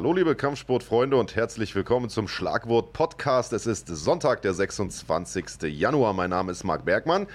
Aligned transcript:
Hallo 0.00 0.14
liebe 0.14 0.34
Kampfsportfreunde 0.34 1.18
und 1.18 1.36
herzlich 1.36 1.74
willkommen 1.74 2.08
zum 2.08 2.26
Schlagwort 2.26 2.94
Podcast. 2.94 3.52
Es 3.52 3.66
ist 3.66 3.86
Sonntag, 3.86 4.40
der 4.40 4.54
26. 4.54 5.60
Januar. 5.64 6.14
Mein 6.14 6.30
Name 6.30 6.52
ist 6.52 6.64
Marc 6.64 6.86
Bergmann. 6.86 7.26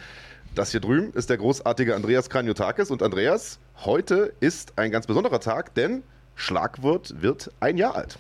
Das 0.55 0.71
hier 0.71 0.79
drüben 0.79 1.13
ist 1.13 1.29
der 1.29 1.37
großartige 1.37 1.93
Andreas 1.93 2.27
Kranjotakis. 2.27 2.89
Und 2.89 3.03
Andreas, 3.03 3.59
heute 3.83 4.33
ist 4.39 4.79
ein 4.79 4.89
ganz 4.89 5.05
besonderer 5.05 5.39
Tag, 5.39 5.75
denn 5.75 6.01
Schlagwort 6.35 7.21
wird 7.21 7.49
ein 7.59 7.77
Jahr 7.77 7.95
alt. 7.95 8.17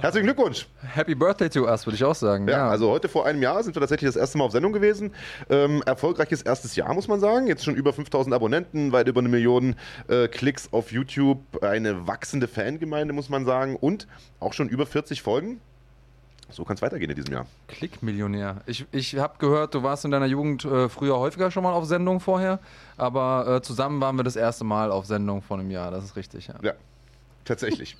Herzlichen 0.00 0.26
Glückwunsch. 0.26 0.68
Happy 0.80 1.14
Birthday 1.14 1.48
to 1.48 1.64
us, 1.64 1.86
würde 1.86 1.96
ich 1.96 2.04
auch 2.04 2.14
sagen. 2.14 2.46
Ja, 2.46 2.58
ja, 2.58 2.68
also 2.68 2.90
heute 2.90 3.08
vor 3.08 3.26
einem 3.26 3.42
Jahr 3.42 3.62
sind 3.62 3.74
wir 3.74 3.80
tatsächlich 3.80 4.08
das 4.08 4.16
erste 4.16 4.38
Mal 4.38 4.44
auf 4.44 4.52
Sendung 4.52 4.72
gewesen. 4.72 5.12
Ähm, 5.50 5.82
erfolgreiches 5.84 6.42
erstes 6.42 6.76
Jahr, 6.76 6.94
muss 6.94 7.08
man 7.08 7.20
sagen. 7.20 7.48
Jetzt 7.48 7.64
schon 7.64 7.74
über 7.74 7.92
5000 7.92 8.34
Abonnenten, 8.34 8.92
weit 8.92 9.08
über 9.08 9.20
eine 9.20 9.28
Million 9.28 9.74
äh, 10.08 10.28
Klicks 10.28 10.72
auf 10.72 10.92
YouTube, 10.92 11.62
eine 11.62 12.06
wachsende 12.06 12.46
Fangemeinde, 12.46 13.12
muss 13.12 13.28
man 13.28 13.44
sagen. 13.44 13.76
Und 13.76 14.06
auch 14.38 14.52
schon 14.52 14.68
über 14.68 14.86
40 14.86 15.22
Folgen. 15.22 15.60
So 16.52 16.64
kann 16.64 16.76
es 16.76 16.82
weitergehen 16.82 17.10
in 17.10 17.16
diesem 17.16 17.32
Jahr. 17.32 17.46
Klickmillionär. 17.68 18.60
Ich, 18.66 18.84
ich 18.92 19.16
habe 19.16 19.38
gehört, 19.38 19.74
du 19.74 19.82
warst 19.82 20.04
in 20.04 20.10
deiner 20.10 20.26
Jugend 20.26 20.64
äh, 20.64 20.88
früher 20.88 21.18
häufiger 21.18 21.50
schon 21.50 21.62
mal 21.62 21.72
auf 21.72 21.86
Sendung 21.86 22.20
vorher, 22.20 22.60
aber 22.98 23.56
äh, 23.56 23.62
zusammen 23.62 24.00
waren 24.00 24.16
wir 24.16 24.22
das 24.22 24.36
erste 24.36 24.64
Mal 24.64 24.90
auf 24.90 25.06
Sendung 25.06 25.40
vor 25.40 25.58
einem 25.58 25.70
Jahr. 25.70 25.90
Das 25.90 26.04
ist 26.04 26.14
richtig, 26.14 26.48
ja. 26.48 26.54
Ja, 26.62 26.74
Tatsächlich. 27.44 27.96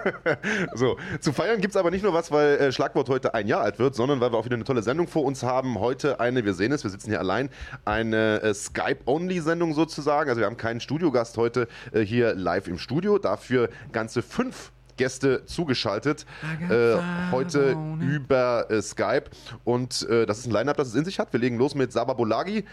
so, 0.74 0.96
zu 1.20 1.32
feiern 1.32 1.60
gibt 1.60 1.74
es 1.74 1.76
aber 1.76 1.90
nicht 1.90 2.02
nur 2.02 2.14
was, 2.14 2.30
weil 2.30 2.56
äh, 2.56 2.72
Schlagwort 2.72 3.08
heute 3.08 3.34
ein 3.34 3.48
Jahr 3.48 3.62
alt 3.62 3.78
wird, 3.78 3.96
sondern 3.96 4.20
weil 4.20 4.32
wir 4.32 4.38
auch 4.38 4.44
wieder 4.44 4.54
eine 4.54 4.64
tolle 4.64 4.82
Sendung 4.82 5.08
vor 5.08 5.24
uns 5.24 5.42
haben. 5.42 5.78
Heute 5.80 6.20
eine, 6.20 6.44
wir 6.44 6.54
sehen 6.54 6.70
es, 6.70 6.84
wir 6.84 6.90
sitzen 6.90 7.10
hier 7.10 7.18
allein, 7.18 7.50
eine 7.84 8.40
äh, 8.42 8.54
Skype-Only-Sendung 8.54 9.74
sozusagen. 9.74 10.28
Also 10.28 10.40
wir 10.40 10.46
haben 10.46 10.56
keinen 10.56 10.80
Studiogast 10.80 11.36
heute 11.36 11.66
äh, 11.92 12.00
hier 12.00 12.34
live 12.34 12.68
im 12.68 12.78
Studio, 12.78 13.18
dafür 13.18 13.70
ganze 13.92 14.22
fünf 14.22 14.70
Gäste 15.00 15.46
zugeschaltet. 15.46 16.26
Äh, 16.68 16.96
heute 17.32 17.74
über 18.00 18.70
äh, 18.70 18.82
Skype. 18.82 19.24
Und 19.64 20.06
äh, 20.08 20.26
das 20.26 20.40
ist 20.40 20.46
ein 20.46 20.52
Line-Up, 20.52 20.76
das 20.76 20.88
es 20.88 20.94
in 20.94 21.06
sich 21.06 21.18
hat. 21.18 21.32
Wir 21.32 21.40
legen 21.40 21.56
los 21.56 21.74
mit 21.74 21.90
Saba 21.90 22.12
Bolagi. 22.12 22.66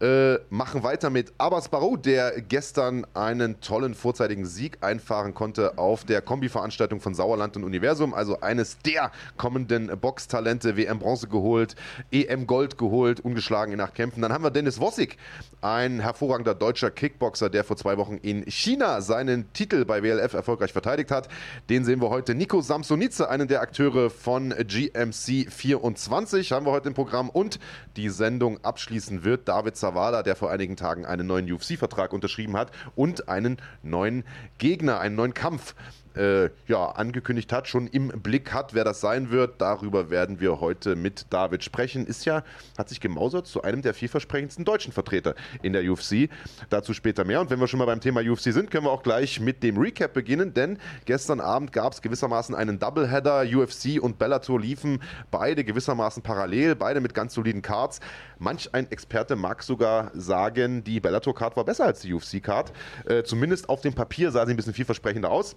Äh, 0.00 0.38
machen 0.48 0.82
weiter 0.82 1.10
mit 1.10 1.34
Abbas 1.36 1.68
Barou, 1.68 1.98
der 1.98 2.40
gestern 2.40 3.06
einen 3.12 3.60
tollen 3.60 3.92
vorzeitigen 3.92 4.46
Sieg 4.46 4.78
einfahren 4.80 5.34
konnte 5.34 5.76
auf 5.76 6.04
der 6.04 6.22
Kombi-Veranstaltung 6.22 7.02
von 7.02 7.14
Sauerland 7.14 7.54
und 7.58 7.64
Universum. 7.64 8.14
Also 8.14 8.40
eines 8.40 8.78
der 8.78 9.12
kommenden 9.36 9.88
Boxtalente, 10.00 10.78
WM 10.78 11.00
Bronze 11.00 11.28
geholt, 11.28 11.76
EM 12.10 12.46
Gold 12.46 12.78
geholt, 12.78 13.20
ungeschlagen 13.20 13.74
in 13.74 13.80
acht 13.82 13.94
Kämpfen. 13.94 14.22
Dann 14.22 14.32
haben 14.32 14.42
wir 14.42 14.50
Dennis 14.50 14.80
Wossig, 14.80 15.18
ein 15.60 16.00
hervorragender 16.00 16.54
deutscher 16.54 16.90
Kickboxer, 16.90 17.50
der 17.50 17.62
vor 17.62 17.76
zwei 17.76 17.98
Wochen 17.98 18.16
in 18.22 18.44
China 18.44 19.02
seinen 19.02 19.52
Titel 19.52 19.84
bei 19.84 20.02
WLF 20.02 20.32
erfolgreich 20.32 20.72
verteidigt 20.72 21.10
hat. 21.10 21.28
Den 21.68 21.84
sehen 21.84 22.00
wir 22.00 22.08
heute. 22.08 22.34
Nico 22.34 22.62
Samsonice, 22.62 23.28
einen 23.28 23.48
der 23.48 23.60
Akteure 23.60 24.08
von 24.08 24.54
GMC 24.66 25.50
24, 25.50 26.52
haben 26.52 26.64
wir 26.64 26.72
heute 26.72 26.88
im 26.88 26.94
Programm. 26.94 27.28
Und 27.28 27.60
die 27.96 28.08
Sendung 28.08 28.64
abschließen 28.64 29.24
wird 29.24 29.46
David 29.46 29.76
Savard 29.76 29.89
Zavala, 29.90 30.22
der 30.22 30.36
vor 30.36 30.50
einigen 30.50 30.76
Tagen 30.76 31.04
einen 31.04 31.26
neuen 31.26 31.50
UFC-Vertrag 31.50 32.12
unterschrieben 32.12 32.56
hat 32.56 32.70
und 32.94 33.28
einen 33.28 33.56
neuen 33.82 34.22
Gegner, 34.58 35.00
einen 35.00 35.16
neuen 35.16 35.34
Kampf 35.34 35.74
äh, 36.20 36.50
ja, 36.66 36.90
angekündigt 36.90 37.50
hat, 37.50 37.66
schon 37.66 37.86
im 37.86 38.08
Blick 38.08 38.52
hat, 38.52 38.74
wer 38.74 38.84
das 38.84 39.00
sein 39.00 39.30
wird. 39.30 39.60
Darüber 39.60 40.10
werden 40.10 40.38
wir 40.38 40.60
heute 40.60 40.94
mit 40.94 41.26
David 41.30 41.64
sprechen. 41.64 42.06
Ist 42.06 42.26
ja, 42.26 42.44
hat 42.76 42.90
sich 42.90 43.00
gemausert 43.00 43.46
zu 43.46 43.62
einem 43.62 43.80
der 43.80 43.94
vielversprechendsten 43.94 44.66
deutschen 44.66 44.92
Vertreter 44.92 45.34
in 45.62 45.72
der 45.72 45.90
UFC. 45.90 46.28
Dazu 46.68 46.92
später 46.92 47.24
mehr. 47.24 47.40
Und 47.40 47.48
wenn 47.48 47.58
wir 47.58 47.68
schon 47.68 47.78
mal 47.78 47.86
beim 47.86 48.02
Thema 48.02 48.20
UFC 48.20 48.52
sind, 48.52 48.70
können 48.70 48.84
wir 48.84 48.90
auch 48.90 49.02
gleich 49.02 49.40
mit 49.40 49.62
dem 49.62 49.78
Recap 49.78 50.12
beginnen, 50.12 50.52
denn 50.52 50.78
gestern 51.06 51.40
Abend 51.40 51.72
gab 51.72 51.94
es 51.94 52.02
gewissermaßen 52.02 52.54
einen 52.54 52.78
Doubleheader. 52.78 53.46
UFC 53.50 54.00
und 54.00 54.18
Bellator 54.18 54.60
liefen 54.60 55.02
beide 55.30 55.64
gewissermaßen 55.64 56.22
parallel, 56.22 56.74
beide 56.74 57.00
mit 57.00 57.14
ganz 57.14 57.32
soliden 57.32 57.62
Cards. 57.62 58.00
Manch 58.38 58.74
ein 58.74 58.90
Experte 58.90 59.36
mag 59.36 59.62
sogar 59.62 60.10
sagen, 60.14 60.84
die 60.84 61.00
Bellator-Card 61.00 61.56
war 61.56 61.64
besser 61.64 61.86
als 61.86 62.00
die 62.00 62.12
UFC-Card. 62.12 62.72
Äh, 63.06 63.22
zumindest 63.22 63.70
auf 63.70 63.80
dem 63.80 63.94
Papier 63.94 64.30
sah 64.30 64.44
sie 64.44 64.52
ein 64.52 64.56
bisschen 64.56 64.74
vielversprechender 64.74 65.30
aus 65.30 65.56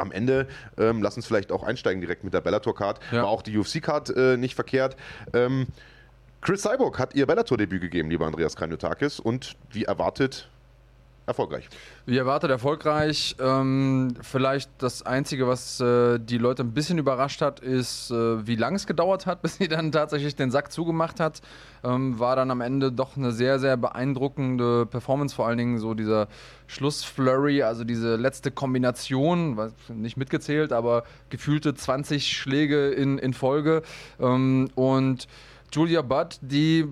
am 0.00 0.12
Ende, 0.12 0.48
ähm, 0.78 1.02
lass 1.02 1.16
uns 1.16 1.26
vielleicht 1.26 1.52
auch 1.52 1.62
einsteigen 1.62 2.00
direkt 2.00 2.24
mit 2.24 2.34
der 2.34 2.40
Bellator-Card, 2.40 3.00
ja. 3.12 3.22
war 3.22 3.28
auch 3.28 3.42
die 3.42 3.56
UFC-Card 3.56 4.16
äh, 4.16 4.36
nicht 4.36 4.54
verkehrt. 4.54 4.96
Ähm, 5.32 5.66
Chris 6.40 6.62
Cyborg 6.62 6.98
hat 6.98 7.14
ihr 7.14 7.26
Bellator-Debüt 7.26 7.80
gegeben, 7.80 8.10
lieber 8.10 8.26
Andreas 8.26 8.56
Kranjotakis, 8.56 9.20
und 9.20 9.56
wie 9.70 9.84
erwartet 9.84 10.49
erfolgreich. 11.30 11.68
Wie 12.06 12.18
erwartet 12.18 12.50
erfolgreich. 12.50 13.36
Ähm, 13.40 14.14
vielleicht 14.20 14.70
das 14.78 15.02
Einzige, 15.02 15.48
was 15.48 15.80
äh, 15.80 16.18
die 16.18 16.38
Leute 16.38 16.62
ein 16.62 16.72
bisschen 16.72 16.98
überrascht 16.98 17.40
hat, 17.40 17.60
ist, 17.60 18.10
äh, 18.10 18.46
wie 18.46 18.56
lange 18.56 18.76
es 18.76 18.86
gedauert 18.86 19.26
hat, 19.26 19.42
bis 19.42 19.56
sie 19.56 19.68
dann 19.68 19.92
tatsächlich 19.92 20.36
den 20.36 20.50
Sack 20.50 20.72
zugemacht 20.72 21.20
hat. 21.20 21.40
Ähm, 21.82 22.18
war 22.18 22.36
dann 22.36 22.50
am 22.50 22.60
Ende 22.60 22.92
doch 22.92 23.16
eine 23.16 23.32
sehr, 23.32 23.58
sehr 23.58 23.76
beeindruckende 23.76 24.86
Performance, 24.86 25.34
vor 25.34 25.46
allen 25.46 25.58
Dingen 25.58 25.78
so 25.78 25.94
dieser 25.94 26.28
Schlussflurry, 26.66 27.62
also 27.62 27.84
diese 27.84 28.16
letzte 28.16 28.50
Kombination, 28.50 29.72
nicht 29.88 30.16
mitgezählt, 30.16 30.72
aber 30.72 31.04
gefühlte 31.30 31.74
20 31.74 32.36
Schläge 32.36 32.90
in, 32.90 33.18
in 33.18 33.32
Folge. 33.32 33.82
Ähm, 34.18 34.70
und 34.74 35.26
Julia 35.72 36.02
Budd, 36.02 36.38
die 36.40 36.86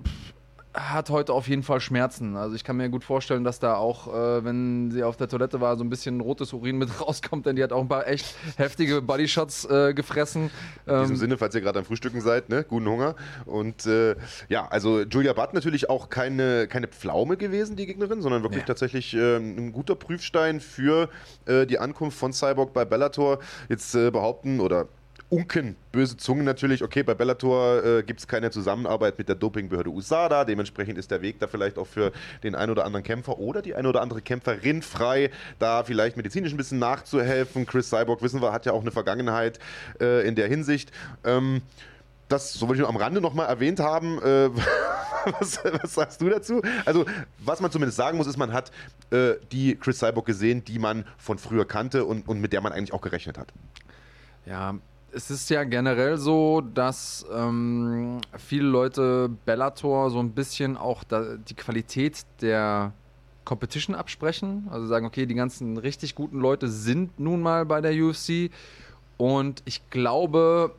hat 0.73 1.09
heute 1.09 1.33
auf 1.33 1.47
jeden 1.47 1.63
Fall 1.63 1.81
Schmerzen. 1.81 2.35
Also 2.35 2.55
ich 2.55 2.63
kann 2.63 2.77
mir 2.77 2.89
gut 2.89 3.03
vorstellen, 3.03 3.43
dass 3.43 3.59
da 3.59 3.75
auch, 3.75 4.07
äh, 4.07 4.43
wenn 4.45 4.91
sie 4.91 5.03
auf 5.03 5.17
der 5.17 5.27
Toilette 5.27 5.59
war, 5.61 5.75
so 5.77 5.83
ein 5.83 5.89
bisschen 5.89 6.21
rotes 6.21 6.53
Urin 6.53 6.77
mit 6.77 7.01
rauskommt, 7.01 7.47
denn 7.47 7.55
die 7.55 7.63
hat 7.63 7.73
auch 7.73 7.81
ein 7.81 7.87
paar 7.87 8.07
echt 8.07 8.35
heftige 8.57 9.01
Bodyshots 9.01 9.65
äh, 9.65 9.93
gefressen. 9.95 10.51
In 10.85 10.99
diesem 10.99 11.15
ähm, 11.15 11.15
Sinne, 11.15 11.37
falls 11.37 11.55
ihr 11.55 11.61
gerade 11.61 11.79
am 11.79 11.85
Frühstücken 11.85 12.21
seid, 12.21 12.49
ne? 12.49 12.63
guten 12.63 12.87
Hunger. 12.87 13.15
Und 13.45 13.87
äh, 13.87 14.15
ja, 14.47 14.67
also 14.67 15.01
Julia 15.01 15.33
Budd 15.33 15.53
natürlich 15.53 15.89
auch 15.89 16.09
keine, 16.09 16.67
keine 16.67 16.87
Pflaume 16.87 17.37
gewesen, 17.37 17.75
die 17.75 17.87
Gegnerin, 17.87 18.21
sondern 18.21 18.43
wirklich 18.43 18.61
ja. 18.61 18.67
tatsächlich 18.67 19.15
ähm, 19.15 19.57
ein 19.57 19.71
guter 19.71 19.95
Prüfstein 19.95 20.59
für 20.59 21.09
äh, 21.47 21.65
die 21.65 21.79
Ankunft 21.79 22.17
von 22.17 22.31
Cyborg 22.31 22.73
bei 22.73 22.85
Bellator. 22.85 23.39
Jetzt 23.69 23.95
äh, 23.95 24.11
behaupten 24.11 24.59
oder 24.59 24.87
Unken, 25.31 25.75
böse 25.91 26.17
Zungen 26.17 26.43
natürlich, 26.43 26.83
okay, 26.83 27.03
bei 27.03 27.13
Bellator 27.13 27.85
äh, 27.85 28.03
gibt 28.03 28.19
es 28.19 28.27
keine 28.27 28.49
Zusammenarbeit 28.49 29.19
mit 29.19 29.29
der 29.29 29.35
Dopingbehörde 29.35 29.91
USADA, 29.91 30.43
dementsprechend 30.43 30.97
ist 30.97 31.11
der 31.11 31.21
Weg 31.21 31.39
da 31.39 31.45
vielleicht 31.45 31.77
auch 31.77 31.85
für 31.85 32.11
den 32.41 32.55
einen 32.55 32.71
oder 32.71 32.83
anderen 32.83 33.03
Kämpfer 33.03 33.37
oder 33.37 33.61
die 33.61 33.75
eine 33.75 33.87
oder 33.87 34.01
andere 34.01 34.23
Kämpferin 34.23 34.81
frei, 34.81 35.29
da 35.59 35.83
vielleicht 35.83 36.17
medizinisch 36.17 36.51
ein 36.51 36.57
bisschen 36.57 36.79
nachzuhelfen. 36.79 37.67
Chris 37.67 37.89
Cyborg, 37.89 38.23
wissen 38.23 38.41
wir, 38.41 38.51
hat 38.51 38.65
ja 38.65 38.71
auch 38.71 38.81
eine 38.81 38.89
Vergangenheit 38.89 39.59
äh, 40.01 40.27
in 40.27 40.33
der 40.33 40.47
Hinsicht. 40.47 40.91
Ähm, 41.23 41.61
das, 42.27 42.53
so 42.53 42.67
wollte 42.67 42.81
ich 42.81 42.87
nur 42.87 42.89
am 42.89 42.97
Rande 42.97 43.21
nochmal 43.21 43.47
erwähnt 43.47 43.79
haben. 43.79 44.17
Äh, 44.23 44.49
was, 45.39 45.63
was, 45.63 45.93
sagst 45.93 46.21
du 46.21 46.29
dazu? 46.29 46.63
Also, 46.85 47.05
was 47.37 47.59
man 47.59 47.69
zumindest 47.69 47.97
sagen 47.97 48.17
muss, 48.17 48.25
ist, 48.25 48.37
man 48.37 48.51
hat 48.51 48.71
äh, 49.11 49.33
die 49.51 49.75
Chris 49.75 49.99
Cyborg 49.99 50.25
gesehen, 50.25 50.63
die 50.63 50.79
man 50.79 51.05
von 51.19 51.37
früher 51.37 51.67
kannte 51.67 52.05
und, 52.05 52.27
und 52.27 52.41
mit 52.41 52.51
der 52.51 52.61
man 52.61 52.71
eigentlich 52.71 52.93
auch 52.93 53.01
gerechnet 53.01 53.37
hat. 53.37 53.53
Ja, 54.47 54.75
es 55.13 55.31
ist 55.31 55.49
ja 55.49 55.63
generell 55.63 56.17
so, 56.17 56.61
dass 56.61 57.25
ähm, 57.33 58.21
viele 58.37 58.67
Leute 58.67 59.29
Bellator 59.45 60.09
so 60.09 60.19
ein 60.19 60.31
bisschen 60.31 60.77
auch 60.77 61.03
da, 61.03 61.35
die 61.35 61.55
Qualität 61.55 62.25
der 62.41 62.93
Competition 63.45 63.95
absprechen. 63.95 64.67
Also 64.69 64.87
sagen, 64.87 65.05
okay, 65.05 65.25
die 65.25 65.35
ganzen 65.35 65.77
richtig 65.77 66.15
guten 66.15 66.39
Leute 66.39 66.67
sind 66.67 67.19
nun 67.19 67.41
mal 67.41 67.65
bei 67.65 67.81
der 67.81 67.93
UFC. 67.93 68.51
Und 69.17 69.61
ich 69.65 69.89
glaube, 69.89 70.75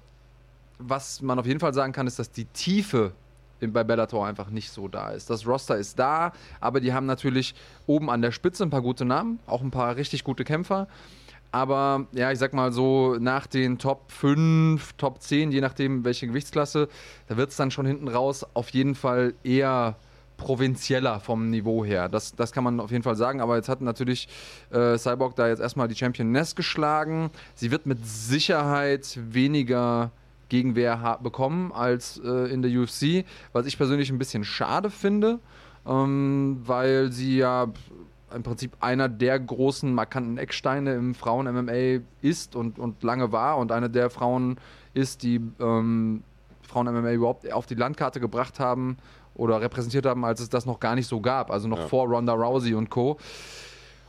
was 0.78 1.20
man 1.20 1.38
auf 1.38 1.46
jeden 1.46 1.60
Fall 1.60 1.74
sagen 1.74 1.92
kann, 1.92 2.06
ist, 2.06 2.18
dass 2.18 2.30
die 2.30 2.46
Tiefe 2.46 3.12
bei 3.60 3.84
Bellator 3.84 4.26
einfach 4.26 4.48
nicht 4.48 4.70
so 4.70 4.88
da 4.88 5.10
ist. 5.10 5.28
Das 5.28 5.46
Roster 5.46 5.76
ist 5.76 5.98
da, 5.98 6.32
aber 6.60 6.80
die 6.80 6.94
haben 6.94 7.06
natürlich 7.06 7.54
oben 7.86 8.08
an 8.08 8.22
der 8.22 8.32
Spitze 8.32 8.62
ein 8.62 8.70
paar 8.70 8.80
gute 8.80 9.04
Namen, 9.04 9.38
auch 9.46 9.60
ein 9.60 9.70
paar 9.70 9.96
richtig 9.96 10.24
gute 10.24 10.44
Kämpfer. 10.44 10.88
Aber 11.52 12.06
ja, 12.12 12.30
ich 12.30 12.38
sag 12.38 12.52
mal 12.54 12.72
so, 12.72 13.16
nach 13.18 13.46
den 13.46 13.78
Top 13.78 14.12
5, 14.12 14.92
Top 14.94 15.20
10, 15.20 15.50
je 15.50 15.60
nachdem 15.60 16.04
welche 16.04 16.26
Gewichtsklasse, 16.26 16.88
da 17.26 17.36
wird 17.36 17.50
es 17.50 17.56
dann 17.56 17.70
schon 17.70 17.86
hinten 17.86 18.08
raus 18.08 18.46
auf 18.54 18.70
jeden 18.70 18.94
Fall 18.94 19.34
eher 19.42 19.96
provinzieller 20.36 21.20
vom 21.20 21.50
Niveau 21.50 21.84
her. 21.84 22.08
Das, 22.08 22.34
das 22.34 22.52
kann 22.52 22.64
man 22.64 22.80
auf 22.80 22.90
jeden 22.90 23.02
Fall 23.02 23.16
sagen. 23.16 23.40
Aber 23.40 23.56
jetzt 23.56 23.68
hat 23.68 23.80
natürlich 23.82 24.28
äh, 24.70 24.96
Cyborg 24.96 25.36
da 25.36 25.48
jetzt 25.48 25.60
erstmal 25.60 25.86
die 25.86 25.94
Championess 25.94 26.54
geschlagen. 26.56 27.30
Sie 27.54 27.70
wird 27.70 27.86
mit 27.86 28.06
Sicherheit 28.06 29.18
weniger 29.20 30.12
Gegenwehr 30.48 31.18
bekommen 31.22 31.72
als 31.72 32.20
äh, 32.24 32.52
in 32.52 32.62
der 32.62 32.70
UFC, 32.70 33.24
was 33.52 33.66
ich 33.66 33.76
persönlich 33.76 34.10
ein 34.10 34.18
bisschen 34.18 34.44
schade 34.44 34.90
finde, 34.90 35.38
ähm, 35.86 36.60
weil 36.64 37.12
sie 37.12 37.36
ja 37.36 37.68
im 38.34 38.42
Prinzip 38.42 38.76
einer 38.80 39.08
der 39.08 39.38
großen 39.38 39.92
markanten 39.92 40.38
Ecksteine 40.38 40.94
im 40.94 41.14
Frauen-MMA 41.14 42.02
ist 42.22 42.56
und, 42.56 42.78
und 42.78 43.02
lange 43.02 43.32
war 43.32 43.58
und 43.58 43.72
eine 43.72 43.90
der 43.90 44.10
Frauen 44.10 44.58
ist, 44.94 45.22
die 45.22 45.40
ähm, 45.58 46.22
Frauen-MMA 46.62 47.12
überhaupt 47.12 47.50
auf 47.52 47.66
die 47.66 47.74
Landkarte 47.74 48.20
gebracht 48.20 48.60
haben 48.60 48.96
oder 49.34 49.60
repräsentiert 49.60 50.06
haben, 50.06 50.24
als 50.24 50.40
es 50.40 50.48
das 50.48 50.66
noch 50.66 50.80
gar 50.80 50.94
nicht 50.94 51.06
so 51.06 51.20
gab, 51.20 51.50
also 51.50 51.68
noch 51.68 51.78
ja. 51.78 51.88
vor 51.88 52.06
Ronda 52.06 52.32
Rousey 52.32 52.74
und 52.74 52.90
Co. 52.90 53.18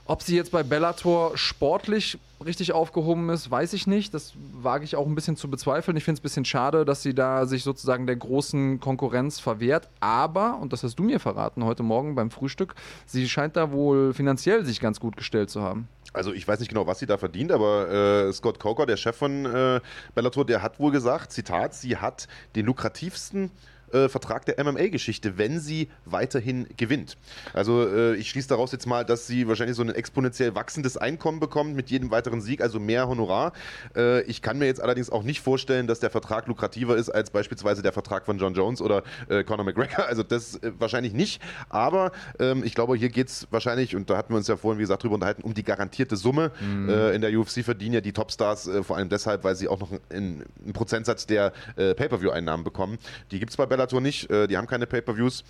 Ob 0.06 0.24
sie 0.24 0.36
jetzt 0.36 0.52
bei 0.52 0.64
Bellator 0.64 1.38
sportlich 1.38 2.18
richtig 2.44 2.74
aufgehoben 2.74 3.30
ist, 3.30 3.52
weiß 3.52 3.74
ich 3.74 3.88
nicht. 3.88 4.14
Das 4.14 4.34
wage 4.54 4.84
ich 4.84 4.96
auch 4.96 5.06
ein 5.06 5.16
bisschen 5.16 5.36
zu 5.36 5.50
bezweifeln. 5.50 5.96
Ich 5.96 6.04
finde 6.04 6.18
es 6.18 6.22
ein 6.22 6.24
bisschen 6.24 6.46
schade, 6.46 6.86
dass 6.86 7.04
sie 7.04 7.14
da 7.14 7.46
sich 7.46 7.64
sozusagen 7.64 8.08
der 8.08 8.16
großen 8.16 8.80
Konkurrenz 8.80 9.40
verwehrt. 9.40 9.90
Aber, 10.00 10.58
und 10.60 10.74
das 10.74 10.84
hast 10.84 10.98
du 10.98 11.04
mir 11.04 11.20
verraten 11.20 11.64
heute 11.64 11.84
Morgen 11.84 12.16
beim 12.16 12.32
Frühstück, 12.32 12.76
sie 13.06 13.30
scheint 13.30 13.56
da 13.56 13.72
wohl 13.72 14.14
finanziell 14.14 14.66
sich 14.66 14.80
ganz 14.80 15.00
gut 15.00 15.18
gestellt 15.18 15.50
zu 15.50 15.62
haben. 15.62 15.88
Also 16.14 16.34
ich 16.34 16.46
weiß 16.48 16.60
nicht 16.60 16.70
genau, 16.70 16.88
was 16.88 17.00
sie 17.00 17.06
da 17.06 17.18
verdient, 17.18 17.52
aber 17.52 17.90
äh, 17.90 18.34
Scott 18.34 18.60
Coker, 18.60 18.86
der 18.86 18.98
Chef 18.98 19.16
von 19.16 19.46
äh, 19.46 19.80
Bellator, 20.14 20.46
der 20.46 20.62
hat 20.62 20.80
wohl 20.80 20.92
gesagt, 20.92 21.32
Zitat, 21.32 21.74
sie 21.74 21.96
hat 21.96 22.28
den 22.56 22.66
lukrativsten 22.66 23.50
äh, 23.94 24.10
Vertrag 24.10 24.46
der 24.46 24.64
MMA-Geschichte, 24.64 25.38
wenn 25.38 25.60
sie 25.60 25.90
weiterhin 26.06 26.68
gewinnt. 26.78 27.18
Also 27.54 27.88
äh, 27.88 28.16
ich 28.16 28.30
schließe 28.30 28.48
daraus 28.48 28.72
jetzt 28.72 28.86
mal, 28.86 29.06
dass 29.06 29.28
sie 29.28 29.48
wahrscheinlich 29.48 29.76
so 29.76 29.84
ein 29.84 29.90
exponentiell 29.90 30.56
wachsendes 30.56 30.98
Einkommen 30.98 31.40
bekommt 31.40 31.76
mit 31.76 31.90
jedem 31.90 32.12
weiteren 32.12 32.42
Sieg, 32.42 32.62
also 32.62 32.80
mehr 32.80 33.08
Honorar. 33.08 33.54
Äh, 33.96 34.22
ich 34.24 34.42
kann 34.42 34.58
mir 34.58 34.66
jetzt 34.66 34.82
allerdings 34.82 35.10
auch 35.10 35.24
nicht 35.24 35.42
vorstellen, 35.42 35.88
dass 35.88 36.00
der 36.00 36.10
Vertrag 36.10 36.48
lukrativer 36.48 36.96
ist 36.96 37.10
als 37.10 37.32
beispielsweise 37.32 37.82
der 37.82 37.94
Vertrag 37.94 38.26
von 38.26 38.38
John 38.38 38.54
Jones 38.54 38.82
oder 38.82 39.04
äh, 39.30 39.44
Conor 39.44 39.66
McGregor. 39.66 40.06
Also 40.12 40.24
das 40.24 40.56
äh, 40.58 40.74
wahrscheinlich 40.78 41.14
nicht. 41.14 41.42
Aber 41.70 42.12
ähm, 42.38 42.64
ich 42.66 42.76
glaube, 42.76 42.98
hier 42.98 43.10
geht 43.10 43.28
es 43.28 43.48
wahrscheinlich, 43.50 43.96
und 43.96 44.10
da 44.10 44.18
hatten 44.18 44.34
wir 44.34 44.38
uns 44.38 44.48
ja 44.48 44.58
vorhin, 44.58 44.78
wie 44.78 44.84
gesagt, 44.84 45.04
drüber 45.04 45.16
unterhalten, 45.16 45.44
um 45.44 45.54
die 45.54 45.64
garantierte 45.64 46.18
Summe. 46.18 46.52
Mhm. 46.60 46.90
Äh, 46.90 47.12
in 47.12 47.22
der 47.22 47.32
UFC 47.38 47.64
verdienen 47.64 47.94
ja 47.94 48.02
die 48.02 48.12
Topstars 48.12 48.70
vor 48.82 48.98
allem 48.98 49.08
deshalb, 49.08 49.44
weil 49.44 49.56
sie 49.56 49.68
auch 49.68 49.80
noch 49.80 49.92
einen, 50.10 50.44
einen 50.64 50.74
Prozentsatz 50.74 51.28
der 51.28 51.54
Pay-Per-View-Einnahmen 51.76 52.64
bekommen. 52.64 52.98
Die 53.32 53.40
gibt 53.40 53.52
es 53.52 53.58
bei 53.58 53.66
Bella 53.66 53.81
Bellator 53.82 54.02
nicht, 54.02 54.30
äh, 54.30 54.48
die 54.48 54.58
haben 54.58 54.68
keine 54.68 54.86
Pay-Per-Views. 54.88 55.44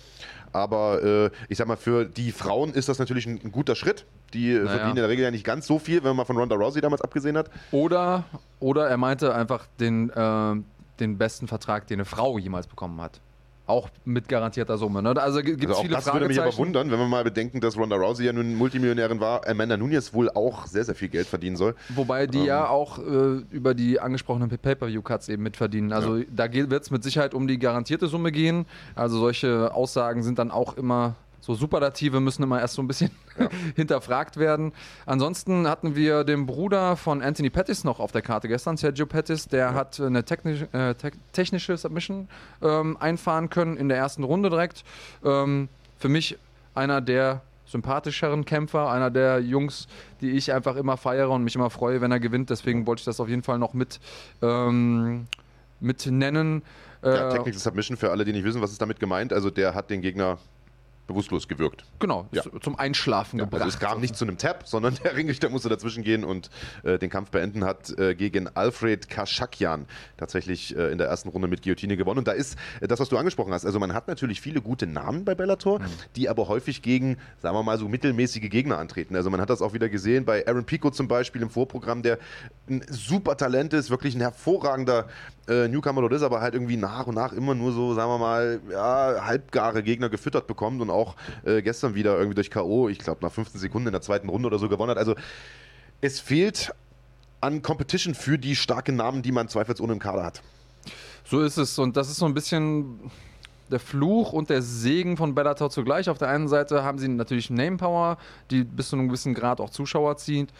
Aber 0.52 1.02
äh, 1.02 1.30
ich 1.48 1.58
sag 1.58 1.66
mal, 1.66 1.76
für 1.76 2.04
die 2.04 2.32
Frauen 2.32 2.72
ist 2.74 2.88
das 2.88 2.98
natürlich 2.98 3.26
ein, 3.26 3.40
ein 3.42 3.52
guter 3.52 3.74
Schritt. 3.74 4.04
Die 4.34 4.52
naja. 4.52 4.66
verdienen 4.66 4.90
in 4.90 4.96
der 4.96 5.08
Regel 5.08 5.24
ja 5.24 5.30
nicht 5.30 5.44
ganz 5.44 5.66
so 5.66 5.78
viel, 5.78 5.98
wenn 5.98 6.10
man 6.10 6.18
mal 6.18 6.24
von 6.24 6.36
Ronda 6.36 6.56
Rousey 6.56 6.80
damals 6.80 7.02
abgesehen 7.02 7.36
hat. 7.36 7.50
Oder, 7.70 8.24
oder 8.60 8.88
er 8.88 8.96
meinte 8.96 9.34
einfach 9.34 9.66
den, 9.80 10.10
äh, 10.10 10.54
den 11.00 11.18
besten 11.18 11.48
Vertrag, 11.48 11.86
den 11.86 11.96
eine 11.96 12.04
Frau 12.04 12.38
jemals 12.38 12.66
bekommen 12.66 13.00
hat 13.00 13.20
auch 13.66 13.88
mit 14.04 14.28
garantierter 14.28 14.76
Summe. 14.76 15.02
Ne? 15.02 15.14
Also 15.16 15.40
gibt 15.42 15.62
es 15.62 15.68
also 15.68 15.82
viele 15.82 15.94
das 15.94 16.12
würde 16.12 16.28
mich 16.28 16.40
aber 16.40 16.56
wundern, 16.56 16.90
wenn 16.90 16.98
wir 16.98 17.06
mal 17.06 17.24
bedenken, 17.24 17.60
dass 17.60 17.76
Ronda 17.76 17.96
Rousey 17.96 18.26
ja 18.26 18.32
nun 18.32 18.54
Multimillionärin 18.54 19.20
war, 19.20 19.46
Amanda 19.46 19.76
Nunes 19.76 20.12
wohl 20.12 20.28
auch 20.30 20.66
sehr, 20.66 20.84
sehr 20.84 20.94
viel 20.94 21.08
Geld 21.08 21.26
verdienen 21.26 21.56
soll. 21.56 21.74
Wobei 21.90 22.26
die 22.26 22.40
ähm. 22.40 22.46
ja 22.46 22.68
auch 22.68 22.98
äh, 22.98 23.42
über 23.50 23.74
die 23.74 24.00
angesprochenen 24.00 24.48
Pay-Per-View-Cuts 24.48 25.28
eben 25.28 25.42
mitverdienen. 25.42 25.92
Also 25.92 26.18
ja. 26.18 26.24
da 26.30 26.52
wird 26.52 26.82
es 26.82 26.90
mit 26.90 27.02
Sicherheit 27.04 27.34
um 27.34 27.46
die 27.46 27.58
garantierte 27.58 28.08
Summe 28.08 28.32
gehen. 28.32 28.66
Also 28.94 29.18
solche 29.18 29.74
Aussagen 29.74 30.22
sind 30.22 30.38
dann 30.38 30.50
auch 30.50 30.76
immer 30.76 31.14
so 31.42 31.54
Superlative 31.54 32.20
müssen 32.20 32.44
immer 32.44 32.60
erst 32.60 32.74
so 32.74 32.82
ein 32.82 32.88
bisschen 32.88 33.10
ja. 33.38 33.48
hinterfragt 33.76 34.36
werden. 34.36 34.72
Ansonsten 35.04 35.68
hatten 35.68 35.96
wir 35.96 36.24
den 36.24 36.46
Bruder 36.46 36.96
von 36.96 37.20
Anthony 37.20 37.50
Pettis 37.50 37.84
noch 37.84 38.00
auf 38.00 38.12
der 38.12 38.22
Karte 38.22 38.48
gestern, 38.48 38.76
Sergio 38.76 39.06
Pettis, 39.06 39.48
der 39.48 39.66
ja. 39.66 39.74
hat 39.74 40.00
eine 40.00 40.24
technisch, 40.24 40.62
äh, 40.72 40.94
te 40.94 41.10
technische 41.32 41.76
Submission 41.76 42.28
ähm, 42.62 42.96
einfahren 42.96 43.50
können 43.50 43.76
in 43.76 43.88
der 43.88 43.98
ersten 43.98 44.22
Runde 44.22 44.50
direkt. 44.50 44.84
Ähm, 45.24 45.68
für 45.98 46.08
mich 46.08 46.38
einer 46.74 47.00
der 47.00 47.42
sympathischeren 47.66 48.44
Kämpfer, 48.44 48.90
einer 48.90 49.10
der 49.10 49.40
Jungs, 49.40 49.88
die 50.20 50.30
ich 50.30 50.52
einfach 50.52 50.76
immer 50.76 50.96
feiere 50.96 51.30
und 51.30 51.42
mich 51.42 51.56
immer 51.56 51.70
freue, 51.70 52.00
wenn 52.00 52.12
er 52.12 52.20
gewinnt. 52.20 52.50
Deswegen 52.50 52.86
wollte 52.86 53.00
ich 53.00 53.04
das 53.04 53.18
auf 53.18 53.28
jeden 53.28 53.42
Fall 53.42 53.58
noch 53.58 53.74
mit, 53.74 53.98
ähm, 54.42 55.26
mit 55.80 56.06
nennen. 56.06 56.62
Ja, 57.02 57.28
äh, 57.28 57.32
Technical 57.32 57.58
Submission 57.58 57.96
für 57.96 58.10
alle, 58.10 58.24
die 58.24 58.32
nicht 58.32 58.44
wissen, 58.44 58.60
was 58.60 58.70
ist 58.70 58.80
damit 58.80 59.00
gemeint. 59.00 59.32
Also 59.32 59.50
der 59.50 59.74
hat 59.74 59.90
den 59.90 60.02
Gegner 60.02 60.38
bewusstlos 61.12 61.48
gewirkt. 61.48 61.84
Genau, 61.98 62.26
ja. 62.32 62.42
zum 62.60 62.78
Einschlafen 62.78 63.38
ja, 63.38 63.44
gebracht. 63.44 63.62
Also 63.62 63.76
es 63.76 63.80
kam 63.80 64.00
nicht 64.00 64.16
zu 64.16 64.24
einem 64.24 64.38
Tap, 64.38 64.66
sondern 64.66 64.94
der 65.04 65.16
Ringrichter 65.16 65.48
musste 65.48 65.68
dazwischen 65.68 66.02
gehen 66.02 66.24
und 66.24 66.50
äh, 66.82 66.98
den 66.98 67.10
Kampf 67.10 67.30
beenden 67.30 67.64
hat 67.64 67.96
äh, 67.98 68.14
gegen 68.14 68.48
Alfred 68.48 69.08
Kaschakian 69.08 69.86
tatsächlich 70.16 70.76
äh, 70.76 70.90
in 70.90 70.98
der 70.98 71.08
ersten 71.08 71.28
Runde 71.28 71.48
mit 71.48 71.62
Guillotine 71.62 71.96
gewonnen. 71.96 72.18
Und 72.18 72.28
da 72.28 72.32
ist 72.32 72.56
äh, 72.80 72.88
das, 72.88 73.00
was 73.00 73.08
du 73.08 73.16
angesprochen 73.16 73.52
hast. 73.52 73.66
Also 73.66 73.78
man 73.78 73.94
hat 73.94 74.08
natürlich 74.08 74.40
viele 74.40 74.60
gute 74.60 74.86
Namen 74.86 75.24
bei 75.24 75.34
Bellator, 75.34 75.80
mhm. 75.80 75.84
die 76.16 76.28
aber 76.28 76.48
häufig 76.48 76.82
gegen, 76.82 77.18
sagen 77.40 77.56
wir 77.56 77.62
mal, 77.62 77.78
so 77.78 77.88
mittelmäßige 77.88 78.48
Gegner 78.48 78.78
antreten. 78.78 79.16
Also 79.16 79.30
man 79.30 79.40
hat 79.40 79.50
das 79.50 79.62
auch 79.62 79.74
wieder 79.74 79.88
gesehen 79.88 80.24
bei 80.24 80.46
Aaron 80.46 80.64
Pico 80.64 80.90
zum 80.90 81.08
Beispiel 81.08 81.42
im 81.42 81.50
Vorprogramm, 81.50 82.02
der 82.02 82.18
ein 82.68 82.82
super 82.88 83.36
Talent 83.36 83.72
ist, 83.72 83.90
wirklich 83.90 84.14
ein 84.14 84.20
hervorragender 84.20 85.08
äh, 85.48 85.66
Newcomer 85.68 86.02
dort 86.02 86.12
ist, 86.12 86.22
aber 86.22 86.40
halt 86.40 86.54
irgendwie 86.54 86.76
nach 86.76 87.06
und 87.06 87.16
nach 87.16 87.32
immer 87.32 87.54
nur 87.54 87.72
so, 87.72 87.94
sagen 87.94 88.10
wir 88.10 88.18
mal, 88.18 88.60
ja, 88.70 89.24
halbgare 89.24 89.82
Gegner 89.82 90.08
gefüttert 90.08 90.46
bekommt 90.46 90.80
und 90.80 90.90
auch 90.90 91.01
äh, 91.44 91.62
gestern 91.62 91.94
wieder 91.94 92.16
irgendwie 92.16 92.34
durch 92.34 92.50
K.O., 92.50 92.88
ich 92.88 92.98
glaube 92.98 93.24
nach 93.24 93.32
15 93.32 93.60
Sekunden 93.60 93.88
in 93.88 93.92
der 93.92 94.02
zweiten 94.02 94.28
Runde 94.28 94.46
oder 94.46 94.58
so 94.58 94.68
gewonnen 94.68 94.90
hat. 94.90 94.98
Also 94.98 95.14
es 96.00 96.20
fehlt 96.20 96.72
an 97.40 97.62
Competition 97.62 98.14
für 98.14 98.38
die 98.38 98.56
starken 98.56 98.96
Namen, 98.96 99.22
die 99.22 99.32
man 99.32 99.48
zweifelsohne 99.48 99.92
im 99.92 99.98
Kader 99.98 100.24
hat. 100.24 100.42
So 101.24 101.40
ist 101.40 101.56
es 101.56 101.78
und 101.78 101.96
das 101.96 102.10
ist 102.10 102.16
so 102.16 102.26
ein 102.26 102.34
bisschen 102.34 103.10
der 103.70 103.80
Fluch 103.80 104.32
und 104.32 104.50
der 104.50 104.62
Segen 104.62 105.16
von 105.16 105.34
Bellator 105.34 105.70
zugleich. 105.70 106.08
Auf 106.08 106.18
der 106.18 106.28
einen 106.28 106.46
Seite 106.46 106.84
haben 106.84 106.98
sie 106.98 107.08
natürlich 107.08 107.50
Name 107.50 107.78
Power, 107.78 108.18
die 108.50 108.64
bis 108.64 108.90
zu 108.90 108.96
einem 108.96 109.08
gewissen 109.08 109.34
Grad 109.34 109.60
auch 109.60 109.70
Zuschauer 109.70 110.18
zieht. 110.18 110.50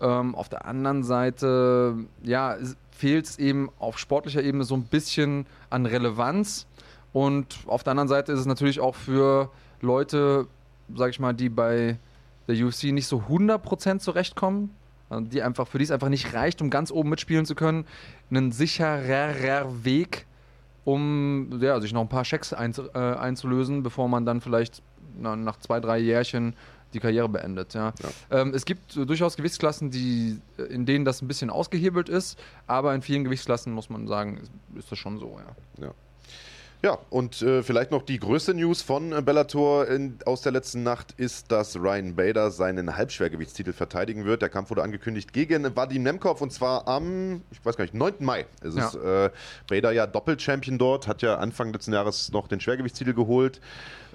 Ähm, 0.00 0.34
auf 0.34 0.48
der 0.48 0.64
anderen 0.64 1.04
Seite, 1.04 1.94
ja, 2.22 2.56
fehlt 2.90 3.26
es 3.26 3.38
eben 3.38 3.70
auf 3.78 3.98
sportlicher 3.98 4.42
Ebene 4.42 4.64
so 4.64 4.74
ein 4.74 4.84
bisschen 4.84 5.46
an 5.70 5.86
Relevanz. 5.86 6.66
Und 7.12 7.58
auf 7.66 7.82
der 7.84 7.92
anderen 7.92 8.08
Seite 8.08 8.32
ist 8.32 8.40
es 8.40 8.46
natürlich 8.46 8.80
auch 8.80 8.94
für 8.94 9.50
Leute, 9.82 10.46
sag 10.94 11.10
ich 11.10 11.20
mal, 11.20 11.34
die 11.34 11.48
bei 11.48 11.98
der 12.48 12.64
UFC 12.64 12.84
nicht 12.84 13.06
so 13.06 13.24
100% 13.28 13.98
zurechtkommen, 13.98 14.70
also 15.10 15.24
die 15.24 15.42
einfach, 15.42 15.68
für 15.68 15.78
die 15.78 15.84
es 15.84 15.90
einfach 15.90 16.08
nicht 16.08 16.32
reicht, 16.32 16.62
um 16.62 16.70
ganz 16.70 16.90
oben 16.90 17.10
mitspielen 17.10 17.44
zu 17.44 17.54
können, 17.54 17.84
ein 18.30 18.52
sicherer 18.52 19.84
Weg, 19.84 20.26
um 20.84 21.60
ja, 21.60 21.80
sich 21.80 21.92
noch 21.92 22.00
ein 22.00 22.08
paar 22.08 22.24
Schecks 22.24 22.52
einzu, 22.52 22.88
äh, 22.94 22.98
einzulösen, 22.98 23.82
bevor 23.82 24.08
man 24.08 24.24
dann 24.24 24.40
vielleicht 24.40 24.82
na, 25.18 25.36
nach 25.36 25.58
zwei, 25.58 25.80
drei 25.80 25.98
Jährchen 25.98 26.56
die 26.94 27.00
Karriere 27.00 27.28
beendet. 27.28 27.74
Ja. 27.74 27.92
ja. 28.02 28.40
Ähm, 28.40 28.52
es 28.54 28.64
gibt 28.64 28.96
durchaus 28.96 29.36
Gewichtsklassen, 29.36 29.90
die, 29.90 30.40
in 30.70 30.86
denen 30.86 31.04
das 31.04 31.22
ein 31.22 31.28
bisschen 31.28 31.50
ausgehebelt 31.50 32.08
ist, 32.08 32.38
aber 32.66 32.94
in 32.94 33.02
vielen 33.02 33.24
Gewichtsklassen 33.24 33.72
muss 33.72 33.90
man 33.90 34.06
sagen, 34.06 34.40
ist 34.76 34.90
das 34.90 34.98
schon 34.98 35.18
so. 35.18 35.38
Ja. 35.78 35.86
ja. 35.86 35.92
Ja, 36.84 36.98
und 37.10 37.40
äh, 37.42 37.62
vielleicht 37.62 37.92
noch 37.92 38.02
die 38.02 38.18
größte 38.18 38.54
News 38.54 38.82
von 38.82 39.12
äh, 39.12 39.22
Bellator 39.22 39.86
in, 39.86 40.18
aus 40.26 40.42
der 40.42 40.50
letzten 40.50 40.82
Nacht 40.82 41.12
ist, 41.16 41.52
dass 41.52 41.76
Ryan 41.76 42.16
Bader 42.16 42.50
seinen 42.50 42.96
Halbschwergewichtstitel 42.96 43.72
verteidigen 43.72 44.24
wird. 44.24 44.42
Der 44.42 44.48
Kampf 44.48 44.70
wurde 44.70 44.82
angekündigt 44.82 45.32
gegen 45.32 45.76
Vadim 45.76 46.02
Nemkov 46.02 46.40
und 46.40 46.52
zwar 46.52 46.88
am, 46.88 47.42
ich 47.52 47.64
weiß 47.64 47.76
gar 47.76 47.84
nicht, 47.84 47.94
9. 47.94 48.14
Mai. 48.18 48.46
Es 48.62 48.74
ja. 48.74 48.88
ist 48.88 48.96
äh, 48.96 49.30
Bader 49.68 49.92
ja 49.92 50.08
Doppelchampion 50.08 50.76
dort, 50.76 51.06
hat 51.06 51.22
ja 51.22 51.36
Anfang 51.36 51.72
letzten 51.72 51.92
Jahres 51.92 52.32
noch 52.32 52.48
den 52.48 52.58
Schwergewichtstitel 52.58 53.14
geholt. 53.14 53.60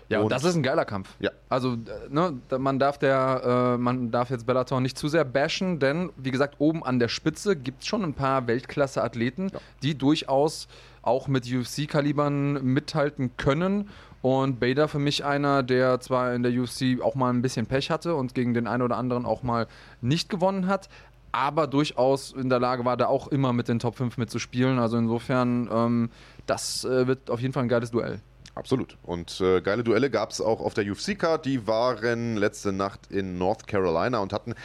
Ja, 0.10 0.20
und, 0.20 0.26
und, 0.26 0.32
das 0.32 0.44
ist 0.44 0.56
ein 0.56 0.64
geiler 0.64 0.86
Kampf. 0.86 1.10
Ja. 1.20 1.32
Also, 1.50 1.78
ne, 2.10 2.34
man 2.58 2.80
darf 2.80 2.98
der, 2.98 3.76
äh, 3.76 3.78
man 3.78 4.12
darf 4.12 4.30
jetzt 4.30 4.46
Bellator 4.46 4.80
nicht 4.82 4.98
zu 4.98 5.08
sehr 5.08 5.26
bashen, 5.26 5.80
denn 5.80 6.12
wie 6.18 6.32
gesagt, 6.32 6.56
oben 6.60 6.84
an 6.84 7.00
der 7.00 7.08
Spitze 7.08 7.56
gibt 7.56 7.82
es 7.82 7.88
schon 7.88 8.04
ein 8.04 8.14
paar 8.14 8.48
Weltklasse-Athleten, 8.48 9.50
ja. 9.54 9.60
die 9.84 9.98
durchaus 9.98 10.68
auch 11.08 11.28
mit 11.28 11.52
UFC-Kalibern 11.52 12.64
mithalten 12.64 13.32
können. 13.38 13.90
Und 14.22 14.60
Bader 14.60 14.88
für 14.88 15.00
mich 15.00 15.24
einer, 15.24 15.64
der 15.64 16.00
zwar 16.00 16.34
in 16.34 16.44
der 16.44 16.52
UFC 16.52 17.02
auch 17.02 17.16
mal 17.16 17.32
ein 17.32 17.42
bisschen 17.42 17.66
Pech 17.66 17.90
hatte 17.90 18.16
und 18.16 18.36
gegen 18.36 18.54
den 18.54 18.68
einen 18.68 18.82
oder 18.82 18.98
anderen 18.98 19.26
auch 19.26 19.44
mal 19.44 19.68
nicht 20.02 20.30
gewonnen 20.30 20.68
hat, 20.68 20.90
aber 21.32 21.68
durchaus 21.68 22.32
in 22.32 22.50
der 22.50 22.60
Lage 22.60 22.84
war, 22.84 22.98
da 22.98 23.08
auch 23.08 23.28
immer 23.28 23.54
mit 23.54 23.68
den 23.68 23.80
Top 23.80 23.96
5 23.96 24.18
mitzuspielen. 24.18 24.80
Also 24.80 24.98
insofern, 24.98 25.70
ähm, 25.72 26.10
das 26.46 26.84
äh, 26.84 27.08
wird 27.08 27.30
auf 27.30 27.40
jeden 27.40 27.54
Fall 27.54 27.64
ein 27.64 27.70
geiles 27.70 27.92
Duell. 27.92 28.22
Absolut. 28.58 28.98
Und 29.04 29.40
äh, 29.40 29.62
geile 29.62 29.84
Duelle 29.84 30.10
gab 30.10 30.32
es 30.32 30.42
auch 30.42 30.62
auf 30.62 30.74
der 30.74 30.84
UFC-Card. 30.90 31.46
Die 31.46 31.68
waren 31.68 32.38
letzte 32.38 32.72
Nacht 32.72 33.12
in 33.12 33.38
North 33.38 33.68
Carolina 33.68 34.18
und 34.18 34.34
hatten 34.34 34.56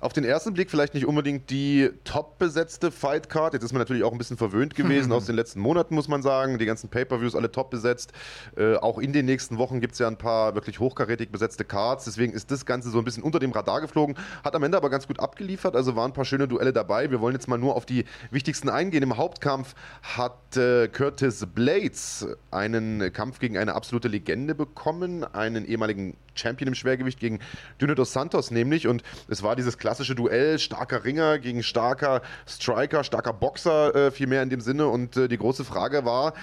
auf 0.00 0.14
den 0.14 0.24
ersten 0.24 0.54
Blick 0.54 0.70
vielleicht 0.70 0.94
nicht 0.94 1.06
unbedingt 1.06 1.50
die 1.50 1.90
top 2.04 2.38
besetzte 2.38 2.90
Fight-Card. 2.90 3.52
Jetzt 3.52 3.62
ist 3.62 3.72
man 3.72 3.80
natürlich 3.80 4.04
auch 4.04 4.12
ein 4.12 4.18
bisschen 4.18 4.38
verwöhnt 4.38 4.74
gewesen 4.74 5.12
aus 5.12 5.26
den 5.26 5.36
letzten 5.36 5.60
Monaten, 5.60 5.94
muss 5.94 6.08
man 6.08 6.22
sagen. 6.22 6.56
Die 6.56 6.64
ganzen 6.64 6.88
Pay-Per-Views 6.88 7.34
alle 7.34 7.52
top 7.52 7.70
besetzt. 7.70 8.12
Äh, 8.56 8.76
auch 8.76 8.98
in 8.98 9.12
den 9.12 9.26
nächsten 9.26 9.58
Wochen 9.58 9.80
gibt 9.80 9.92
es 9.92 9.98
ja 9.98 10.08
ein 10.08 10.16
paar 10.16 10.54
wirklich 10.54 10.80
hochkarätig 10.80 11.30
besetzte 11.30 11.66
Cards. 11.66 12.06
Deswegen 12.06 12.32
ist 12.32 12.50
das 12.50 12.64
Ganze 12.64 12.88
so 12.88 12.98
ein 12.98 13.04
bisschen 13.04 13.22
unter 13.22 13.38
dem 13.38 13.52
Radar 13.52 13.82
geflogen. 13.82 14.16
Hat 14.42 14.54
am 14.54 14.62
Ende 14.62 14.78
aber 14.78 14.88
ganz 14.88 15.06
gut 15.06 15.20
abgeliefert. 15.20 15.76
Also 15.76 15.94
waren 15.94 16.12
ein 16.12 16.14
paar 16.14 16.24
schöne 16.24 16.48
Duelle 16.48 16.72
dabei. 16.72 17.10
Wir 17.10 17.20
wollen 17.20 17.34
jetzt 17.34 17.48
mal 17.48 17.58
nur 17.58 17.76
auf 17.76 17.84
die 17.84 18.06
wichtigsten 18.30 18.70
eingehen. 18.70 19.02
Im 19.02 19.18
Hauptkampf 19.18 19.74
hat 20.02 20.56
äh, 20.56 20.88
Curtis 20.88 21.46
Blades 21.54 22.26
einen 22.50 23.12
Kampf 23.12 23.41
gegen 23.42 23.58
eine 23.58 23.74
absolute 23.74 24.08
Legende 24.08 24.54
bekommen, 24.54 25.24
einen 25.24 25.66
ehemaligen 25.66 26.16
Champion 26.34 26.68
im 26.68 26.74
Schwergewicht 26.74 27.20
gegen 27.20 27.40
Junior 27.78 27.96
dos 27.96 28.12
Santos 28.12 28.50
nämlich. 28.50 28.86
Und 28.86 29.02
es 29.28 29.42
war 29.42 29.56
dieses 29.56 29.76
klassische 29.78 30.14
Duell, 30.14 30.58
starker 30.58 31.04
Ringer 31.04 31.38
gegen 31.38 31.62
starker 31.62 32.22
Striker, 32.46 33.04
starker 33.04 33.32
Boxer 33.32 33.94
äh, 33.94 34.10
vielmehr 34.12 34.42
in 34.42 34.48
dem 34.48 34.60
Sinne. 34.60 34.86
Und 34.86 35.16
äh, 35.16 35.28
die 35.28 35.38
große 35.38 35.64
Frage 35.64 36.04
war, 36.04 36.34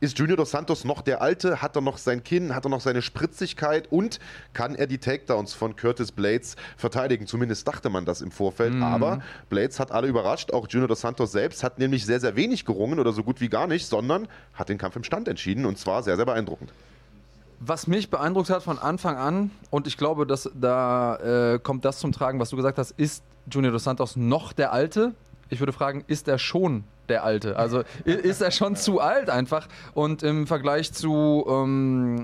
ist 0.00 0.18
Junior 0.18 0.36
dos 0.36 0.50
Santos 0.50 0.84
noch 0.84 1.02
der 1.02 1.22
Alte? 1.22 1.60
Hat 1.60 1.76
er 1.76 1.82
noch 1.82 1.98
sein 1.98 2.22
Kinn? 2.22 2.54
Hat 2.54 2.64
er 2.64 2.68
noch 2.68 2.80
seine 2.80 3.02
Spritzigkeit? 3.02 3.90
Und 3.90 4.20
kann 4.52 4.74
er 4.74 4.86
die 4.86 4.98
Takedowns 4.98 5.54
von 5.54 5.76
Curtis 5.76 6.12
Blades 6.12 6.56
verteidigen? 6.76 7.26
Zumindest 7.26 7.66
dachte 7.66 7.90
man 7.90 8.04
das 8.04 8.20
im 8.20 8.30
Vorfeld. 8.30 8.74
Mhm. 8.74 8.82
Aber 8.82 9.20
Blades 9.48 9.80
hat 9.80 9.90
alle 9.90 10.08
überrascht. 10.08 10.52
Auch 10.52 10.68
Junior 10.68 10.88
dos 10.88 11.00
Santos 11.00 11.32
selbst 11.32 11.62
hat 11.62 11.78
nämlich 11.78 12.06
sehr, 12.06 12.20
sehr 12.20 12.36
wenig 12.36 12.64
gerungen 12.64 12.98
oder 12.98 13.12
so 13.12 13.24
gut 13.24 13.40
wie 13.40 13.48
gar 13.48 13.66
nicht, 13.66 13.86
sondern 13.86 14.28
hat 14.54 14.68
den 14.68 14.78
Kampf 14.78 14.96
im 14.96 15.04
Stand 15.04 15.28
entschieden 15.28 15.66
und 15.66 15.78
zwar 15.78 16.02
sehr, 16.02 16.16
sehr 16.16 16.26
beeindruckend. 16.26 16.72
Was 17.60 17.88
mich 17.88 18.08
beeindruckt 18.08 18.50
hat 18.50 18.62
von 18.62 18.78
Anfang 18.78 19.16
an, 19.16 19.50
und 19.70 19.88
ich 19.88 19.96
glaube, 19.96 20.26
dass 20.26 20.48
da 20.54 21.16
äh, 21.54 21.58
kommt 21.58 21.84
das 21.84 21.98
zum 21.98 22.12
Tragen, 22.12 22.38
was 22.38 22.50
du 22.50 22.56
gesagt 22.56 22.78
hast, 22.78 22.92
ist 22.92 23.24
Junior 23.50 23.72
dos 23.72 23.82
Santos 23.82 24.14
noch 24.14 24.52
der 24.52 24.72
Alte? 24.72 25.14
Ich 25.50 25.60
würde 25.60 25.72
fragen, 25.72 26.04
ist 26.06 26.28
er 26.28 26.38
schon 26.38 26.84
der 27.08 27.24
Alte. 27.24 27.56
Also 27.56 27.82
ist 28.04 28.42
er 28.42 28.50
schon 28.50 28.76
zu 28.76 29.00
alt 29.00 29.30
einfach. 29.30 29.68
Und 29.94 30.22
im 30.22 30.46
Vergleich 30.46 30.92
zu, 30.92 31.44
ähm, 31.48 32.22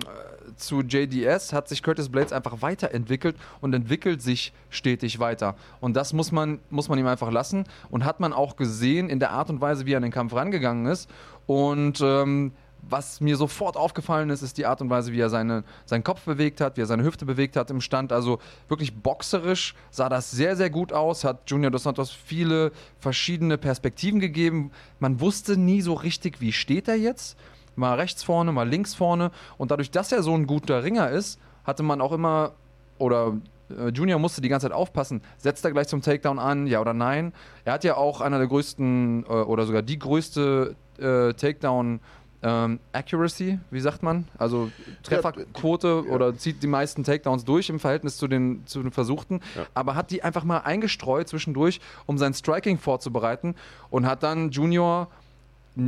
zu 0.56 0.82
JDS 0.82 1.52
hat 1.52 1.68
sich 1.68 1.82
Curtis 1.82 2.08
Blades 2.08 2.32
einfach 2.32 2.60
weiterentwickelt 2.62 3.36
und 3.60 3.74
entwickelt 3.74 4.22
sich 4.22 4.52
stetig 4.70 5.18
weiter. 5.18 5.56
Und 5.80 5.96
das 5.96 6.12
muss 6.12 6.32
man, 6.32 6.60
muss 6.70 6.88
man 6.88 6.98
ihm 6.98 7.06
einfach 7.06 7.30
lassen. 7.30 7.64
Und 7.90 8.04
hat 8.04 8.20
man 8.20 8.32
auch 8.32 8.56
gesehen 8.56 9.08
in 9.08 9.20
der 9.20 9.30
Art 9.30 9.50
und 9.50 9.60
Weise, 9.60 9.86
wie 9.86 9.94
er 9.94 9.98
an 9.98 10.02
den 10.02 10.12
Kampf 10.12 10.34
rangegangen 10.34 10.86
ist. 10.86 11.08
Und 11.46 12.00
ähm, 12.02 12.52
was 12.88 13.20
mir 13.20 13.36
sofort 13.36 13.76
aufgefallen 13.76 14.30
ist, 14.30 14.42
ist 14.42 14.58
die 14.58 14.66
Art 14.66 14.80
und 14.80 14.90
Weise, 14.90 15.12
wie 15.12 15.20
er 15.20 15.30
seine, 15.30 15.64
seinen 15.84 16.04
Kopf 16.04 16.22
bewegt 16.24 16.60
hat, 16.60 16.76
wie 16.76 16.82
er 16.82 16.86
seine 16.86 17.04
Hüfte 17.04 17.24
bewegt 17.24 17.56
hat 17.56 17.70
im 17.70 17.80
Stand. 17.80 18.12
Also 18.12 18.38
wirklich 18.68 18.94
boxerisch 18.94 19.74
sah 19.90 20.08
das 20.08 20.30
sehr, 20.30 20.56
sehr 20.56 20.70
gut 20.70 20.92
aus. 20.92 21.24
Hat 21.24 21.50
Junior 21.50 21.70
Dos 21.70 21.84
Santos 21.84 22.10
viele 22.10 22.72
verschiedene 22.98 23.58
Perspektiven 23.58 24.20
gegeben. 24.20 24.70
Man 24.98 25.20
wusste 25.20 25.56
nie 25.56 25.80
so 25.80 25.94
richtig, 25.94 26.40
wie 26.40 26.52
steht 26.52 26.88
er 26.88 26.96
jetzt. 26.96 27.38
Mal 27.76 27.94
rechts 27.94 28.22
vorne, 28.22 28.52
mal 28.52 28.68
links 28.68 28.94
vorne. 28.94 29.30
Und 29.58 29.70
dadurch, 29.70 29.90
dass 29.90 30.12
er 30.12 30.22
so 30.22 30.34
ein 30.34 30.46
guter 30.46 30.84
Ringer 30.84 31.10
ist, 31.10 31.40
hatte 31.64 31.82
man 31.82 32.00
auch 32.00 32.12
immer, 32.12 32.52
oder 32.98 33.34
äh, 33.70 33.88
Junior 33.88 34.18
musste 34.18 34.40
die 34.40 34.48
ganze 34.48 34.68
Zeit 34.68 34.76
aufpassen, 34.76 35.22
setzt 35.38 35.64
er 35.64 35.72
gleich 35.72 35.88
zum 35.88 36.02
Takedown 36.02 36.38
an, 36.38 36.66
ja 36.66 36.80
oder 36.80 36.94
nein. 36.94 37.32
Er 37.64 37.72
hat 37.72 37.84
ja 37.84 37.96
auch 37.96 38.20
einer 38.20 38.38
der 38.38 38.46
größten 38.46 39.24
äh, 39.24 39.28
oder 39.28 39.66
sogar 39.66 39.82
die 39.82 39.98
größte 39.98 40.76
äh, 40.98 41.32
Takedown- 41.32 42.00
ähm, 42.44 42.78
Accuracy, 42.92 43.58
wie 43.70 43.80
sagt 43.80 44.02
man? 44.02 44.28
Also 44.36 44.70
Trefferquote 45.02 45.88
ja, 45.88 46.08
ja. 46.08 46.14
oder 46.14 46.36
zieht 46.36 46.62
die 46.62 46.66
meisten 46.66 47.02
Takedowns 47.02 47.44
durch 47.46 47.70
im 47.70 47.80
Verhältnis 47.80 48.18
zu 48.18 48.28
den, 48.28 48.66
zu 48.66 48.82
den 48.82 48.92
Versuchten, 48.92 49.40
ja. 49.56 49.64
aber 49.72 49.94
hat 49.94 50.10
die 50.10 50.22
einfach 50.22 50.44
mal 50.44 50.58
eingestreut 50.58 51.26
zwischendurch, 51.26 51.80
um 52.04 52.18
sein 52.18 52.34
Striking 52.34 52.78
vorzubereiten 52.78 53.54
und 53.88 54.06
hat 54.06 54.22
dann 54.22 54.50
Junior, 54.50 55.08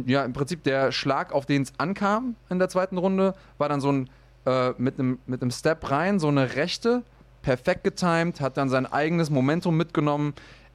ja, 0.06 0.24
im 0.24 0.32
Prinzip 0.32 0.62
der 0.64 0.92
Schlag, 0.92 1.32
auf 1.32 1.44
den 1.44 1.62
es 1.62 1.72
ankam 1.76 2.36
in 2.48 2.58
der 2.58 2.70
zweiten 2.70 2.96
Runde, 2.96 3.34
war 3.58 3.68
dann 3.68 3.82
so 3.82 3.92
ein 3.92 4.10
äh, 4.46 4.72
mit 4.78 4.98
einem 4.98 5.18
mit 5.26 5.52
Step 5.52 5.90
rein, 5.90 6.18
so 6.18 6.28
eine 6.28 6.56
rechte, 6.56 7.02
perfekt 7.42 7.84
getimed, 7.84 8.40
hat 8.40 8.56
dann 8.56 8.70
sein 8.70 8.86
eigenes 8.86 9.28
Momentum 9.28 9.76
mitgenommen. 9.76 10.32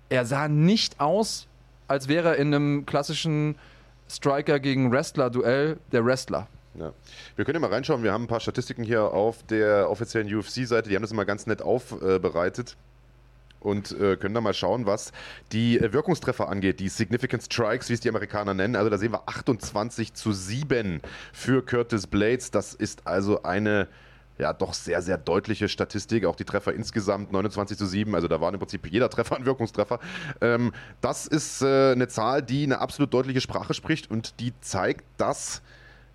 Er 0.10 0.26
sah 0.26 0.48
nicht 0.48 1.00
aus, 1.00 1.48
als 1.88 2.08
wäre 2.08 2.30
er 2.30 2.36
in 2.36 2.54
einem 2.54 2.86
klassischen 2.86 3.56
Striker 4.16 4.60
gegen 4.60 4.92
Wrestler-Duell 4.92 5.78
der 5.92 6.06
Wrestler. 6.06 6.48
Ja. 6.76 6.94
Wir 7.36 7.46
können 7.46 7.56
ja 7.56 7.60
mal 7.68 7.74
reinschauen. 7.74 8.04
Wir 8.04 8.14
haben 8.14 8.24
ein 8.24 8.28
paar 8.28 8.40
Statistiken 8.40 8.84
hier 8.84 9.04
auf 9.04 9.44
der 9.44 9.90
offiziellen 9.90 10.34
UFC-Seite. 10.34 10.90
Die 10.90 10.96
haben 10.96 11.02
das 11.02 11.12
immer 11.12 11.26
ganz 11.26 11.46
nett 11.48 11.62
aufbereitet. 11.62 12.78
und 13.60 13.92
äh, 13.92 14.18
können 14.18 14.34
da 14.34 14.42
mal 14.42 14.54
schauen, 14.56 14.86
was 14.88 15.12
die 15.52 15.78
äh, 15.80 15.94
Wirkungstreffer 15.94 16.50
angeht, 16.50 16.80
die 16.80 16.90
Significant 16.90 17.44
Strikes, 17.44 17.90
wie 17.90 17.94
es 17.94 18.00
die 18.00 18.10
Amerikaner 18.10 18.54
nennen. 18.56 18.76
Also 18.76 18.90
da 18.90 18.98
sehen 18.98 19.12
wir 19.12 19.28
28 19.28 20.14
zu 20.14 20.32
7 20.32 21.02
für 21.32 21.64
Curtis 21.64 22.08
Blades. 22.08 22.50
Das 22.52 22.74
ist 22.74 23.06
also 23.06 23.44
eine 23.44 23.88
ja 24.38 24.54
doch 24.54 24.74
sehr, 24.74 25.02
sehr 25.02 25.18
deutliche 25.18 25.70
Statistik. 25.70 26.26
Auch 26.26 26.36
die 26.36 26.46
Treffer 26.46 26.74
insgesamt 26.74 27.32
29 27.32 27.78
zu 27.78 27.86
7. 27.86 28.14
Also 28.16 28.28
da 28.28 28.42
war 28.42 28.52
im 28.54 28.60
Prinzip 28.60 28.88
jeder 28.88 29.10
Treffer 29.10 29.38
ein 29.38 29.46
Wirkungstreffer. 29.46 30.00
Ähm, 30.42 30.74
das 31.02 31.28
ist 31.28 31.62
äh, 31.62 31.92
eine 31.92 32.08
Zahl, 32.08 32.42
die 32.42 32.64
eine 32.64 32.80
absolut 32.80 33.14
deutliche 33.14 33.42
Sprache 33.42 33.74
spricht 33.74 34.10
und 34.10 34.40
die 34.40 34.54
zeigt, 34.62 35.04
dass 35.18 35.62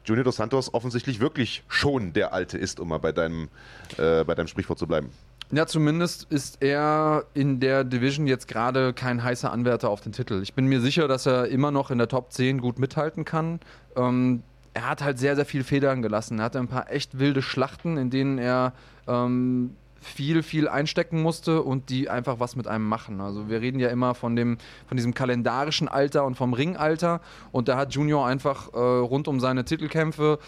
Junior 0.04 0.24
dos 0.24 0.36
Santos 0.36 0.72
offensichtlich 0.72 1.20
wirklich 1.20 1.64
schon 1.68 2.12
der 2.12 2.32
Alte 2.32 2.58
ist, 2.58 2.78
um 2.80 2.88
mal 2.88 2.98
bei 2.98 3.12
deinem, 3.12 3.48
äh, 3.96 4.24
bei 4.24 4.34
deinem 4.34 4.46
Sprichwort 4.46 4.78
zu 4.78 4.86
bleiben. 4.86 5.10
Ja, 5.52 5.66
zumindest 5.66 6.24
ist 6.24 6.58
er 6.60 7.24
in 7.34 7.60
der 7.60 7.84
Division 7.84 8.26
jetzt 8.26 8.48
gerade 8.48 8.92
kein 8.92 9.22
heißer 9.22 9.52
Anwärter 9.52 9.90
auf 9.90 10.00
den 10.00 10.10
Titel. 10.12 10.40
Ich 10.42 10.54
bin 10.54 10.66
mir 10.66 10.80
sicher, 10.80 11.06
dass 11.06 11.26
er 11.26 11.46
immer 11.46 11.70
noch 11.70 11.92
in 11.92 11.98
der 11.98 12.08
Top 12.08 12.32
10 12.32 12.60
gut 12.60 12.80
mithalten 12.80 13.24
kann. 13.24 13.60
Ähm, 13.94 14.42
er 14.76 14.86
hat 14.86 15.02
halt 15.02 15.18
sehr, 15.18 15.36
sehr 15.36 15.46
viel 15.46 15.64
Federn 15.64 16.02
gelassen. 16.02 16.38
Er 16.38 16.44
hatte 16.44 16.58
ein 16.58 16.68
paar 16.68 16.92
echt 16.92 17.18
wilde 17.18 17.40
Schlachten, 17.40 17.96
in 17.96 18.10
denen 18.10 18.36
er 18.36 18.74
ähm, 19.08 19.74
viel, 20.02 20.42
viel 20.42 20.68
einstecken 20.68 21.22
musste 21.22 21.62
und 21.62 21.88
die 21.88 22.10
einfach 22.10 22.40
was 22.40 22.56
mit 22.56 22.68
einem 22.68 22.86
machen. 22.86 23.22
Also 23.22 23.48
wir 23.48 23.62
reden 23.62 23.80
ja 23.80 23.88
immer 23.88 24.14
von, 24.14 24.36
dem, 24.36 24.58
von 24.86 24.98
diesem 24.98 25.14
kalendarischen 25.14 25.88
Alter 25.88 26.26
und 26.26 26.34
vom 26.34 26.52
Ringalter 26.52 27.22
und 27.52 27.68
da 27.68 27.78
hat 27.78 27.94
Junior 27.94 28.26
einfach 28.26 28.74
äh, 28.74 28.78
rund 28.78 29.28
um 29.28 29.40
seine 29.40 29.64
Titelkämpfe 29.64 30.38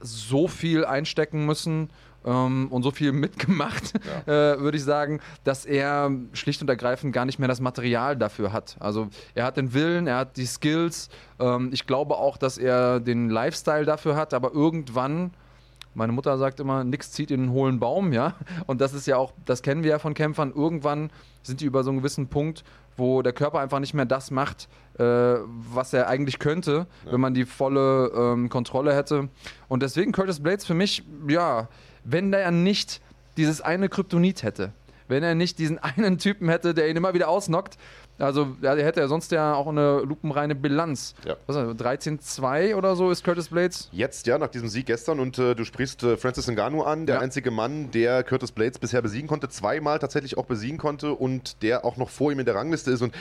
so 0.00 0.48
viel 0.48 0.84
einstecken 0.84 1.46
müssen 1.46 1.88
ähm, 2.26 2.68
und 2.70 2.82
so 2.82 2.90
viel 2.90 3.12
mitgemacht, 3.12 3.94
ja. 4.26 4.54
äh, 4.54 4.60
würde 4.60 4.76
ich 4.76 4.84
sagen, 4.84 5.20
dass 5.44 5.64
er 5.64 6.10
schlicht 6.32 6.60
und 6.60 6.68
ergreifend 6.68 7.14
gar 7.14 7.24
nicht 7.24 7.38
mehr 7.38 7.48
das 7.48 7.60
Material 7.60 8.16
dafür 8.16 8.52
hat. 8.52 8.76
Also 8.80 9.08
er 9.34 9.44
hat 9.44 9.56
den 9.56 9.72
Willen, 9.72 10.06
er 10.06 10.18
hat 10.18 10.36
die 10.36 10.46
Skills. 10.46 11.08
Ähm, 11.38 11.70
ich 11.72 11.86
glaube 11.86 12.16
auch, 12.16 12.36
dass 12.36 12.58
er 12.58 13.00
den 13.00 13.30
Lifestyle 13.30 13.84
dafür 13.84 14.16
hat, 14.16 14.34
aber 14.34 14.52
irgendwann 14.52 15.30
meine 15.94 16.12
Mutter 16.12 16.36
sagt 16.36 16.60
immer, 16.60 16.84
nichts 16.84 17.12
zieht 17.12 17.30
in 17.30 17.40
einen 17.40 17.52
hohlen 17.52 17.80
Baum, 17.80 18.12
ja. 18.12 18.34
Und 18.66 18.82
das 18.82 18.92
ist 18.92 19.06
ja 19.06 19.16
auch, 19.16 19.32
das 19.46 19.62
kennen 19.62 19.82
wir 19.82 19.92
ja 19.92 19.98
von 19.98 20.12
Kämpfern. 20.12 20.52
Irgendwann 20.54 21.10
sind 21.42 21.62
die 21.62 21.64
über 21.64 21.84
so 21.84 21.90
einen 21.90 22.00
gewissen 22.00 22.28
Punkt, 22.28 22.64
wo 22.98 23.22
der 23.22 23.32
Körper 23.32 23.60
einfach 23.60 23.78
nicht 23.78 23.94
mehr 23.94 24.04
das 24.04 24.30
macht, 24.30 24.68
äh, 24.98 25.04
was 25.04 25.94
er 25.94 26.08
eigentlich 26.08 26.38
könnte, 26.38 26.86
ja. 27.04 27.12
wenn 27.12 27.20
man 27.20 27.32
die 27.32 27.46
volle 27.46 28.12
ähm, 28.14 28.50
Kontrolle 28.50 28.94
hätte. 28.94 29.30
Und 29.68 29.82
deswegen 29.82 30.12
Curtis 30.12 30.40
Blades 30.40 30.66
für 30.66 30.74
mich, 30.74 31.02
ja, 31.28 31.68
wenn 32.06 32.32
er 32.32 32.50
nicht 32.50 33.00
dieses 33.36 33.60
eine 33.60 33.88
Kryptonit 33.88 34.42
hätte, 34.42 34.72
wenn 35.08 35.22
er 35.22 35.34
nicht 35.34 35.58
diesen 35.58 35.78
einen 35.80 36.18
Typen 36.18 36.48
hätte, 36.48 36.74
der 36.74 36.88
ihn 36.88 36.96
immer 36.96 37.14
wieder 37.14 37.28
ausnockt, 37.28 37.76
also 38.18 38.56
er 38.62 38.82
hätte 38.82 39.00
er 39.00 39.08
sonst 39.08 39.30
ja 39.30 39.54
auch 39.54 39.66
eine 39.66 40.00
lupenreine 40.00 40.54
Bilanz. 40.54 41.14
Ja. 41.26 41.36
13-2 41.48 42.74
oder 42.74 42.96
so 42.96 43.10
ist 43.10 43.22
Curtis 43.22 43.48
Blades? 43.48 43.90
Jetzt, 43.92 44.26
ja, 44.26 44.38
nach 44.38 44.48
diesem 44.48 44.68
Sieg 44.68 44.86
gestern. 44.86 45.20
Und 45.20 45.38
äh, 45.38 45.54
du 45.54 45.64
sprichst 45.64 46.02
äh, 46.02 46.16
Francis 46.16 46.48
Ngannou 46.48 46.82
an, 46.82 47.04
der 47.04 47.16
ja. 47.16 47.20
einzige 47.20 47.50
Mann, 47.50 47.90
der 47.90 48.24
Curtis 48.24 48.52
Blades 48.52 48.78
bisher 48.78 49.02
besiegen 49.02 49.28
konnte, 49.28 49.50
zweimal 49.50 49.98
tatsächlich 49.98 50.38
auch 50.38 50.46
besiegen 50.46 50.78
konnte 50.78 51.12
und 51.12 51.62
der 51.62 51.84
auch 51.84 51.98
noch 51.98 52.08
vor 52.08 52.32
ihm 52.32 52.38
in 52.38 52.46
der 52.46 52.54
Rangliste 52.54 52.90
ist. 52.90 53.02
Und 53.02 53.14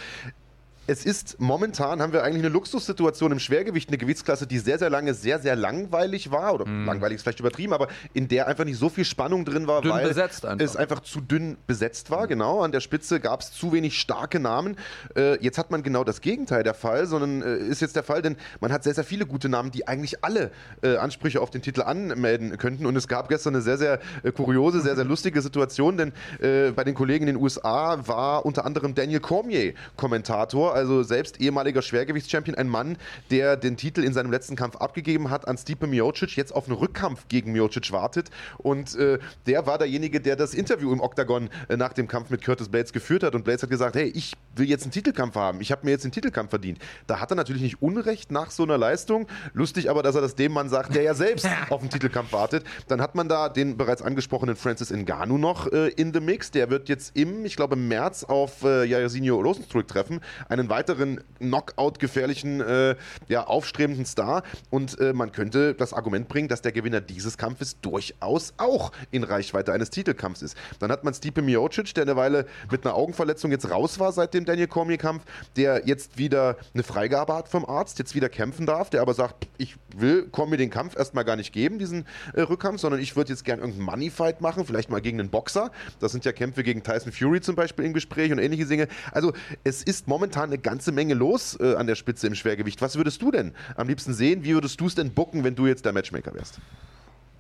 es 0.88 1.06
ist 1.06 1.40
momentan, 1.40 2.02
haben 2.02 2.14
wir 2.14 2.24
eigentlich 2.24 2.44
eine 2.44 2.54
Luxussituation 2.54 3.32
im 3.32 3.40
Schwergewicht, 3.40 3.90
eine 3.90 3.98
Gewichtsklasse, 3.98 4.46
die 4.46 4.60
sehr, 4.60 4.78
sehr 4.78 4.90
lange 4.90 5.14
sehr, 5.14 5.40
sehr 5.40 5.56
langweilig 5.56 6.32
war. 6.32 6.54
Oder 6.54 6.66
mm. 6.66 6.86
langweilig 6.86 7.16
ist 7.16 7.24
vielleicht 7.24 7.40
übertrieben, 7.40 7.74
aber 7.74 7.88
in 8.14 8.28
der 8.28 8.48
einfach 8.48 8.66
nicht 8.66 8.78
so 8.78 8.90
viel 8.90 9.06
Spannung 9.06 9.46
drin 9.46 9.68
war, 9.68 9.82
dünn 9.82 9.92
weil 9.92 10.08
einfach. 10.08 10.60
es 10.60 10.76
einfach 10.76 11.00
zu 11.00 11.22
dünn 11.22 11.58
besetzt 11.66 12.12
war. 12.12 12.26
Mm. 12.26 12.30
Genau, 12.30 12.62
an 12.62 12.72
der 12.72 12.82
Spitze 12.82 13.20
gab 13.20 13.42
es 13.42 13.52
zu 13.52 13.72
wenig 13.72 14.00
starke 14.00 14.40
Namen. 14.40 14.78
Äh, 15.16 15.44
jetzt 15.44 15.58
hat 15.58 15.72
man 15.72 15.82
genau 15.82 16.04
das 16.04 16.22
Gegenteil 16.22 16.64
der 16.64 16.76
Fall, 16.76 17.08
sondern 17.08 17.42
äh, 17.42 17.58
ist 17.58 17.82
jetzt 17.82 17.96
der 17.96 18.04
Fall, 18.04 18.22
denn 18.22 18.36
man 18.60 18.72
hat 18.72 18.84
sehr, 18.84 18.94
sehr 18.94 19.04
viele 19.04 19.26
gute 19.26 19.50
Namen, 19.50 19.72
die 19.72 19.88
eigentlich 19.88 20.24
alle 20.24 20.52
äh, 20.84 20.98
Ansprüche 20.98 21.42
auf 21.42 21.50
den 21.50 21.64
Titel 21.64 21.82
anmelden 21.82 22.58
könnten. 22.58 22.86
Und 22.86 22.96
es 22.96 23.08
gab 23.08 23.30
gestern 23.30 23.56
eine 23.56 23.64
sehr, 23.64 23.78
sehr 23.78 24.00
äh, 24.24 24.32
kuriose, 24.32 24.82
sehr, 24.82 24.96
sehr 24.96 25.06
lustige 25.06 25.42
Situation, 25.42 25.98
denn 25.98 26.14
äh, 26.40 26.72
bei 26.72 26.84
den 26.84 26.94
Kollegen 26.94 27.28
in 27.28 27.36
den 27.36 27.44
USA 27.44 28.08
war 28.08 28.46
unter 28.46 28.66
anderem 28.66 28.94
Daniel 28.94 29.20
Cormier 29.20 29.74
Kommentator 29.96 30.75
also 30.76 31.04
selbst 31.04 31.42
ehemaliger 31.42 31.82
Schwergewichtschampion, 31.82 32.56
ein 32.56 32.68
Mann, 32.68 32.98
der 33.32 33.58
den 33.58 33.78
Titel 33.78 34.04
in 34.04 34.14
seinem 34.14 34.32
letzten 34.32 34.56
Kampf 34.56 34.76
abgegeben 34.76 35.30
hat 35.30 35.48
an 35.48 35.58
Stipe 35.58 35.88
Miocic, 35.88 36.36
jetzt 36.36 36.54
auf 36.54 36.68
einen 36.68 36.78
Rückkampf 36.78 37.28
gegen 37.30 37.52
Miocic 37.54 37.92
wartet. 37.92 38.30
Und 38.58 38.96
äh, 38.96 39.20
der 39.48 39.66
war 39.66 39.78
derjenige, 39.78 40.22
der 40.22 40.36
das 40.36 40.54
Interview 40.54 40.92
im 40.92 41.00
Oktagon 41.00 41.50
äh, 41.70 41.78
nach 41.78 41.94
dem 41.94 42.08
Kampf 42.08 42.30
mit 42.30 42.44
Curtis 42.44 42.70
Blades 42.70 42.94
geführt 42.94 43.24
hat. 43.24 43.36
Und 43.36 43.46
Blades 43.46 43.64
hat 43.64 43.70
gesagt, 43.70 43.96
hey, 43.96 44.12
ich 44.14 44.34
will 44.56 44.70
jetzt 44.70 44.84
einen 44.84 44.92
Titelkampf 44.92 45.36
haben. 45.36 45.62
Ich 45.62 45.72
habe 45.72 45.86
mir 45.86 45.92
jetzt 45.92 46.04
den 46.04 46.12
Titelkampf 46.12 46.50
verdient. 46.50 46.80
Da 47.08 47.20
hat 47.20 47.32
er 47.32 47.36
natürlich 47.36 47.62
nicht 47.62 47.82
Unrecht 47.82 48.32
nach 48.32 48.52
so 48.52 48.64
einer 48.64 48.78
Leistung. 48.78 49.28
Lustig 49.54 49.90
aber, 49.90 50.04
dass 50.04 50.16
er 50.16 50.22
das 50.22 50.36
dem 50.36 50.52
Mann 50.52 50.70
sagt, 50.70 50.96
der 50.96 51.04
ja 51.04 51.14
selbst 51.14 51.48
auf 51.70 51.82
den 51.82 51.90
Titelkampf 51.90 52.34
wartet. 52.34 52.66
Dann 52.88 53.02
hat 53.02 53.16
man 53.16 53.30
da 53.30 53.50
den 53.50 53.78
bereits 53.78 54.02
angesprochenen 54.02 54.56
Francis 54.56 54.92
Ngannou 54.92 55.38
noch 55.38 55.72
äh, 55.72 55.90
in 55.90 56.14
the 56.14 56.20
Mix. 56.20 56.52
Der 56.52 56.70
wird 56.70 56.90
jetzt 56.90 57.16
im, 57.16 57.46
ich 57.46 57.56
glaube, 57.56 57.76
im 57.76 57.88
März 57.88 58.24
auf 58.24 58.64
äh, 58.64 58.84
Jairzinho 58.86 59.40
Rosenstruck 59.40 59.88
treffen. 59.88 60.22
Einen 60.50 60.65
einen 60.66 60.70
weiteren 60.70 61.22
Knockout-gefährlichen, 61.40 62.62
äh, 62.62 62.96
ja, 63.28 63.46
aufstrebenden 63.46 64.06
Star. 64.06 64.44
Und 64.70 65.00
äh, 65.00 65.14
man 65.14 65.32
könnte 65.32 65.74
das 65.74 65.94
Argument 65.94 66.28
bringen, 66.28 66.48
dass 66.48 66.62
der 66.62 66.72
Gewinner 66.72 67.02
dieses 67.02 67.38
Kampfes 67.38 67.80
durchaus 67.82 68.54
auch 68.58 68.92
in 69.12 69.24
Reichweite 69.24 69.74
eines 69.74 69.90
Titelkampfs 69.90 70.42
ist. 70.42 70.58
Dann 70.80 70.92
hat 70.92 71.04
man 71.04 71.14
Stipe 71.14 71.42
Miocic, 71.42 71.94
der 71.94 72.04
eine 72.04 72.16
Weile 72.16 72.46
mit 72.72 72.86
einer 72.86 72.96
Augenverletzung 72.96 73.52
jetzt 73.52 73.70
raus 73.70 74.00
war 74.00 74.12
seit 74.12 74.34
dem 74.34 74.46
Daniel 74.46 74.68
Cormier-Kampf, 74.68 75.24
der 75.56 75.84
jetzt 75.86 76.18
wieder 76.18 76.58
eine 76.74 76.84
Freigabe 76.84 77.34
hat 77.34 77.50
vom 77.50 77.66
Arzt, 77.66 78.00
jetzt 78.00 78.16
wieder 78.16 78.30
kämpfen 78.30 78.66
darf, 78.66 78.90
der 78.90 79.02
aber 79.02 79.14
sagt, 79.14 79.48
ich 79.58 79.76
will 79.96 80.28
Cormier 80.30 80.58
den 80.58 80.70
Kampf 80.70 80.98
erstmal 80.98 81.26
gar 81.26 81.36
nicht 81.36 81.54
geben, 81.54 81.80
diesen 81.80 82.06
äh, 82.34 82.42
Rückkampf, 82.42 82.82
sondern 82.82 83.02
ich 83.02 83.16
würde 83.16 83.32
jetzt 83.32 83.46
gerne 83.46 83.62
irgendeinen 83.62 83.86
Money-Fight 83.86 84.42
machen, 84.42 84.66
vielleicht 84.66 84.90
mal 84.90 85.02
gegen 85.02 85.20
einen 85.20 85.30
Boxer. 85.30 85.72
Das 86.00 86.12
sind 86.12 86.26
ja 86.26 86.32
Kämpfe 86.32 86.64
gegen 86.64 86.84
Tyson 86.84 87.12
Fury 87.12 87.42
zum 87.42 87.56
Beispiel 87.56 87.86
im 87.86 87.94
Gespräch 87.94 88.32
und 88.32 88.40
ähnliche 88.40 88.66
Dinge. 88.66 88.88
Also 89.12 89.34
es 89.64 89.84
ist 89.84 90.08
momentan 90.08 90.46
eine 90.46 90.55
ganze 90.58 90.92
Menge 90.92 91.14
los 91.14 91.58
äh, 91.60 91.76
an 91.76 91.88
der 91.88 91.96
Spitze 91.96 92.28
im 92.28 92.36
Schwergewicht. 92.36 92.82
Was 92.82 92.96
würdest 92.96 93.22
du 93.22 93.32
denn 93.32 93.54
am 93.76 93.88
liebsten 93.88 94.14
sehen? 94.14 94.44
Wie 94.44 94.54
würdest 94.54 94.80
du 94.80 94.88
es 94.88 94.96
denn 94.96 95.12
bucken, 95.12 95.44
wenn 95.44 95.56
du 95.56 95.68
jetzt 95.68 95.86
der 95.86 95.94
Matchmaker 95.94 96.34
wärst? 96.34 96.60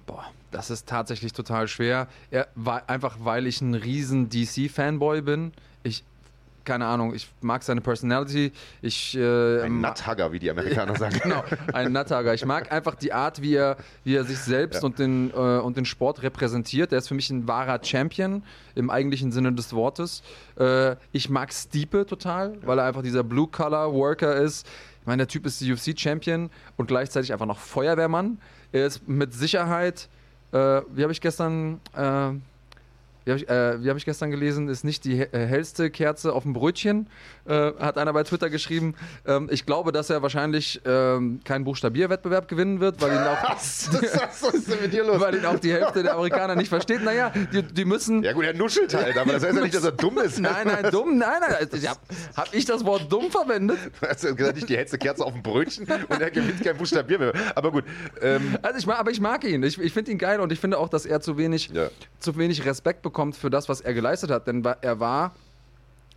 Boah, 0.05 0.25
das 0.51 0.69
ist 0.69 0.87
tatsächlich 0.87 1.33
total 1.33 1.67
schwer. 1.67 2.07
Er, 2.31 2.47
war, 2.55 2.89
einfach 2.89 3.17
weil 3.21 3.47
ich 3.47 3.61
ein 3.61 3.73
riesen 3.73 4.29
DC-Fanboy 4.29 5.21
bin. 5.21 5.51
Ich, 5.83 6.03
keine 6.65 6.85
Ahnung, 6.85 7.13
ich 7.13 7.29
mag 7.41 7.63
seine 7.63 7.81
Personality. 7.81 8.51
Ich, 8.81 9.15
äh, 9.15 9.61
ein 9.61 9.81
Nutthugger, 9.81 10.31
wie 10.31 10.39
die 10.39 10.49
Amerikaner 10.49 10.95
sagen. 10.99 11.19
genau, 11.21 11.43
ein 11.73 11.93
Nutthugger. 11.93 12.33
Ich 12.33 12.45
mag 12.45 12.71
einfach 12.71 12.95
die 12.95 13.13
Art, 13.13 13.41
wie 13.41 13.55
er, 13.55 13.77
wie 14.03 14.15
er 14.15 14.23
sich 14.23 14.39
selbst 14.39 14.81
ja. 14.81 14.85
und, 14.85 14.99
den, 14.99 15.31
äh, 15.31 15.35
und 15.35 15.77
den 15.77 15.85
Sport 15.85 16.23
repräsentiert. 16.23 16.91
Der 16.91 16.99
ist 16.99 17.07
für 17.07 17.13
mich 17.13 17.29
ein 17.29 17.47
wahrer 17.47 17.79
Champion 17.83 18.43
im 18.73 18.89
eigentlichen 18.89 19.31
Sinne 19.31 19.53
des 19.53 19.73
Wortes. 19.73 20.23
Äh, 20.59 20.95
ich 21.11 21.29
mag 21.29 21.53
Stiepe 21.53 22.05
total, 22.05 22.53
ja. 22.53 22.67
weil 22.67 22.79
er 22.79 22.85
einfach 22.85 23.03
dieser 23.03 23.23
Blue-Collar-Worker 23.23 24.35
ist. 24.35 24.67
Ich 25.01 25.07
meine, 25.07 25.21
der 25.21 25.27
Typ 25.27 25.45
ist 25.45 25.61
UFC-Champion 25.61 26.49
und 26.77 26.87
gleichzeitig 26.87 27.31
einfach 27.31 27.45
noch 27.45 27.59
Feuerwehrmann. 27.59 28.39
Er 28.71 28.87
ist 28.87 29.07
mit 29.07 29.33
Sicherheit, 29.33 30.09
äh, 30.51 30.81
wie 30.91 31.03
habe 31.03 31.11
ich 31.11 31.21
gestern 31.21 31.79
äh, 31.95 32.31
wie 33.25 33.31
habe 33.31 33.41
ich, 33.41 33.49
äh, 33.49 33.89
hab 33.89 33.97
ich, 33.97 34.05
gestern 34.05 34.29
gelesen, 34.29 34.69
ist 34.69 34.83
nicht 34.83 35.03
die 35.03 35.19
äh, 35.19 35.27
hellste 35.31 35.89
Kerze 35.89 36.31
auf 36.31 36.43
dem 36.43 36.53
Brötchen, 36.53 37.09
äh, 37.45 37.71
hat 37.79 37.97
einer 37.97 38.13
bei 38.13 38.23
Twitter 38.23 38.51
geschrieben. 38.51 38.93
Ähm, 39.25 39.49
ich 39.51 39.65
glaube, 39.65 39.91
dass 39.91 40.11
er 40.11 40.21
wahrscheinlich 40.21 40.81
ähm, 40.85 41.39
keinen 41.43 41.63
Buchstabierwettbewerb 41.63 42.47
gewinnen 42.47 42.79
wird, 42.79 43.01
weil 43.01 43.13
ihn 43.13 43.17
auch, 43.17 43.49
was, 43.49 43.89
was 44.41 44.53
ist 44.53 44.71
denn 44.71 44.79
mit 44.79 44.93
dir 44.93 45.03
los? 45.03 45.19
weil 45.19 45.35
ihn 45.35 45.45
auch 45.45 45.57
die 45.57 45.73
Hälfte 45.73 46.03
der 46.03 46.13
Amerikaner 46.13 46.55
nicht 46.55 46.69
versteht. 46.69 47.03
Naja, 47.03 47.31
die, 47.51 47.63
die 47.63 47.85
müssen. 47.85 48.21
Ja, 48.21 48.33
gut, 48.33 48.45
er 48.45 48.53
nuschelt 48.53 48.93
halt, 48.93 49.17
aber 49.17 49.33
das 49.33 49.43
heißt 49.43 49.55
ja 49.55 49.63
nicht, 49.63 49.75
dass 49.75 49.83
er 49.83 49.91
dumm 49.91 50.19
ist. 50.19 50.39
nein, 50.39 50.67
nein, 50.67 50.91
dumm, 50.91 51.17
nein, 51.17 51.41
nein. 51.41 51.55
Also, 51.59 51.87
Habe 51.87 51.99
hab 52.37 52.53
ich 52.53 52.65
das 52.65 52.85
Wort 52.85 53.11
dumm 53.11 53.31
verwendet? 53.31 53.79
Hast 54.07 54.23
du 54.23 54.35
gesagt, 54.35 54.55
nicht 54.55 54.69
die 54.69 54.77
hellste 54.77 54.99
Kerze 54.99 55.25
auf 55.25 55.33
dem 55.33 55.41
Brötchen 55.41 55.87
und 56.09 56.21
er 56.21 56.29
gewinnt 56.29 56.63
kein 56.63 56.77
Buchstabierwettbewerb. 56.77 57.53
Aber 57.55 57.71
gut. 57.71 57.85
Ähm, 58.21 58.55
also 58.61 58.77
ich, 58.77 58.87
aber 58.87 59.09
ich 59.09 59.19
mag 59.19 59.43
ihn. 59.45 59.63
Ich, 59.63 59.79
ich 59.79 59.93
finde 59.93 60.11
ihn 60.11 60.19
geil 60.19 60.39
und 60.39 60.51
ich 60.51 60.59
finde 60.59 60.77
auch, 60.77 60.89
dass 60.89 61.07
er 61.07 61.21
zu 61.21 61.39
wenig, 61.39 61.71
ja. 61.73 61.89
zu 62.19 62.37
wenig 62.37 62.63
Respekt 62.65 63.01
bekommt 63.01 63.14
bekommt 63.15 63.37
für 63.37 63.49
das, 63.49 63.69
was 63.69 63.79
er 63.79 63.93
geleistet 63.93 64.29
hat. 64.29 64.45
Denn 64.45 64.63
er 64.81 64.99
war 64.99 65.33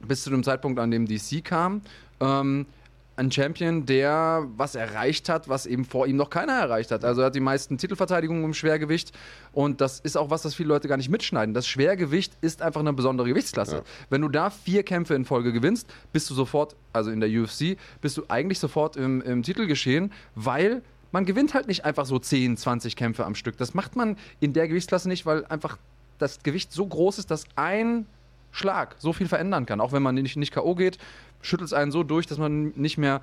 bis 0.00 0.24
zu 0.24 0.30
dem 0.30 0.42
Zeitpunkt, 0.42 0.80
an 0.80 0.90
dem 0.90 1.06
DC 1.06 1.44
kam, 1.44 1.80
ähm, 2.20 2.66
ein 3.14 3.32
Champion, 3.32 3.86
der 3.86 4.46
was 4.56 4.74
erreicht 4.74 5.28
hat, 5.28 5.48
was 5.48 5.66
eben 5.66 5.84
vor 5.84 6.06
ihm 6.06 6.16
noch 6.16 6.30
keiner 6.30 6.52
erreicht 6.52 6.90
hat. 6.90 7.04
Also 7.04 7.22
er 7.22 7.26
hat 7.26 7.34
die 7.34 7.40
meisten 7.40 7.78
Titelverteidigungen 7.78 8.44
im 8.44 8.54
Schwergewicht 8.54 9.12
und 9.52 9.80
das 9.80 10.00
ist 10.00 10.16
auch 10.16 10.30
was, 10.30 10.42
das 10.42 10.54
viele 10.54 10.68
Leute 10.68 10.86
gar 10.86 10.96
nicht 10.96 11.08
mitschneiden. 11.08 11.52
Das 11.52 11.66
Schwergewicht 11.66 12.32
ist 12.40 12.62
einfach 12.62 12.80
eine 12.80 12.92
besondere 12.92 13.28
Gewichtsklasse. 13.28 13.76
Ja. 13.76 13.82
Wenn 14.10 14.22
du 14.22 14.28
da 14.28 14.50
vier 14.50 14.84
Kämpfe 14.84 15.14
in 15.14 15.24
Folge 15.24 15.52
gewinnst, 15.52 15.88
bist 16.12 16.30
du 16.30 16.34
sofort, 16.34 16.76
also 16.92 17.10
in 17.10 17.20
der 17.20 17.28
UFC, 17.28 17.76
bist 18.00 18.16
du 18.16 18.22
eigentlich 18.28 18.60
sofort 18.60 18.96
im, 18.96 19.20
im 19.22 19.42
Titelgeschehen, 19.42 20.12
weil 20.36 20.82
man 21.10 21.24
gewinnt 21.24 21.54
halt 21.54 21.66
nicht 21.66 21.84
einfach 21.84 22.06
so 22.06 22.20
10, 22.20 22.56
20 22.56 22.94
Kämpfe 22.94 23.24
am 23.24 23.34
Stück. 23.34 23.56
Das 23.56 23.74
macht 23.74 23.96
man 23.96 24.16
in 24.38 24.52
der 24.52 24.68
Gewichtsklasse 24.68 25.08
nicht, 25.08 25.26
weil 25.26 25.44
einfach 25.46 25.76
das 26.18 26.42
Gewicht 26.42 26.72
so 26.72 26.86
groß 26.86 27.18
ist, 27.18 27.30
dass 27.30 27.44
ein 27.56 28.06
Schlag 28.50 28.96
so 28.98 29.12
viel 29.12 29.28
verändern 29.28 29.66
kann. 29.66 29.80
Auch 29.80 29.92
wenn 29.92 30.02
man 30.02 30.14
nicht, 30.14 30.36
nicht 30.36 30.52
K.O. 30.52 30.74
geht, 30.74 30.98
schüttelt 31.42 31.68
es 31.68 31.72
einen 31.72 31.92
so 31.92 32.02
durch, 32.02 32.26
dass 32.26 32.38
man 32.38 32.72
nicht 32.76 32.98
mehr 32.98 33.20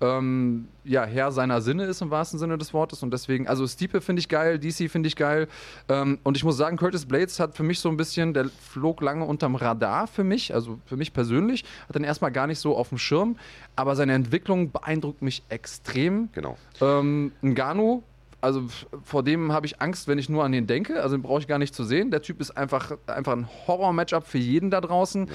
ähm, 0.00 0.68
ja, 0.84 1.04
Herr 1.04 1.32
seiner 1.32 1.60
Sinne 1.60 1.84
ist 1.84 2.00
im 2.00 2.10
wahrsten 2.10 2.38
Sinne 2.38 2.56
des 2.56 2.72
Wortes. 2.72 3.02
Und 3.02 3.12
deswegen, 3.12 3.48
also 3.48 3.66
Stiepe 3.66 4.00
finde 4.00 4.20
ich 4.20 4.28
geil, 4.28 4.58
DC 4.58 4.90
finde 4.90 5.08
ich 5.08 5.16
geil. 5.16 5.48
Ähm, 5.88 6.18
und 6.22 6.36
ich 6.36 6.44
muss 6.44 6.56
sagen, 6.56 6.76
Curtis 6.76 7.04
Blades 7.04 7.40
hat 7.40 7.56
für 7.56 7.64
mich 7.64 7.80
so 7.80 7.88
ein 7.88 7.96
bisschen, 7.96 8.32
der 8.32 8.48
flog 8.48 9.02
lange 9.02 9.24
unterm 9.24 9.56
Radar 9.56 10.06
für 10.06 10.24
mich, 10.24 10.54
also 10.54 10.78
für 10.86 10.96
mich 10.96 11.12
persönlich, 11.12 11.64
hat 11.88 11.96
dann 11.96 12.04
erstmal 12.04 12.32
gar 12.32 12.46
nicht 12.46 12.60
so 12.60 12.76
auf 12.76 12.90
dem 12.90 12.98
Schirm. 12.98 13.36
Aber 13.76 13.96
seine 13.96 14.14
Entwicklung 14.14 14.70
beeindruckt 14.70 15.22
mich 15.22 15.42
extrem. 15.48 16.30
Genau. 16.32 16.56
Ähm, 16.80 17.32
Ngannou 17.42 18.02
also 18.40 18.66
vor 19.02 19.22
dem 19.22 19.52
habe 19.52 19.66
ich 19.66 19.80
Angst, 19.80 20.08
wenn 20.08 20.18
ich 20.18 20.28
nur 20.28 20.44
an 20.44 20.52
den 20.52 20.66
denke. 20.66 21.02
Also 21.02 21.16
den 21.16 21.22
brauche 21.22 21.40
ich 21.40 21.46
gar 21.46 21.58
nicht 21.58 21.74
zu 21.74 21.84
sehen. 21.84 22.10
Der 22.10 22.22
Typ 22.22 22.40
ist 22.40 22.56
einfach, 22.56 22.92
einfach 23.06 23.32
ein 23.32 23.48
Horror-Matchup 23.66 24.26
für 24.26 24.38
jeden 24.38 24.70
da 24.70 24.80
draußen. 24.80 25.26
Ja. 25.26 25.32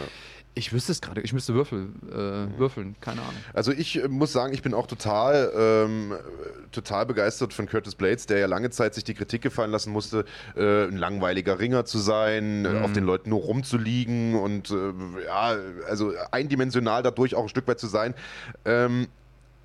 Ich 0.56 0.72
wüsste 0.72 0.92
es 0.92 1.02
gerade, 1.02 1.22
ich 1.22 1.34
müsste 1.34 1.56
würfel, 1.56 1.90
äh, 2.12 2.60
würfeln, 2.60 2.96
keine 3.02 3.22
Ahnung. 3.22 3.34
Also 3.54 3.72
ich 3.72 4.04
äh, 4.04 4.08
muss 4.08 4.32
sagen, 4.32 4.54
ich 4.54 4.62
bin 4.62 4.76
auch 4.76 4.86
total, 4.86 5.52
ähm, 5.58 6.14
total 6.72 7.08
begeistert 7.08 7.54
von 7.54 7.66
Curtis 7.66 7.96
Blades, 7.96 8.28
der 8.28 8.38
ja 8.38 8.46
lange 8.46 8.70
Zeit 8.70 8.94
sich 8.94 9.04
die 9.04 9.16
Kritik 9.16 9.42
gefallen 9.42 9.72
lassen 9.72 9.92
musste, 9.92 10.26
äh, 10.56 10.84
ein 10.84 10.98
langweiliger 10.98 11.58
Ringer 11.58 11.86
zu 11.86 11.98
sein, 11.98 12.62
mhm. 12.62 12.84
auf 12.84 12.94
den 12.94 13.04
Leuten 13.04 13.32
nur 13.32 13.42
rumzuliegen 13.42 14.36
und 14.36 14.70
äh, 14.70 14.94
ja, 15.26 15.56
also 15.90 16.14
eindimensional 16.30 17.02
dadurch 17.02 17.34
auch 17.34 17.44
ein 17.44 17.50
Stück 17.50 17.68
weit 17.68 17.80
zu 17.80 17.88
sein. 17.88 18.14
Ähm, 18.64 19.08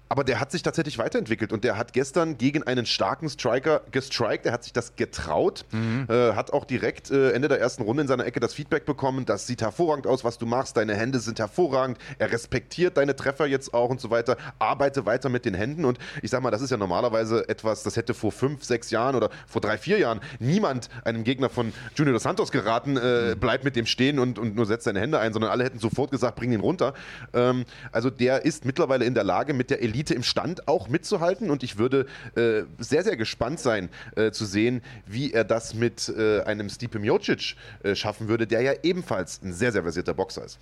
aber 0.09 0.25
der 0.25 0.41
hat 0.41 0.51
sich 0.51 0.63
tatsächlich 0.63 0.99
weiterentwickelt 0.99 1.53
und 1.53 1.65
der 1.65 1.77
hat 1.77 1.93
gestern 1.93 2.39
gegen 2.39 2.63
einen 2.63 2.87
starken 2.87 3.29
Striker 3.29 3.83
gestrikt. 3.91 4.47
Er 4.47 4.53
hat 4.53 4.65
sich 4.65 4.73
das 4.73 4.97
getraut, 4.97 5.65
mhm. 5.71 6.07
äh, 6.09 6.33
hat 6.33 6.53
auch 6.53 6.65
direkt 6.65 7.11
äh, 7.11 7.33
Ende 7.33 7.49
der 7.49 7.61
ersten 7.61 7.83
Runde 7.83 8.03
in 8.03 8.09
seiner 8.09 8.27
Ecke 8.27 8.41
das 8.41 8.55
Feedback 8.55 8.87
bekommen. 8.87 9.27
Das 9.27 9.47
sieht 9.47 9.63
hervorragend 9.63 10.07
aus, 10.07 10.25
was 10.25 10.39
du 10.39 10.47
machst. 10.47 10.77
Deine 10.77 10.95
Hände 10.95 11.19
sind 11.19 11.39
hervorragend. 11.39 11.99
Er 12.19 12.33
respektiert 12.33 12.97
deine 12.97 13.15
Treffer 13.17 13.47
jetzt 13.47 13.75
auch 13.75 13.91
und 13.91 14.01
so 14.01 14.11
weiter. 14.11 14.37
Arbeite 14.59 15.07
weiter 15.07 15.29
mit 15.29 15.45
den 15.45 15.55
Händen. 15.55 15.85
Und 15.85 15.99
ich 16.23 16.31
sag 16.31 16.43
mal, 16.43 16.51
das 16.51 16.63
ist 16.63 16.71
ja 16.71 16.77
normalerweise 16.77 17.49
etwas, 17.49 17.83
das 17.83 17.97
hätte 17.97 18.15
vor 18.15 18.33
fünf, 18.33 18.65
sechs 18.65 18.91
Jahren 18.91 19.15
oder 19.15 19.31
vor 19.47 19.61
drei, 19.61 19.77
vier 19.79 19.99
Jahren 19.99 20.21
niemand 20.39 20.89
einem 21.05 21.25
Gegner 21.25 21.49
von 21.49 21.73
Junior 21.95 22.15
dos 22.15 22.23
Santos 22.23 22.51
geraten. 22.51 22.97
Äh, 22.97 23.35
mhm. 23.35 23.41
bleib 23.41 23.65
mit 23.65 23.77
dem 23.77 23.87
stehen 23.87 24.19
und, 24.19 24.39
und 24.39 24.57
nur 24.57 24.67
setz 24.67 24.85
deine 24.85 25.01
Hände 25.01 25.19
ein, 25.19 25.33
sondern 25.33 25.51
alle 25.51 25.65
hätten 25.65 25.79
sofort 25.79 26.11
gesagt, 26.11 26.37
bring 26.37 26.53
ihn 26.53 26.61
runter. 26.61 26.95
Ähm, 27.35 27.65
also 27.93 28.11
der 28.11 28.45
ist 28.45 28.65
mittlerweile 28.65 29.05
in 29.05 29.15
der 29.15 29.25
Lage, 29.25 29.53
mit 29.53 29.71
der 29.71 29.83
Elite 29.83 29.98
Elite 29.99 30.15
im 30.15 30.23
Stand 30.23 30.69
auch 30.69 30.89
mitzuhalten 30.89 31.51
und 31.51 31.65
ich 31.65 31.77
würde 31.77 32.07
äh, 32.37 32.63
sehr, 32.79 33.03
sehr 33.03 33.17
gespannt 33.17 33.59
sein 33.59 33.89
äh, 34.15 34.31
zu 34.31 34.45
sehen, 34.45 34.81
wie 35.07 35.33
er 35.33 35.43
das 35.43 35.75
mit 35.75 36.09
äh, 36.09 36.43
einem 36.43 36.69
Stipe 36.71 37.01
Miocic 37.01 37.57
äh, 37.83 37.97
schaffen 37.97 38.29
würde, 38.29 38.47
der 38.47 38.61
ja 38.61 38.73
ebenfalls 38.85 39.41
ein 39.43 39.53
sehr, 39.53 39.73
sehr 39.73 39.83
versierter 39.83 40.15
Boxer 40.15 40.45
ist. 40.45 40.59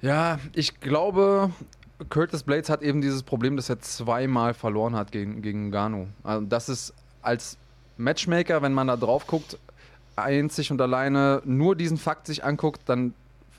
Ja, 0.00 0.38
ich 0.54 0.78
glaube, 0.78 1.50
Curtis 2.08 2.44
Blades 2.44 2.70
hat 2.70 2.82
eben 2.82 3.00
dieses 3.00 3.24
Problem, 3.24 3.56
dass 3.56 3.68
er 3.68 3.80
zweimal 3.80 4.54
verloren 4.54 4.94
hat 4.94 5.10
gegen, 5.10 5.42
gegen 5.42 5.72
Gano. 5.72 6.06
Also 6.22 6.46
das 6.46 6.68
ist 6.68 6.94
als 7.22 7.56
Matchmaker, 7.96 8.62
wenn 8.62 8.72
man 8.72 8.86
da 8.86 8.96
drauf 8.96 9.26
guckt, 9.26 9.58
einzig 10.14 10.70
und 10.70 10.80
alleine 10.80 11.42
nur 11.44 11.74
diesen 11.74 11.98
Fakt 11.98 12.28
sich 12.28 12.44
anguckt, 12.44 12.82
dann 12.86 13.12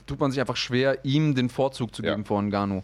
tut 0.06 0.18
man 0.18 0.30
sich 0.30 0.40
einfach 0.40 0.56
schwer, 0.56 1.04
ihm 1.04 1.34
den 1.34 1.50
Vorzug 1.50 1.94
zu 1.94 2.02
geben 2.02 2.22
ja. 2.22 2.26
vor 2.26 2.42
Ngannou. 2.42 2.82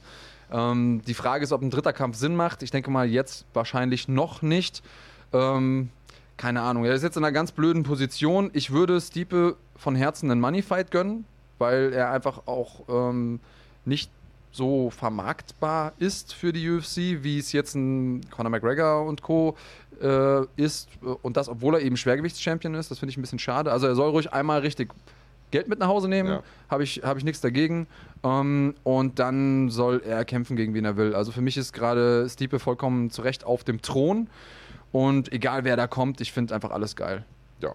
Ähm, 0.52 1.02
die 1.06 1.14
Frage 1.14 1.44
ist, 1.44 1.52
ob 1.52 1.62
ein 1.62 1.70
dritter 1.70 1.92
Kampf 1.92 2.16
Sinn 2.16 2.37
macht. 2.37 2.62
Ich 2.62 2.70
denke 2.70 2.90
mal 2.90 3.08
jetzt 3.08 3.46
wahrscheinlich 3.54 4.08
noch 4.08 4.42
nicht. 4.42 4.82
Ähm, 5.32 5.90
keine 6.37 6.62
Ahnung. 6.62 6.84
Er 6.84 6.94
ist 6.94 7.02
jetzt 7.02 7.16
in 7.16 7.24
einer 7.24 7.32
ganz 7.32 7.52
blöden 7.52 7.82
Position. 7.82 8.50
Ich 8.52 8.70
würde 8.70 9.00
Stiepe 9.00 9.56
von 9.76 9.94
Herzen 9.94 10.30
einen 10.30 10.40
Moneyfight 10.40 10.90
gönnen, 10.90 11.24
weil 11.58 11.92
er 11.92 12.11
einfach 12.11 12.46
auch 12.46 12.84
ähm, 12.88 13.40
nicht 13.84 14.11
so 14.50 14.90
vermarktbar 14.90 15.92
ist 15.98 16.32
für 16.32 16.52
die 16.52 16.68
UFC, 16.70 17.22
wie 17.22 17.38
es 17.38 17.52
jetzt 17.52 17.74
ein 17.74 18.22
Conor 18.30 18.50
McGregor 18.50 19.04
und 19.04 19.22
Co. 19.22 19.56
Äh, 20.00 20.46
ist. 20.56 20.88
Und 21.22 21.37
das, 21.37 21.48
obwohl 21.48 21.74
er 21.74 21.80
eben 21.80 21.96
Schwergewichtschampion 21.96 22.74
ist. 22.74 22.90
Das 22.90 23.00
finde 23.00 23.11
ich 23.11 23.18
ein 23.18 23.20
bisschen 23.20 23.40
schade. 23.40 23.72
Also 23.72 23.87
er 23.87 23.94
soll 23.94 24.11
ruhig 24.11 24.32
einmal 24.32 24.61
richtig 24.61 24.92
Geld 25.50 25.68
mit 25.68 25.78
nach 25.78 25.88
Hause 25.88 26.08
nehmen, 26.08 26.28
ja. 26.28 26.42
habe 26.68 26.82
ich, 26.82 27.02
hab 27.02 27.16
ich 27.16 27.24
nichts 27.24 27.40
dagegen. 27.40 27.87
Ähm, 28.24 28.74
und 28.84 29.18
dann 29.18 29.70
soll 29.70 30.02
er 30.04 30.24
kämpfen 30.24 30.56
gegen 30.56 30.74
wen 30.74 30.84
er 30.84 30.96
will. 30.96 31.14
Also 31.14 31.32
für 31.32 31.40
mich 31.40 31.56
ist 31.56 31.72
gerade 31.72 32.28
Stiepe 32.28 32.58
vollkommen 32.58 33.11
zurecht 33.11 33.44
auf 33.44 33.64
dem 33.64 33.82
Thron. 33.82 34.28
Und 34.92 35.32
egal 35.32 35.64
wer 35.64 35.76
da 35.76 35.87
kommt, 35.87 36.20
ich 36.20 36.32
finde 36.32 36.54
einfach 36.54 36.70
alles 36.70 36.96
geil. 36.96 37.24
Ja. 37.61 37.74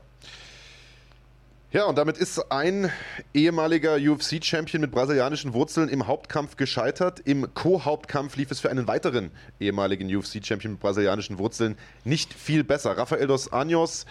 Ja, 1.73 1.85
und 1.85 1.97
damit 1.97 2.19
ist 2.19 2.51
ein 2.51 2.91
ehemaliger 3.33 3.95
UFC-Champion 3.95 4.81
mit 4.81 4.91
brasilianischen 4.91 5.53
Wurzeln 5.53 5.89
im 5.89 6.05
Hauptkampf 6.05 6.55
gescheitert. 6.55 7.19
Im 7.21 7.51
Co-Hauptkampf 7.55 8.35
lief 8.35 8.51
es 8.51 8.59
für 8.59 8.69
einen 8.69 8.87
weiteren 8.87 9.31
ehemaligen 9.59 10.15
UFC-Champion 10.15 10.73
mit 10.73 10.81
brasilianischen 10.81 11.39
Wurzeln 11.39 11.75
nicht 12.03 12.31
viel 12.31 12.63
besser. 12.63 12.95
Rafael 12.95 13.25
dos 13.25 13.51
Anjos 13.51 14.05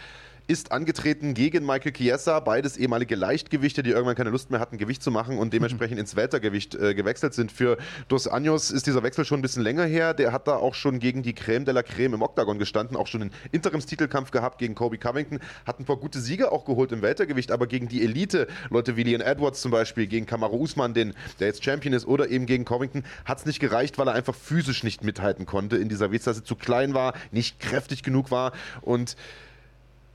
ist 0.53 0.71
angetreten 0.71 1.33
gegen 1.33 1.65
Michael 1.65 1.93
Chiesa, 1.93 2.39
beides 2.39 2.77
ehemalige 2.77 3.17
Leichtgewichte, 3.17 3.83
die 3.83 3.91
irgendwann 3.91 4.17
keine 4.17 4.29
Lust 4.29 4.51
mehr 4.51 4.61
hatten, 4.61 4.77
Gewicht 4.77 5.03
zu 5.03 5.11
machen 5.11 5.39
und 5.39 5.53
dementsprechend 5.55 5.99
ins 5.99 6.15
Weltergewicht 6.15 6.75
äh, 6.75 6.95
gewechselt 6.95 7.33
sind. 7.33 7.51
Für 7.51 7.79
Dos 8.09 8.29
Anjos 8.29 8.71
ist 8.71 8.87
dieser 8.87 9.03
Wechsel 9.03 9.25
schon 9.25 9.39
ein 9.39 9.43
bisschen 9.43 9.63
länger 9.63 9.85
her. 9.85 10.13
Der 10.13 10.31
hat 10.31 10.47
da 10.47 10.57
auch 10.57 10.75
schon 10.75 10.99
gegen 10.99 11.23
die 11.23 11.33
Creme 11.33 11.65
de 11.65 11.73
la 11.73 11.83
Creme 11.83 12.15
im 12.15 12.23
Oktagon 12.23 12.59
gestanden, 12.59 12.99
auch 12.99 13.07
schon 13.07 13.23
einen 13.23 13.31
Interimstitelkampf 13.51 14.31
gehabt 14.31 14.59
gegen 14.59 14.75
Kobe 14.75 14.99
Covington, 14.99 15.41
hat 15.67 15.81
ein 15.81 15.87
paar 15.87 15.97
gute 15.97 16.21
Siege 16.21 16.53
auch 16.53 16.67
geholt 16.67 16.93
im 16.93 17.01
Weltergewicht, 17.01 17.51
aber 17.51 17.67
gegen 17.67 17.89
die 17.89 18.03
Elite, 18.03 18.47
Leute 18.69 18.97
wie 18.99 19.05
Leon 19.05 19.23
Edwards 19.23 19.63
zum 19.63 19.71
Beispiel, 19.71 20.07
gegen 20.07 20.27
Kamaru 20.27 20.59
Usman, 20.59 20.93
den, 20.93 21.15
der 21.41 21.47
jetzt 21.47 21.65
Champion 21.65 21.95
ist, 21.95 22.07
oder 22.07 22.29
eben 22.29 22.45
gegen 22.45 22.67
Covington, 22.67 23.05
hat 23.25 23.39
es 23.39 23.47
nicht 23.47 23.59
gereicht, 23.59 23.97
weil 23.97 24.07
er 24.07 24.13
einfach 24.15 24.35
physisch 24.35 24.85
nicht 24.85 25.03
mithalten 25.03 25.47
konnte 25.47 25.79
in 25.79 25.89
dieser 25.89 26.09
Gewichtsklasse, 26.09 26.45
zu 26.45 26.57
klein 26.57 26.93
war, 26.93 27.15
nicht 27.31 27.59
kräftig 27.59 28.03
genug 28.03 28.31
war 28.31 28.53
und 28.83 29.17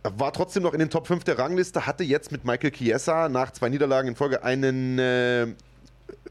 war 0.04 0.32
trotzdem 0.34 0.64
noch 0.64 0.74
in 0.74 0.80
den 0.80 0.90
Top 0.90 1.08
5 1.08 1.24
der 1.24 1.40
Rangliste, 1.40 1.86
hatte 1.86 2.04
jetzt 2.04 2.32
mit 2.32 2.46
Michael 2.46 2.72
Chiesa 2.72 3.30
nach 3.30 3.52
zwei 3.52 3.70
Niederlagen 3.70 4.10
in 4.10 4.16
Folge 4.16 4.44
einen 4.44 5.00
äh, 5.00 5.48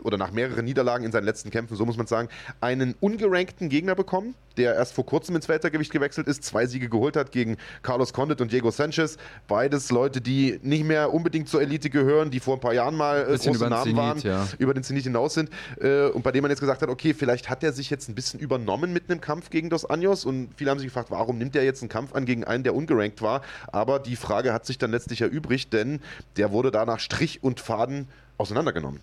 oder 0.02 0.16
nach 0.16 0.30
mehreren 0.30 0.64
Niederlagen 0.64 1.04
in 1.04 1.12
seinen 1.12 1.24
letzten 1.24 1.50
Kämpfen, 1.50 1.76
so 1.76 1.84
muss 1.84 1.96
man 1.96 2.06
sagen, 2.06 2.28
einen 2.60 2.94
ungerankten 3.00 3.68
Gegner 3.68 3.94
bekommen, 3.94 4.34
der 4.56 4.74
erst 4.74 4.94
vor 4.94 5.04
kurzem 5.04 5.36
ins 5.36 5.48
Weltergewicht 5.48 5.92
gewechselt 5.92 6.28
ist, 6.28 6.44
zwei 6.44 6.66
Siege 6.66 6.88
geholt 6.88 7.16
hat 7.16 7.32
gegen 7.32 7.56
Carlos 7.82 8.12
Condit 8.12 8.40
und 8.40 8.52
Diego 8.52 8.70
Sanchez. 8.70 9.18
Beides 9.48 9.90
Leute, 9.90 10.20
die 10.20 10.58
nicht 10.62 10.84
mehr 10.84 11.12
unbedingt 11.12 11.48
zur 11.48 11.60
Elite 11.60 11.90
gehören, 11.90 12.30
die 12.30 12.40
vor 12.40 12.54
ein 12.54 12.60
paar 12.60 12.72
Jahren 12.72 12.94
mal 12.94 13.22
äh, 13.22 13.36
große 13.36 13.68
Namen 13.68 13.82
Zenit, 13.82 13.96
waren, 13.96 14.18
ja. 14.20 14.48
über 14.58 14.74
den 14.74 14.82
Zenit 14.82 15.04
hinaus 15.04 15.34
sind 15.34 15.50
äh, 15.80 16.06
und 16.06 16.22
bei 16.22 16.32
dem 16.32 16.42
man 16.42 16.50
jetzt 16.50 16.60
gesagt 16.60 16.82
hat, 16.82 16.88
okay, 16.88 17.12
vielleicht 17.12 17.50
hat 17.50 17.62
er 17.64 17.72
sich 17.72 17.90
jetzt 17.90 18.08
ein 18.08 18.14
bisschen 18.14 18.40
übernommen 18.40 18.92
mit 18.92 19.10
einem 19.10 19.20
Kampf 19.20 19.50
gegen 19.50 19.70
Dos 19.70 19.84
Anjos 19.84 20.24
und 20.24 20.50
viele 20.56 20.70
haben 20.70 20.78
sich 20.78 20.86
gefragt, 20.86 21.10
warum 21.10 21.38
nimmt 21.38 21.56
er 21.56 21.64
jetzt 21.64 21.82
einen 21.82 21.88
Kampf 21.88 22.14
an 22.14 22.24
gegen 22.24 22.44
einen, 22.44 22.64
der 22.64 22.74
ungerankt 22.74 23.22
war? 23.22 23.42
Aber 23.68 23.98
die 23.98 24.16
Frage 24.16 24.52
hat 24.52 24.66
sich 24.66 24.78
dann 24.78 24.90
letztlich 24.90 25.20
erübrigt, 25.20 25.72
denn 25.72 26.00
der 26.36 26.52
wurde 26.52 26.70
danach 26.70 27.00
Strich 27.00 27.42
und 27.42 27.60
Faden 27.60 28.08
auseinandergenommen. 28.38 29.00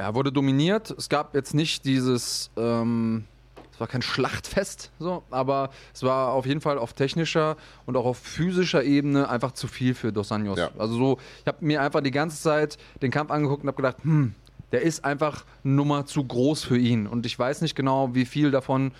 Er 0.00 0.14
wurde 0.14 0.32
dominiert. 0.32 0.90
Es 0.92 1.10
gab 1.10 1.34
jetzt 1.34 1.52
nicht 1.52 1.84
dieses, 1.84 2.50
ähm, 2.56 3.24
es 3.70 3.78
war 3.78 3.86
kein 3.86 4.00
Schlachtfest, 4.00 4.90
so, 4.98 5.22
aber 5.30 5.68
es 5.92 6.02
war 6.02 6.32
auf 6.32 6.46
jeden 6.46 6.62
Fall 6.62 6.78
auf 6.78 6.94
technischer 6.94 7.58
und 7.84 7.98
auch 7.98 8.06
auf 8.06 8.16
physischer 8.16 8.82
Ebene 8.82 9.28
einfach 9.28 9.52
zu 9.52 9.68
viel 9.68 9.92
für 9.94 10.10
Dos 10.10 10.32
Anjos. 10.32 10.58
Ja. 10.58 10.70
Also 10.78 10.94
so, 10.94 11.18
ich 11.42 11.46
habe 11.46 11.58
mir 11.60 11.82
einfach 11.82 12.00
die 12.00 12.12
ganze 12.12 12.40
Zeit 12.42 12.78
den 13.02 13.10
Kampf 13.10 13.30
angeguckt 13.30 13.62
und 13.62 13.68
habe 13.68 13.76
gedacht, 13.76 13.98
hm, 14.02 14.34
der 14.72 14.82
ist 14.82 15.04
einfach 15.04 15.44
Nummer 15.64 16.06
zu 16.06 16.24
groß 16.24 16.64
für 16.64 16.78
ihn. 16.78 17.06
Und 17.06 17.26
ich 17.26 17.38
weiß 17.38 17.60
nicht 17.60 17.74
genau, 17.74 18.14
wie 18.14 18.24
viel 18.24 18.50
davon 18.50 18.92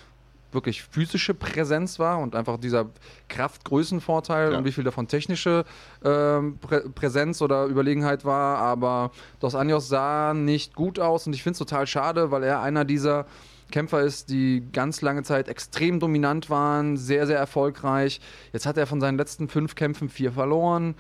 wirklich 0.53 0.83
physische 0.83 1.35
Präsenz 1.35 1.99
war 1.99 2.19
und 2.19 2.35
einfach 2.35 2.59
dieser 2.59 2.87
Kraft-Größenvorteil 3.29 4.53
ja. 4.53 4.59
und 4.59 4.65
wie 4.65 4.73
viel 4.73 4.85
davon 4.85 5.09
technische 5.09 5.65
ähm, 6.05 6.59
Prä 6.59 6.81
Präsenz 6.95 7.41
oder 7.43 7.67
Überlegenheit 7.67 8.25
war. 8.25 8.59
Aber 8.59 9.11
Dos 9.39 9.55
Anjos 9.55 9.89
sah 9.89 10.35
nicht 10.35 10.75
gut 10.75 10.99
aus 10.99 11.27
und 11.27 11.35
ich 11.35 11.43
finde 11.43 11.53
es 11.53 11.59
total 11.59 11.87
schade, 11.87 12.31
weil 12.31 12.43
er 12.43 12.61
einer 12.61 12.85
dieser 12.85 13.27
Kämpfer 13.71 14.03
ist, 14.03 14.31
die 14.31 14.65
ganz 14.73 15.01
lange 15.01 15.23
Zeit 15.23 15.49
extrem 15.49 16.01
dominant 16.01 16.51
waren, 16.51 16.97
sehr, 16.97 17.27
sehr 17.27 17.39
erfolgreich. 17.39 18.21
Jetzt 18.53 18.67
hat 18.67 18.77
er 18.77 18.87
von 18.87 19.01
seinen 19.01 19.17
letzten 19.17 19.49
fünf 19.49 19.75
Kämpfen 19.75 20.09
vier 20.09 20.33
verloren. 20.33 20.95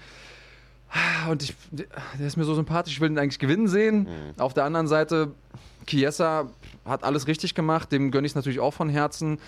Und 1.28 1.42
ich, 1.42 1.54
der 1.70 2.26
ist 2.26 2.36
mir 2.36 2.44
so 2.44 2.54
sympathisch, 2.54 2.94
ich 2.94 3.00
will 3.00 3.10
ihn 3.10 3.18
eigentlich 3.18 3.38
gewinnen 3.38 3.68
sehen. 3.68 4.02
Mhm. 4.02 4.40
Auf 4.40 4.54
der 4.54 4.64
anderen 4.64 4.88
Seite, 4.88 5.32
Chiesa 5.86 6.50
hat 6.84 7.04
alles 7.04 7.26
richtig 7.26 7.54
gemacht, 7.54 7.92
dem 7.92 8.10
gönne 8.10 8.26
ich 8.26 8.32
es 8.32 8.36
natürlich 8.36 8.60
auch 8.60 8.74
von 8.74 8.88
Herzen 8.88 9.38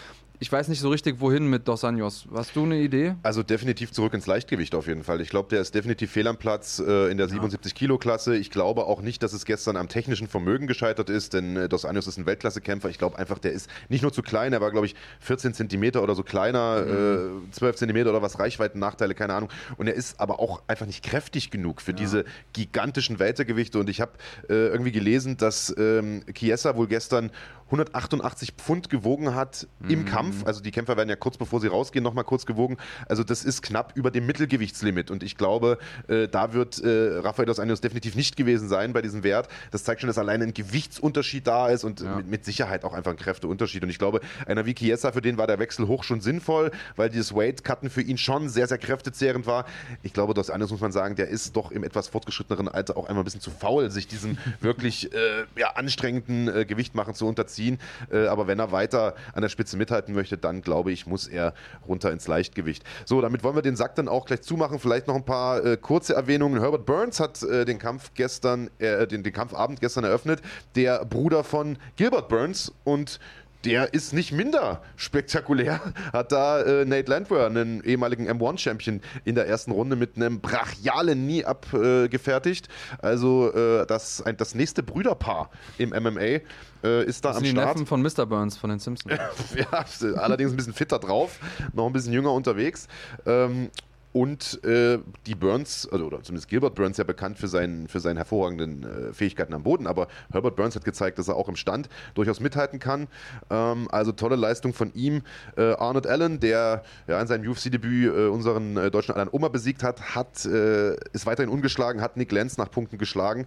ich 0.42 0.50
weiß 0.50 0.66
nicht 0.66 0.81
so 0.81 0.88
richtig, 0.88 1.20
wohin 1.20 1.46
mit 1.46 1.68
Dos 1.68 1.85
Anjos. 1.85 2.26
Hast 2.35 2.57
du 2.57 2.64
eine 2.64 2.81
Idee? 2.81 3.14
Also 3.22 3.44
definitiv 3.44 3.92
zurück 3.92 4.12
ins 4.12 4.26
Leichtgewicht 4.26 4.74
auf 4.74 4.88
jeden 4.88 5.05
Fall. 5.05 5.20
Ich 5.20 5.28
glaube, 5.28 5.48
der 5.48 5.61
ist 5.61 5.72
definitiv 5.72 6.11
fehl 6.11 6.26
am 6.26 6.37
Platz 6.37 6.81
äh, 6.85 7.12
in 7.12 7.16
der 7.16 7.28
ja. 7.28 7.35
77-Kilo-Klasse. 7.37 8.37
Ich 8.37 8.50
glaube 8.50 8.87
auch 8.87 9.02
nicht, 9.02 9.22
dass 9.22 9.35
es 9.35 9.44
gestern 9.44 9.76
am 9.76 9.88
technischen 9.88 10.26
Vermögen 10.26 10.66
gescheitert 10.66 11.11
ist, 11.11 11.35
denn 11.35 11.57
äh, 11.57 11.68
Dos 11.68 11.85
Anjos 11.85 12.09
ist 12.09 12.18
ein 12.18 12.26
Weltklasse-Kämpfer. 12.26 12.88
Ich 12.88 12.98
glaube 12.98 13.20
einfach, 13.20 13.38
der 13.38 13.52
ist 13.52 13.70
nicht 13.88 14.02
nur 14.02 14.12
zu 14.12 14.22
klein, 14.22 14.52
er 14.52 14.61
war, 14.61 14.72
glaube 14.72 14.87
ich, 14.87 14.96
14 15.20 15.55
Zentimeter 15.55 16.02
oder 16.02 16.16
so 16.16 16.24
kleiner, 16.24 16.87
mhm. 16.87 17.48
äh, 17.48 17.52
12 17.52 17.76
Zentimeter 17.76 18.11
oder 18.11 18.20
was, 18.20 18.40
Reichweiten-Nachteile, 18.40 19.14
keine 19.14 19.35
Ahnung. 19.35 19.48
Und 19.76 19.87
er 19.87 19.94
ist 19.94 20.18
aber 20.18 20.40
auch 20.40 20.61
einfach 20.66 20.87
nicht 20.87 21.05
kräftig 21.05 21.52
genug 21.52 21.81
für 21.81 21.92
ja. 21.92 21.98
diese 21.98 22.24
gigantischen 22.52 23.20
Weltergewichte. 23.20 23.78
Und 23.78 23.88
ich 23.88 24.00
habe 24.00 24.14
äh, 24.48 24.55
irgendwie 24.55 24.90
gelesen, 24.90 25.37
dass 25.37 25.72
ähm, 25.78 26.24
Chiesa 26.35 26.74
wohl 26.74 26.88
gestern 26.88 27.31
188 27.72 28.52
Pfund 28.52 28.90
gewogen 28.90 29.35
hat 29.35 29.66
mhm. 29.80 29.90
im 29.90 30.04
Kampf. 30.04 30.44
Also 30.44 30.61
die 30.61 30.70
Kämpfer 30.70 30.96
werden 30.96 31.08
ja 31.08 31.16
kurz 31.16 31.38
bevor 31.38 31.61
sie 31.61 31.68
rausgehen 31.68 32.04
nochmal 32.04 32.24
kurz 32.24 32.44
gewogen. 32.44 32.76
Also 33.08 33.24
das 33.24 33.44
ist 33.44 33.62
knapp 33.62 33.92
über 33.96 34.11
dem 34.11 34.26
Mittelgewichtslimit. 34.26 35.11
Und 35.11 35.22
ich 35.22 35.37
glaube, 35.37 35.78
äh, 36.08 36.28
da 36.28 36.52
wird 36.52 36.78
äh, 36.80 37.18
Rafael 37.18 37.46
dos 37.46 37.58
Anjos 37.58 37.80
definitiv 37.80 38.14
nicht 38.14 38.37
gewesen 38.37 38.68
sein 38.68 38.92
bei 38.92 39.00
diesem 39.00 39.22
Wert. 39.22 39.48
Das 39.70 39.85
zeigt 39.85 40.02
schon, 40.02 40.08
dass 40.08 40.18
alleine 40.18 40.44
ein 40.44 40.54
Gewichtsunterschied 40.54 41.46
da 41.46 41.68
ist 41.68 41.85
und 41.85 42.00
ja. 42.00 42.16
mit, 42.16 42.28
mit, 42.28 42.44
Sicherheit 42.44 42.85
auch 42.85 42.92
einfach 42.92 43.12
ein 43.12 43.16
Kräfteunterschied. 43.16 43.82
Und 43.85 43.88
ich 43.88 43.98
glaube, 43.98 44.20
einer 44.46 44.66
wie 44.66 44.74
Chiesa, 44.74 45.12
für 45.12 45.22
den 45.22 45.38
war 45.38 45.46
der 45.46 45.58
Wechsel 45.58 45.87
hoch 45.87 46.04
schon 46.04 46.20
sinnvoll, 46.20 46.72
weil 46.96 47.08
dieses 47.08 47.35
Weight-Cutten 47.35 47.88
für 47.88 48.02
ihn 48.02 48.18
schon 48.18 48.48
sehr, 48.48 48.66
sehr 48.66 48.78
kräftezehrend 48.78 49.46
war. 49.46 49.64
Ich 50.02 50.12
glaube, 50.12 50.35
dos 50.35 50.50
Anjos 50.50 50.70
muss 50.70 50.80
man 50.80 50.92
sagen, 50.92 51.14
der 51.14 51.28
ist 51.28 51.56
doch 51.56 51.70
im 51.70 51.85
etwas 51.85 52.08
fortgeschritteneren 52.08 52.68
Alter 52.68 52.96
auch 52.96 53.08
einmal 53.08 53.22
ein 53.22 53.24
bisschen 53.24 53.40
zu 53.40 53.50
faul, 53.50 53.90
sich 53.90 54.08
diesem 54.08 54.37
wirklich 54.61 55.12
äh, 55.14 55.44
ja, 55.56 55.70
anstrengenden 55.74 56.48
äh, 56.48 56.64
Gewichtmachen 56.66 57.14
zu 57.14 57.26
unterziehen 57.26 57.62
ziehen. 57.62 57.79
Äh, 58.11 58.27
aber 58.27 58.46
wenn 58.46 58.59
er 58.59 58.72
weiter 58.72 59.14
an 59.33 59.42
der 59.42 59.48
Spitze 59.48 59.77
mithalten 59.77 60.14
möchte, 60.14 60.37
dann 60.37 60.62
glaube 60.62 60.92
ich, 60.92 61.07
muss 61.07 61.29
er 61.29 61.55
runter 61.87 62.11
ins 62.11 62.27
Leichtgewicht. 62.27 62.85
So, 63.05 63.20
damit 63.20 63.44
wollen 63.44 63.55
wir 63.55 63.62
den 63.62 63.77
Sack 63.77 63.94
dann 63.94 64.09
auch 64.09 64.27
gleich 64.27 64.42
zumachen. 64.42 64.79
Vielleicht 64.79 65.07
noch 65.07 65.14
ein 65.14 65.25
paar 65.25 65.64
äh, 65.64 65.77
kurze 65.77 66.14
Erwähnungen. 66.14 66.61
Herbert 66.61 66.87
Burns 66.87 67.20
hat 67.20 67.42
äh, 67.42 67.64
den 67.64 67.79
Kampf 67.79 68.12
gestern, 68.14 68.70
den, 68.81 69.22
den 69.22 69.33
Kampfabend 69.33 69.81
gestern 69.81 70.05
eröffnet. 70.05 70.40
Der 70.75 71.05
Bruder 71.05 71.44
von 71.44 71.79
Gilbert 71.96 72.29
Burns 72.29 72.72
und 72.85 73.20
der 73.64 73.94
ist 73.94 74.12
nicht 74.12 74.33
minder 74.33 74.83
spektakulär. 74.96 75.81
Hat 76.12 76.33
da 76.33 76.61
äh, 76.62 76.85
Nate 76.85 77.11
Landwehr, 77.11 77.46
einen 77.46 77.83
ehemaligen 77.85 78.29
M1-Champion, 78.29 79.01
in 79.25 79.35
der 79.35 79.46
ersten 79.46 79.70
Runde 79.70 79.96
mit 79.96 80.16
einem 80.16 80.40
brachialen 80.40 81.27
Nie 81.27 81.44
abgefertigt. 81.44 82.68
Äh, 83.01 83.07
also 83.07 83.53
äh, 83.53 83.87
das, 83.87 84.22
ein, 84.22 84.37
das 84.37 84.55
nächste 84.55 84.83
Brüderpaar 84.83 85.51
im 85.79 85.90
MMA 85.90 86.20
äh, 86.20 87.05
ist 87.05 87.25
da 87.25 87.31
das 87.31 87.38
am 87.38 87.44
sind 87.44 87.53
Start. 87.53 87.77
Die 87.77 87.81
Neffen 87.81 87.87
von 87.87 88.03
Mr. 88.03 88.27
Burns 88.27 88.57
von 88.57 88.70
den 88.70 88.79
Simpsons. 88.79 89.14
ja, 89.55 89.85
allerdings 90.16 90.53
ein 90.53 90.57
bisschen 90.57 90.75
fitter 90.75 90.98
drauf, 90.98 91.38
noch 91.72 91.87
ein 91.87 91.92
bisschen 91.92 92.12
jünger 92.12 92.33
unterwegs. 92.33 92.88
Ähm, 93.27 93.70
und 94.12 94.62
äh, 94.64 94.98
die 95.27 95.35
Burns, 95.35 95.88
also, 95.90 96.05
oder 96.05 96.22
zumindest 96.22 96.48
Gilbert 96.48 96.75
Burns, 96.75 96.98
ja 96.98 97.05
bekannt 97.05 97.38
für 97.38 97.48
seinen, 97.48 97.88
für 97.88 97.98
seinen 97.98 98.18
hervorragenden 98.18 98.85
äh, 98.85 99.12
Fähigkeiten 99.14 99.55
am 99.55 99.62
Boden, 99.62 99.87
aber 99.87 100.09
Herbert 100.31 100.55
Burns 100.55 100.77
hat 100.77 100.85
gezeigt, 100.85 101.18
dass 101.18 101.29
er 101.29 101.37
auch 101.37 101.48
im 101.48 101.57
Stand 101.57 101.88
durchaus 102.14 102.40
mithalten 102.40 102.79
kann. 102.79 103.09
Ähm, 103.48 103.88
also 103.90 104.12
tolle 104.12 104.37
Leistung 104.37 104.75
von 104.75 104.92
ihm. 104.94 105.22
Äh, 105.57 105.72
Arnold 105.75 106.07
Allen, 106.07 106.40
der 106.40 106.85
ja, 107.07 107.20
in 107.20 107.27
seinem 107.27 107.51
UFC-Debüt 107.51 108.14
äh, 108.14 108.27
unseren 108.27 108.77
äh, 108.77 108.90
deutschen 108.90 109.14
Alan 109.14 109.29
Oma 109.33 109.48
besiegt 109.48 109.83
hat, 109.83 110.14
hat 110.14 110.44
äh, 110.44 110.94
ist 111.12 111.25
weiterhin 111.25 111.51
ungeschlagen, 111.51 112.03
hat 112.03 112.18
Nick 112.18 112.33
Lenz 112.33 112.59
nach 112.59 112.70
Punkten 112.70 112.98
geschlagen. 112.98 113.46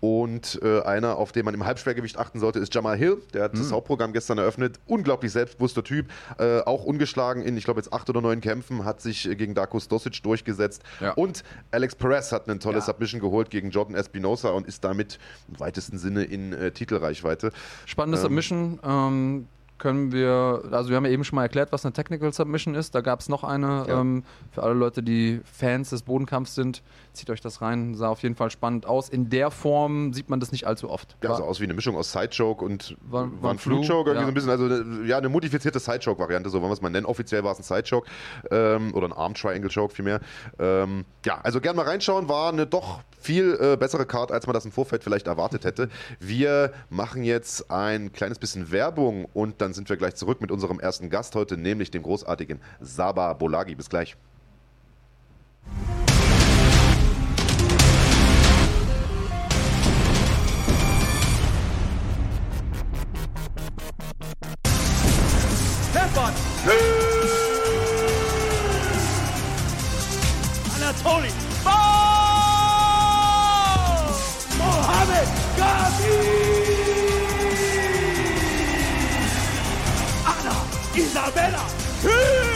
Und 0.00 0.60
einer, 0.62 1.16
auf 1.16 1.32
den 1.32 1.44
man 1.44 1.54
im 1.54 1.64
Halbschwergewicht 1.64 2.18
achten 2.18 2.38
sollte, 2.38 2.58
ist 2.58 2.72
Jamal 2.74 2.96
Hill. 2.96 3.16
Der 3.32 3.44
hat 3.44 3.54
mhm. 3.54 3.58
das 3.58 3.72
Hauptprogramm 3.72 4.12
gestern 4.12 4.38
eröffnet. 4.38 4.78
Unglaublich 4.86 5.32
selbstbewusster 5.32 5.82
Typ, 5.82 6.06
auch 6.38 6.84
ungeschlagen 6.84 7.42
in, 7.42 7.56
ich 7.56 7.64
glaube, 7.64 7.80
jetzt 7.80 7.92
acht 7.92 8.08
oder 8.10 8.20
neun 8.20 8.40
Kämpfen, 8.40 8.84
hat 8.84 9.00
sich 9.00 9.28
gegen 9.36 9.54
Darkus 9.54 9.88
Dos 9.88 10.05
Dosic 10.06 10.22
durchgesetzt. 10.22 10.82
Ja. 11.00 11.12
Und 11.12 11.42
Alex 11.70 11.94
Perez 11.94 12.32
hat 12.32 12.48
eine 12.48 12.58
tolle 12.58 12.78
ja. 12.78 12.82
Submission 12.82 13.20
geholt 13.20 13.50
gegen 13.50 13.70
Jordan 13.70 13.94
Espinosa 13.94 14.50
und 14.50 14.66
ist 14.66 14.84
damit 14.84 15.18
im 15.48 15.60
weitesten 15.60 15.98
Sinne 15.98 16.24
in 16.24 16.52
äh, 16.52 16.70
Titelreichweite. 16.70 17.52
Spannende 17.84 18.18
ähm, 18.18 18.22
Submission. 18.22 18.80
Ähm, 18.84 19.48
können 19.78 20.12
wir, 20.12 20.62
also 20.70 20.90
wir 20.90 20.96
haben 20.96 21.04
ja 21.04 21.10
eben 21.10 21.24
schon 21.24 21.36
mal 21.36 21.42
erklärt, 21.42 21.72
was 21.72 21.84
eine 21.84 21.92
Technical 21.92 22.32
Submission 22.32 22.74
ist. 22.74 22.94
Da 22.94 23.00
gab 23.00 23.20
es 23.20 23.28
noch 23.28 23.44
eine 23.44 23.84
ja. 23.88 24.00
ähm, 24.00 24.24
für 24.50 24.62
alle 24.62 24.74
Leute, 24.74 25.02
die 25.02 25.40
Fans 25.44 25.90
des 25.90 26.02
Bodenkampfs 26.02 26.54
sind. 26.54 26.82
Zieht 27.12 27.30
euch 27.30 27.40
das 27.40 27.62
rein, 27.62 27.94
sah 27.94 28.08
auf 28.08 28.22
jeden 28.22 28.34
Fall 28.34 28.50
spannend 28.50 28.86
aus. 28.86 29.08
In 29.08 29.30
der 29.30 29.50
Form 29.50 30.12
sieht 30.12 30.30
man 30.30 30.40
das 30.40 30.52
nicht 30.52 30.66
allzu 30.66 30.90
oft. 30.90 31.16
Ja, 31.22 31.34
sah 31.34 31.44
aus 31.44 31.60
wie 31.60 31.64
eine 31.64 31.74
Mischung 31.74 31.96
aus 31.96 32.12
Sidechoke 32.12 32.64
und 32.64 32.96
war, 33.02 33.30
war 33.42 33.52
ein 33.52 33.58
Flugchoke, 33.58 34.14
ja. 34.14 34.20
so 34.20 34.26
ein 34.26 34.34
bisschen, 34.34 34.50
also 34.50 34.68
ja, 35.04 35.18
eine 35.18 35.28
modifizierte 35.28 35.78
Sidechoke-Variante, 35.78 36.50
so 36.50 36.60
wollen 36.60 36.70
wir 36.70 36.74
es 36.74 36.82
mal 36.82 36.90
nennen. 36.90 37.06
Offiziell 37.06 37.44
war 37.44 37.52
es 37.52 37.58
ein 37.58 37.62
Sidechoke 37.62 38.08
ähm, 38.50 38.94
oder 38.94 39.08
ein 39.08 39.12
Arm-Triangle-Choke 39.12 39.94
vielmehr. 39.94 40.20
Ähm, 40.58 41.04
ja, 41.24 41.40
also 41.42 41.60
gerne 41.60 41.76
mal 41.76 41.86
reinschauen, 41.86 42.28
war 42.28 42.52
eine 42.52 42.66
doch 42.66 43.00
viel 43.26 43.58
äh, 43.60 43.76
bessere 43.76 44.06
Card, 44.06 44.30
als 44.30 44.46
man 44.46 44.54
das 44.54 44.64
im 44.64 44.70
Vorfeld 44.70 45.02
vielleicht 45.02 45.26
erwartet 45.26 45.64
hätte. 45.64 45.88
Wir 46.20 46.72
machen 46.90 47.24
jetzt 47.24 47.72
ein 47.72 48.12
kleines 48.12 48.38
bisschen 48.38 48.70
Werbung 48.70 49.24
und 49.34 49.60
dann 49.60 49.74
sind 49.74 49.88
wir 49.88 49.96
gleich 49.96 50.14
zurück 50.14 50.40
mit 50.40 50.52
unserem 50.52 50.78
ersten 50.78 51.10
Gast 51.10 51.34
heute, 51.34 51.56
nämlich 51.56 51.90
dem 51.90 52.04
großartigen 52.04 52.60
Saba 52.80 53.32
Bolagi. 53.32 53.74
Bis 53.74 53.90
gleich. 53.90 54.16
Holy 71.04 71.28
Ball! 71.28 71.45
Isabella! 80.96 82.55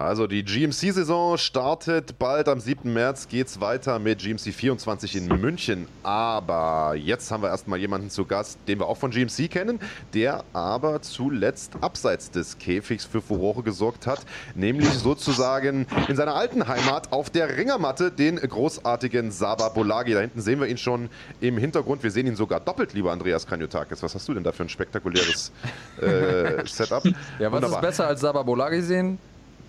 Also 0.00 0.26
die 0.26 0.42
GMC-Saison 0.42 1.36
startet 1.36 2.18
bald. 2.18 2.48
Am 2.48 2.58
7. 2.58 2.90
März 2.90 3.28
geht 3.28 3.48
es 3.48 3.60
weiter 3.60 3.98
mit 3.98 4.20
GMC 4.20 4.54
24 4.54 5.16
in 5.16 5.26
München. 5.26 5.88
Aber 6.02 6.94
jetzt 6.96 7.30
haben 7.30 7.42
wir 7.42 7.50
erstmal 7.50 7.78
jemanden 7.78 8.08
zu 8.08 8.24
Gast, 8.24 8.58
den 8.66 8.78
wir 8.78 8.86
auch 8.86 8.96
von 8.96 9.10
GMC 9.10 9.50
kennen, 9.50 9.78
der 10.14 10.42
aber 10.54 11.02
zuletzt 11.02 11.74
abseits 11.82 12.30
des 12.30 12.56
Käfigs 12.56 13.04
für 13.04 13.20
Furore 13.20 13.62
gesorgt 13.62 14.06
hat, 14.06 14.20
nämlich 14.54 14.88
sozusagen 14.88 15.86
in 16.08 16.16
seiner 16.16 16.34
alten 16.34 16.66
Heimat 16.66 17.12
auf 17.12 17.28
der 17.28 17.58
Ringermatte 17.58 18.10
den 18.10 18.36
großartigen 18.36 19.30
Saba 19.30 19.68
Bolagi. 19.68 20.14
Da 20.14 20.20
hinten 20.20 20.40
sehen 20.40 20.60
wir 20.60 20.68
ihn 20.68 20.78
schon 20.78 21.10
im 21.42 21.58
Hintergrund. 21.58 22.02
Wir 22.02 22.10
sehen 22.10 22.26
ihn 22.26 22.36
sogar 22.36 22.60
doppelt, 22.60 22.94
lieber 22.94 23.12
Andreas 23.12 23.46
Kanyotakis. 23.46 24.02
Was 24.02 24.14
hast 24.14 24.26
du 24.26 24.32
denn 24.32 24.44
da 24.44 24.52
für 24.52 24.62
ein 24.62 24.70
spektakuläres 24.70 25.52
äh, 26.00 26.64
Setup? 26.64 27.04
Ja, 27.38 27.52
was 27.52 27.56
Wunderbar. 27.56 27.80
ist 27.80 27.86
besser 27.86 28.06
als 28.06 28.20
Saba 28.22 28.42
Bolagi 28.42 28.80
sehen? 28.80 29.18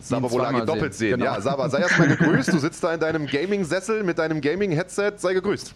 Saba 0.01 0.27
Bolagi 0.27 0.65
doppelt 0.65 0.93
sehen. 0.93 1.19
Genau. 1.19 1.33
Ja, 1.33 1.41
Saba, 1.41 1.69
sei 1.69 1.79
erstmal 1.79 2.07
gegrüßt. 2.15 2.53
Du 2.53 2.59
sitzt 2.59 2.83
da 2.83 2.93
in 2.93 2.99
deinem 2.99 3.27
Gaming-Sessel 3.27 4.03
mit 4.03 4.17
deinem 4.17 4.41
Gaming-Headset. 4.41 5.13
Sei 5.17 5.33
gegrüßt. 5.33 5.73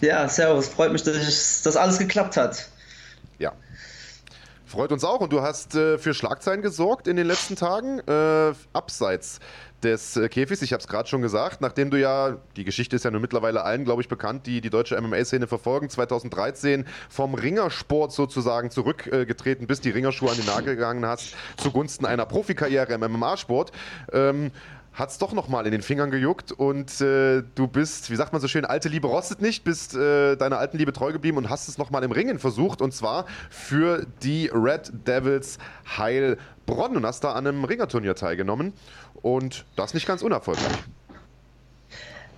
Ja, 0.00 0.28
servus. 0.28 0.68
Freut 0.68 0.92
mich, 0.92 1.02
dass 1.02 1.62
das 1.62 1.76
alles 1.76 1.98
geklappt 1.98 2.36
hat. 2.36 2.68
Ja. 3.38 3.52
Freut 4.66 4.90
uns 4.90 5.04
auch. 5.04 5.20
Und 5.20 5.32
du 5.32 5.42
hast 5.42 5.74
äh, 5.74 5.98
für 5.98 6.14
Schlagzeilen 6.14 6.62
gesorgt 6.62 7.06
in 7.06 7.16
den 7.16 7.26
letzten 7.26 7.56
Tagen. 7.56 8.00
Äh, 8.00 8.54
abseits 8.72 9.38
des 9.82 10.16
äh, 10.16 10.28
Käfigs. 10.28 10.62
Ich 10.62 10.72
habe 10.72 10.80
es 10.80 10.88
gerade 10.88 11.08
schon 11.08 11.22
gesagt, 11.22 11.60
nachdem 11.60 11.90
du 11.90 11.98
ja, 11.98 12.36
die 12.56 12.64
Geschichte 12.64 12.96
ist 12.96 13.04
ja 13.04 13.10
nun 13.10 13.20
mittlerweile 13.20 13.62
allen, 13.62 13.84
glaube 13.84 14.02
ich, 14.02 14.08
bekannt, 14.08 14.46
die 14.46 14.60
die 14.60 14.70
deutsche 14.70 15.00
MMA-Szene 15.00 15.46
verfolgen, 15.46 15.88
2013 15.88 16.86
vom 17.08 17.34
Ringersport 17.34 18.12
sozusagen 18.12 18.70
zurückgetreten 18.70 19.66
bist, 19.66 19.84
die 19.84 19.90
Ringerschuhe 19.90 20.30
an 20.30 20.36
den 20.36 20.46
Nagel 20.46 20.76
gegangen 20.76 21.04
hast, 21.06 21.34
zugunsten 21.56 22.06
einer 22.06 22.26
Profikarriere 22.26 22.92
im 22.92 23.00
MMA-Sport. 23.00 23.72
Ähm, 24.12 24.52
hat 24.92 25.08
es 25.10 25.18
doch 25.18 25.32
nochmal 25.32 25.64
in 25.64 25.72
den 25.72 25.80
Fingern 25.80 26.10
gejuckt 26.10 26.52
und 26.52 27.00
äh, 27.00 27.42
du 27.54 27.66
bist, 27.66 28.10
wie 28.10 28.16
sagt 28.16 28.32
man 28.32 28.42
so 28.42 28.48
schön, 28.48 28.64
alte 28.64 28.88
Liebe 28.88 29.06
rostet 29.06 29.40
nicht, 29.40 29.64
bist 29.64 29.94
äh, 29.94 30.36
deiner 30.36 30.58
alten 30.58 30.76
Liebe 30.76 30.92
treu 30.92 31.12
geblieben 31.12 31.38
und 31.38 31.48
hast 31.48 31.68
es 31.68 31.78
nochmal 31.78 32.04
im 32.04 32.12
Ringen 32.12 32.38
versucht 32.38 32.82
und 32.82 32.92
zwar 32.92 33.24
für 33.48 34.06
die 34.22 34.50
Red 34.52 34.92
Devils 35.06 35.58
Heilbronn 35.96 36.96
und 36.96 37.06
hast 37.06 37.24
da 37.24 37.32
an 37.32 37.46
einem 37.46 37.64
Ringerturnier 37.64 38.14
teilgenommen 38.14 38.74
und 39.22 39.64
das 39.76 39.94
nicht 39.94 40.06
ganz 40.06 40.22
unerfolgreich. 40.22 40.78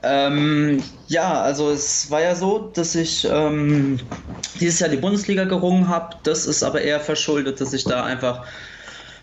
Ähm, 0.06 0.82
ja, 1.08 1.40
also 1.40 1.70
es 1.70 2.10
war 2.10 2.20
ja 2.20 2.34
so, 2.34 2.70
dass 2.74 2.94
ich 2.94 3.26
ähm, 3.30 3.98
dieses 4.60 4.80
Jahr 4.80 4.90
die 4.90 4.98
Bundesliga 4.98 5.44
gerungen 5.44 5.88
habe. 5.88 6.16
Das 6.24 6.44
ist 6.44 6.62
aber 6.62 6.82
eher 6.82 7.00
verschuldet, 7.00 7.60
dass 7.60 7.72
ich 7.72 7.84
da 7.84 8.04
einfach 8.04 8.46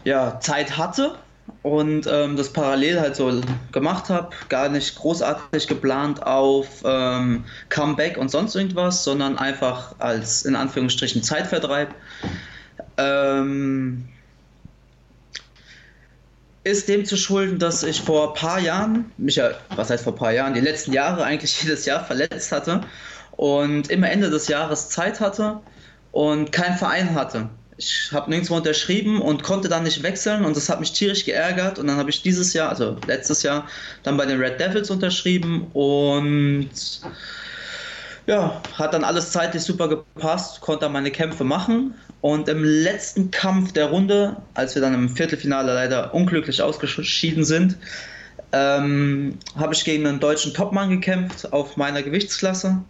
ja, 0.04 0.40
Zeit 0.40 0.78
hatte 0.78 1.20
und 1.62 2.08
ähm, 2.12 2.36
das 2.36 2.52
parallel 2.52 3.00
halt 3.00 3.16
so 3.16 3.42
gemacht 3.72 4.10
habe. 4.10 4.30
Gar 4.50 4.70
nicht 4.70 4.96
großartig 4.96 5.68
geplant 5.68 6.24
auf 6.24 6.84
ähm, 6.84 7.44
Comeback 7.70 8.18
und 8.18 8.32
sonst 8.32 8.56
irgendwas, 8.56 9.04
sondern 9.04 9.38
einfach 9.38 9.94
als 10.00 10.46
in 10.46 10.56
Anführungsstrichen 10.56 11.22
Zeitvertreib. 11.22 11.94
Ähm, 12.98 14.06
ist 16.64 16.88
dem 16.88 17.06
zu 17.06 17.18
schulden, 17.18 17.60
dass 17.60 17.84
ich 17.84 18.02
vor 18.02 18.30
ein 18.30 18.34
paar 18.36 18.60
Jahren, 18.60 19.12
mich 19.18 19.38
ja, 19.38 19.52
was 19.76 19.90
heißt 19.90 20.04
vor 20.04 20.14
ein 20.14 20.20
paar 20.20 20.32
Jahren, 20.32 20.54
die 20.54 20.60
letzten 20.60 20.94
Jahre 20.94 21.24
eigentlich 21.24 21.62
jedes 21.64 21.86
Jahr 21.86 22.04
verletzt 22.06 22.52
hatte 22.52 22.82
und 23.32 23.90
immer 23.90 24.10
Ende 24.10 24.30
des 24.30 24.48
Jahres 24.48 24.90
Zeit 24.90 25.20
hatte 25.20 25.60
und 26.12 26.52
keinen 26.52 26.78
Verein 26.78 27.16
hatte. 27.16 27.50
Ich 27.78 28.10
habe 28.12 28.30
nirgendwo 28.30 28.56
unterschrieben 28.58 29.22
und 29.22 29.42
konnte 29.42 29.68
dann 29.68 29.84
nicht 29.84 30.04
wechseln 30.04 30.46
und 30.46 30.56
das 30.56 30.70
hat 30.70 30.80
mich 30.80 30.92
tierisch 30.92 31.26
geärgert 31.26 31.80
und 31.80 31.88
dann 31.88 31.98
habe 31.98 32.12
ich 32.12 32.22
dieses 32.22 32.54
Jahr, 32.54 32.70
also 32.70 32.98
letztes 33.08 33.42
Jahr, 33.42 33.68
dann 34.04 34.18
bei 34.18 34.28
den 34.28 34.40
Red 34.40 34.60
Devils 34.60 34.92
unterschrieben 34.92 35.66
und 35.74 36.70
ja, 38.28 38.62
hat 38.74 38.94
dann 38.94 39.04
alles 39.04 39.32
zeitlich 39.32 39.64
super 39.64 39.88
gepasst, 39.88 40.62
konnte 40.62 40.82
dann 40.86 40.94
meine 40.94 41.12
Kämpfe 41.12 41.44
machen 41.44 41.96
und 42.22 42.48
im 42.48 42.64
letzten 42.64 43.32
Kampf 43.32 43.74
der 43.74 43.88
Runde, 43.88 44.38
als 44.54 44.76
wir 44.76 44.82
dann 44.82 44.94
im 44.94 45.10
Viertelfinale 45.10 45.74
leider 45.74 46.14
unglücklich 46.14 46.62
ausgeschieden 46.62 47.44
sind, 47.44 47.78
ähm, 48.52 49.38
habe 49.56 49.74
ich 49.74 49.84
gegen 49.84 50.06
einen 50.06 50.20
deutschen 50.20 50.54
Topmann 50.54 50.90
gekämpft 50.90 51.52
auf 51.52 51.78
meiner 51.78 52.04
Gewichtsklasse. 52.04 52.84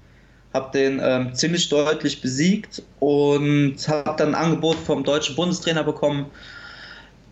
Habe 0.53 0.77
den 0.77 0.99
ähm, 1.01 1.33
ziemlich 1.33 1.69
deutlich 1.69 2.21
besiegt 2.21 2.83
und 2.99 3.77
habe 3.87 4.15
dann 4.17 4.35
ein 4.35 4.43
Angebot 4.43 4.75
vom 4.75 5.05
deutschen 5.05 5.37
Bundestrainer 5.37 5.85
bekommen, 5.85 6.25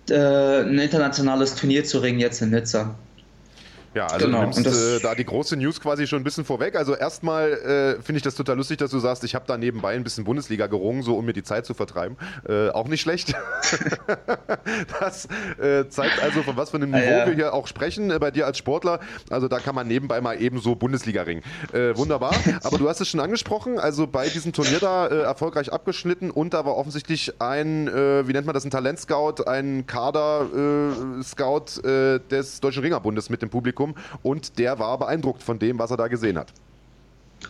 äh, 0.10 0.62
ein 0.62 0.80
internationales 0.80 1.56
Turnier 1.56 1.84
zu 1.84 2.00
ringen 2.00 2.20
jetzt 2.20 2.42
in 2.42 2.52
Nizza. 2.52 2.96
Ja, 3.96 4.06
also 4.06 4.26
genau. 4.26 4.42
du 4.42 4.62
nimmst 4.62 4.68
äh, 4.68 5.00
da 5.02 5.16
die 5.16 5.26
große 5.26 5.56
News 5.56 5.82
quasi 5.82 6.06
schon 6.06 6.22
ein 6.22 6.24
bisschen 6.24 6.46
vorweg. 6.46 6.76
Also 6.76 6.96
erstmal 6.96 7.54
äh, 7.54 8.02
finde 8.02 8.18
ich 8.18 8.24
das 8.24 8.36
total 8.36 8.58
lustig, 8.58 8.78
dass 8.78 8.92
du 8.92 9.00
sagst, 9.00 9.24
ich 9.24 9.34
habe 9.34 9.46
da 9.48 9.58
nebenbei 9.58 9.96
ein 9.96 10.04
bisschen 10.04 10.26
Bundesliga 10.26 10.68
gerungen, 10.68 11.02
so 11.02 11.18
um 11.18 11.26
mir 11.26 11.34
die 11.34 11.44
Zeit 11.44 11.66
zu 11.66 11.74
vertreiben. 11.74 12.16
Äh, 12.48 12.70
auch 12.70 12.88
nicht 12.88 13.02
schlecht. 13.02 13.34
das 15.00 15.28
äh, 15.60 15.88
zeigt 15.90 16.22
also, 16.22 16.44
von 16.44 16.56
was 16.56 16.70
für 16.70 16.78
einem 16.78 16.92
Niveau 16.92 17.04
ah, 17.04 17.20
ja. 17.20 17.28
wir 17.28 17.34
hier 17.34 17.54
auch 17.54 17.66
sprechen 17.66 18.12
äh, 18.12 18.20
bei 18.20 18.30
dir 18.30 18.46
als 18.46 18.60
Sportler. 18.60 19.00
Also 19.32 19.48
da 19.48 19.60
kann 19.60 19.74
man 19.74 19.88
nebenbei 19.88 20.22
mal 20.22 20.40
eben 20.40 20.60
so 20.60 20.76
Bundesliga 20.76 21.24
ringen. 21.24 21.42
Äh, 21.74 21.98
wunderbar. 21.98 22.36
Aber 22.64 22.78
du 22.78 22.88
hast 22.88 23.02
es 23.02 23.10
schon 23.10 23.20
angesprochen, 23.20 23.80
also 23.80 24.06
bei 24.06 24.30
diesem 24.30 24.54
Turnier 24.54 24.80
da 24.80 25.08
erfolgreich 25.08 25.74
abgeschnitten 25.74 26.30
und 26.30 26.54
da 26.54 26.66
war 26.66 26.76
offensichtlich 26.78 27.42
ein, 27.42 27.88
wie 27.88 28.34
nennt 28.34 28.46
man 28.46 28.54
das, 28.54 28.66
ein 28.66 28.72
Talentscout, 28.72 29.44
ein 29.48 29.86
Kader-Scout 29.88 31.82
des 31.84 32.60
Deutschen 32.60 32.84
Ringerbundes 32.84 33.30
mit 33.30 33.42
dem 33.42 33.50
Publikum 33.50 33.79
Publikum 33.80 33.96
und 34.24 34.60
der 34.60 34.80
war 34.80 34.98
beeindruckt 34.98 35.44
von 35.44 35.60
dem, 35.60 35.80
was 35.80 35.92
er 35.92 35.98
da 35.98 36.08
gesehen 36.08 36.38
hat. 36.38 36.54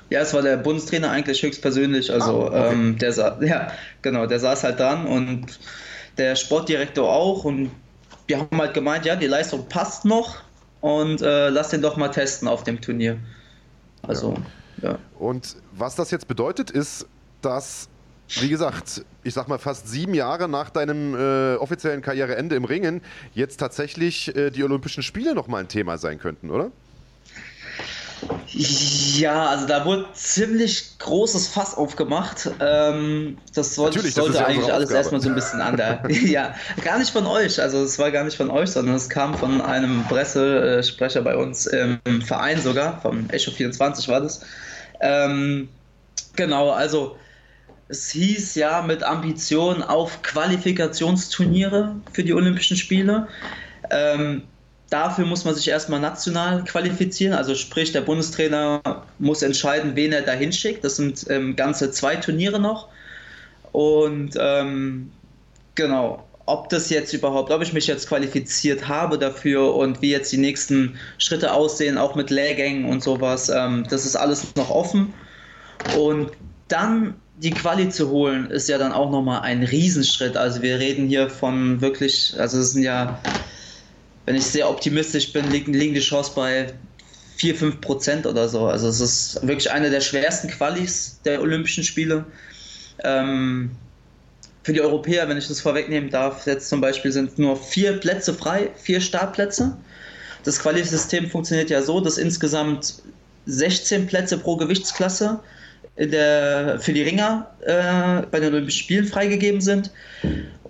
Ja, 0.09 0.19
es 0.21 0.33
war 0.33 0.43
der 0.43 0.57
Bundestrainer 0.57 1.09
eigentlich 1.09 1.41
höchstpersönlich. 1.41 2.11
Also 2.11 2.43
ah, 2.43 2.47
okay. 2.47 2.73
ähm, 2.73 2.97
der 2.99 3.37
ja, 3.41 3.71
genau, 4.01 4.27
der 4.27 4.39
saß 4.39 4.63
halt 4.63 4.79
dran 4.79 5.07
und 5.07 5.59
der 6.17 6.35
Sportdirektor 6.35 7.11
auch. 7.11 7.43
Und 7.43 7.71
wir 8.27 8.39
haben 8.39 8.57
halt 8.59 8.75
gemeint, 8.75 9.05
ja, 9.05 9.15
die 9.15 9.27
Leistung 9.27 9.67
passt 9.67 10.05
noch 10.05 10.37
und 10.81 11.21
äh, 11.21 11.49
lass 11.49 11.69
den 11.69 11.81
doch 11.81 11.97
mal 11.97 12.09
testen 12.09 12.47
auf 12.47 12.63
dem 12.63 12.79
Turnier. 12.81 13.17
Also, 14.03 14.35
ja. 14.81 14.91
ja. 14.91 14.99
Und 15.17 15.57
was 15.71 15.95
das 15.95 16.11
jetzt 16.11 16.27
bedeutet, 16.27 16.69
ist, 16.69 17.07
dass 17.41 17.89
wie 18.29 18.49
gesagt, 18.49 19.03
ich 19.23 19.33
sag 19.33 19.47
mal 19.47 19.57
fast 19.57 19.87
sieben 19.87 20.13
Jahre 20.13 20.47
nach 20.47 20.69
deinem 20.69 21.15
äh, 21.15 21.55
offiziellen 21.55 22.01
Karriereende 22.01 22.55
im 22.55 22.65
Ringen 22.65 23.01
jetzt 23.33 23.57
tatsächlich 23.57 24.35
äh, 24.35 24.51
die 24.51 24.63
Olympischen 24.63 25.03
Spiele 25.03 25.33
nochmal 25.33 25.61
ein 25.61 25.67
Thema 25.67 25.97
sein 25.97 26.19
könnten, 26.19 26.51
oder? 26.51 26.71
Ja, 28.51 29.47
also 29.47 29.67
da 29.67 29.85
wurde 29.85 30.07
ziemlich 30.13 30.97
großes 30.99 31.47
Fass 31.47 31.75
aufgemacht. 31.75 32.49
Ähm, 32.59 33.37
das 33.53 33.75
sollte, 33.75 34.01
das 34.01 34.13
sollte 34.13 34.45
eigentlich 34.45 34.71
alles 34.71 34.91
erstmal 34.91 35.21
so 35.21 35.29
ein 35.29 35.35
bisschen 35.35 35.61
an 35.61 35.77
der. 35.77 36.03
ja, 36.09 36.53
gar 36.83 36.99
nicht 36.99 37.11
von 37.11 37.25
euch. 37.25 37.61
Also 37.61 37.83
es 37.83 37.97
war 37.97 38.11
gar 38.11 38.23
nicht 38.23 38.35
von 38.35 38.49
euch, 38.49 38.71
sondern 38.71 38.95
es 38.95 39.07
kam 39.07 39.37
von 39.37 39.61
einem 39.61 40.03
Pressesprecher 40.05 41.21
bei 41.21 41.35
uns 41.37 41.67
im 41.67 41.99
Verein 42.21 42.61
sogar, 42.61 43.01
vom 43.01 43.29
Echo 43.29 43.51
24 43.51 44.07
war 44.09 44.21
das. 44.21 44.41
Ähm, 44.99 45.69
genau, 46.35 46.71
also 46.71 47.15
es 47.89 48.11
hieß 48.11 48.55
ja 48.55 48.83
mit 48.83 49.03
Ambition 49.03 49.81
auf 49.81 50.21
Qualifikationsturniere 50.21 51.95
für 52.13 52.23
die 52.23 52.33
Olympischen 52.33 52.77
Spiele. 52.77 53.27
Ähm, 53.89 54.43
dafür 54.91 55.25
muss 55.25 55.43
man 55.43 55.55
sich 55.55 55.67
erstmal 55.67 55.99
national 55.99 56.63
qualifizieren, 56.63 57.33
also 57.33 57.55
sprich 57.55 57.91
der 57.91 58.01
Bundestrainer 58.01 58.81
muss 59.17 59.41
entscheiden, 59.41 59.95
wen 59.95 60.11
er 60.11 60.21
da 60.21 60.33
hinschickt. 60.33 60.83
Das 60.83 60.97
sind 60.97 61.25
ähm, 61.29 61.55
ganze 61.55 61.89
zwei 61.89 62.15
Turniere 62.15 62.59
noch. 62.59 62.89
Und 63.71 64.35
ähm, 64.39 65.11
genau, 65.73 66.27
ob 66.45 66.69
das 66.69 66.91
jetzt 66.91 67.11
überhaupt, 67.13 67.51
ob 67.51 67.63
ich 67.63 67.73
mich 67.73 67.87
jetzt 67.87 68.07
qualifiziert 68.07 68.87
habe 68.87 69.17
dafür 69.17 69.73
und 69.75 69.99
wie 70.03 70.11
jetzt 70.11 70.31
die 70.31 70.37
nächsten 70.37 70.99
Schritte 71.17 71.53
aussehen, 71.53 71.97
auch 71.97 72.13
mit 72.13 72.29
Lehrgängen 72.29 72.85
und 72.85 73.01
sowas, 73.01 73.49
ähm, 73.49 73.83
das 73.89 74.05
ist 74.05 74.15
alles 74.15 74.55
noch 74.55 74.69
offen. 74.69 75.11
Und 75.97 76.31
dann 76.67 77.15
die 77.41 77.51
Quali 77.51 77.89
zu 77.89 78.09
holen, 78.09 78.51
ist 78.51 78.67
ja 78.67 78.77
dann 78.77 78.91
auch 78.91 79.09
nochmal 79.09 79.41
ein 79.41 79.63
Riesenschritt. 79.63 80.35
Also 80.35 80.61
wir 80.61 80.77
reden 80.77 81.07
hier 81.07 81.29
von 81.29 81.79
wirklich, 81.79 82.35
also 82.37 82.59
es 82.59 82.71
sind 82.71 82.83
ja, 82.83 83.21
wenn 84.25 84.35
ich 84.35 84.43
sehr 84.43 84.69
optimistisch 84.69 85.31
bin, 85.31 85.49
liegen, 85.49 85.73
liegen 85.73 85.93
die 85.93 86.01
Chance 86.01 86.33
bei 86.35 86.73
4, 87.37 87.55
5 87.55 87.81
Prozent 87.81 88.25
oder 88.27 88.49
so. 88.49 88.65
Also 88.65 88.89
es 88.89 88.99
ist 88.99 89.47
wirklich 89.47 89.71
eine 89.71 89.89
der 89.89 90.01
schwersten 90.01 90.49
Qualis 90.49 91.21
der 91.23 91.41
Olympischen 91.41 91.85
Spiele. 91.85 92.25
Ähm, 93.05 93.71
für 94.63 94.73
die 94.73 94.81
Europäer, 94.81 95.29
wenn 95.29 95.37
ich 95.37 95.47
das 95.47 95.61
vorwegnehmen 95.61 96.09
darf, 96.09 96.45
jetzt 96.45 96.67
zum 96.67 96.81
Beispiel 96.81 97.13
sind 97.13 97.39
nur 97.39 97.55
vier 97.55 97.93
Plätze 97.93 98.33
frei, 98.33 98.69
vier 98.75 98.99
Startplätze. 98.99 99.77
Das 100.43 100.59
Qualisystem 100.59 101.29
funktioniert 101.29 101.69
ja 101.69 101.81
so, 101.81 102.01
dass 102.01 102.17
insgesamt 102.17 102.95
16 103.45 104.07
Plätze 104.07 104.37
pro 104.37 104.57
Gewichtsklasse 104.57 105.39
der, 106.07 106.79
für 106.79 106.93
die 106.93 107.01
Ringer 107.01 107.49
äh, 107.61 108.25
bei 108.27 108.39
den 108.39 108.53
Olympischen 108.53 108.79
Spielen 108.79 109.05
freigegeben 109.05 109.61
sind. 109.61 109.91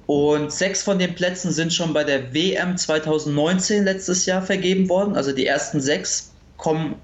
Und 0.08 0.52
sechs 0.52 0.82
von 0.82 0.98
den 0.98 1.13
Plätzen 1.13 1.52
sind 1.52 1.72
schon 1.72 1.94
bei 1.94 2.04
der 2.04 2.34
WM 2.34 2.76
2019 2.76 3.84
letztes 3.84 4.26
Jahr 4.26 4.42
vergeben 4.42 4.89
worden. 4.89 5.15
Also 5.15 5.32
die 5.32 5.46
ersten 5.46 5.80
sechs 5.80 6.32
kommen, 6.58 6.96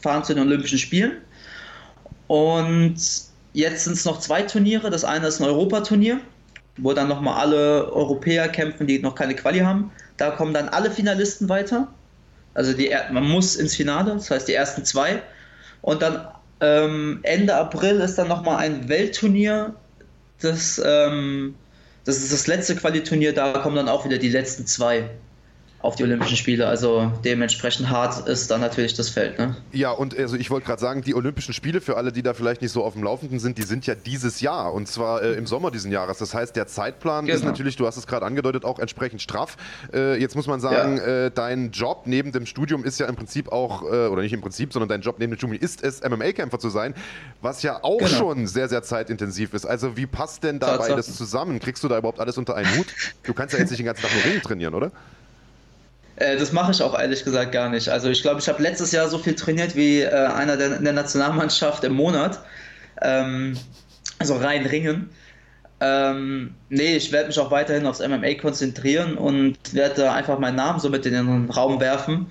fahren 0.00 0.24
zu 0.24 0.32
den 0.32 0.44
Olympischen 0.44 0.78
Spielen. 0.78 1.12
Und 2.26 2.96
jetzt 3.52 3.84
sind 3.84 3.92
es 3.92 4.06
noch 4.06 4.18
zwei 4.18 4.42
Turniere. 4.42 4.88
Das 4.88 5.04
eine 5.04 5.26
ist 5.26 5.40
ein 5.40 5.46
Europaturnier, 5.46 6.20
wo 6.78 6.94
dann 6.94 7.08
nochmal 7.08 7.38
alle 7.38 7.92
Europäer 7.92 8.48
kämpfen, 8.48 8.86
die 8.86 8.98
noch 8.98 9.14
keine 9.14 9.34
Quali 9.34 9.58
haben. 9.58 9.92
Da 10.16 10.30
kommen 10.30 10.54
dann 10.54 10.70
alle 10.70 10.90
Finalisten 10.90 11.50
weiter. 11.50 11.88
Also 12.54 12.72
die, 12.72 12.90
man 13.12 13.24
muss 13.24 13.56
ins 13.56 13.76
Finale, 13.76 14.14
das 14.14 14.30
heißt 14.30 14.48
die 14.48 14.54
ersten 14.54 14.84
zwei. 14.86 15.20
Und 15.82 16.00
dann 16.00 16.28
ähm, 16.64 17.20
Ende 17.22 17.54
April 17.54 18.00
ist 18.00 18.16
dann 18.16 18.28
nochmal 18.28 18.56
ein 18.56 18.88
Weltturnier. 18.88 19.74
Das, 20.40 20.80
ähm, 20.84 21.54
das 22.04 22.18
ist 22.18 22.32
das 22.32 22.46
letzte 22.46 22.76
Qualiturnier, 22.76 23.34
da 23.34 23.52
kommen 23.58 23.76
dann 23.76 23.88
auch 23.88 24.04
wieder 24.04 24.18
die 24.18 24.30
letzten 24.30 24.66
zwei 24.66 25.10
auf 25.84 25.96
die 25.96 26.02
Olympischen 26.02 26.38
Spiele. 26.38 26.66
Also 26.66 27.12
dementsprechend 27.26 27.90
hart 27.90 28.26
ist 28.26 28.50
dann 28.50 28.62
natürlich 28.62 28.94
das 28.94 29.10
Feld. 29.10 29.38
Ne? 29.38 29.54
Ja, 29.70 29.90
und 29.90 30.18
also 30.18 30.34
ich 30.34 30.50
wollte 30.50 30.66
gerade 30.66 30.80
sagen, 30.80 31.02
die 31.02 31.14
Olympischen 31.14 31.52
Spiele, 31.52 31.82
für 31.82 31.98
alle, 31.98 32.10
die 32.10 32.22
da 32.22 32.32
vielleicht 32.32 32.62
nicht 32.62 32.72
so 32.72 32.82
auf 32.82 32.94
dem 32.94 33.02
Laufenden 33.02 33.38
sind, 33.38 33.58
die 33.58 33.64
sind 33.64 33.86
ja 33.86 33.94
dieses 33.94 34.40
Jahr 34.40 34.72
und 34.72 34.88
zwar 34.88 35.22
äh, 35.22 35.34
im 35.34 35.46
Sommer 35.46 35.70
diesen 35.70 35.92
Jahres. 35.92 36.16
Das 36.16 36.32
heißt, 36.32 36.56
der 36.56 36.66
Zeitplan 36.66 37.26
genau. 37.26 37.36
ist 37.36 37.44
natürlich, 37.44 37.76
du 37.76 37.86
hast 37.86 37.98
es 37.98 38.06
gerade 38.06 38.24
angedeutet, 38.24 38.64
auch 38.64 38.78
entsprechend 38.78 39.20
straff. 39.20 39.58
Äh, 39.92 40.18
jetzt 40.18 40.36
muss 40.36 40.46
man 40.46 40.58
sagen, 40.58 40.96
ja. 40.96 41.26
äh, 41.26 41.30
dein 41.30 41.70
Job 41.70 42.04
neben 42.06 42.32
dem 42.32 42.46
Studium 42.46 42.82
ist 42.82 42.98
ja 42.98 43.06
im 43.06 43.16
Prinzip 43.16 43.52
auch, 43.52 43.82
äh, 43.82 44.06
oder 44.06 44.22
nicht 44.22 44.32
im 44.32 44.40
Prinzip, 44.40 44.72
sondern 44.72 44.88
dein 44.88 45.02
Job 45.02 45.16
neben 45.18 45.32
dem 45.32 45.36
Studium 45.36 45.60
ist 45.60 45.84
es, 45.84 46.00
MMA-Kämpfer 46.02 46.58
zu 46.58 46.70
sein, 46.70 46.94
was 47.42 47.62
ja 47.62 47.80
auch 47.82 47.98
genau. 47.98 48.10
schon 48.10 48.46
sehr, 48.46 48.70
sehr 48.70 48.82
zeitintensiv 48.82 49.52
ist. 49.52 49.66
Also 49.66 49.98
wie 49.98 50.06
passt 50.06 50.44
denn 50.44 50.60
da 50.60 50.78
beides 50.78 51.14
zusammen? 51.14 51.60
Kriegst 51.60 51.84
du 51.84 51.88
da 51.88 51.98
überhaupt 51.98 52.20
alles 52.20 52.38
unter 52.38 52.56
einen 52.56 52.74
Hut? 52.78 52.86
Du 53.22 53.34
kannst 53.34 53.52
ja 53.52 53.60
jetzt 53.60 53.68
nicht 53.68 53.80
den 53.80 53.86
ganzen 53.86 54.00
Tag 54.00 54.12
nur 54.14 54.32
Ring 54.32 54.40
trainieren, 54.40 54.72
oder? 54.72 54.90
Äh, 56.16 56.36
das 56.36 56.52
mache 56.52 56.72
ich 56.72 56.82
auch 56.82 56.98
ehrlich 56.98 57.24
gesagt 57.24 57.52
gar 57.52 57.68
nicht. 57.68 57.88
Also 57.88 58.08
ich 58.08 58.22
glaube, 58.22 58.40
ich 58.40 58.48
habe 58.48 58.62
letztes 58.62 58.92
Jahr 58.92 59.08
so 59.08 59.18
viel 59.18 59.34
trainiert 59.34 59.76
wie 59.76 60.00
äh, 60.00 60.10
einer 60.10 60.56
der, 60.56 60.78
der, 60.78 60.92
Nationalmannschaft 60.92 61.84
im 61.84 61.94
Monat. 61.94 62.40
Ähm, 63.02 63.56
also 64.18 64.36
rein 64.36 64.66
ringen. 64.66 65.10
Ähm, 65.80 66.54
nee, 66.68 66.96
ich 66.96 67.10
werde 67.12 67.28
mich 67.28 67.38
auch 67.38 67.50
weiterhin 67.50 67.86
aufs 67.86 68.00
MMA 68.00 68.34
konzentrieren 68.34 69.16
und 69.16 69.56
werde 69.74 70.12
einfach 70.12 70.38
meinen 70.38 70.56
Namen 70.56 70.78
so 70.78 70.88
mit 70.88 71.04
in 71.04 71.14
den 71.14 71.50
Raum 71.50 71.80
werfen. 71.80 72.26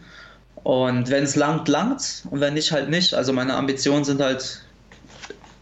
Und 0.63 1.09
wenn 1.09 1.25
es 1.25 1.35
langt, 1.35 1.67
langt. 1.67 2.23
Und 2.31 2.39
wenn 2.39 2.53
nicht, 2.53 2.71
halt 2.71 2.89
nicht. 2.89 3.13
Also 3.13 3.33
meine 3.33 3.55
Ambitionen 3.55 4.05
sind 4.05 4.21
halt, 4.21 4.61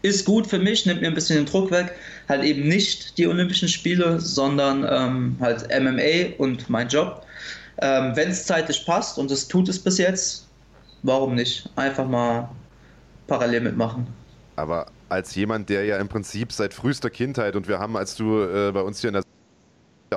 ist 0.02 0.24
gut 0.24 0.46
für 0.46 0.60
mich, 0.60 0.86
nimmt 0.86 1.00
mir 1.00 1.08
ein 1.08 1.14
bisschen 1.14 1.36
den 1.36 1.46
Druck 1.46 1.72
weg. 1.72 1.92
Halt 2.28 2.44
eben 2.44 2.68
nicht 2.68 3.18
die 3.18 3.26
Olympischen 3.26 3.68
Spiele, 3.68 4.20
sondern 4.20 4.86
ähm, 4.88 5.36
halt 5.40 5.68
MMA 5.68 6.36
und 6.38 6.70
mein 6.70 6.88
Job. 6.88 7.26
Ähm, 7.78 8.14
Wenn 8.14 8.30
es 8.30 8.44
zeitlich 8.46 8.84
passt 8.86 9.18
und 9.18 9.30
es 9.30 9.48
tut 9.48 9.68
es 9.68 9.78
bis 9.78 9.98
jetzt, 9.98 10.46
warum 11.02 11.34
nicht? 11.34 11.68
Einfach 11.76 12.06
mal 12.06 12.48
parallel 13.26 13.62
mitmachen. 13.62 14.06
Aber 14.56 14.86
als 15.08 15.34
jemand, 15.34 15.68
der 15.68 15.84
ja 15.84 15.96
im 15.98 16.08
Prinzip 16.08 16.52
seit 16.52 16.74
frühester 16.74 17.10
Kindheit 17.10 17.56
und 17.56 17.68
wir 17.68 17.78
haben, 17.78 17.96
als 17.96 18.14
du 18.14 18.42
äh, 18.42 18.72
bei 18.72 18.80
uns 18.82 19.00
hier 19.00 19.08
in 19.08 19.14
der 19.14 19.22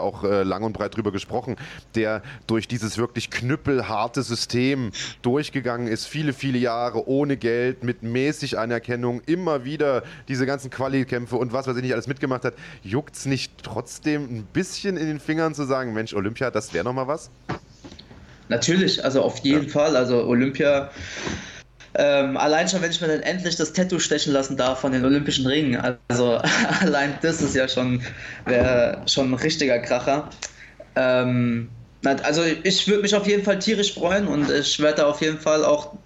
auch 0.02 0.24
äh, 0.24 0.44
lang 0.44 0.64
und 0.64 0.74
breit 0.74 0.96
drüber 0.96 1.12
gesprochen, 1.12 1.56
der 1.96 2.22
durch 2.48 2.68
dieses 2.68 2.98
wirklich 2.98 3.30
knüppelharte 3.30 4.24
System 4.24 4.92
durchgegangen 5.22 5.88
ist, 5.88 6.06
viele, 6.06 6.34
viele 6.34 6.58
Jahre 6.58 7.08
ohne 7.08 7.38
Geld, 7.38 7.84
mit 7.84 8.04
mäßig 8.04 8.58
Anerkennung, 8.58 9.22
immer 9.26 9.66
wieder 9.66 10.04
diese 10.28 10.46
ganzen 10.46 10.70
Quali-Kämpfe 10.70 11.36
und 11.36 11.54
was 11.54 11.68
weiß 11.68 11.76
ich 11.78 11.84
nicht 11.84 11.94
alles 11.94 12.08
mitgemacht 12.08 12.46
hat, 12.46 12.54
juckt 12.84 13.16
es 13.16 13.26
nicht 13.26 13.64
trotzdem 13.64 14.24
ein 14.24 14.48
bisschen 14.54 14.98
in 14.98 15.08
den 15.08 15.20
Fingern 15.20 15.54
zu 15.54 15.66
sagen, 15.66 15.94
Mensch, 15.94 16.14
Olympia, 16.14 16.52
das 16.52 16.74
wäre 16.74 16.84
nochmal 16.86 17.08
was? 17.08 17.30
Natürlich, 18.50 19.04
also 19.04 19.22
auf 19.22 19.40
jeden 19.40 19.66
ja. 19.66 19.70
Fall. 19.70 19.96
Also 19.96 20.24
Olympia 20.26 20.92
ähm, 21.98 22.38
allein 22.38 22.68
schon, 22.68 22.82
wenn 22.82 22.92
ich 22.92 23.02
mir 23.02 23.08
dann 23.08 23.22
endlich 23.22 23.56
das 23.56 23.74
Tattoo 23.74 24.00
stechen 24.00 24.34
lassen 24.34 24.58
darf 24.58 24.80
von 24.80 24.92
den 24.92 25.06
Olympischen 25.06 25.48
Ringen. 25.48 25.82
Also 26.08 26.40
allein 26.82 27.18
das 27.22 27.42
ist 27.42 27.56
ja 27.56 27.68
schon, 27.68 28.02
schon 29.08 29.32
ein 29.32 29.34
richtiger 29.34 29.80
Kracher. 29.80 30.30
Ähm, 30.96 31.70
also 32.04 32.44
ich 32.64 32.88
würde 32.88 33.02
mich 33.02 33.16
auf 33.16 33.28
jeden 33.28 33.44
Fall 33.44 33.60
tierisch 33.60 33.94
freuen 33.94 34.28
und 34.28 34.50
ich 34.52 34.80
werde 34.80 35.06
auf 35.08 35.22
jeden 35.22 35.40
Fall 35.40 35.66
auch 35.66 35.98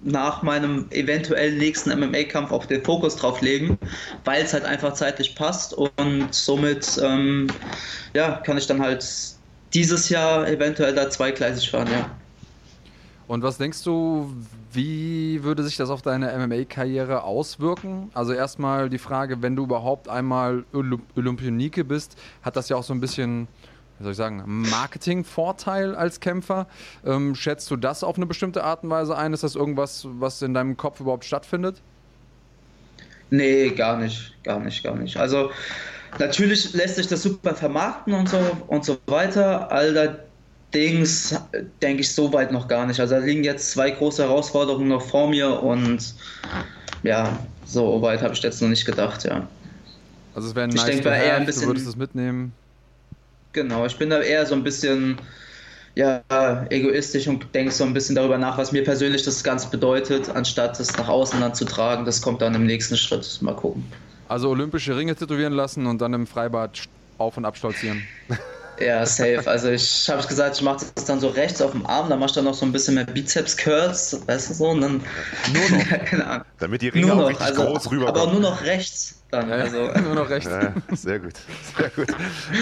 nach 0.00 0.42
meinem 0.42 0.86
eventuellen 0.90 1.56
nächsten 1.58 1.90
MMA-Kampf 1.98 2.52
auch 2.52 2.66
den 2.66 2.84
Fokus 2.84 3.16
drauf 3.16 3.40
legen, 3.40 3.78
weil 4.24 4.44
es 4.44 4.52
halt 4.52 4.64
einfach 4.64 4.92
zeitlich 4.92 5.34
passt 5.34 5.72
und 5.72 6.34
somit 6.34 7.00
ähm, 7.02 7.46
ja, 8.14 8.42
kann 8.44 8.58
ich 8.58 8.66
dann 8.66 8.82
halt 8.82 9.04
dieses 9.72 10.08
Jahr 10.08 10.46
eventuell 10.46 10.94
da 10.94 11.08
zweigleisig 11.10 11.70
fahren, 11.70 11.88
ja. 11.90 12.10
Und 13.26 13.42
was 13.42 13.56
denkst 13.56 13.82
du, 13.84 14.30
wie 14.72 15.42
würde 15.44 15.62
sich 15.62 15.76
das 15.76 15.88
auf 15.88 16.02
deine 16.02 16.36
MMA-Karriere 16.36 17.22
auswirken? 17.22 18.10
Also 18.12 18.32
erstmal 18.32 18.90
die 18.90 18.98
Frage, 18.98 19.40
wenn 19.40 19.56
du 19.56 19.64
überhaupt 19.64 20.08
einmal 20.08 20.64
Olympionike 20.72 21.84
bist, 21.84 22.16
hat 22.42 22.56
das 22.56 22.68
ja 22.68 22.76
auch 22.76 22.82
so 22.82 22.92
ein 22.92 23.00
bisschen, 23.00 23.48
wie 23.98 24.04
soll 24.04 24.12
ich 24.12 24.18
sagen, 24.18 24.42
Marketing-Vorteil 24.46 25.94
als 25.94 26.20
Kämpfer. 26.20 26.66
Ähm, 27.04 27.34
schätzt 27.34 27.70
du 27.70 27.76
das 27.76 28.04
auf 28.04 28.16
eine 28.16 28.26
bestimmte 28.26 28.62
Art 28.62 28.84
und 28.84 28.90
Weise 28.90 29.16
ein? 29.16 29.32
Ist 29.32 29.42
das 29.42 29.54
irgendwas, 29.54 30.06
was 30.18 30.42
in 30.42 30.52
deinem 30.52 30.76
Kopf 30.76 31.00
überhaupt 31.00 31.24
stattfindet? 31.24 31.80
Nee, 33.30 33.70
gar 33.70 33.96
nicht, 33.96 34.34
gar 34.44 34.60
nicht, 34.60 34.84
gar 34.84 34.96
nicht. 34.96 35.16
Also 35.16 35.50
natürlich 36.18 36.74
lässt 36.74 36.96
sich 36.96 37.06
das 37.06 37.22
super 37.22 37.54
vermarkten 37.54 38.12
und 38.12 38.28
so 38.28 38.38
und 38.66 38.84
so 38.84 38.98
weiter. 39.06 39.72
All 39.72 39.94
Dings 40.74 41.34
denke 41.80 42.02
ich 42.02 42.12
soweit 42.12 42.52
noch 42.52 42.68
gar 42.68 42.86
nicht. 42.86 43.00
Also 43.00 43.14
da 43.14 43.20
liegen 43.20 43.44
jetzt 43.44 43.70
zwei 43.70 43.90
große 43.90 44.22
Herausforderungen 44.22 44.88
noch 44.88 45.02
vor 45.02 45.28
mir 45.28 45.62
und 45.62 46.14
ja, 47.02 47.38
so 47.64 48.02
weit 48.02 48.22
habe 48.22 48.34
ich 48.34 48.42
jetzt 48.42 48.60
noch 48.60 48.68
nicht 48.68 48.84
gedacht, 48.84 49.24
ja. 49.24 49.46
Also 50.34 50.48
es 50.48 50.54
wäre 50.54 50.66
nice 50.66 50.76
ich 50.76 50.82
denke, 50.84 51.08
eher 51.08 51.36
ein 51.36 51.46
bisschen, 51.46 51.62
du 51.62 51.68
würdest 51.68 51.86
es 51.86 51.96
mitnehmen. 51.96 52.52
Genau, 53.52 53.86
ich 53.86 53.96
bin 53.96 54.10
da 54.10 54.20
eher 54.20 54.44
so 54.46 54.54
ein 54.54 54.64
bisschen 54.64 55.16
ja, 55.94 56.22
egoistisch 56.70 57.28
und 57.28 57.46
denke 57.54 57.70
so 57.70 57.84
ein 57.84 57.94
bisschen 57.94 58.16
darüber 58.16 58.36
nach, 58.36 58.58
was 58.58 58.72
mir 58.72 58.82
persönlich 58.82 59.22
das 59.22 59.44
Ganze 59.44 59.70
bedeutet, 59.70 60.28
anstatt 60.28 60.80
es 60.80 60.96
nach 60.96 61.08
außen 61.08 61.40
dann 61.40 61.54
zu 61.54 61.64
tragen. 61.64 62.04
Das 62.04 62.20
kommt 62.20 62.42
dann 62.42 62.54
im 62.54 62.66
nächsten 62.66 62.96
Schritt. 62.96 63.38
Mal 63.42 63.54
gucken. 63.54 63.84
Also 64.28 64.50
olympische 64.50 64.96
Ringe 64.96 65.14
tätowieren 65.14 65.52
lassen 65.52 65.86
und 65.86 66.00
dann 66.00 66.12
im 66.14 66.26
Freibad 66.26 66.82
auf 67.18 67.36
und 67.36 67.44
abstolzieren. 67.44 68.02
Ja, 68.80 69.06
safe. 69.06 69.42
Also 69.46 69.70
ich 69.70 70.08
habe 70.08 70.26
gesagt, 70.26 70.56
ich 70.56 70.62
mache 70.62 70.84
das 70.94 71.04
dann 71.04 71.20
so 71.20 71.28
rechts 71.28 71.62
auf 71.62 71.72
dem 71.72 71.86
Arm, 71.86 72.08
dann 72.08 72.18
machst 72.18 72.36
du 72.36 72.38
dann 72.38 72.46
noch 72.46 72.54
so 72.54 72.66
ein 72.66 72.72
bisschen 72.72 72.94
mehr 72.94 73.04
Bizeps-Curls, 73.04 74.26
weißt 74.26 74.50
du 74.50 74.54
so, 74.54 74.68
und 74.68 74.80
dann 74.80 75.02
nur 75.52 75.78
noch. 75.78 75.88
Keine 76.04 76.26
Ahnung. 76.26 76.46
Damit 76.58 76.82
die 76.82 76.88
Ringe 76.88 77.12
auch 77.12 77.28
richtig 77.28 77.46
also, 77.46 77.64
groß 77.66 77.90
rüberkommen. 77.90 78.20
Aber 78.20 78.32
nur 78.32 78.40
noch 78.40 78.62
rechts 78.62 79.22
dann. 79.30 79.50
Also. 79.50 79.92
nur 80.02 80.14
noch 80.14 80.28
rechts. 80.28 80.50
Ja, 80.50 80.72
sehr 80.92 81.20
gut, 81.20 81.34
sehr 81.76 81.90
gut. 81.90 82.08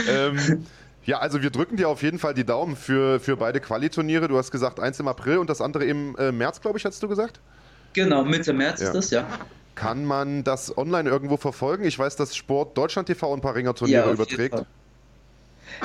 ähm, 0.09 0.67
ja, 1.05 1.19
also 1.19 1.43
wir 1.43 1.51
drücken 1.51 1.77
dir 1.77 1.89
auf 1.89 2.03
jeden 2.03 2.19
Fall 2.19 2.35
die 2.35 2.45
Daumen 2.45 2.77
für, 2.77 3.19
für 3.19 3.37
beide 3.37 3.61
Quali-Turniere. 3.61 4.29
Du 4.29 4.39
hast 4.39 4.51
gesagt, 4.51 4.79
eins 4.79 5.01
im 5.01 5.09
April 5.09 5.39
und 5.39 5.51
das 5.51 5.61
andere 5.61 5.85
im 5.85 6.15
äh, 6.17 6.31
März, 6.31 6.61
glaube 6.61 6.79
ich, 6.79 6.85
hast 6.85 7.03
du 7.03 7.09
gesagt? 7.09 7.41
Genau, 7.95 8.25
Mitte 8.25 8.53
März 8.53 8.81
ja. 8.81 8.87
ist 8.89 8.95
das, 8.95 9.11
ja. 9.11 9.27
Kann 9.75 10.05
man 10.05 10.45
das 10.45 10.77
online 10.77 11.09
irgendwo 11.09 11.37
verfolgen? 11.37 11.85
Ich 11.85 11.99
weiß, 11.99 12.17
dass 12.17 12.37
Sport 12.37 12.77
Deutschland 12.77 13.07
TV 13.09 13.33
ein 13.33 13.41
paar 13.41 13.55
Ringer-Turniere 13.55 14.07
ja, 14.07 14.13
überträgt. 14.13 14.65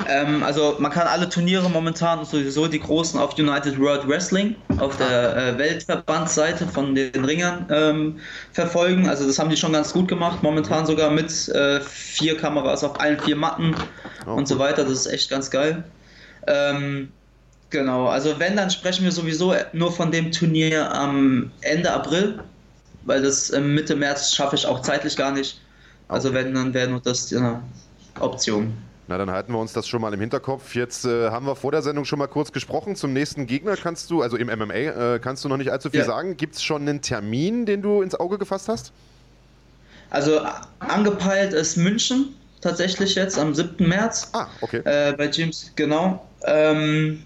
Ähm, 0.08 0.42
also 0.42 0.76
man 0.78 0.92
kann 0.92 1.06
alle 1.06 1.28
Turniere 1.28 1.68
momentan 1.68 2.24
sowieso 2.24 2.68
die 2.68 2.78
großen 2.78 3.18
auf 3.18 3.36
United 3.36 3.78
World 3.78 4.06
Wrestling 4.08 4.56
auf 4.78 4.96
der 4.96 5.36
äh, 5.36 5.58
Weltverbandsseite 5.58 6.66
von 6.66 6.94
den 6.94 7.24
Ringern 7.24 7.66
ähm, 7.70 8.20
verfolgen. 8.52 9.08
Also 9.08 9.26
das 9.26 9.38
haben 9.38 9.50
die 9.50 9.56
schon 9.56 9.72
ganz 9.72 9.92
gut 9.92 10.08
gemacht. 10.08 10.42
Momentan 10.42 10.86
sogar 10.86 11.10
mit 11.10 11.48
äh, 11.48 11.80
vier 11.80 12.36
Kameras 12.36 12.84
auf 12.84 13.00
allen 13.00 13.18
vier 13.20 13.36
Matten 13.36 13.74
oh, 14.26 14.32
und 14.32 14.46
so 14.46 14.58
weiter. 14.58 14.84
Das 14.84 14.92
ist 14.92 15.06
echt 15.06 15.30
ganz 15.30 15.50
geil. 15.50 15.82
Ähm, 16.46 17.08
genau, 17.70 18.06
also 18.06 18.38
wenn, 18.38 18.56
dann 18.56 18.70
sprechen 18.70 19.04
wir 19.04 19.12
sowieso 19.12 19.54
nur 19.72 19.92
von 19.92 20.12
dem 20.12 20.30
Turnier 20.30 20.92
am 20.94 21.50
Ende 21.60 21.92
April, 21.92 22.40
weil 23.04 23.22
das 23.22 23.50
Mitte 23.50 23.96
März 23.96 24.32
schaffe 24.32 24.56
ich 24.56 24.64
auch 24.64 24.80
zeitlich 24.82 25.16
gar 25.16 25.32
nicht. 25.32 25.60
Also 26.08 26.32
wenn, 26.32 26.54
dann 26.54 26.72
wäre 26.72 26.88
nur 26.88 27.00
das 27.00 27.32
eine 27.34 27.62
Option. 28.20 28.72
Na, 29.08 29.16
dann 29.16 29.30
halten 29.30 29.52
wir 29.52 29.58
uns 29.58 29.72
das 29.72 29.88
schon 29.88 30.02
mal 30.02 30.12
im 30.12 30.20
Hinterkopf. 30.20 30.74
Jetzt 30.74 31.06
äh, 31.06 31.30
haben 31.30 31.46
wir 31.46 31.56
vor 31.56 31.72
der 31.72 31.80
Sendung 31.80 32.04
schon 32.04 32.18
mal 32.18 32.26
kurz 32.26 32.52
gesprochen. 32.52 32.94
Zum 32.94 33.14
nächsten 33.14 33.46
Gegner 33.46 33.74
kannst 33.76 34.10
du, 34.10 34.20
also 34.20 34.36
im 34.36 34.48
MMA, 34.48 34.74
äh, 34.74 35.18
kannst 35.18 35.44
du 35.44 35.48
noch 35.48 35.56
nicht 35.56 35.72
allzu 35.72 35.88
viel 35.88 36.00
Ja. 36.00 36.06
sagen. 36.06 36.36
Gibt 36.36 36.56
es 36.56 36.62
schon 36.62 36.82
einen 36.82 37.00
Termin, 37.00 37.64
den 37.64 37.80
du 37.80 38.02
ins 38.02 38.14
Auge 38.14 38.36
gefasst 38.36 38.68
hast? 38.68 38.92
Also 40.10 40.40
angepeilt 40.80 41.54
ist 41.54 41.76
München 41.76 42.34
tatsächlich 42.60 43.14
jetzt 43.14 43.38
am 43.38 43.54
7. 43.54 43.88
März. 43.88 44.28
Ah, 44.34 44.46
okay. 44.60 44.82
Äh, 44.84 45.14
bei 45.16 45.30
James, 45.30 45.72
genau. 45.74 46.26
Ähm, 46.44 47.22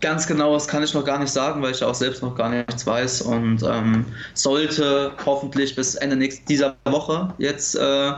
ganz 0.00 0.26
genau, 0.26 0.54
das 0.54 0.66
kann 0.66 0.82
ich 0.82 0.92
noch 0.92 1.04
gar 1.04 1.20
nicht 1.20 1.30
sagen, 1.32 1.62
weil 1.62 1.70
ich 1.70 1.84
auch 1.84 1.94
selbst 1.94 2.20
noch 2.22 2.34
gar 2.34 2.48
nichts 2.48 2.84
weiß 2.84 3.22
und 3.22 3.62
ähm, 3.62 4.06
sollte 4.34 5.12
hoffentlich 5.24 5.76
bis 5.76 5.94
Ende 5.94 6.16
nächst, 6.16 6.48
dieser 6.48 6.74
Woche 6.84 7.32
jetzt 7.38 7.76
äh, 7.76 8.12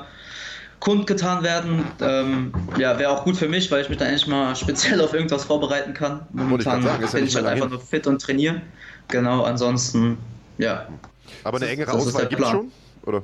kundgetan 0.81 1.43
werden. 1.43 1.85
Ähm, 2.01 2.53
ja, 2.79 2.99
wäre 2.99 3.11
auch 3.11 3.25
gut 3.25 3.37
für 3.37 3.49
mich, 3.49 3.71
weil 3.71 3.83
ich 3.83 3.89
mich 3.89 3.99
dann 3.99 4.09
endlich 4.09 4.27
mal 4.27 4.57
speziell 4.57 5.01
auf 5.01 5.15
irgendwas 5.15 5.45
vorbereiten 5.45 5.95
kann. 5.95 6.27
Momentan 6.33 6.83
sagen, 6.83 7.03
ja 7.03 7.11
bin 7.11 7.23
nicht 7.23 7.31
ich 7.31 7.37
halt 7.37 7.47
einfach 7.47 7.67
lang 7.67 7.73
nur 7.73 7.81
fit 7.81 8.07
und 8.07 8.21
trainiere. 8.21 8.63
Genau, 9.09 9.45
ansonsten, 9.45 10.19
ja. 10.59 10.89
Aber 11.45 11.59
eine 11.59 11.69
engere 11.69 11.93
das 11.93 12.07
ist 12.07 12.09
Auswahl 12.15 12.27
gibt 12.27 12.43
es 12.43 12.49
schon? 12.49 12.73
Oder? 13.05 13.23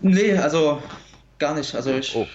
Nee, 0.00 0.36
also 0.36 0.82
gar 1.38 1.54
nicht. 1.54 1.74
Also 1.74 1.90
ich, 1.92 2.14
Oh. 2.14 2.26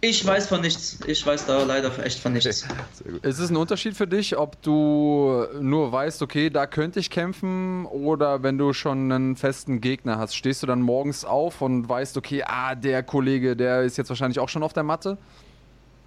Ich 0.00 0.24
weiß 0.26 0.48
von 0.48 0.60
nichts. 0.60 0.98
Ich 1.06 1.24
weiß 1.24 1.46
da 1.46 1.62
leider 1.62 2.04
echt 2.04 2.20
von 2.20 2.32
nichts. 2.32 2.64
Ist 3.22 3.38
es 3.38 3.50
ein 3.50 3.56
Unterschied 3.56 3.96
für 3.96 4.06
dich, 4.06 4.36
ob 4.36 4.60
du 4.62 5.46
nur 5.60 5.92
weißt, 5.92 6.22
okay, 6.22 6.50
da 6.50 6.66
könnte 6.66 7.00
ich 7.00 7.10
kämpfen 7.10 7.86
oder 7.86 8.42
wenn 8.42 8.58
du 8.58 8.72
schon 8.72 9.10
einen 9.10 9.36
festen 9.36 9.80
Gegner 9.80 10.18
hast? 10.18 10.34
Stehst 10.34 10.62
du 10.62 10.66
dann 10.66 10.82
morgens 10.82 11.24
auf 11.24 11.62
und 11.62 11.88
weißt, 11.88 12.16
okay, 12.16 12.42
ah, 12.46 12.74
der 12.74 13.02
Kollege, 13.02 13.56
der 13.56 13.82
ist 13.82 13.96
jetzt 13.98 14.08
wahrscheinlich 14.08 14.38
auch 14.38 14.48
schon 14.48 14.62
auf 14.62 14.72
der 14.72 14.82
Matte? 14.82 15.18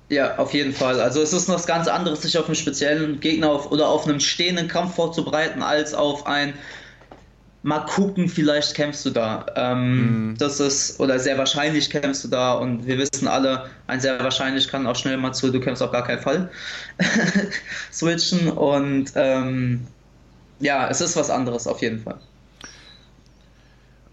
Ja, 0.09 0.37
auf 0.37 0.53
jeden 0.53 0.73
Fall. 0.73 0.99
Also 0.99 1.21
es 1.21 1.33
ist 1.33 1.47
noch 1.47 1.55
was 1.55 1.65
ganz 1.65 1.87
anderes, 1.87 2.21
sich 2.21 2.37
auf 2.37 2.45
einen 2.45 2.55
speziellen 2.55 3.19
Gegner 3.19 3.49
auf, 3.49 3.71
oder 3.71 3.87
auf 3.87 4.07
einen 4.07 4.19
stehenden 4.19 4.67
Kampf 4.67 4.95
vorzubereiten, 4.95 5.63
als 5.63 5.93
auf 5.93 6.27
ein 6.27 6.53
mal 7.63 7.79
gucken, 7.79 8.29
vielleicht 8.29 8.75
kämpfst 8.75 9.05
du 9.05 9.09
da. 9.09 9.45
Ähm, 9.55 10.35
Das 10.37 10.59
ist, 10.59 10.99
oder 10.99 11.17
sehr 11.19 11.37
wahrscheinlich 11.37 11.89
kämpfst 11.89 12.23
du 12.25 12.27
da 12.27 12.53
und 12.53 12.85
wir 12.85 12.97
wissen 12.97 13.27
alle, 13.27 13.69
ein 13.87 13.99
sehr 13.99 14.19
wahrscheinlich 14.19 14.67
kann 14.67 14.85
auch 14.85 14.95
schnell 14.95 15.17
mal 15.17 15.33
zu, 15.33 15.51
du 15.51 15.59
kämpfst 15.59 15.81
auf 15.81 15.91
gar 15.91 16.03
keinen 16.03 16.21
Fall 16.21 16.51
switchen 17.91 18.49
und 18.51 19.11
ähm, 19.15 19.87
ja, 20.59 20.87
es 20.89 21.01
ist 21.01 21.15
was 21.15 21.29
anderes 21.29 21.67
auf 21.67 21.81
jeden 21.81 22.01
Fall. 22.01 22.19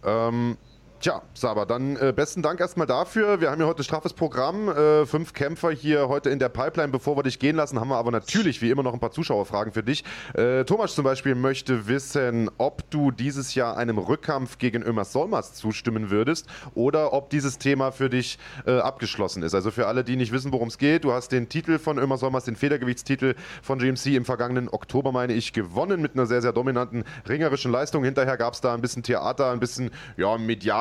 Ähm, 0.05 0.57
tja, 1.01 1.22
Saba, 1.32 1.64
dann 1.64 1.96
äh, 1.96 2.12
besten 2.14 2.42
Dank 2.42 2.61
erstmal 2.61 2.86
dafür. 2.86 3.40
Wir 3.40 3.51
haben 3.51 3.61
ja 3.61 3.66
heute 3.66 3.80
ein 3.80 3.84
straffes 3.84 4.12
Programm. 4.12 4.68
Äh, 4.68 5.07
fünf 5.07 5.32
Kämpfer 5.32 5.70
hier 5.70 6.09
heute 6.09 6.28
in 6.28 6.38
der 6.38 6.51
Pipeline. 6.51 6.92
Bevor 6.92 7.16
wir 7.16 7.22
dich 7.22 7.38
gehen 7.38 7.57
lassen, 7.57 7.80
haben 7.80 7.88
wir 7.88 7.96
aber 7.96 8.11
natürlich 8.11 8.61
wie 8.61 8.70
immer 8.70 8.82
noch 8.82 8.92
ein 8.92 9.01
paar 9.01 9.11
Zuschauerfragen 9.11 9.72
für 9.72 9.82
dich. 9.82 10.05
Äh, 10.34 10.64
Thomas 10.64 10.94
zum 10.94 11.05
Beispiel 11.05 11.34
möchte 11.34 11.88
wissen, 11.88 12.51
ob 12.59 12.88
du 12.90 13.11
dieses 13.11 13.55
Jahr 13.55 13.78
einem 13.78 13.96
Rückkampf 13.96 14.59
gegen 14.59 14.82
Ömer 14.82 15.05
Solmas 15.05 15.55
zustimmen 15.55 16.11
würdest 16.11 16.46
oder 16.74 17.12
ob 17.14 17.30
dieses 17.30 17.59
Thema 17.59 17.92
für 17.92 18.11
dich 18.11 18.38
äh, 18.66 18.78
abgeschlossen 18.78 19.42
ist. 19.42 19.55
Also 19.55 19.70
für 19.70 19.86
alle, 19.86 20.05
die 20.05 20.16
nicht 20.16 20.32
wissen, 20.32 20.53
worum 20.53 20.68
es 20.68 20.76
geht, 20.76 21.05
du 21.05 21.12
hast 21.12 21.32
den 21.32 21.48
Titel 21.48 21.78
von 21.78 21.98
Ömer 21.98 22.18
Solmas, 22.18 22.44
den 22.44 22.57
Federgewichtstitel 22.57 23.34
von 23.62 23.78
GMC 23.78 24.16
im 24.16 24.26
vergangenen 24.26 24.68
Oktober, 24.68 25.12
meine 25.12 25.32
ich, 25.32 25.55
gewonnen 25.55 26.03
mit 26.03 26.14
einer 26.14 26.26
sehr, 26.26 26.42
sehr 26.42 26.53
dominanten 26.53 27.05
ringerischen 27.26 27.72
Leistung. 27.72 28.05
Hinterher 28.05 28.36
gab 28.36 28.53
es 28.53 28.61
da 28.61 28.74
ein 28.74 28.82
bisschen 28.82 29.03
Theater, 29.03 29.51
ein 29.51 29.61
bisschen 29.61 29.90
ja, 30.18 30.36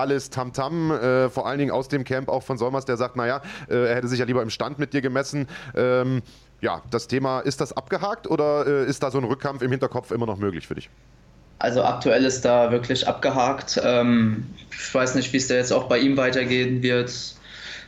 mediales 0.09 0.29
Tamtam, 0.29 0.91
äh, 0.91 1.29
vor 1.29 1.47
allen 1.47 1.59
Dingen 1.59 1.71
aus 1.71 1.87
dem 1.87 2.03
Camp 2.03 2.29
auch 2.29 2.43
von 2.43 2.57
Solmas, 2.57 2.85
der 2.85 2.97
sagt, 2.97 3.15
naja, 3.15 3.41
äh, 3.69 3.89
er 3.89 3.95
hätte 3.95 4.07
sich 4.07 4.19
ja 4.19 4.25
lieber 4.25 4.41
im 4.41 4.49
Stand 4.49 4.79
mit 4.79 4.93
dir 4.93 5.01
gemessen. 5.01 5.47
Ähm, 5.75 6.21
ja, 6.61 6.81
das 6.91 7.07
Thema, 7.07 7.39
ist 7.39 7.61
das 7.61 7.73
abgehakt 7.73 8.29
oder 8.29 8.65
äh, 8.67 8.85
ist 8.85 9.03
da 9.03 9.11
so 9.11 9.17
ein 9.17 9.23
Rückkampf 9.23 9.61
im 9.61 9.71
Hinterkopf 9.71 10.11
immer 10.11 10.25
noch 10.25 10.37
möglich 10.37 10.67
für 10.67 10.75
dich? 10.75 10.89
Also 11.59 11.83
aktuell 11.83 12.25
ist 12.25 12.43
da 12.43 12.71
wirklich 12.71 13.07
abgehakt. 13.07 13.79
Ähm, 13.83 14.45
ich 14.71 14.93
weiß 14.93 15.15
nicht, 15.15 15.31
wie 15.33 15.37
es 15.37 15.47
da 15.47 15.55
jetzt 15.55 15.71
auch 15.71 15.87
bei 15.87 15.99
ihm 15.99 16.17
weitergehen 16.17 16.81
wird. 16.81 17.11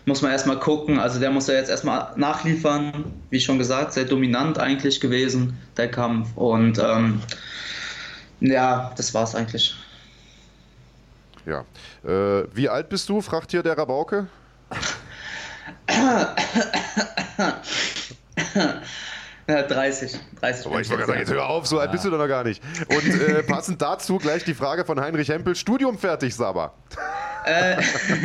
Muss 0.05 0.21
man 0.21 0.31
erstmal 0.31 0.59
gucken. 0.59 0.99
Also 0.99 1.19
der 1.19 1.31
muss 1.31 1.47
ja 1.47 1.53
jetzt 1.53 1.69
erstmal 1.69 2.11
nachliefern. 2.17 3.05
Wie 3.29 3.39
schon 3.39 3.57
gesagt, 3.57 3.93
sehr 3.93 4.05
dominant 4.05 4.57
eigentlich 4.57 4.99
gewesen, 4.99 5.57
der 5.77 5.89
Kampf. 5.89 6.35
Und 6.35 6.79
ähm, 6.79 7.21
ja, 8.41 8.91
das 8.97 9.13
war's 9.13 9.35
eigentlich. 9.35 9.75
Ja. 11.45 11.65
Äh, 12.03 12.45
wie 12.53 12.69
alt 12.69 12.89
bist 12.89 13.09
du, 13.09 13.21
fragt 13.21 13.51
hier 13.51 13.63
der 13.63 13.77
Rabauke? 13.77 14.27
Ja, 19.47 19.63
30. 19.63 20.19
30 20.39 20.65
Aber 20.65 20.79
ich 20.79 20.89
wollte 20.89 20.89
gerade 20.89 21.05
sagen, 21.07 21.19
jetzt 21.19 21.31
hör 21.31 21.49
auf, 21.49 21.67
so 21.67 21.79
alt 21.79 21.91
bist 21.91 22.05
du 22.05 22.09
doch 22.09 22.17
noch 22.17 22.27
gar 22.27 22.43
nicht. 22.43 22.61
Und 22.89 23.21
äh, 23.21 23.43
passend 23.47 23.81
dazu 23.81 24.17
gleich 24.17 24.43
die 24.43 24.53
Frage 24.53 24.85
von 24.85 24.99
Heinrich 24.99 25.29
Hempel: 25.29 25.55
Studium 25.55 25.97
fertig, 25.97 26.35
Saba. 26.35 26.73
Äh, 27.45 27.77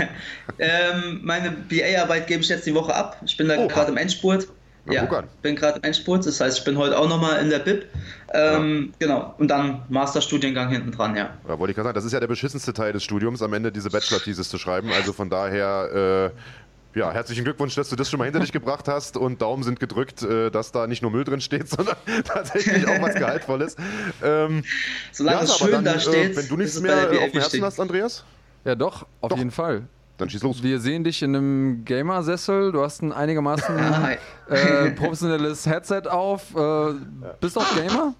ähm, 0.58 1.20
meine 1.22 1.50
BA-Arbeit 1.50 2.26
gebe 2.26 2.42
ich 2.42 2.48
jetzt 2.48 2.66
die 2.66 2.74
Woche 2.74 2.94
ab. 2.94 3.16
Ich 3.24 3.36
bin 3.36 3.48
da 3.48 3.56
Oha. 3.56 3.66
gerade 3.66 3.90
im 3.90 3.96
Endspurt. 3.96 4.48
Na, 4.84 4.94
ja, 4.94 5.02
an. 5.04 5.26
bin 5.42 5.56
gerade 5.56 5.78
im 5.78 5.84
Endspurt. 5.84 6.24
Das 6.26 6.40
heißt, 6.40 6.58
ich 6.58 6.64
bin 6.64 6.78
heute 6.78 6.96
auch 6.96 7.08
nochmal 7.08 7.40
in 7.40 7.50
der 7.50 7.58
BIP. 7.58 7.86
Ähm, 8.36 8.92
Genau. 8.98 9.34
Und 9.38 9.48
dann 9.48 9.82
Masterstudiengang 9.88 10.68
hinten 10.70 10.92
dran, 10.92 11.16
ja. 11.16 11.30
Ja, 11.48 11.58
wollte 11.58 11.70
ich 11.72 11.76
gerade 11.76 11.88
sagen, 11.88 11.94
das 11.94 12.04
ist 12.04 12.12
ja 12.12 12.20
der 12.20 12.26
beschissenste 12.26 12.72
Teil 12.72 12.92
des 12.92 13.02
Studiums, 13.02 13.42
am 13.42 13.52
Ende 13.52 13.72
diese 13.72 13.90
Bachelor-Thesis 13.90 14.48
zu 14.48 14.58
schreiben. 14.58 14.90
Also 14.92 15.12
von 15.12 15.30
daher, 15.30 16.32
äh, 16.94 16.98
ja, 16.98 17.12
herzlichen 17.12 17.44
Glückwunsch, 17.44 17.74
dass 17.74 17.90
du 17.90 17.96
das 17.96 18.08
schon 18.10 18.18
mal 18.18 18.24
hinter 18.24 18.40
dich 18.40 18.52
gebracht 18.52 18.88
hast 18.88 19.16
und 19.18 19.42
Daumen 19.42 19.62
sind 19.62 19.80
gedrückt, 19.80 20.22
äh, 20.22 20.50
dass 20.50 20.72
da 20.72 20.86
nicht 20.86 21.02
nur 21.02 21.10
Müll 21.10 21.24
drin 21.24 21.40
steht, 21.40 21.68
sondern 21.70 21.96
tatsächlich 22.24 22.86
auch 22.86 23.00
was 23.02 23.14
Gehaltvolles. 23.14 23.76
Ähm, 24.22 24.64
Solange 25.12 25.42
es 25.42 25.50
aber 25.50 25.58
schön 25.58 25.72
dann, 25.72 25.84
da 25.84 25.94
äh, 25.94 26.00
steht, 26.00 26.36
wenn 26.36 26.48
du 26.48 26.56
nichts 26.56 26.76
es 26.76 26.80
mehr 26.82 26.96
auf 27.10 27.10
dem 27.10 27.40
Herzen 27.40 27.62
hast, 27.64 27.80
Andreas, 27.80 28.24
Ja, 28.64 28.74
doch, 28.74 29.06
auf 29.20 29.28
Doch. 29.30 29.36
jeden 29.38 29.50
Fall. 29.50 29.82
dann 30.16 30.30
schieß 30.30 30.42
los. 30.42 30.62
Wir 30.62 30.80
sehen 30.80 31.04
dich 31.04 31.22
in 31.22 31.36
einem 31.36 31.84
Gamersessel. 31.84 32.72
Du 32.72 32.80
hast 32.82 33.02
ein 33.02 33.12
einigermaßen 33.12 33.76
äh, 34.48 34.90
professionelles 34.92 35.66
Headset 35.66 36.04
auf. 36.08 36.54
Äh, 36.56 36.94
bist 37.40 37.56
du 37.56 37.60
auch 37.60 37.74
Gamer? 37.76 38.14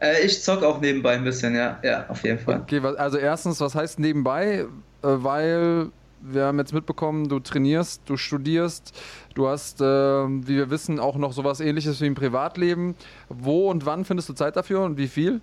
Äh, 0.00 0.24
ich 0.24 0.42
zock 0.42 0.62
auch 0.62 0.80
nebenbei 0.80 1.14
ein 1.14 1.24
bisschen, 1.24 1.54
ja. 1.54 1.78
Ja, 1.82 2.06
auf 2.08 2.24
jeden 2.24 2.38
Fall. 2.38 2.60
Okay, 2.60 2.80
also 2.96 3.18
erstens, 3.18 3.60
was 3.60 3.74
heißt 3.74 3.98
nebenbei? 3.98 4.60
Äh, 4.60 4.66
weil 5.02 5.90
wir 6.22 6.44
haben 6.44 6.58
jetzt 6.58 6.72
mitbekommen, 6.72 7.28
du 7.28 7.40
trainierst, 7.40 8.02
du 8.06 8.16
studierst, 8.16 8.92
du 9.34 9.48
hast, 9.48 9.80
äh, 9.80 9.84
wie 9.84 10.56
wir 10.56 10.70
wissen, 10.70 11.00
auch 11.00 11.16
noch 11.16 11.32
sowas 11.32 11.60
ähnliches 11.60 12.00
wie 12.00 12.06
im 12.06 12.14
Privatleben. 12.14 12.94
Wo 13.28 13.70
und 13.70 13.86
wann 13.86 14.04
findest 14.04 14.28
du 14.28 14.34
Zeit 14.34 14.56
dafür 14.56 14.82
und 14.82 14.98
wie 14.98 15.08
viel? 15.08 15.40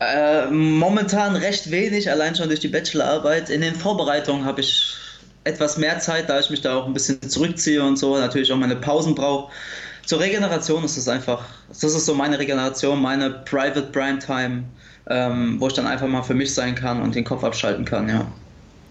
Äh, 0.00 0.50
momentan 0.50 1.36
recht 1.36 1.70
wenig, 1.70 2.10
allein 2.10 2.34
schon 2.34 2.48
durch 2.48 2.60
die 2.60 2.68
Bachelorarbeit. 2.68 3.50
In 3.50 3.60
den 3.60 3.74
Vorbereitungen 3.74 4.44
habe 4.44 4.60
ich 4.60 4.94
etwas 5.44 5.78
mehr 5.78 5.98
Zeit, 5.98 6.28
da 6.28 6.38
ich 6.38 6.50
mich 6.50 6.60
da 6.60 6.76
auch 6.76 6.86
ein 6.86 6.92
bisschen 6.92 7.20
zurückziehe 7.22 7.82
und 7.82 7.98
so, 7.98 8.16
natürlich 8.16 8.52
auch 8.52 8.56
meine 8.56 8.76
Pausen 8.76 9.14
brauche. 9.14 9.50
Zur 10.10 10.18
Regeneration 10.18 10.82
ist 10.82 10.96
es 10.96 11.06
einfach, 11.06 11.44
das 11.68 11.84
ist 11.84 12.04
so 12.04 12.16
meine 12.16 12.36
Regeneration, 12.36 13.00
meine 13.00 13.30
Private 13.30 13.82
Prime 13.92 14.18
Time, 14.18 14.64
ähm, 15.06 15.60
wo 15.60 15.68
ich 15.68 15.74
dann 15.74 15.86
einfach 15.86 16.08
mal 16.08 16.24
für 16.24 16.34
mich 16.34 16.52
sein 16.52 16.74
kann 16.74 17.00
und 17.00 17.14
den 17.14 17.22
Kopf 17.22 17.44
abschalten 17.44 17.84
kann, 17.84 18.08
ja. 18.08 18.26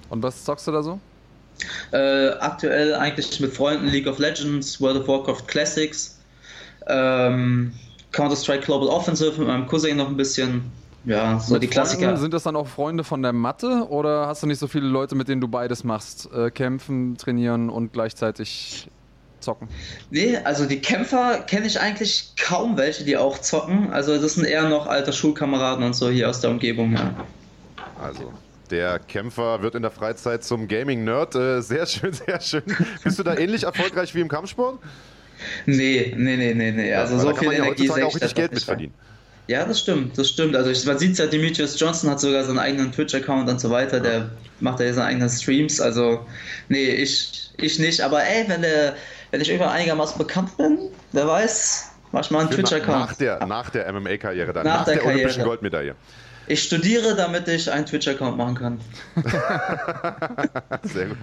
Und 0.10 0.24
was 0.24 0.46
zockst 0.46 0.68
du 0.68 0.72
da 0.72 0.82
so? 0.82 0.98
Äh, 1.92 2.30
aktuell 2.40 2.96
eigentlich 2.96 3.38
mit 3.42 3.52
Freunden 3.52 3.88
League 3.88 4.08
of 4.08 4.18
Legends, 4.18 4.80
World 4.80 5.02
of 5.02 5.10
Warcraft 5.10 5.46
Classics, 5.48 6.18
ähm, 6.88 7.74
Counter-Strike 8.14 8.64
Global 8.64 8.88
Offensive 8.88 9.38
mit 9.40 9.50
meinem 9.50 9.68
Cousin 9.68 9.98
noch 9.98 10.08
ein 10.08 10.16
bisschen. 10.16 10.72
Ja, 11.04 11.38
so 11.38 11.56
Mit 11.56 11.64
die 11.64 11.68
Klassiker. 11.68 12.04
Freunden, 12.04 12.22
sind 12.22 12.34
das 12.34 12.44
dann 12.44 12.56
auch 12.56 12.68
Freunde 12.68 13.04
von 13.04 13.22
der 13.22 13.34
Matte 13.34 13.86
oder 13.90 14.28
hast 14.28 14.42
du 14.44 14.48
nicht 14.48 14.60
so 14.60 14.68
viele 14.68 14.88
Leute, 14.88 15.16
mit 15.16 15.28
denen 15.28 15.42
du 15.42 15.50
beides 15.50 15.84
machst? 15.84 16.30
Äh, 16.34 16.50
kämpfen, 16.50 17.18
trainieren 17.18 17.70
und 17.70 17.92
gleichzeitig 17.92 18.90
zocken? 19.42 19.68
Nee, 20.10 20.38
also 20.38 20.66
die 20.66 20.80
Kämpfer 20.80 21.40
kenne 21.40 21.68
ich 21.68 21.80
eigentlich 21.80 22.34
kaum 22.40 22.78
welche, 22.78 23.04
die 23.04 23.18
auch 23.18 23.40
zocken. 23.40 23.92
Also 23.92 24.20
das 24.22 24.36
sind 24.36 24.46
eher 24.46 24.68
noch 24.70 24.88
alte 24.88 25.14
Schulkameraden 25.14 25.84
und 25.84 25.94
so 25.94 26.10
hier 26.10 26.30
aus 26.30 26.42
der 26.42 26.50
Umgebung. 26.52 26.94
Ja. 26.94 27.16
Also, 28.02 28.34
der 28.70 29.00
Kämpfer 29.00 29.62
wird 29.62 29.76
in 29.76 29.82
der 29.82 29.92
Freizeit 29.92 30.44
zum 30.44 30.68
Gaming-Nerd. 30.68 31.36
Äh, 31.36 31.62
sehr 31.62 31.86
schön, 31.86 32.14
sehr 32.28 32.40
schön. 32.42 32.64
Bist 33.04 33.20
du 33.20 33.24
da 33.24 33.36
ähnlich 33.36 33.64
erfolgreich 33.64 34.14
wie 34.16 34.22
im 34.22 34.28
Kampfsport? 34.28 34.80
Nee, 35.66 36.14
nee, 36.18 36.36
nee, 36.38 36.54
nee, 36.54 36.72
nee. 36.72 36.94
Also 36.94 37.18
Weil 37.18 37.22
so 37.22 37.28
da 37.28 37.34
kann 37.34 37.40
viel 37.40 37.48
man 37.50 37.58
ja 37.58 37.64
Energie 37.66 37.88
sehe 37.88 38.06
auch 38.06 38.16
ich 38.16 38.22
richtig 38.22 38.36
Geld 38.36 38.52
doch 38.52 38.54
mit 38.54 38.54
nicht 38.56 38.70
rein. 38.70 38.76
verdienen. 38.76 38.94
Ja, 39.48 39.66
das 39.66 39.80
stimmt, 39.80 40.16
das 40.18 40.30
stimmt. 40.30 40.56
Also 40.56 40.70
ich, 40.70 40.86
man 40.86 41.00
sieht 41.00 41.18
ja, 41.18 41.26
Demetrius 41.26 41.80
Johnson 41.80 42.10
hat 42.12 42.20
sogar 42.20 42.44
seinen 42.44 42.60
eigenen 42.60 42.92
Twitch-Account 42.92 43.50
und 43.50 43.60
so 43.60 43.72
weiter. 43.72 44.00
Der 44.00 44.30
macht 44.60 44.80
ja 44.80 44.94
seine 44.94 45.08
eigenen 45.08 45.30
Streams. 45.30 45.82
Also, 45.82 46.26
nee, 46.68 46.90
ich, 46.92 47.50
ich 47.58 47.80
nicht. 47.80 48.02
Aber 48.02 48.24
ey, 48.24 48.48
wenn, 48.48 48.62
der, 48.62 48.96
wenn 49.32 49.42
ich 49.42 49.50
irgendwann 49.50 49.74
einigermaßen 49.74 50.18
bekannt 50.18 50.56
bin, 50.58 50.78
wer 51.12 51.28
weiß, 51.28 51.92
mach 52.12 52.22
ich 52.22 52.32
mal 52.32 52.40
einen 52.40 52.50
Nach 52.50 52.56
Twitch-Account. 52.56 53.20
der, 53.20 53.46
nach 53.46 53.70
der 53.70 53.92
MMA-Karriere 53.94 54.54
dann, 54.54 54.66
Nach 54.66 54.80
nach, 54.80 54.86
der 54.86 54.96
der, 54.96 55.06
olympischen 55.06 55.28
Karriere. 55.30 55.48
Goldmedaille. 55.48 55.96
Ich 56.48 56.64
studiere, 56.64 57.16
damit 57.16 57.48
ich 57.48 57.72
einen 57.72 57.86
Twitch-Account 57.86 58.36
machen 58.38 58.56
kann. 58.56 58.80
Sehr 60.84 61.08
gut. 61.08 61.18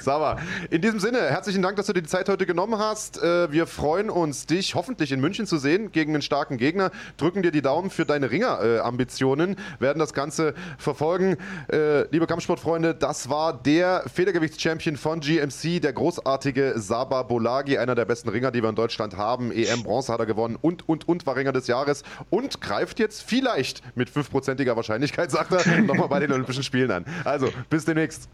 Saba, 0.00 0.38
in 0.70 0.82
diesem 0.82 1.00
Sinne, 1.00 1.18
herzlichen 1.18 1.62
Dank, 1.62 1.76
dass 1.76 1.86
du 1.86 1.94
dir 1.94 2.02
die 2.02 2.08
Zeit 2.08 2.28
heute 2.28 2.44
genommen 2.44 2.78
hast. 2.78 3.22
Äh, 3.22 3.50
wir 3.50 3.66
freuen 3.66 4.10
uns, 4.10 4.44
dich 4.44 4.74
hoffentlich 4.74 5.10
in 5.10 5.20
München 5.20 5.46
zu 5.46 5.56
sehen 5.56 5.90
gegen 5.90 6.12
einen 6.12 6.22
starken 6.22 6.58
Gegner. 6.58 6.90
Drücken 7.16 7.42
dir 7.42 7.50
die 7.50 7.62
Daumen 7.62 7.88
für 7.88 8.04
deine 8.04 8.30
Ringer-Ambitionen, 8.30 9.56
werden 9.78 9.98
das 9.98 10.12
Ganze 10.12 10.54
verfolgen. 10.76 11.38
Äh, 11.72 12.02
liebe 12.10 12.26
Kampfsportfreunde, 12.26 12.94
das 12.94 13.30
war 13.30 13.54
der 13.54 14.04
Federgewichtschampion 14.12 14.96
von 14.96 15.20
GMC, 15.20 15.80
der 15.80 15.94
großartige 15.94 16.74
Saba 16.76 17.22
Bolagi, 17.22 17.78
einer 17.78 17.94
der 17.94 18.04
besten 18.04 18.28
Ringer, 18.28 18.50
die 18.50 18.62
wir 18.62 18.68
in 18.68 18.76
Deutschland 18.76 19.16
haben. 19.16 19.50
EM-Bronze 19.50 20.12
hat 20.12 20.20
er 20.20 20.26
gewonnen 20.26 20.58
und, 20.60 20.86
und, 20.88 21.08
und 21.08 21.26
war 21.26 21.36
Ringer 21.36 21.52
des 21.52 21.68
Jahres 21.68 22.02
und 22.28 22.60
greift 22.60 22.98
jetzt 22.98 23.22
vielleicht 23.22 23.82
mit 23.96 24.10
fünfprozentiger 24.10 24.76
Wahrscheinlichkeit, 24.76 25.30
sagt 25.30 25.52
er, 25.52 25.80
nochmal 25.82 26.08
bei 26.08 26.20
den 26.20 26.32
Olympischen 26.32 26.62
Spielen 26.62 26.90
an. 26.90 27.06
Also, 27.24 27.48
bis 27.70 27.86
demnächst. 27.86 28.28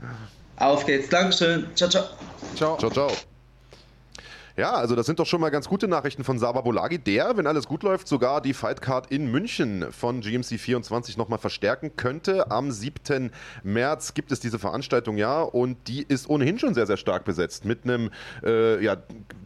Auf 0.61 0.87
geht's. 0.87 1.09
Dankeschön. 1.09 1.75
Ciao, 1.75 1.89
ciao. 1.91 2.05
Ciao. 2.55 2.77
Ciao, 2.79 2.91
ciao. 2.91 3.30
Ja, 4.61 4.73
also 4.73 4.95
das 4.95 5.07
sind 5.07 5.19
doch 5.19 5.25
schon 5.25 5.41
mal 5.41 5.49
ganz 5.49 5.71
gute 5.71 5.89
Nachrichten 5.89 6.23
von 6.23 6.39
Saba 6.39 6.61
Bolagi, 6.61 6.99
der, 6.99 7.35
wenn 7.39 7.47
alles 7.47 7.67
gut 7.67 7.83
läuft, 7.83 8.07
sogar 8.07 8.43
die 8.43 8.53
Fightcard 8.53 9.11
in 9.11 9.31
München 9.31 9.87
von 9.91 10.21
GMC 10.21 10.59
24 10.61 11.17
nochmal 11.17 11.39
verstärken 11.39 11.97
könnte. 11.97 12.51
Am 12.51 12.71
7. 12.71 13.31
März 13.63 14.13
gibt 14.13 14.31
es 14.33 14.39
diese 14.39 14.59
Veranstaltung 14.59 15.17
ja 15.17 15.41
und 15.41 15.89
die 15.89 16.03
ist 16.03 16.29
ohnehin 16.29 16.59
schon 16.59 16.75
sehr, 16.75 16.87
sehr 16.87 16.99
stark 16.99 17.25
besetzt 17.25 17.65
mit 17.65 17.85
einem 17.85 18.11
äh, 18.45 18.85
ja, 18.85 18.99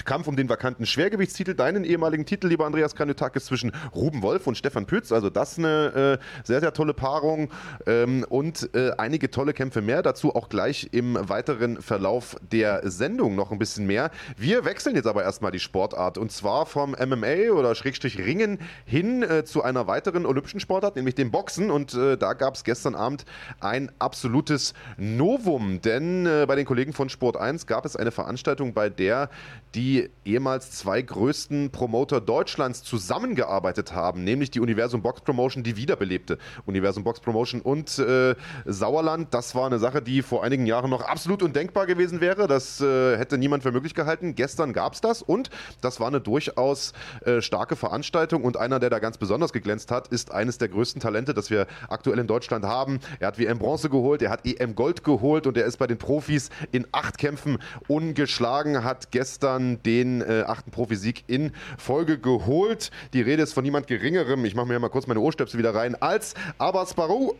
Kampf 0.04 0.26
um 0.26 0.34
den 0.34 0.48
vakanten 0.48 0.84
Schwergewichtstitel, 0.84 1.54
deinen 1.54 1.84
ehemaligen 1.84 2.26
Titel, 2.26 2.48
lieber 2.48 2.66
Andreas 2.66 2.96
Kanutakis, 2.96 3.44
zwischen 3.44 3.70
Ruben 3.94 4.20
Wolf 4.20 4.48
und 4.48 4.58
Stefan 4.58 4.84
Pütz. 4.84 5.12
Also 5.12 5.30
das 5.30 5.60
eine 5.60 6.18
äh, 6.18 6.42
sehr, 6.42 6.58
sehr 6.58 6.72
tolle 6.72 6.92
Paarung 6.92 7.50
ähm, 7.86 8.26
und 8.28 8.68
äh, 8.74 8.90
einige 8.98 9.30
tolle 9.30 9.52
Kämpfe 9.52 9.80
mehr. 9.80 10.02
Dazu 10.02 10.34
auch 10.34 10.48
gleich 10.48 10.88
im 10.90 11.16
weiteren 11.28 11.80
Verlauf 11.80 12.36
der 12.50 12.90
Sendung 12.90 13.36
noch 13.36 13.52
ein 13.52 13.60
bisschen 13.60 13.86
mehr. 13.86 14.10
Wir 14.36 14.64
wechseln 14.64 14.96
jetzt 14.96 15.03
jetzt 15.04 15.10
aber 15.10 15.22
erstmal 15.22 15.52
die 15.52 15.60
Sportart. 15.60 16.18
Und 16.18 16.32
zwar 16.32 16.66
vom 16.66 16.92
MMA 16.92 17.52
oder 17.52 17.74
Schrägstrich 17.74 18.18
Ringen 18.18 18.58
hin 18.86 19.22
äh, 19.22 19.44
zu 19.44 19.62
einer 19.62 19.86
weiteren 19.86 20.26
olympischen 20.26 20.60
Sportart, 20.60 20.96
nämlich 20.96 21.14
dem 21.14 21.30
Boxen. 21.30 21.70
Und 21.70 21.94
äh, 21.94 22.16
da 22.16 22.32
gab 22.32 22.54
es 22.54 22.64
gestern 22.64 22.94
Abend 22.94 23.24
ein 23.60 23.92
absolutes 23.98 24.72
Novum. 24.96 25.80
Denn 25.82 26.26
äh, 26.26 26.46
bei 26.48 26.56
den 26.56 26.64
Kollegen 26.64 26.92
von 26.92 27.08
Sport 27.08 27.36
1 27.36 27.66
gab 27.66 27.84
es 27.84 27.96
eine 27.96 28.10
Veranstaltung, 28.10 28.72
bei 28.72 28.88
der 28.88 29.28
die 29.74 30.08
ehemals 30.24 30.70
zwei 30.70 31.02
größten 31.02 31.70
Promoter 31.70 32.20
Deutschlands 32.20 32.82
zusammengearbeitet 32.84 33.92
haben, 33.92 34.22
nämlich 34.22 34.50
die 34.50 34.60
Universum 34.60 35.02
Box 35.02 35.20
Promotion, 35.22 35.64
die 35.64 35.76
wiederbelebte 35.76 36.38
Universum 36.64 37.02
Box 37.02 37.20
Promotion 37.20 37.60
und 37.60 37.98
äh, 37.98 38.36
Sauerland. 38.64 39.34
Das 39.34 39.54
war 39.54 39.66
eine 39.66 39.78
Sache, 39.80 40.00
die 40.00 40.22
vor 40.22 40.44
einigen 40.44 40.66
Jahren 40.66 40.90
noch 40.90 41.02
absolut 41.02 41.42
undenkbar 41.42 41.86
gewesen 41.86 42.20
wäre. 42.20 42.46
Das 42.46 42.80
äh, 42.80 43.18
hätte 43.18 43.36
niemand 43.36 43.64
für 43.64 43.72
möglich 43.72 43.94
gehalten. 43.94 44.34
Gestern 44.36 44.72
gab 44.72 44.83
es 44.92 45.00
das 45.00 45.22
und 45.22 45.50
das 45.80 46.00
war 46.00 46.08
eine 46.08 46.20
durchaus 46.20 46.92
äh, 47.24 47.40
starke 47.40 47.76
Veranstaltung 47.76 48.44
und 48.44 48.56
einer, 48.56 48.78
der 48.78 48.90
da 48.90 48.98
ganz 48.98 49.18
besonders 49.18 49.52
geglänzt 49.52 49.90
hat, 49.90 50.08
ist 50.08 50.30
eines 50.32 50.58
der 50.58 50.68
größten 50.68 51.00
Talente, 51.00 51.34
das 51.34 51.50
wir 51.50 51.66
aktuell 51.88 52.18
in 52.18 52.26
Deutschland 52.26 52.64
haben. 52.64 53.00
Er 53.20 53.28
hat 53.28 53.38
WM 53.38 53.58
Bronze 53.58 53.88
geholt, 53.88 54.22
er 54.22 54.30
hat 54.30 54.46
EM 54.46 54.74
Gold 54.74 55.04
geholt 55.04 55.46
und 55.46 55.56
er 55.56 55.64
ist 55.64 55.78
bei 55.78 55.86
den 55.86 55.98
Profis 55.98 56.50
in 56.72 56.86
acht 56.92 57.18
Kämpfen 57.18 57.58
ungeschlagen, 57.88 58.84
hat 58.84 59.10
gestern 59.10 59.82
den 59.82 60.20
äh, 60.20 60.44
achten 60.46 60.70
Profisieg 60.70 61.24
in 61.26 61.52
Folge 61.78 62.18
geholt. 62.18 62.90
Die 63.12 63.22
Rede 63.22 63.42
ist 63.42 63.52
von 63.52 63.64
niemand 63.64 63.86
Geringerem, 63.86 64.44
ich 64.44 64.54
mache 64.54 64.66
mir 64.66 64.78
mal 64.78 64.90
kurz 64.90 65.06
meine 65.06 65.20
Ohrstöpsel 65.20 65.58
wieder 65.58 65.74
rein, 65.74 65.94
als 66.00 66.34
Abbas 66.58 66.94
Barou. 66.94 67.34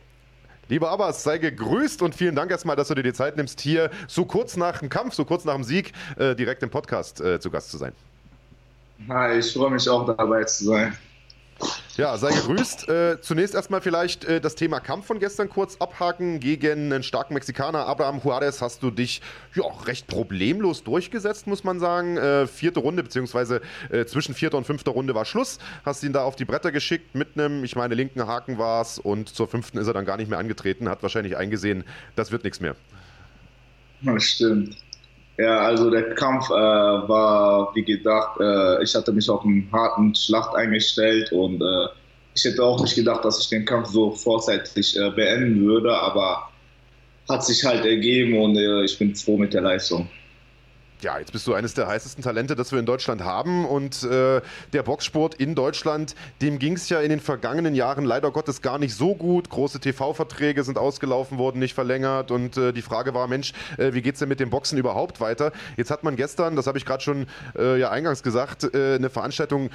Lieber 0.69 0.91
Abbas, 0.91 1.23
sei 1.23 1.39
gegrüßt 1.39 2.01
und 2.01 2.15
vielen 2.15 2.35
Dank 2.35 2.51
erstmal, 2.51 2.75
dass 2.75 2.89
du 2.89 2.95
dir 2.95 3.03
die 3.03 3.13
Zeit 3.13 3.37
nimmst, 3.37 3.61
hier 3.61 3.91
so 4.09 4.25
kurz 4.25 4.57
nach 4.57 4.79
dem 4.79 4.89
Kampf, 4.89 5.15
so 5.15 5.25
kurz 5.25 5.45
nach 5.45 5.55
dem 5.55 5.65
Sieg 5.65 5.93
äh, 6.17 6.35
direkt 6.35 6.63
im 6.63 6.71
Podcast 6.71 7.21
äh, 7.21 7.39
zu 7.39 7.51
Gast 7.51 7.71
zu 7.71 7.77
sein. 7.77 7.93
Hi, 9.09 9.39
ich 9.39 9.53
freue 9.53 9.71
mich 9.71 9.89
auch 9.89 10.07
dabei 10.07 10.45
zu 10.45 10.65
sein. 10.65 10.97
Ja, 11.97 12.17
sei 12.19 12.33
gegrüßt. 12.33 12.89
Äh, 12.89 13.21
zunächst 13.21 13.55
erstmal 13.55 13.81
vielleicht 13.81 14.25
äh, 14.25 14.41
das 14.41 14.57
Thema 14.57 14.81
Kampf 14.81 15.07
von 15.07 15.21
gestern 15.21 15.49
kurz 15.49 15.77
abhaken. 15.77 16.41
Gegen 16.41 16.93
einen 16.93 17.03
starken 17.05 17.35
Mexikaner, 17.35 17.87
Abraham 17.87 18.21
Juarez, 18.25 18.61
hast 18.61 18.83
du 18.83 18.91
dich 18.91 19.23
ja, 19.55 19.63
recht 19.87 20.09
problemlos 20.09 20.83
durchgesetzt, 20.83 21.47
muss 21.47 21.63
man 21.63 21.79
sagen. 21.79 22.17
Äh, 22.17 22.49
vierte 22.49 22.81
Runde, 22.81 23.05
beziehungsweise 23.05 23.61
äh, 23.91 24.05
zwischen 24.07 24.35
vierter 24.35 24.59
und 24.59 24.67
fünfter 24.67 24.91
Runde 24.91 25.15
war 25.15 25.25
Schluss. 25.25 25.59
Hast 25.85 26.03
ihn 26.03 26.13
da 26.13 26.25
auf 26.25 26.35
die 26.35 26.45
Bretter 26.45 26.73
geschickt 26.73 27.15
mit 27.15 27.39
einem, 27.39 27.63
ich 27.63 27.77
meine, 27.77 27.95
linken 27.95 28.27
Haken 28.27 28.59
war 28.59 28.83
es 28.83 28.99
und 28.99 29.29
zur 29.29 29.47
fünften 29.47 29.79
ist 29.79 29.87
er 29.87 29.93
dann 29.93 30.05
gar 30.05 30.17
nicht 30.17 30.29
mehr 30.29 30.41
angetreten. 30.41 30.89
Hat 30.89 31.03
wahrscheinlich 31.03 31.37
eingesehen, 31.37 31.85
das 32.17 32.33
wird 32.33 32.43
nichts 32.43 32.61
mehr. 32.61 32.75
Das 34.03 34.25
stimmt. 34.25 34.77
Ja, 35.37 35.59
also 35.59 35.91
der 35.91 36.15
Kampf 36.15 36.49
äh, 36.51 36.53
war 36.53 37.75
wie 37.75 37.83
gedacht, 37.83 38.39
äh, 38.41 38.83
ich 38.83 38.95
hatte 38.95 39.13
mich 39.13 39.29
auf 39.29 39.45
einen 39.45 39.69
harten 39.73 40.15
Schlacht 40.15 40.55
eingestellt 40.55 41.33
und 41.33 41.61
äh, 41.61 41.89
ich 42.37 42.45
hätte 42.45 42.63
auch 42.63 42.81
nicht 42.81 42.95
gedacht, 42.95 43.25
dass 43.25 43.41
ich 43.41 43.49
den 43.49 43.65
Kampf 43.65 43.89
so 43.89 44.13
vorzeitig 44.13 44.97
äh, 44.97 45.11
beenden 45.11 45.65
würde, 45.65 45.97
aber 45.97 46.49
hat 47.29 47.45
sich 47.45 47.65
halt 47.65 47.85
ergeben 47.85 48.39
und 48.39 48.57
äh, 48.57 48.85
ich 48.85 48.97
bin 48.97 49.15
froh 49.17 49.37
mit 49.37 49.55
der 49.55 49.63
Leistung 49.63 50.09
ja, 51.05 51.19
jetzt 51.19 51.33
bist 51.33 51.47
du 51.47 51.55
eines 51.55 51.75
der 51.75 51.87
heißesten 51.87 52.25
Talente, 52.25 52.57
das 52.57 52.73
wir 52.73 52.81
in 52.81 52.87
Deutschland 52.87 53.23
haben. 53.23 53.65
Und 53.65 54.03
äh, 54.03 54.41
der 54.73 54.83
Boxsport 54.83 55.35
in 55.35 55.55
Deutschland, 55.55 56.15
dem 56.43 56.59
ging 56.59 56.73
es 56.73 56.89
ja 56.89 57.01
in 57.01 57.11
den 57.11 57.21
vergangenen 57.21 57.75
Jahren 57.75 58.05
leider 58.05 58.31
Gottes 58.33 58.63
gar 58.63 58.79
nicht 58.79 58.95
so 58.95 59.15
gut. 59.15 59.51
Große 59.51 59.79
TV-Verträge 59.79 60.65
sind 60.65 60.79
ausgelaufen 60.79 61.39
worden, 61.39 61.59
nicht 61.61 61.75
verlängert. 61.75 62.31
Und 62.31 62.57
äh, 62.57 62.73
die 62.73 62.83
Frage 62.83 63.15
war, 63.15 63.29
Mensch, 63.29 63.53
äh, 63.79 63.93
wie 63.93 64.03
geht 64.03 64.15
es 64.15 64.19
denn 64.21 64.29
mit 64.29 64.41
dem 64.41 64.51
Boxen 64.51 64.79
überhaupt 64.79 65.21
weiter? 65.21 65.53
Jetzt 65.77 65.91
hat 65.91 66.03
man 66.03 66.17
gestern, 66.17 66.57
das 66.57 66.67
habe 66.67 66.79
ich 66.79 66.87
gerade 66.87 67.03
schon 67.03 67.27
äh, 67.57 67.79
ja 67.79 67.91
eingangs 67.91 68.23
gesagt, 68.23 68.75
äh, 68.75 68.95
eine 68.95 69.11
Veranstaltung 69.11 69.71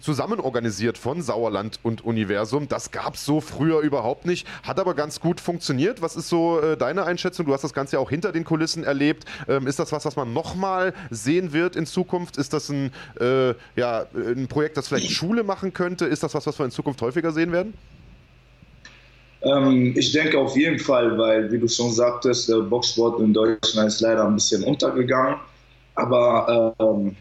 zusammen 0.00 0.40
organisiert 0.40 0.98
von 0.98 1.22
Sauerland 1.22 1.80
und 1.82 2.04
Universum. 2.04 2.68
Das 2.68 2.90
gab 2.90 3.14
es 3.14 3.24
so 3.24 3.40
früher 3.40 3.80
überhaupt 3.80 4.26
nicht, 4.26 4.46
hat 4.62 4.78
aber 4.78 4.94
ganz 4.94 5.20
gut 5.20 5.40
funktioniert. 5.40 6.02
Was 6.02 6.16
ist 6.16 6.28
so 6.28 6.60
äh, 6.60 6.76
deine 6.76 7.04
Einschätzung? 7.04 7.46
Du 7.46 7.52
hast 7.52 7.64
das 7.64 7.72
Ganze 7.72 7.96
ja 7.96 8.00
auch 8.00 8.10
hinter 8.10 8.32
den 8.32 8.44
Kulissen 8.44 8.84
erlebt. 8.84 9.24
Ähm, 9.48 9.66
ist 9.66 9.78
das 9.78 9.92
was, 9.92 10.04
was 10.04 10.16
man 10.16 10.32
nochmal 10.32 10.94
sehen 11.10 11.52
wird 11.52 11.76
in 11.76 11.86
Zukunft? 11.86 12.36
Ist 12.36 12.52
das 12.52 12.68
ein, 12.68 12.92
äh, 13.20 13.54
ja, 13.76 14.06
ein 14.14 14.48
Projekt, 14.48 14.76
das 14.76 14.88
vielleicht 14.88 15.10
Schule 15.10 15.42
machen 15.42 15.72
könnte? 15.72 16.06
Ist 16.06 16.22
das 16.22 16.34
was, 16.34 16.46
was 16.46 16.58
wir 16.58 16.64
in 16.64 16.70
Zukunft 16.70 17.02
häufiger 17.02 17.32
sehen 17.32 17.52
werden? 17.52 17.74
Ähm, 19.42 19.94
ich 19.96 20.12
denke 20.12 20.38
auf 20.38 20.56
jeden 20.56 20.78
Fall, 20.78 21.16
weil, 21.16 21.50
wie 21.52 21.58
du 21.58 21.68
schon 21.68 21.92
sagtest, 21.92 22.48
der 22.48 22.56
Boxsport 22.56 23.20
in 23.20 23.32
Deutschland 23.32 23.88
ist 23.88 24.00
leider 24.00 24.24
ein 24.24 24.34
bisschen 24.34 24.64
untergegangen. 24.64 25.36
Aber 25.94 26.74
ähm, 26.78 27.16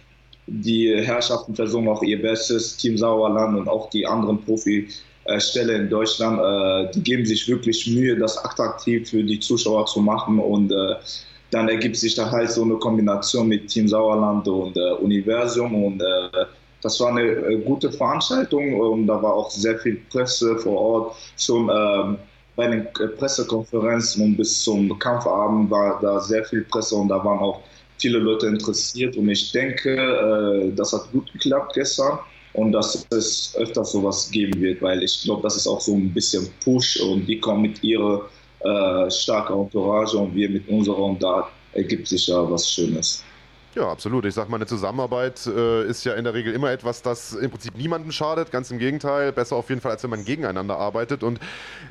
die 0.48 0.96
Herrschaften 0.96 1.54
versuchen 1.54 1.88
auch 1.90 2.02
ihr 2.02 2.22
Bestes, 2.22 2.78
Team 2.78 2.98
Sauerland 2.98 3.58
und 3.58 3.68
auch 3.68 3.90
die 3.90 4.08
anderen 4.08 4.42
Profi-Ställe 4.44 5.74
in 5.74 5.90
Deutschland, 5.90 6.40
äh, 6.40 6.92
die 6.94 7.04
geben 7.04 7.26
sich 7.26 7.48
wirklich 7.48 7.86
Mühe, 7.88 8.18
das 8.18 8.38
attraktiv 8.44 9.10
für 9.10 9.24
die 9.24 9.40
Zuschauer 9.40 9.86
zu 9.86 10.00
machen. 10.00 10.40
Und 10.40 10.72
äh, 10.72 10.96
dann 11.52 11.68
ergibt 11.68 11.98
sich 11.98 12.16
da 12.16 12.32
halt 12.32 12.50
so 12.50 12.64
eine 12.64 12.76
Kombination 12.76 13.50
mit 13.50 13.68
Team 13.68 13.88
Sauerland 13.90 14.48
und 14.48 14.78
äh, 14.78 14.92
Universum. 14.94 15.84
Und 15.84 16.04
das 16.82 17.00
war 17.00 17.10
eine 17.10 17.58
gute 17.60 17.92
Veranstaltung. 17.92 18.80
Und 18.80 19.08
da 19.08 19.22
war 19.22 19.34
auch 19.34 19.52
sehr 19.52 19.78
viel 19.80 19.98
Presse 20.10 20.58
vor 20.58 20.80
Ort. 20.80 21.16
Schon 21.38 21.70
ähm, 21.70 22.18
bei 22.56 22.68
den 22.68 22.88
Pressekonferenzen 23.18 24.24
und 24.24 24.38
bis 24.38 24.64
zum 24.64 24.98
Kampfabend 24.98 25.70
war 25.70 26.00
da 26.02 26.20
sehr 26.20 26.44
viel 26.44 26.64
Presse. 26.64 26.96
Und 26.96 27.10
da 27.10 27.24
waren 27.24 27.40
auch 27.40 27.62
viele 27.98 28.20
Leute 28.20 28.48
interessiert 28.48 29.18
und 29.18 29.30
ich 29.30 29.52
denke, 29.52 29.96
äh, 29.96 30.76
das 30.76 30.94
hat 30.94 31.12
gut 31.12 31.32
geklappt 31.34 31.74
gestern 31.74 32.20
und 32.54 32.72
dass 32.72 33.06
es 33.12 33.56
öfters 33.58 33.92
sowas 33.92 34.30
geben 34.32 34.60
wird, 34.62 34.82
weil 34.82 35.04
ich 35.04 35.22
glaube, 35.24 35.44
das 35.44 35.56
ist 35.56 35.68
auch 35.68 35.82
so 35.82 35.94
ein 35.94 36.14
bisschen 36.14 36.48
Push 36.64 37.00
und 37.02 37.26
die 37.26 37.40
kommen 37.40 37.64
mit 37.64 37.84
ihrer 37.84 38.30
äh, 38.60 39.10
starken 39.12 39.62
Entourage 39.62 40.18
und 40.18 40.34
wir 40.36 40.50
mit 40.50 40.68
unserer 40.68 41.04
und 41.04 41.22
da 41.22 41.50
ergibt 41.74 42.08
sich 42.08 42.28
ja 42.28 42.50
was 42.50 42.70
Schönes. 42.70 43.24
Ja, 43.78 43.92
absolut. 43.92 44.26
Ich 44.26 44.34
sag 44.34 44.50
mal, 44.50 44.56
eine 44.56 44.66
Zusammenarbeit 44.66 45.46
äh, 45.46 45.86
ist 45.88 46.04
ja 46.04 46.16
in 46.16 46.24
der 46.24 46.34
Regel 46.34 46.52
immer 46.52 46.72
etwas, 46.72 47.04
das 47.04 47.34
im 47.34 47.52
Prinzip 47.52 47.78
niemandem 47.78 48.12
schadet. 48.12 48.50
Ganz 48.50 48.72
im 48.72 48.80
Gegenteil. 48.80 49.32
Besser 49.32 49.56
auf 49.56 49.70
jeden 49.70 49.82
Fall, 49.82 49.92
als 49.92 50.02
wenn 50.02 50.10
man 50.10 50.26
gegeneinander 50.26 50.80
arbeitet. 50.80 51.22
Und 51.22 51.40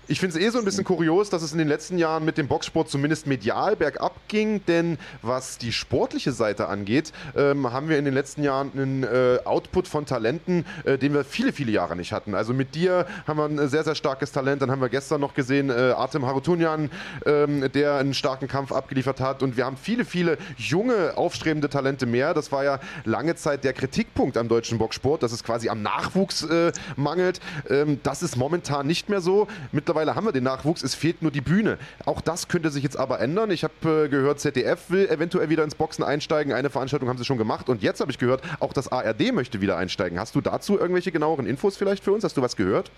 ich 0.08 0.18
finde 0.18 0.36
es 0.36 0.42
eh 0.44 0.48
so 0.48 0.58
ein 0.58 0.64
bisschen 0.64 0.82
kurios, 0.82 1.30
dass 1.30 1.42
es 1.42 1.52
in 1.52 1.58
den 1.58 1.68
letzten 1.68 1.96
Jahren 1.96 2.24
mit 2.24 2.38
dem 2.38 2.48
Boxsport 2.48 2.90
zumindest 2.90 3.28
medial 3.28 3.76
bergab 3.76 4.16
ging. 4.26 4.66
Denn 4.66 4.98
was 5.22 5.58
die 5.58 5.70
sportliche 5.70 6.32
Seite 6.32 6.66
angeht, 6.66 7.12
ähm, 7.36 7.72
haben 7.72 7.88
wir 7.88 7.98
in 7.98 8.04
den 8.04 8.14
letzten 8.14 8.42
Jahren 8.42 8.72
einen 8.74 9.04
äh, 9.04 9.38
Output 9.44 9.86
von 9.86 10.06
Talenten, 10.06 10.66
äh, 10.82 10.98
den 10.98 11.14
wir 11.14 11.22
viele, 11.22 11.52
viele 11.52 11.70
Jahre 11.70 11.94
nicht 11.94 12.10
hatten. 12.10 12.34
Also 12.34 12.52
mit 12.52 12.74
dir 12.74 13.06
haben 13.28 13.38
wir 13.38 13.44
ein 13.44 13.68
sehr, 13.68 13.84
sehr 13.84 13.94
starkes 13.94 14.32
Talent. 14.32 14.60
Dann 14.60 14.72
haben 14.72 14.80
wir 14.80 14.88
gestern 14.88 15.20
noch 15.20 15.34
gesehen, 15.34 15.70
äh, 15.70 15.92
Artem 15.96 16.26
Harutunyan, 16.26 16.90
ähm, 17.24 17.70
der 17.70 17.94
einen 17.94 18.12
starken 18.12 18.48
Kampf 18.48 18.72
abgeliefert 18.72 19.20
hat. 19.20 19.44
Und 19.44 19.56
wir 19.56 19.64
haben 19.64 19.76
viele, 19.76 20.04
viele 20.04 20.36
junge, 20.56 21.16
aufstrebende 21.16 21.68
Talente 21.68 21.75
Talente 21.76 22.06
mehr. 22.06 22.32
Das 22.32 22.50
war 22.52 22.64
ja 22.64 22.80
lange 23.04 23.34
Zeit 23.34 23.62
der 23.62 23.74
Kritikpunkt 23.74 24.38
am 24.38 24.48
deutschen 24.48 24.78
Boxsport, 24.78 25.22
dass 25.22 25.32
es 25.32 25.44
quasi 25.44 25.68
am 25.68 25.82
Nachwuchs 25.82 26.42
äh, 26.42 26.72
mangelt. 26.96 27.40
Ähm, 27.68 28.00
das 28.02 28.22
ist 28.22 28.36
momentan 28.36 28.86
nicht 28.86 29.10
mehr 29.10 29.20
so. 29.20 29.46
Mittlerweile 29.72 30.14
haben 30.14 30.24
wir 30.24 30.32
den 30.32 30.44
Nachwuchs, 30.44 30.82
es 30.82 30.94
fehlt 30.94 31.20
nur 31.20 31.30
die 31.30 31.42
Bühne. 31.42 31.76
Auch 32.06 32.22
das 32.22 32.48
könnte 32.48 32.70
sich 32.70 32.82
jetzt 32.82 32.96
aber 32.96 33.20
ändern. 33.20 33.50
Ich 33.50 33.62
habe 33.62 34.06
äh, 34.06 34.08
gehört, 34.08 34.40
ZDF 34.40 34.88
will 34.88 35.06
eventuell 35.08 35.50
wieder 35.50 35.64
ins 35.64 35.74
Boxen 35.74 36.02
einsteigen. 36.02 36.54
Eine 36.54 36.70
Veranstaltung 36.70 37.10
haben 37.10 37.18
sie 37.18 37.26
schon 37.26 37.36
gemacht. 37.36 37.68
Und 37.68 37.82
jetzt 37.82 38.00
habe 38.00 38.10
ich 38.10 38.18
gehört, 38.18 38.40
auch 38.60 38.72
das 38.72 38.90
ARD 38.90 39.34
möchte 39.34 39.60
wieder 39.60 39.76
einsteigen. 39.76 40.18
Hast 40.18 40.34
du 40.34 40.40
dazu 40.40 40.78
irgendwelche 40.78 41.12
genaueren 41.12 41.46
Infos 41.46 41.76
vielleicht 41.76 42.02
für 42.02 42.12
uns? 42.12 42.24
Hast 42.24 42.38
du 42.38 42.42
was 42.42 42.56
gehört? 42.56 42.90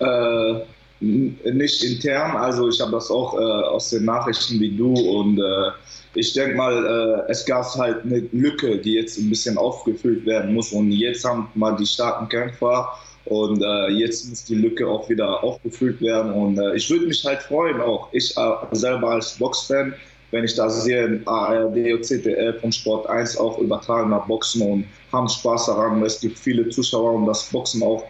Äh, 0.00 0.62
nicht 1.00 1.84
intern, 1.84 2.36
also 2.36 2.68
ich 2.68 2.80
habe 2.80 2.92
das 2.92 3.10
auch 3.10 3.34
äh, 3.34 3.38
aus 3.38 3.90
den 3.90 4.04
Nachrichten 4.04 4.58
wie 4.60 4.74
du 4.74 4.94
und 4.94 5.38
äh, 5.38 5.70
ich 6.16 6.32
denke 6.32 6.56
mal, 6.56 7.24
äh, 7.26 7.30
es 7.30 7.44
gab 7.44 7.64
halt 7.76 8.04
eine 8.04 8.26
Lücke, 8.32 8.78
die 8.78 8.94
jetzt 8.94 9.18
ein 9.18 9.28
bisschen 9.28 9.58
aufgefüllt 9.58 10.24
werden 10.26 10.54
muss 10.54 10.72
und 10.72 10.90
jetzt 10.90 11.24
haben 11.24 11.48
mal 11.54 11.76
die 11.76 11.86
starken 11.86 12.28
Kämpfer 12.28 12.88
und 13.26 13.62
äh, 13.62 13.88
jetzt 13.88 14.28
muss 14.28 14.44
die 14.44 14.54
Lücke 14.54 14.86
auch 14.86 15.08
wieder 15.08 15.42
aufgefüllt 15.42 16.00
werden 16.00 16.32
und 16.32 16.58
äh, 16.58 16.74
ich 16.74 16.88
würde 16.90 17.06
mich 17.06 17.24
halt 17.24 17.42
freuen 17.42 17.80
auch, 17.80 18.08
ich 18.12 18.36
äh, 18.36 18.50
selber 18.72 19.10
als 19.10 19.38
Boxfan, 19.38 19.94
wenn 20.30 20.44
ich 20.44 20.54
da 20.54 20.68
sehe, 20.68 21.20
ARD 21.26 21.92
und 21.92 22.04
ZDF 22.04 22.62
und 22.62 22.74
Sport 22.74 23.08
1 23.08 23.36
auch 23.36 23.58
übertragen 23.58 24.10
nach 24.10 24.26
Boxen 24.26 24.62
und 24.62 24.84
haben 25.12 25.28
Spaß 25.28 25.66
daran, 25.66 26.02
es 26.02 26.20
gibt 26.20 26.38
viele 26.38 26.68
Zuschauer 26.68 27.12
und 27.14 27.26
das 27.26 27.44
Boxen 27.44 27.82
auch 27.82 28.04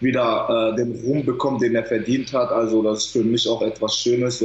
wieder 0.00 0.72
äh, 0.72 0.76
den 0.76 0.98
Ruhm 1.04 1.24
bekommt, 1.24 1.62
den 1.62 1.74
er 1.74 1.84
verdient 1.84 2.32
hat. 2.32 2.50
Also 2.50 2.82
das 2.82 3.04
ist 3.04 3.12
für 3.12 3.22
mich 3.22 3.46
auch 3.48 3.62
etwas 3.62 3.96
Schönes. 3.96 4.42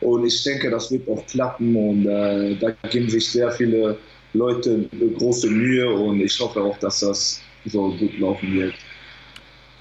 Und 0.00 0.26
ich 0.26 0.42
denke, 0.42 0.70
das 0.70 0.90
wird 0.90 1.08
auch 1.08 1.24
klappen 1.26 1.74
und 1.74 2.06
äh, 2.06 2.56
da 2.56 2.70
geben 2.88 3.08
sich 3.08 3.30
sehr 3.30 3.50
viele 3.50 3.96
Leute 4.34 4.88
große 5.18 5.48
Mühe 5.48 5.88
und 5.90 6.20
ich 6.20 6.38
hoffe 6.38 6.60
auch, 6.60 6.76
dass 6.78 7.00
das 7.00 7.40
so 7.64 7.90
gut 7.92 8.18
laufen 8.18 8.52
wird. 8.54 8.74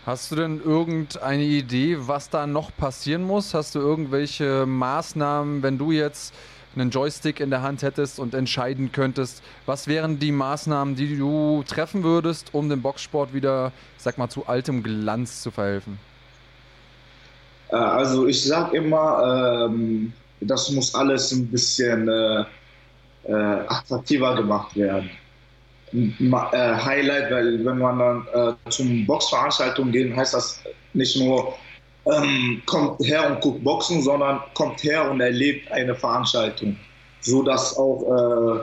Hast 0.06 0.32
du 0.32 0.36
denn 0.36 0.62
irgendeine 0.64 1.44
Idee, 1.44 1.98
was 2.00 2.30
da 2.30 2.46
noch 2.46 2.76
passieren 2.78 3.24
muss? 3.24 3.54
Hast 3.54 3.74
du 3.76 3.80
irgendwelche 3.80 4.66
Maßnahmen, 4.66 5.64
wenn 5.64 5.78
du 5.78 5.92
jetzt 5.92 6.34
einen 6.76 6.92
Joystick 6.92 7.40
in 7.40 7.50
der 7.50 7.62
Hand 7.62 7.82
hättest 7.82 8.20
und 8.20 8.34
entscheiden 8.34 8.92
könntest, 8.92 9.42
was 9.66 9.88
wären 9.88 10.20
die 10.20 10.32
Maßnahmen, 10.32 10.96
die 10.96 11.18
du 11.18 11.64
treffen 11.68 12.04
würdest, 12.04 12.54
um 12.54 12.70
dem 12.70 12.82
Boxsport 12.82 13.34
wieder, 13.34 13.72
sag 13.98 14.18
mal, 14.18 14.30
zu 14.30 14.46
altem 14.46 14.84
Glanz 14.84 15.42
zu 15.42 15.52
verhelfen? 15.52 15.98
Äh, 17.70 17.76
also 17.76 18.28
ich 18.28 18.44
sag 18.44 18.74
immer, 18.74 19.68
ähm, 19.70 20.14
das 20.42 20.72
muss 20.72 20.94
alles 20.96 21.32
ein 21.32 21.48
bisschen 21.48 22.08
äh, 22.08 22.44
äh, 23.28 23.34
attraktiver 23.68 24.36
gemacht 24.36 24.76
werden. 24.76 25.10
Ma 26.20 26.52
äh, 26.52 26.76
Highlight, 26.76 27.32
weil 27.32 27.64
wenn 27.66 27.78
man 27.78 28.00
dann 28.00 28.28
äh, 28.34 28.70
zum 28.70 29.06
Boxveranstaltung 29.06 29.92
geht, 29.92 30.16
heißt 30.16 30.34
das 30.34 30.62
nicht 30.94 31.16
nur 31.18 31.54
ähm, 32.06 32.62
kommt 32.66 33.00
her 33.02 33.28
und 33.30 33.42
guckt 33.42 33.64
Boxen, 33.64 34.02
sondern 34.02 34.42
kommt 34.54 34.84
her 34.84 35.10
und 35.10 35.22
erlebt 35.22 35.72
eine 35.72 35.96
Veranstaltung. 35.96 36.78
So 37.22 37.42
dass 37.42 37.76
auch 37.78 38.04
äh, 38.04 38.60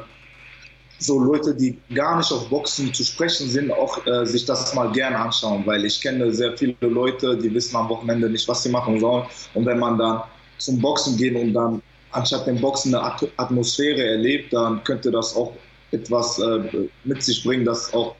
so 1.03 1.19
Leute, 1.19 1.55
die 1.55 1.79
gar 1.95 2.17
nicht 2.17 2.31
auf 2.33 2.49
Boxen 2.49 2.93
zu 2.93 3.05
sprechen 3.05 3.49
sind, 3.49 3.71
auch 3.71 4.07
äh, 4.07 4.25
sich 4.25 4.45
das 4.45 4.75
mal 4.75 4.91
gerne 4.93 5.19
anschauen, 5.19 5.63
weil 5.67 5.85
ich 5.85 6.01
kenne 6.01 6.33
sehr 6.33 6.57
viele 6.57 6.75
Leute, 6.81 7.37
die 7.37 7.53
wissen 7.53 7.77
am 7.77 7.89
Wochenende 7.89 8.29
nicht, 8.31 8.47
was 8.49 8.63
sie 8.63 8.71
machen 8.71 9.01
sollen. 9.01 9.25
Und 9.55 9.67
wenn 9.67 9.79
man 9.79 9.99
dann 9.99 10.23
zum 10.59 10.81
Boxen 10.81 11.17
geht 11.17 11.35
und 11.35 11.53
dann 11.53 11.83
anstatt 12.13 12.47
dem 12.47 12.61
Boxen 12.61 12.95
eine 12.95 13.15
Atmosphäre 13.37 14.03
erlebt, 14.03 14.53
dann 14.53 14.83
könnte 14.85 15.11
das 15.11 15.35
auch 15.35 15.53
etwas 15.91 16.39
äh, 16.39 16.89
mit 17.05 17.23
sich 17.23 17.43
bringen, 17.43 17.65
das 17.65 17.93
auch 17.93 18.15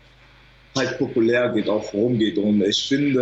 halt 0.77 0.99
populär 0.99 1.51
geht, 1.51 1.69
auch 1.69 1.93
rumgeht. 1.93 2.39
Und 2.39 2.63
ich 2.63 2.89
finde, 2.89 3.21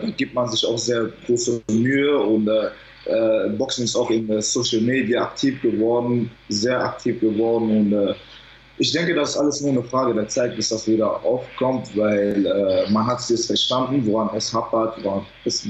äh, 0.00 0.06
da 0.06 0.12
gibt 0.16 0.34
man 0.34 0.48
sich 0.48 0.64
auch 0.66 0.78
sehr 0.78 1.10
große 1.26 1.62
Mühe 1.70 2.18
und 2.18 2.48
äh, 2.48 2.68
äh 3.06 3.48
Boxen 3.50 3.84
ist 3.84 3.96
auch 3.96 4.10
in 4.10 4.40
Social 4.40 4.80
Media 4.80 5.22
aktiv 5.24 5.60
geworden, 5.60 6.30
sehr 6.48 6.80
aktiv 6.80 7.20
geworden 7.20 7.70
und 7.70 7.92
äh, 7.92 8.14
ich 8.78 8.92
denke, 8.92 9.14
das 9.14 9.30
ist 9.30 9.36
alles 9.36 9.60
nur 9.60 9.72
eine 9.72 9.82
Frage 9.84 10.14
der 10.14 10.28
Zeit, 10.28 10.56
bis 10.56 10.70
das 10.70 10.86
wieder 10.86 11.22
aufkommt, 11.24 11.96
weil 11.96 12.46
äh, 12.46 12.90
man 12.90 13.06
hat 13.06 13.20
es 13.20 13.28
jetzt 13.28 13.46
verstanden, 13.46 14.04
woran 14.06 14.34
es 14.36 14.52
hapert, 14.52 15.02
woran 15.04 15.26
es 15.44 15.66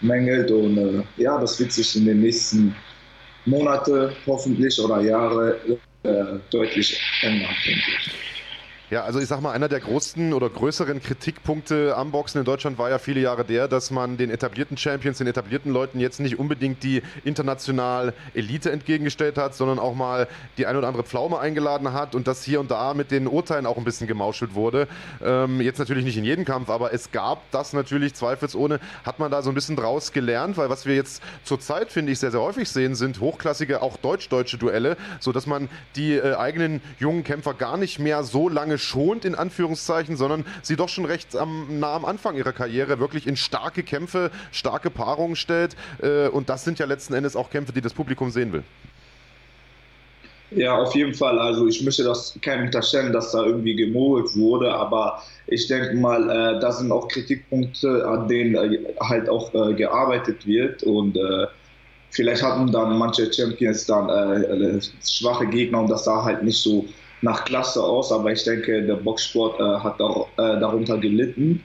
mängelt 0.00 0.50
und 0.50 1.04
ja, 1.16 1.38
das 1.38 1.58
wird 1.58 1.72
sich 1.72 1.96
in 1.96 2.06
den 2.06 2.20
nächsten 2.20 2.74
Monaten 3.46 4.12
hoffentlich 4.26 4.80
oder 4.80 5.00
Jahre 5.00 5.56
deutlich 6.50 7.00
ändern, 7.22 7.54
denke 7.66 7.90
ich. 7.98 8.37
Ja, 8.90 9.02
also 9.02 9.20
ich 9.20 9.28
sag 9.28 9.42
mal, 9.42 9.52
einer 9.52 9.68
der 9.68 9.80
größten 9.80 10.32
oder 10.32 10.48
größeren 10.48 11.02
Kritikpunkte 11.02 11.94
am 11.94 12.10
Boxen 12.10 12.38
in 12.38 12.46
Deutschland 12.46 12.78
war 12.78 12.88
ja 12.88 12.98
viele 12.98 13.20
Jahre 13.20 13.44
der, 13.44 13.68
dass 13.68 13.90
man 13.90 14.16
den 14.16 14.30
etablierten 14.30 14.78
Champions, 14.78 15.18
den 15.18 15.26
etablierten 15.26 15.70
Leuten 15.74 16.00
jetzt 16.00 16.20
nicht 16.20 16.38
unbedingt 16.38 16.82
die 16.82 17.02
international 17.22 18.14
Elite 18.32 18.72
entgegengestellt 18.72 19.36
hat, 19.36 19.54
sondern 19.54 19.78
auch 19.78 19.94
mal 19.94 20.26
die 20.56 20.64
ein 20.64 20.74
oder 20.74 20.88
andere 20.88 21.04
Pflaume 21.04 21.38
eingeladen 21.38 21.92
hat 21.92 22.14
und 22.14 22.26
dass 22.26 22.42
hier 22.42 22.60
und 22.60 22.70
da 22.70 22.94
mit 22.94 23.10
den 23.10 23.26
Urteilen 23.26 23.66
auch 23.66 23.76
ein 23.76 23.84
bisschen 23.84 24.06
gemauschelt 24.06 24.54
wurde. 24.54 24.88
Ähm, 25.22 25.60
jetzt 25.60 25.78
natürlich 25.78 26.06
nicht 26.06 26.16
in 26.16 26.24
jedem 26.24 26.46
Kampf, 26.46 26.70
aber 26.70 26.94
es 26.94 27.12
gab 27.12 27.42
das 27.50 27.74
natürlich 27.74 28.14
zweifelsohne, 28.14 28.80
hat 29.04 29.18
man 29.18 29.30
da 29.30 29.42
so 29.42 29.50
ein 29.50 29.54
bisschen 29.54 29.76
draus 29.76 30.12
gelernt, 30.12 30.56
weil 30.56 30.70
was 30.70 30.86
wir 30.86 30.94
jetzt 30.94 31.22
zurzeit, 31.44 31.92
finde 31.92 32.12
ich, 32.12 32.20
sehr, 32.20 32.30
sehr 32.30 32.40
häufig 32.40 32.70
sehen, 32.70 32.94
sind 32.94 33.20
hochklassige, 33.20 33.82
auch 33.82 33.98
deutsch-deutsche 33.98 34.56
Duelle, 34.56 34.96
sodass 35.20 35.46
man 35.46 35.68
die 35.94 36.14
äh, 36.14 36.36
eigenen 36.36 36.80
jungen 36.98 37.22
Kämpfer 37.22 37.52
gar 37.52 37.76
nicht 37.76 37.98
mehr 37.98 38.24
so 38.24 38.48
lange 38.48 38.77
schont, 38.78 39.24
in 39.24 39.34
Anführungszeichen, 39.34 40.16
sondern 40.16 40.44
sie 40.62 40.76
doch 40.76 40.88
schon 40.88 41.04
recht 41.04 41.36
am, 41.36 41.78
nah 41.78 41.94
am 41.94 42.04
Anfang 42.04 42.36
ihrer 42.36 42.52
Karriere 42.52 42.98
wirklich 42.98 43.26
in 43.26 43.36
starke 43.36 43.82
Kämpfe, 43.82 44.30
starke 44.52 44.90
Paarungen 44.90 45.36
stellt. 45.36 45.76
Äh, 46.02 46.28
und 46.28 46.48
das 46.48 46.64
sind 46.64 46.78
ja 46.78 46.86
letzten 46.86 47.14
Endes 47.14 47.36
auch 47.36 47.50
Kämpfe, 47.50 47.72
die 47.72 47.80
das 47.80 47.94
Publikum 47.94 48.30
sehen 48.30 48.52
will. 48.52 48.64
Ja, 50.50 50.78
auf 50.78 50.94
jeden 50.94 51.12
Fall. 51.12 51.38
Also 51.38 51.66
ich 51.66 51.82
möchte 51.82 52.04
das 52.04 52.38
keinem 52.40 52.66
unterstellen, 52.66 53.12
dass 53.12 53.32
da 53.32 53.44
irgendwie 53.44 53.74
gemogelt 53.74 54.34
wurde, 54.34 54.72
aber 54.72 55.22
ich 55.46 55.66
denke 55.66 55.94
mal, 55.94 56.22
äh, 56.30 56.60
da 56.60 56.72
sind 56.72 56.90
auch 56.90 57.06
Kritikpunkte, 57.08 58.06
an 58.08 58.28
denen 58.28 58.54
äh, 58.54 58.78
halt 59.00 59.28
auch 59.28 59.52
äh, 59.54 59.74
gearbeitet 59.74 60.46
wird 60.46 60.82
und 60.84 61.16
äh, 61.16 61.46
vielleicht 62.10 62.42
hatten 62.42 62.72
dann 62.72 62.96
manche 62.96 63.30
Champions 63.30 63.84
dann 63.84 64.08
äh, 64.08 64.80
schwache 65.06 65.46
Gegner 65.46 65.80
und 65.80 65.90
das 65.90 66.04
sah 66.04 66.24
halt 66.24 66.42
nicht 66.42 66.62
so 66.62 66.86
nach 67.22 67.44
Klasse 67.44 67.82
aus, 67.82 68.12
aber 68.12 68.32
ich 68.32 68.44
denke, 68.44 68.82
der 68.82 68.94
Boxsport 68.94 69.58
äh, 69.60 69.80
hat 69.82 70.00
auch 70.00 70.28
äh, 70.36 70.60
darunter 70.60 70.98
gelitten, 70.98 71.62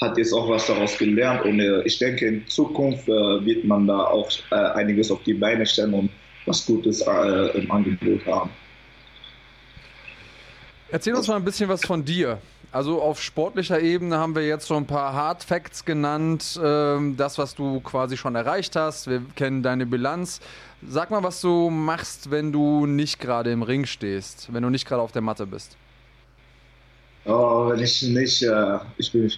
hat 0.00 0.18
jetzt 0.18 0.32
auch 0.32 0.48
was 0.48 0.66
daraus 0.66 0.98
gelernt 0.98 1.44
und 1.44 1.60
äh, 1.60 1.82
ich 1.82 1.98
denke, 1.98 2.26
in 2.26 2.46
Zukunft 2.48 3.08
äh, 3.08 3.44
wird 3.44 3.64
man 3.64 3.86
da 3.86 3.98
auch 4.04 4.30
äh, 4.50 4.54
einiges 4.54 5.10
auf 5.10 5.22
die 5.24 5.34
Beine 5.34 5.64
stellen 5.64 5.94
und 5.94 6.10
was 6.46 6.66
Gutes 6.66 7.00
äh, 7.00 7.58
im 7.58 7.70
Angebot 7.70 8.24
haben. 8.26 8.50
Erzähl 10.90 11.14
uns 11.14 11.26
mal 11.26 11.36
ein 11.36 11.44
bisschen 11.44 11.68
was 11.68 11.84
von 11.84 12.04
dir. 12.04 12.38
Also 12.76 13.00
auf 13.00 13.22
sportlicher 13.22 13.80
Ebene 13.80 14.18
haben 14.18 14.34
wir 14.34 14.46
jetzt 14.46 14.66
so 14.66 14.76
ein 14.76 14.84
paar 14.84 15.14
Hard 15.14 15.42
Facts 15.42 15.86
genannt, 15.86 16.60
ähm, 16.62 17.16
das, 17.16 17.38
was 17.38 17.54
du 17.54 17.80
quasi 17.80 18.18
schon 18.18 18.34
erreicht 18.34 18.76
hast. 18.76 19.08
Wir 19.08 19.22
kennen 19.34 19.62
deine 19.62 19.86
Bilanz. 19.86 20.40
Sag 20.86 21.10
mal, 21.10 21.22
was 21.22 21.40
du 21.40 21.70
machst, 21.70 22.30
wenn 22.30 22.52
du 22.52 22.84
nicht 22.84 23.18
gerade 23.18 23.50
im 23.50 23.62
Ring 23.62 23.86
stehst, 23.86 24.52
wenn 24.52 24.62
du 24.62 24.68
nicht 24.68 24.86
gerade 24.86 25.00
auf 25.00 25.10
der 25.10 25.22
Matte 25.22 25.46
bist. 25.46 25.74
Oh, 27.24 27.70
wenn 27.70 27.80
ich 27.80 28.02
nicht, 28.02 28.42
äh, 28.42 28.78
ich 28.98 29.10
bin 29.10 29.32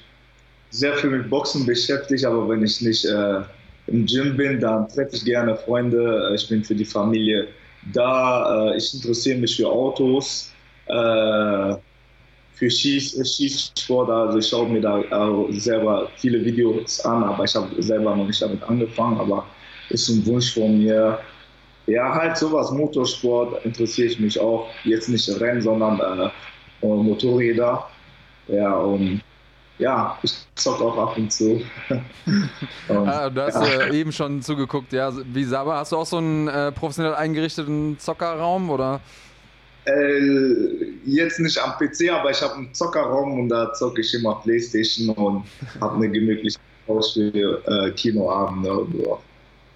sehr 0.71 0.97
viel 0.97 1.11
mit 1.11 1.31
Boxen 1.31 1.65
beschäftigt, 1.65 2.25
aber 2.25 2.49
wenn 2.49 2.65
ich 2.65 2.81
nicht 2.81 3.05
äh, 3.05 3.43
im 3.87 4.05
Gym 4.05 4.37
bin, 4.37 4.59
dann 4.59 4.89
treffe 4.89 5.15
ich 5.15 5.25
gerne 5.25 5.55
Freunde. 5.55 6.33
Ich 6.35 6.49
bin 6.49 6.65
für 6.65 6.75
die 6.75 6.85
Familie 6.85 7.47
da. 7.93 8.73
Äh, 8.73 8.79
ich 8.79 8.93
interessiere 8.93 9.39
mich 9.39 9.57
für 9.57 9.69
Autos, 9.69 10.51
äh, 10.89 11.77
für 12.59 12.71
Schieß, 12.71 13.37
Schießsport. 13.37 14.11
Also 14.11 14.39
ich 14.39 14.49
schaue 14.49 14.69
mir 14.69 14.81
da 14.81 15.03
selber 15.51 16.11
viele 16.17 16.45
Videos 16.45 17.01
an, 17.05 17.25
aber 17.25 17.45
ich 17.45 17.55
habe 17.55 17.83
selber 17.83 18.17
noch 18.17 18.27
nicht 18.27 18.43
damit 18.43 18.63
angefangen. 18.65 19.21
Aber 19.21 19.45
ist 19.91 20.09
ein 20.09 20.25
Wunsch 20.27 20.53
von 20.55 20.79
mir. 20.79 21.19
Ja, 21.87 22.15
halt 22.15 22.37
sowas, 22.37 22.71
Motorsport 22.71 23.65
interessiere 23.65 24.09
ich 24.09 24.21
mich 24.21 24.39
auch. 24.39 24.69
Jetzt 24.85 25.09
nicht 25.09 25.29
Rennen, 25.41 25.63
sondern 25.63 25.99
äh, 26.01 26.87
Motorräder. 26.87 27.87
Ja, 28.49 28.75
und 28.75 29.23
ja, 29.79 30.19
ich 30.23 30.35
zocke 30.57 30.85
auch 30.85 30.99
ab 30.99 31.17
und 31.17 31.33
zu. 31.33 31.63
und, 32.89 33.09
ah, 33.09 33.31
du 33.31 33.43
hast 33.43 33.55
ja. 33.55 33.87
äh, 33.87 33.97
eben 33.97 34.13
schon 34.13 34.43
zugeguckt, 34.43 34.93
ja. 34.93 35.13
Wie 35.33 35.45
Saba, 35.45 35.79
hast 35.79 35.93
du 35.93 35.97
auch 35.97 36.07
so 36.07 36.19
einen 36.19 36.49
äh, 36.49 36.73
professionell 36.73 37.15
eingerichteten 37.15 37.99
Zockerraum 37.99 38.71
oder? 38.71 39.01
Äh, 39.89 40.93
jetzt 41.07 41.41
nicht 41.41 41.59
am 41.59 41.73
PC, 41.79 42.11
aber 42.13 42.31
ich 42.31 42.43
habe 42.43 42.55
einen 42.55 42.75
Zockerraum 42.75 43.41
und 43.41 43.49
da 43.49 43.73
zocke 43.73 44.03
ich 44.03 44.13
immer 44.15 44.35
Playstation 44.43 45.11
und 45.11 45.45
habe 45.81 45.97
eine 45.97 46.11
gemütliche 46.11 46.59
Haus 46.87 47.13
für 47.13 47.63
äh, 47.67 47.91
Kinoabende. 47.93 48.73
Und 48.73 48.97
so. 49.03 49.19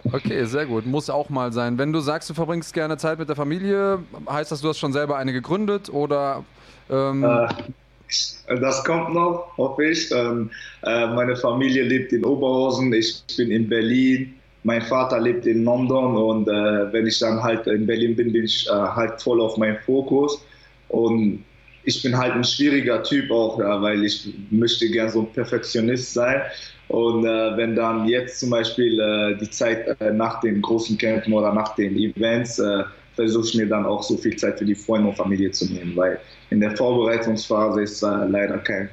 Okay, 0.05 0.45
sehr 0.45 0.67
gut. 0.67 0.85
Muss 0.87 1.09
auch 1.09 1.31
mal 1.31 1.53
sein. 1.53 1.79
Wenn 1.79 1.93
du 1.93 2.01
sagst, 2.01 2.29
du 2.29 2.35
verbringst 2.35 2.75
gerne 2.75 2.97
Zeit 2.97 3.19
mit 3.19 3.29
der 3.29 3.37
Familie, 3.37 4.01
heißt 4.29 4.53
das, 4.53 4.61
du 4.61 4.69
hast 4.69 4.79
schon 4.79 4.93
selber 4.93 5.17
eine 5.17 5.33
gegründet 5.33 5.89
oder? 5.91 6.45
Ähm 6.91 7.25
äh, 7.25 8.61
das 8.61 8.85
kommt 8.85 9.15
noch, 9.15 9.57
hoffe 9.57 9.87
ich. 9.87 10.11
Ähm, 10.11 10.51
äh, 10.83 11.07
meine 11.07 11.37
Familie 11.37 11.85
lebt 11.85 12.13
in 12.13 12.25
Oberhausen, 12.25 12.93
ich 12.93 13.23
bin 13.37 13.51
in 13.51 13.69
Berlin. 13.69 14.35
Mein 14.65 14.83
Vater 14.83 15.21
lebt 15.21 15.47
in 15.47 15.65
London 15.65 16.17
und 16.17 16.49
äh, 16.49 16.93
wenn 16.93 17.07
ich 17.07 17.19
dann 17.19 17.43
halt 17.43 17.67
in 17.67 17.87
Berlin 17.87 18.15
bin, 18.15 18.33
bin 18.33 18.45
ich 18.45 18.69
äh, 18.69 18.73
halt 18.73 19.21
voll 19.21 19.41
auf 19.41 19.57
meinen 19.57 19.79
Fokus. 19.79 20.45
Und 20.89 21.45
ich 21.85 22.03
bin 22.03 22.17
halt 22.17 22.33
ein 22.35 22.45
schwieriger 22.45 23.03
Typ 23.03 23.31
auch, 23.31 23.59
weil 23.59 24.05
ich 24.05 24.33
möchte 24.51 24.89
gern 24.89 25.11
so 25.11 25.23
ein 25.23 25.33
Perfektionist 25.33 26.15
sein. 26.15 26.43
Und 26.89 27.25
äh, 27.25 27.57
wenn 27.57 27.75
dann 27.75 28.07
jetzt 28.07 28.41
zum 28.41 28.51
Beispiel 28.51 29.01
äh, 29.01 29.37
die 29.39 29.49
Zeit 29.51 30.01
äh, 30.01 30.13
nach 30.13 30.41
den 30.41 30.61
großen 30.61 30.99
Kämpfen 30.99 31.33
oder 31.33 31.53
nach 31.53 31.75
den 31.75 31.97
Events, 31.97 32.59
äh, 32.59 32.85
versuche 33.15 33.47
ich 33.47 33.55
mir 33.55 33.67
dann 33.67 33.87
auch 33.87 34.03
so 34.03 34.17
viel 34.17 34.37
Zeit 34.37 34.59
für 34.59 34.65
die 34.65 34.75
Freunde 34.75 35.09
und 35.09 35.17
Familie 35.17 35.51
zu 35.51 35.73
nehmen, 35.73 35.97
weil 35.97 36.21
in 36.51 36.61
der 36.61 36.77
Vorbereitungsphase 36.77 37.83
ist 37.83 38.03
leider 38.03 38.59
keine 38.59 38.89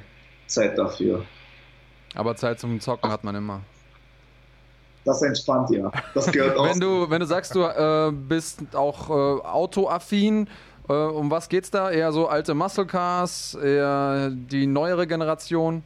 Zeit 0.46 0.76
dafür. 0.76 1.24
Aber 2.14 2.36
Zeit 2.36 2.58
zum 2.60 2.80
Zocken 2.80 3.10
hat 3.10 3.24
man 3.24 3.34
immer. 3.34 3.62
Das 5.04 5.22
entspannt 5.22 5.70
ja. 5.70 5.90
Das 6.14 6.30
gehört 6.30 6.56
auch. 6.58 6.68
wenn, 6.68 6.80
du, 6.80 7.08
wenn 7.08 7.20
du 7.20 7.26
sagst, 7.26 7.54
du 7.54 7.62
äh, 7.62 8.12
bist 8.12 8.60
auch 8.74 9.10
autoaffin, 9.10 10.48
um 10.86 11.30
was 11.30 11.48
geht's 11.48 11.70
da? 11.70 11.90
Eher 11.90 12.12
so 12.12 12.26
alte 12.26 12.52
Muscle 12.52 12.84
Cars, 12.84 13.54
eher 13.54 14.30
die 14.30 14.66
neuere 14.66 15.06
Generation? 15.06 15.84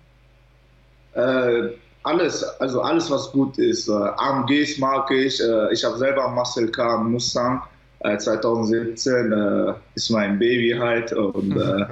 Äh, 1.15 1.71
alles, 2.05 2.45
also 2.61 2.83
alles, 2.83 3.11
was 3.11 3.33
gut 3.33 3.59
ist. 3.59 3.89
Äh, 3.89 3.93
AMGs 3.93 4.79
mag 4.79 5.11
ich. 5.11 5.41
Äh, 5.41 5.73
ich 5.73 5.85
habe 5.85 5.97
selber 5.99 6.29
Muscle 6.29 6.71
Car 6.71 7.03
Mustang. 7.03 7.63
Äh, 8.01 8.19
2017 8.19 9.33
äh, 9.33 9.75
ist 9.95 10.11
mein 10.11 10.39
Baby 10.39 10.77
halt. 10.79 11.13
Und 11.13 11.57
äh, 11.57 11.87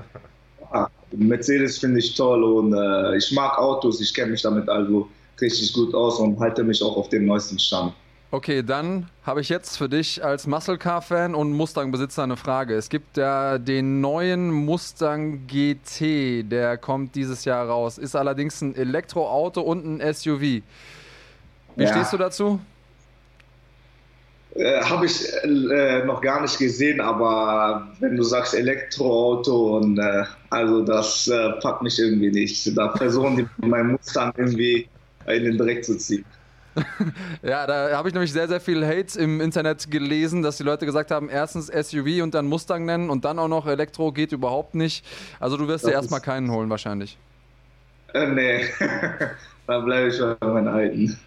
Mercedes 1.13 1.79
finde 1.79 1.99
ich 2.01 2.15
toll 2.15 2.43
und 2.43 2.75
äh, 2.75 3.17
ich 3.17 3.33
mag 3.33 3.59
Autos. 3.59 4.01
Ich 4.01 4.13
kenne 4.13 4.33
mich 4.33 4.43
damit 4.43 4.69
also 4.69 5.09
richtig 5.43 5.73
gut 5.73 5.95
aus 5.95 6.19
und 6.19 6.39
halte 6.41 6.65
mich 6.65 6.83
auch 6.83 6.97
auf 6.97 7.09
dem 7.09 7.27
neuesten 7.27 7.59
Stand. 7.59 7.93
Okay, 8.35 8.63
dann 8.63 9.11
habe 9.25 9.43
ich 9.43 9.51
jetzt 9.51 9.77
für 9.77 9.91
dich 9.91 10.25
als 10.25 10.47
Muscle 10.47 10.79
Car 10.79 11.03
Fan 11.03 11.35
und 11.35 11.53
Mustang-Besitzer 11.53 12.23
eine 12.23 12.39
Frage. 12.39 12.75
Es 12.75 12.89
gibt 12.89 13.19
ja 13.19 13.59
den 13.59 14.01
neuen 14.01 14.51
Mustang 14.51 15.47
GT, 15.47 16.51
der 16.51 16.79
kommt 16.79 17.15
dieses 17.15 17.45
Jahr 17.45 17.69
raus. 17.69 17.99
Ist 17.99 18.17
allerdings 18.17 18.63
ein 18.63 18.75
Elektroauto 18.75 19.61
und 19.61 19.85
ein 19.85 20.15
SUV. 20.15 20.41
Wie 20.41 20.63
ja. 21.77 21.89
stehst 21.89 22.15
du 22.15 22.17
dazu? 22.17 22.59
Äh, 24.55 24.81
habe 24.81 25.05
ich 25.05 25.27
äh, 25.45 26.05
noch 26.07 26.23
gar 26.23 26.41
nicht 26.41 26.59
gesehen, 26.59 27.03
aber 27.03 27.87
wenn 28.01 28.17
du 28.17 28.23
sagst 28.23 28.55
Elektroauto 28.55 29.77
und 29.77 29.99
äh, 29.99 30.25
also 30.49 30.83
das 30.83 31.29
äh, 31.29 31.53
packt 31.61 31.83
mich 31.83 31.99
irgendwie 31.99 32.31
nicht. 32.31 32.77
Da 32.77 32.97
versuchen 32.97 33.37
die 33.37 33.67
meinen 33.67 33.93
Mustang 33.93 34.33
irgendwie 34.37 34.89
in 35.27 35.45
den 35.45 35.59
Dreck 35.59 35.85
zu 35.85 35.97
ziehen. 35.97 36.25
ja, 37.43 37.67
da 37.67 37.97
habe 37.97 38.09
ich 38.09 38.15
nämlich 38.15 38.33
sehr, 38.33 38.49
sehr 38.49 38.61
viel 38.61 38.87
Hate 38.87 39.19
im 39.19 39.41
Internet 39.41 39.91
gelesen, 39.91 40.43
dass 40.43 40.57
die 40.57 40.63
Leute 40.63 40.87
gesagt 40.87 41.11
haben, 41.11 41.29
erstens 41.29 41.67
SUV 41.67 42.23
und 42.23 42.35
dann 42.35 42.47
Mustang 42.47 42.85
nennen 42.85 43.11
und 43.11 43.25
dann 43.25 43.39
auch 43.39 43.49
noch 43.49 43.67
Elektro 43.67 44.13
geht 44.13 44.33
überhaupt 44.33 44.75
nicht. 44.75 45.05
Also 45.39 45.57
du 45.57 45.69
wirst 45.69 45.85
das 45.85 45.91
dir 45.91 45.97
erstmal 45.97 46.21
keinen 46.21 46.51
holen 46.51 46.71
wahrscheinlich. 46.71 47.19
Äh, 48.15 48.27
nee, 48.27 48.65
da 49.67 49.81
bleibe 49.81 50.09
ich 50.09 50.19
bei 50.19 50.47
meinen 50.47 50.69
alten. 50.69 51.19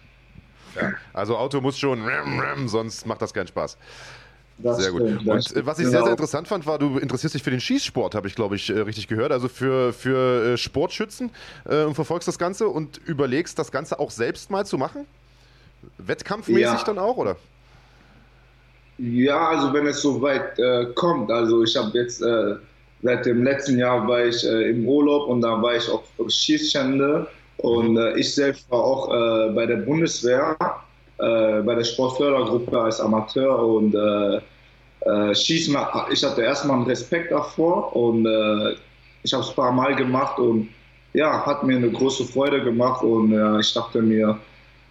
Ja, 0.74 0.92
also 1.12 1.36
Auto 1.36 1.60
muss 1.60 1.78
schon, 1.78 2.02
sonst 2.66 3.06
macht 3.06 3.22
das 3.22 3.32
keinen 3.32 3.46
Spaß. 3.46 3.78
Das 4.58 4.78
sehr 4.78 4.90
gut. 4.90 5.02
Stimmt, 5.02 5.26
und 5.26 5.56
äh, 5.56 5.66
was 5.66 5.78
ich 5.78 5.84
genau. 5.84 5.90
sehr, 5.90 6.02
sehr 6.02 6.10
interessant 6.12 6.48
fand, 6.48 6.66
war, 6.66 6.78
du 6.78 6.98
interessierst 6.98 7.34
dich 7.34 7.42
für 7.42 7.50
den 7.50 7.60
Schießsport, 7.60 8.14
habe 8.14 8.26
ich, 8.26 8.34
glaube 8.34 8.56
ich, 8.56 8.70
äh, 8.70 8.80
richtig 8.80 9.06
gehört. 9.06 9.32
Also 9.32 9.48
für, 9.48 9.92
für 9.92 10.54
äh, 10.54 10.56
Sportschützen 10.56 11.30
äh, 11.68 11.84
und 11.84 11.94
verfolgst 11.94 12.26
das 12.26 12.38
Ganze 12.38 12.68
und 12.68 12.98
überlegst, 13.04 13.58
das 13.58 13.70
Ganze 13.70 13.98
auch 13.98 14.10
selbst 14.10 14.50
mal 14.50 14.64
zu 14.64 14.78
machen? 14.78 15.04
Wettkampfmäßig 15.98 16.64
ja. 16.64 16.84
dann 16.84 16.98
auch, 16.98 17.16
oder? 17.18 17.36
Ja, 18.98 19.48
also 19.48 19.74
wenn 19.74 19.86
es 19.86 20.00
so 20.00 20.22
weit 20.22 20.58
äh, 20.58 20.86
kommt. 20.94 21.30
Also 21.30 21.62
ich 21.62 21.76
habe 21.76 21.90
jetzt 21.98 22.22
äh, 22.22 22.56
seit 23.02 23.26
dem 23.26 23.44
letzten 23.44 23.78
Jahr 23.78 24.08
war 24.08 24.24
ich 24.24 24.42
im 24.42 24.88
Urlaub 24.88 25.28
und 25.28 25.42
da 25.42 25.60
war 25.60 25.76
ich 25.76 25.86
auf 25.90 26.04
Schießstände 26.28 27.28
und 27.58 27.90
mhm. 27.92 27.98
äh, 27.98 28.18
ich 28.18 28.34
selbst 28.34 28.70
war 28.70 28.80
auch 28.80 29.08
bei 29.54 29.66
der 29.66 29.76
Bundeswehr, 29.76 30.56
äh, 31.18 31.62
bei 31.62 31.74
der 31.74 31.84
Sportfördergruppe 31.84 32.80
als 32.80 33.00
Amateur 33.00 33.58
und 33.58 33.96
Schießen, 35.34 35.76
ich 36.10 36.24
hatte 36.24 36.42
erstmal 36.42 36.78
einen 36.78 36.86
Respekt 36.86 37.30
davor 37.30 37.94
und 37.94 38.26
ich 39.22 39.32
habe 39.32 39.44
es 39.44 39.50
ein 39.50 39.54
paar 39.54 39.70
Mal 39.70 39.94
gemacht 39.94 40.36
und 40.40 40.68
ja, 41.12 41.46
hat 41.46 41.62
mir 41.62 41.76
eine 41.76 41.92
große 41.92 42.24
Freude 42.24 42.64
gemacht 42.64 43.04
und 43.04 43.32
ich 43.60 43.72
dachte 43.72 44.02
mir, 44.02 44.36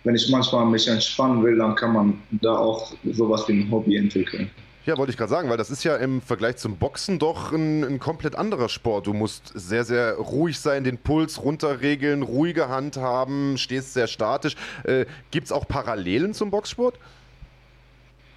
wenn 0.06 0.16
ich 0.16 0.30
manchmal 0.30 0.68
mich 0.68 0.88
entspannen 0.88 1.44
will, 1.44 1.58
dann 1.58 1.76
kann 1.76 1.92
man 1.92 2.22
da 2.32 2.56
auch 2.56 2.94
sowas 3.12 3.46
wie 3.50 3.60
ein 3.60 3.70
Hobby 3.70 3.98
entwickeln. 3.98 4.50
Ja, 4.86 5.00
wollte 5.00 5.12
ich 5.12 5.18
gerade 5.18 5.32
sagen, 5.32 5.50
weil 5.50 5.58
das 5.58 5.72
ist 5.72 5.84
ja 5.84 5.96
im 5.96 6.22
Vergleich 6.22 6.58
zum 6.58 6.78
Boxen 6.78 7.18
doch 7.18 7.52
ein, 7.52 7.84
ein, 7.84 8.00
komplett 8.00 8.36
anderer 8.36 8.70
Sport. 8.70 9.08
Du 9.08 9.14
musst 9.14 9.52
sehr, 9.56 9.84
sehr 9.84 10.14
ruhig 10.14 10.60
sein, 10.60 10.84
den 10.84 11.00
Puls 11.00 11.42
runterregeln, 11.42 12.22
ruhige 12.22 12.70
Hand 12.70 12.98
haben, 12.98 13.58
stehst 13.58 13.94
sehr 13.94 14.06
statisch. 14.06 14.56
Äh, 14.84 15.06
Gibt 15.32 15.48
es 15.48 15.52
auch 15.52 15.68
Parallelen 15.68 16.36
zum 16.36 16.52
Boxsport? 16.52 17.00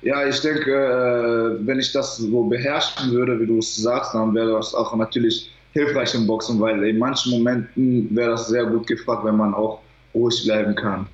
Ja, 0.01 0.27
ich 0.27 0.41
denke, 0.41 0.71
äh, 0.73 1.67
wenn 1.67 1.79
ich 1.81 1.93
das 1.93 2.17
so 2.17 2.45
beherrschen 2.45 3.13
würde, 3.13 3.39
wie 3.41 3.47
du 3.47 3.59
es 3.59 3.77
sagst, 3.77 4.15
dann 4.15 4.35
wäre 4.35 4.53
das 4.53 4.75
auch 4.75 4.97
natürlich 4.97 5.53
hilfreich 5.73 6.15
im 6.15 6.27
Boxen, 6.27 6.59
weil 6.61 6.83
in 6.85 6.99
manchen 6.99 7.33
Momenten 7.33 8.17
wäre 8.17 8.31
das 8.31 8.49
sehr 8.49 8.65
gut 8.65 8.87
gefragt, 8.87 9.23
wenn 9.23 9.37
man 9.37 9.53
auch 9.53 9.81
ruhig 10.15 10.45
bleiben 10.45 10.75
kann. 10.75 11.07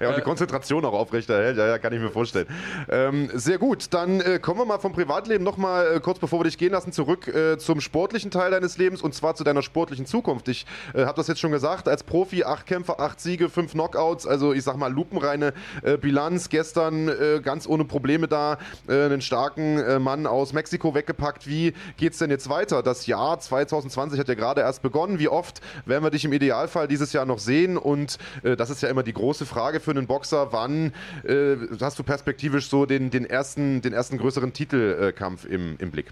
Ja, 0.00 0.08
und 0.08 0.16
die 0.16 0.22
Konzentration 0.22 0.84
auch 0.84 0.92
aufrechterhält, 0.92 1.56
ja, 1.56 1.66
ja, 1.66 1.78
kann 1.78 1.92
ich 1.92 2.00
mir 2.00 2.10
vorstellen. 2.10 2.46
Ähm, 2.88 3.30
sehr 3.34 3.58
gut, 3.58 3.92
dann 3.92 4.20
äh, 4.20 4.38
kommen 4.38 4.60
wir 4.60 4.64
mal 4.64 4.78
vom 4.78 4.92
Privatleben 4.92 5.44
nochmal 5.44 5.96
äh, 5.96 6.00
kurz 6.00 6.18
bevor 6.18 6.40
wir 6.40 6.44
dich 6.44 6.58
gehen 6.58 6.72
lassen, 6.72 6.92
zurück 6.92 7.28
äh, 7.28 7.58
zum 7.58 7.80
sportlichen 7.80 8.30
Teil 8.30 8.50
deines 8.50 8.78
Lebens 8.78 9.02
und 9.02 9.14
zwar 9.14 9.34
zu 9.34 9.44
deiner 9.44 9.62
sportlichen 9.62 10.06
Zukunft. 10.06 10.48
Ich 10.48 10.66
äh, 10.94 11.04
habe 11.04 11.16
das 11.16 11.28
jetzt 11.28 11.40
schon 11.40 11.52
gesagt, 11.52 11.88
als 11.88 12.02
Profi 12.02 12.44
acht 12.44 12.66
Kämpfe, 12.66 12.98
acht 12.98 13.20
Siege, 13.20 13.48
fünf 13.48 13.72
Knockouts, 13.72 14.26
also 14.26 14.52
ich 14.52 14.64
sag 14.64 14.76
mal 14.76 14.92
lupenreine 14.92 15.52
äh, 15.82 15.96
Bilanz. 15.96 16.48
Gestern 16.48 17.08
äh, 17.08 17.40
ganz 17.42 17.66
ohne 17.66 17.84
Probleme 17.84 18.28
da, 18.28 18.58
einen 18.88 19.20
starken 19.20 20.02
Mann 20.02 20.26
aus 20.26 20.52
Mexiko 20.52 20.94
weggepackt. 20.94 21.46
Wie 21.46 21.74
geht's 21.96 22.18
denn 22.18 22.30
jetzt 22.30 22.48
weiter? 22.48 22.82
Das 22.82 23.06
Jahr 23.06 23.38
2020 23.38 24.18
hat 24.18 24.28
ja 24.28 24.34
gerade 24.34 24.60
erst 24.60 24.82
begonnen. 24.82 25.18
Wie 25.18 25.28
oft 25.28 25.60
werden 25.84 26.04
wir 26.04 26.10
dich 26.10 26.24
im 26.24 26.32
Idealfall 26.32 26.88
dieses 26.88 27.12
Jahr 27.12 27.24
noch 27.24 27.38
sehen? 27.38 27.76
Und 27.76 28.18
das 28.42 28.70
ist 28.70 28.82
ja 28.82 28.88
immer 28.88 29.02
die 29.02 29.12
große 29.16 29.46
Frage 29.46 29.80
für 29.80 29.90
einen 29.90 30.06
Boxer, 30.06 30.52
wann 30.52 30.92
äh, 31.24 31.56
hast 31.80 31.98
du 31.98 32.02
perspektivisch 32.02 32.68
so 32.68 32.86
den, 32.86 33.10
den, 33.10 33.24
ersten, 33.24 33.82
den 33.82 33.92
ersten 33.92 34.18
größeren 34.18 34.52
Titelkampf 34.52 35.44
im, 35.46 35.76
im 35.78 35.90
Blick? 35.90 36.06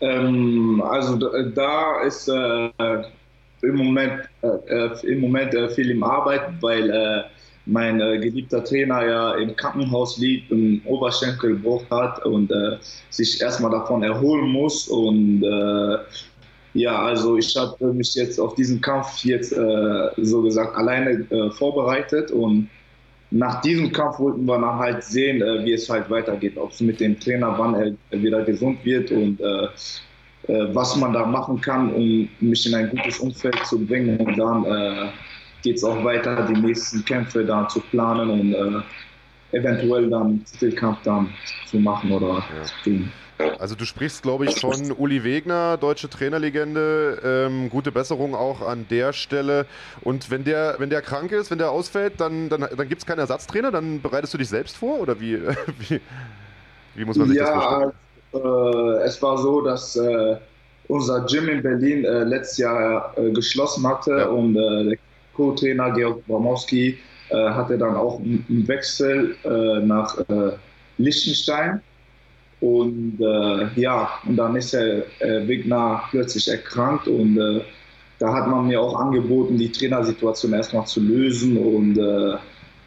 Ähm, 0.00 0.82
also 0.86 1.16
da 1.16 2.02
ist 2.02 2.28
äh, 2.28 2.70
im 3.62 3.76
Moment, 3.76 4.28
äh, 4.42 4.48
äh 4.68 5.12
im 5.12 5.20
Moment 5.20 5.54
äh, 5.54 5.68
viel 5.70 5.90
im 5.90 6.02
Arbeiten, 6.02 6.58
weil 6.60 6.90
äh, 6.90 7.22
mein 7.68 7.98
geliebter 7.98 8.62
Trainer 8.62 9.04
ja 9.04 9.34
im 9.34 9.56
Krankenhaus 9.56 10.18
liegt, 10.18 10.52
einen 10.52 10.80
Oberschenkelbruch 10.84 11.82
hat 11.90 12.24
und 12.24 12.52
sich 13.10 13.40
erstmal 13.42 13.72
davon 13.72 14.04
erholen 14.04 14.50
muss 14.50 14.86
und 14.86 15.42
ja, 16.76 17.02
also 17.02 17.36
ich 17.36 17.56
habe 17.56 17.92
mich 17.92 18.14
jetzt 18.14 18.38
auf 18.38 18.54
diesen 18.54 18.80
Kampf 18.80 19.24
jetzt 19.24 19.52
äh, 19.52 20.08
so 20.18 20.42
gesagt 20.42 20.76
alleine 20.76 21.26
äh, 21.30 21.50
vorbereitet 21.50 22.30
und 22.30 22.68
nach 23.30 23.60
diesem 23.62 23.90
Kampf 23.92 24.18
wollten 24.18 24.44
wir 24.44 24.58
dann 24.60 24.78
halt 24.78 25.02
sehen, 25.02 25.42
äh, 25.42 25.64
wie 25.64 25.72
es 25.72 25.88
halt 25.88 26.08
weitergeht, 26.10 26.56
ob 26.56 26.70
es 26.70 26.80
mit 26.80 27.00
dem 27.00 27.18
Trainer, 27.18 27.54
wann 27.58 27.74
er 27.74 28.22
wieder 28.22 28.44
gesund 28.44 28.84
wird 28.84 29.10
und 29.10 29.40
äh, 29.40 29.64
äh, 30.48 30.74
was 30.74 30.96
man 30.96 31.12
da 31.12 31.24
machen 31.24 31.60
kann, 31.60 31.92
um 31.92 32.28
mich 32.40 32.66
in 32.66 32.74
ein 32.74 32.90
gutes 32.90 33.18
Umfeld 33.18 33.58
zu 33.66 33.84
bringen. 33.84 34.18
Und 34.18 34.38
dann 34.38 34.64
äh, 34.66 35.08
geht 35.62 35.76
es 35.76 35.84
auch 35.84 36.04
weiter, 36.04 36.46
die 36.46 36.60
nächsten 36.60 37.04
Kämpfe 37.04 37.44
da 37.44 37.66
zu 37.68 37.80
planen 37.90 38.30
und 38.30 38.84
eventuell 39.56 40.10
dann 40.10 40.44
Titelkampf 40.44 40.98
dann 41.04 41.30
zu 41.66 41.78
machen 41.78 42.12
oder 42.12 42.34
ja. 42.34 42.62
zu 42.64 42.74
tun. 42.84 43.12
Also 43.58 43.74
du 43.74 43.84
sprichst, 43.84 44.22
glaube 44.22 44.46
ich, 44.46 44.58
von 44.60 44.92
Uli 44.92 45.22
Wegner, 45.22 45.76
deutsche 45.76 46.08
Trainerlegende. 46.08 47.20
Ähm, 47.22 47.68
gute 47.68 47.92
Besserung 47.92 48.34
auch 48.34 48.66
an 48.66 48.86
der 48.88 49.12
Stelle. 49.12 49.66
Und 50.00 50.30
wenn 50.30 50.44
der, 50.44 50.76
wenn 50.78 50.88
der 50.88 51.02
krank 51.02 51.32
ist, 51.32 51.50
wenn 51.50 51.58
der 51.58 51.70
ausfällt, 51.70 52.14
dann, 52.18 52.48
dann, 52.48 52.60
dann 52.60 52.88
gibt 52.88 53.02
es 53.02 53.06
keinen 53.06 53.18
Ersatztrainer, 53.18 53.70
dann 53.70 54.00
bereitest 54.00 54.32
du 54.32 54.38
dich 54.38 54.48
selbst 54.48 54.76
vor? 54.76 55.00
Oder 55.00 55.20
wie, 55.20 55.38
wie, 55.88 56.00
wie 56.94 57.04
muss 57.04 57.18
man 57.18 57.28
sich 57.28 57.36
ja, 57.36 57.44
das 57.44 57.64
vorstellen? 57.64 57.92
Äh, 58.32 59.04
es 59.04 59.22
war 59.22 59.36
so, 59.36 59.60
dass 59.60 59.96
äh, 59.96 60.36
unser 60.88 61.26
Gym 61.26 61.48
in 61.48 61.62
Berlin 61.62 62.04
äh, 62.04 62.24
letztes 62.24 62.58
Jahr 62.58 63.12
äh, 63.18 63.30
geschlossen 63.32 63.86
hatte 63.86 64.16
ja. 64.18 64.26
und 64.28 64.56
äh, 64.56 64.84
der 64.84 64.98
Co-Trainer 65.34 65.90
Georg 65.92 66.26
Bramowski 66.26 66.98
äh, 67.30 67.50
hatte 67.50 67.78
dann 67.78 67.96
auch 67.96 68.20
einen 68.20 68.64
Wechsel 68.66 69.36
äh, 69.44 69.84
nach 69.84 70.18
äh, 70.28 70.52
Liechtenstein. 70.98 71.80
Und 72.60 73.18
äh, 73.20 73.80
ja, 73.80 74.08
und 74.24 74.36
dann 74.36 74.56
ist 74.56 74.72
der 74.72 75.04
äh, 75.20 75.46
Wigner 75.46 76.02
plötzlich 76.10 76.48
erkrankt 76.48 77.06
und 77.06 77.36
äh, 77.36 77.60
da 78.18 78.32
hat 78.32 78.48
man 78.48 78.66
mir 78.66 78.80
auch 78.80 78.98
angeboten, 78.98 79.58
die 79.58 79.70
Trainersituation 79.70 80.54
erstmal 80.54 80.86
zu 80.86 81.00
lösen. 81.00 81.58
Und 81.58 81.98
äh, 81.98 82.36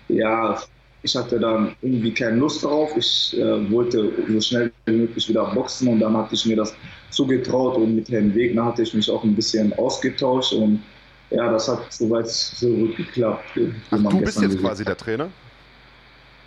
ja, 0.08 0.60
ich 1.04 1.16
hatte 1.16 1.40
dann 1.40 1.76
irgendwie 1.84 2.12
keine 2.12 2.38
Lust 2.38 2.64
drauf. 2.64 2.90
Ich 2.98 3.38
wollte 3.70 4.12
so 4.28 4.42
schnell 4.42 4.72
wie 4.88 4.94
möglich 4.94 5.30
wieder 5.30 5.46
boxen 5.54 5.88
und 5.88 6.00
dann 6.00 6.18
hatte 6.18 6.34
ich 6.34 6.48
mir 6.48 6.56
das 6.56 6.76
zugetraut 7.12 7.78
und 7.78 7.96
mit 7.96 8.10
Herrn 8.10 8.34
Wegner 8.34 8.66
hatte 8.66 8.82
ich 8.82 8.94
mich 8.96 9.10
auch 9.10 9.24
ein 9.24 9.36
bisschen 9.36 9.72
ausgetauscht 9.74 10.54
und 10.54 10.82
ja, 11.30 11.52
das 11.52 11.68
hat 11.68 11.92
soweit 11.92 12.28
so 12.28 12.68
gut 12.68 12.96
geklappt. 12.96 13.44
Ach, 13.92 13.98
du 13.98 14.22
bist 14.22 14.42
jetzt 14.42 14.60
quasi 14.60 14.84
der 14.84 14.98
Trainer? 14.98 15.30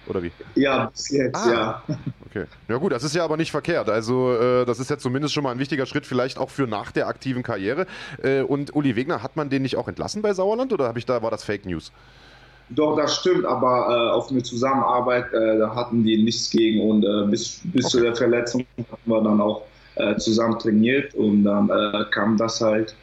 Oder 0.09 0.23
wie? 0.23 0.33
Ja, 0.57 0.87
bis 0.87 1.11
jetzt, 1.11 1.37
ah, 1.37 1.53
ja. 1.53 1.83
Okay. 2.29 2.47
Ja 2.69 2.77
gut, 2.79 2.91
das 2.91 3.05
ist 3.05 3.15
ja 3.15 3.25
aber 3.25 3.37
nicht 3.37 3.53
verkehrt. 3.53 3.89
Also 3.89 4.35
äh, 4.35 4.65
das 4.65 4.81
ist 4.81 4.91
ja 4.91 4.99
zumindest 4.99 5.33
schon 5.33 5.45
mal 5.45 5.53
ein 5.53 5.59
wichtiger 5.59 5.87
Schritt, 5.87 6.07
vielleicht 6.07 6.39
auch 6.39 6.51
für 6.51 6.67
nach 6.67 6.91
der 6.91 7.07
aktiven 7.07 7.43
Karriere. 7.43 7.87
Äh, 8.23 8.43
und 8.43 8.75
Uli 8.75 8.97
Wegner, 8.97 9.23
hat 9.23 9.37
man 9.37 9.49
den 9.49 9.63
nicht 9.63 9.77
auch 9.77 9.87
entlassen 9.87 10.23
bei 10.23 10.35
Sauerland 10.35 10.73
oder 10.73 10.93
ich 10.97 11.07
da, 11.07 11.23
war 11.23 11.31
das 11.31 11.45
Fake 11.45 11.67
News? 11.67 11.93
Doch, 12.71 12.97
das 12.97 13.17
stimmt, 13.17 13.45
aber 13.45 13.89
äh, 13.89 14.11
auf 14.11 14.31
eine 14.31 14.43
Zusammenarbeit, 14.43 15.33
äh, 15.33 15.59
da 15.59 15.75
hatten 15.75 16.03
die 16.05 16.23
nichts 16.23 16.51
gegen 16.51 16.81
und 16.89 17.05
äh, 17.05 17.31
bis, 17.31 17.61
bis 17.65 17.85
okay. 17.85 17.91
zu 17.93 18.01
der 18.01 18.17
Verletzung 18.17 18.67
haben 18.79 18.99
wir 19.05 19.23
dann 19.23 19.41
auch 19.41 19.63
äh, 19.97 20.17
zusammen 20.17 20.59
trainiert 20.59 21.15
und 21.15 21.45
dann 21.45 21.71
kam 22.11 22.37
das 22.39 22.61
halt 22.61 22.97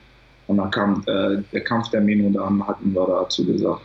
und 0.50 0.58
dann 0.58 0.72
kam 0.72 1.04
der 1.06 1.64
Kampftermin 1.64 2.26
und 2.26 2.34
dann 2.34 2.68
hatten 2.68 2.94
wir 2.94 3.06
dazu 3.06 3.46
gesagt. 3.46 3.82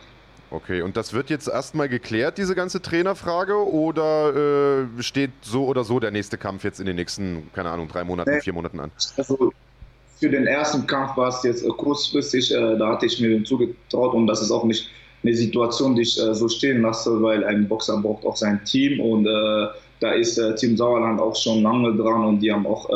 Okay, 0.51 0.81
und 0.81 0.95
das 0.95 1.13
wird 1.13 1.29
jetzt 1.29 1.47
erstmal 1.47 1.89
geklärt, 1.89 2.37
diese 2.37 2.55
ganze 2.55 2.81
Trainerfrage, 2.81 3.55
oder 3.55 4.83
äh, 4.97 5.03
steht 5.03 5.31
so 5.41 5.65
oder 5.65 5.83
so 5.83 5.99
der 5.99 6.11
nächste 6.11 6.37
Kampf 6.37 6.63
jetzt 6.63 6.79
in 6.79 6.85
den 6.85 6.95
nächsten, 6.95 7.49
keine 7.53 7.69
Ahnung, 7.69 7.87
drei 7.87 8.03
Monaten, 8.03 8.31
nee. 8.31 8.41
vier 8.41 8.53
Monaten 8.53 8.79
an? 8.79 8.91
Also 9.17 9.51
für 10.17 10.29
den 10.29 10.47
ersten 10.47 10.87
Kampf 10.87 11.17
war 11.17 11.29
es 11.29 11.43
jetzt 11.43 11.65
äh, 11.65 11.69
kurzfristig, 11.69 12.53
äh, 12.53 12.77
da 12.77 12.93
hatte 12.93 13.05
ich 13.05 13.19
mir 13.19 13.43
zugetraut 13.43 14.13
und 14.13 14.27
das 14.27 14.41
ist 14.41 14.51
auch 14.51 14.63
nicht 14.63 14.89
eine 15.23 15.35
Situation, 15.35 15.95
die 15.95 16.03
ich 16.03 16.21
äh, 16.21 16.33
so 16.33 16.47
stehen 16.47 16.83
lasse, 16.83 17.21
weil 17.21 17.43
ein 17.43 17.67
Boxer 17.67 17.97
braucht 17.97 18.25
auch 18.25 18.37
sein 18.37 18.63
Team 18.63 18.99
und 19.01 19.25
äh, 19.25 19.67
da 19.99 20.11
ist 20.11 20.37
äh, 20.37 20.55
Team 20.55 20.77
Sauerland 20.77 21.19
auch 21.19 21.35
schon 21.35 21.63
lange 21.63 21.95
dran 21.95 22.23
und 22.23 22.39
die 22.39 22.51
haben 22.51 22.65
auch 22.65 22.89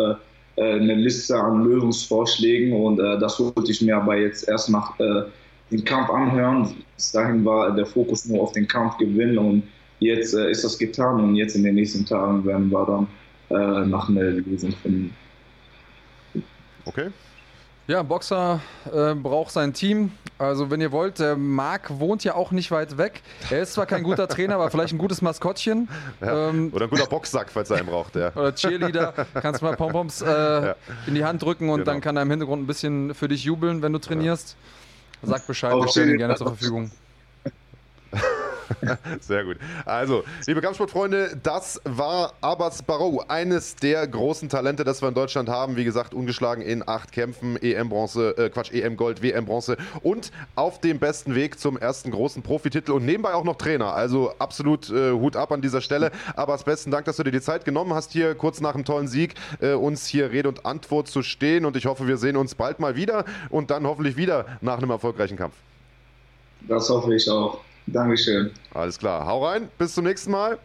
eine 0.60 0.96
Liste 0.96 1.40
an 1.40 1.64
Lösungsvorschlägen 1.64 2.74
und 2.74 2.98
das 2.98 3.40
wollte 3.40 3.72
ich 3.72 3.82
mir 3.82 3.98
aber 3.98 4.18
jetzt 4.18 4.48
erst 4.48 4.70
nach 4.70 4.94
den 5.72 5.86
Kampf 5.86 6.10
anhören. 6.10 6.76
Bis 6.96 7.12
dahin 7.12 7.46
war 7.46 7.72
der 7.76 7.86
Fokus 7.86 8.26
nur 8.26 8.42
auf 8.42 8.52
den 8.52 8.68
Kampf 8.68 8.98
gewinnen 8.98 9.38
und 9.38 9.64
jetzt 10.00 10.34
äh, 10.34 10.50
ist 10.50 10.64
das 10.64 10.78
getan 10.78 11.20
und 11.20 11.36
jetzt 11.36 11.56
in 11.56 11.64
den 11.64 11.76
nächsten 11.76 12.06
Tagen 12.06 12.44
werden 12.46 12.70
wir 12.70 12.86
dann 12.86 13.08
äh, 13.58 13.86
nach 13.86 14.10
einer 14.10 14.24
Lösung 14.24 14.72
finden. 14.72 15.16
Okay. 16.86 17.10
Ja, 17.88 18.04
Boxer 18.04 18.62
äh, 18.94 19.14
braucht 19.16 19.52
sein 19.52 19.74
Team. 19.74 20.12
Also 20.40 20.72
wenn 20.72 20.80
ihr 20.80 20.94
wollt, 20.94 21.20
der 21.20 21.36
Marc 21.36 22.00
wohnt 22.00 22.24
ja 22.24 22.34
auch 22.34 22.52
nicht 22.52 22.72
weit 22.72 22.98
weg. 22.98 23.22
Er 23.50 23.62
ist 23.62 23.74
zwar 23.74 23.86
kein 23.86 24.04
guter 24.04 24.30
Trainer, 24.30 24.56
aber 24.56 24.72
vielleicht 24.72 24.94
ein 24.94 24.98
gutes 24.98 25.22
Maskottchen. 25.22 25.88
Ja, 26.22 26.50
ähm, 26.50 26.72
oder 26.74 26.86
ein 26.86 26.90
guter 26.90 27.06
Boxsack, 27.06 27.50
falls 27.50 27.70
er 27.70 27.78
einen 27.78 27.88
braucht. 27.88 28.16
Ja. 28.16 28.32
Oder 28.36 28.54
Cheerleader. 28.56 29.14
Kannst 29.34 29.62
mal 29.62 29.76
Pompoms 29.76 30.22
äh, 30.22 30.28
ja. 30.28 30.76
in 31.08 31.16
die 31.16 31.24
Hand 31.24 31.42
drücken 31.42 31.70
und 31.70 31.80
genau. 31.80 31.92
dann 31.92 32.02
kann 32.02 32.16
er 32.18 32.24
im 32.24 32.30
Hintergrund 32.30 32.64
ein 32.64 32.68
bisschen 32.68 33.14
für 33.14 33.28
dich 33.28 33.44
jubeln, 33.44 33.82
wenn 33.82 33.94
du 33.94 34.00
trainierst. 34.00 34.56
Sag 35.22 35.46
Bescheid, 35.46 35.74
wir 35.74 35.88
stellen 35.88 36.12
ihn 36.12 36.18
gerne 36.18 36.36
zur 36.36 36.48
Verfügung. 36.48 36.92
Sehr 39.20 39.44
gut. 39.44 39.58
Also, 39.86 40.24
liebe 40.48 40.62
Kampfsportfreunde, 40.62 41.38
das 41.42 41.82
war 41.84 42.34
Abbas 42.42 42.84
Barrow, 42.84 43.24
eines 43.28 43.76
der 43.76 44.08
großen 44.08 44.50
Talente, 44.50 44.84
das 44.84 45.02
wir 45.02 45.10
in 45.10 45.16
Deutschland 45.16 45.50
haben. 45.50 45.76
Wie 45.76 45.84
gesagt, 45.84 46.14
ungeschlagen 46.14 46.62
in 46.62 46.88
acht 46.88 47.12
Kämpfen, 47.12 47.58
EM-Bronze, 47.58 48.38
äh, 48.38 48.50
Quatsch, 48.50 48.72
EM-Gold, 48.72 49.22
WM-Bronze 49.22 49.78
und 50.02 50.32
auf 50.56 50.80
dem 50.80 51.00
besten 51.00 51.36
Weg 51.36 51.60
zum 51.60 51.78
ersten 51.78 52.12
großen 52.12 52.44
Profititel 52.44 52.92
und 52.92 53.06
nebenbei 53.06 53.34
auch 53.34 53.44
noch 53.44 53.56
Trainer. 53.56 53.94
Also 53.94 54.34
absolut 54.40 54.90
äh, 54.90 55.12
Hut 55.12 55.36
ab 55.36 55.52
an 55.52 55.62
dieser 55.62 55.82
Stelle. 55.82 56.12
Abbas, 56.36 56.64
besten 56.64 56.92
Dank, 56.92 57.06
dass 57.06 57.18
du 57.18 57.24
dir 57.24 57.32
die 57.32 57.42
Zeit 57.42 57.66
genommen 57.66 57.94
hast, 57.94 58.12
hier 58.12 58.36
kurz 58.36 58.62
nach 58.62 58.76
einem 58.76 58.86
tollen 58.86 59.08
Sieg 59.08 59.36
äh, 59.62 59.74
uns 59.74 60.06
hier 60.08 60.32
Rede 60.32 60.50
und 60.50 60.66
Antwort 60.66 61.08
zu 61.08 61.24
stehen. 61.24 61.66
Und 61.66 61.76
ich 61.76 61.86
hoffe, 61.86 62.08
wir 62.08 62.18
sehen 62.18 62.38
uns 62.38 62.56
bald 62.56 62.80
mal 62.80 62.96
wieder 62.96 63.26
und 63.50 63.72
dann 63.72 63.86
hoffentlich 63.86 64.18
wieder 64.18 64.46
nach 64.62 64.78
einem 64.78 64.90
erfolgreichen 64.92 65.38
Kampf. 65.38 65.56
Das 66.62 66.90
hoffe 66.90 67.16
ich 67.16 67.30
auch. 67.30 67.60
Dankeschön. 67.92 68.52
Alles 68.74 68.98
klar. 68.98 69.26
Hau 69.26 69.46
rein. 69.46 69.70
Bis 69.78 69.94
zum 69.94 70.06
nächsten 70.06 70.32
Mal. 70.32 70.58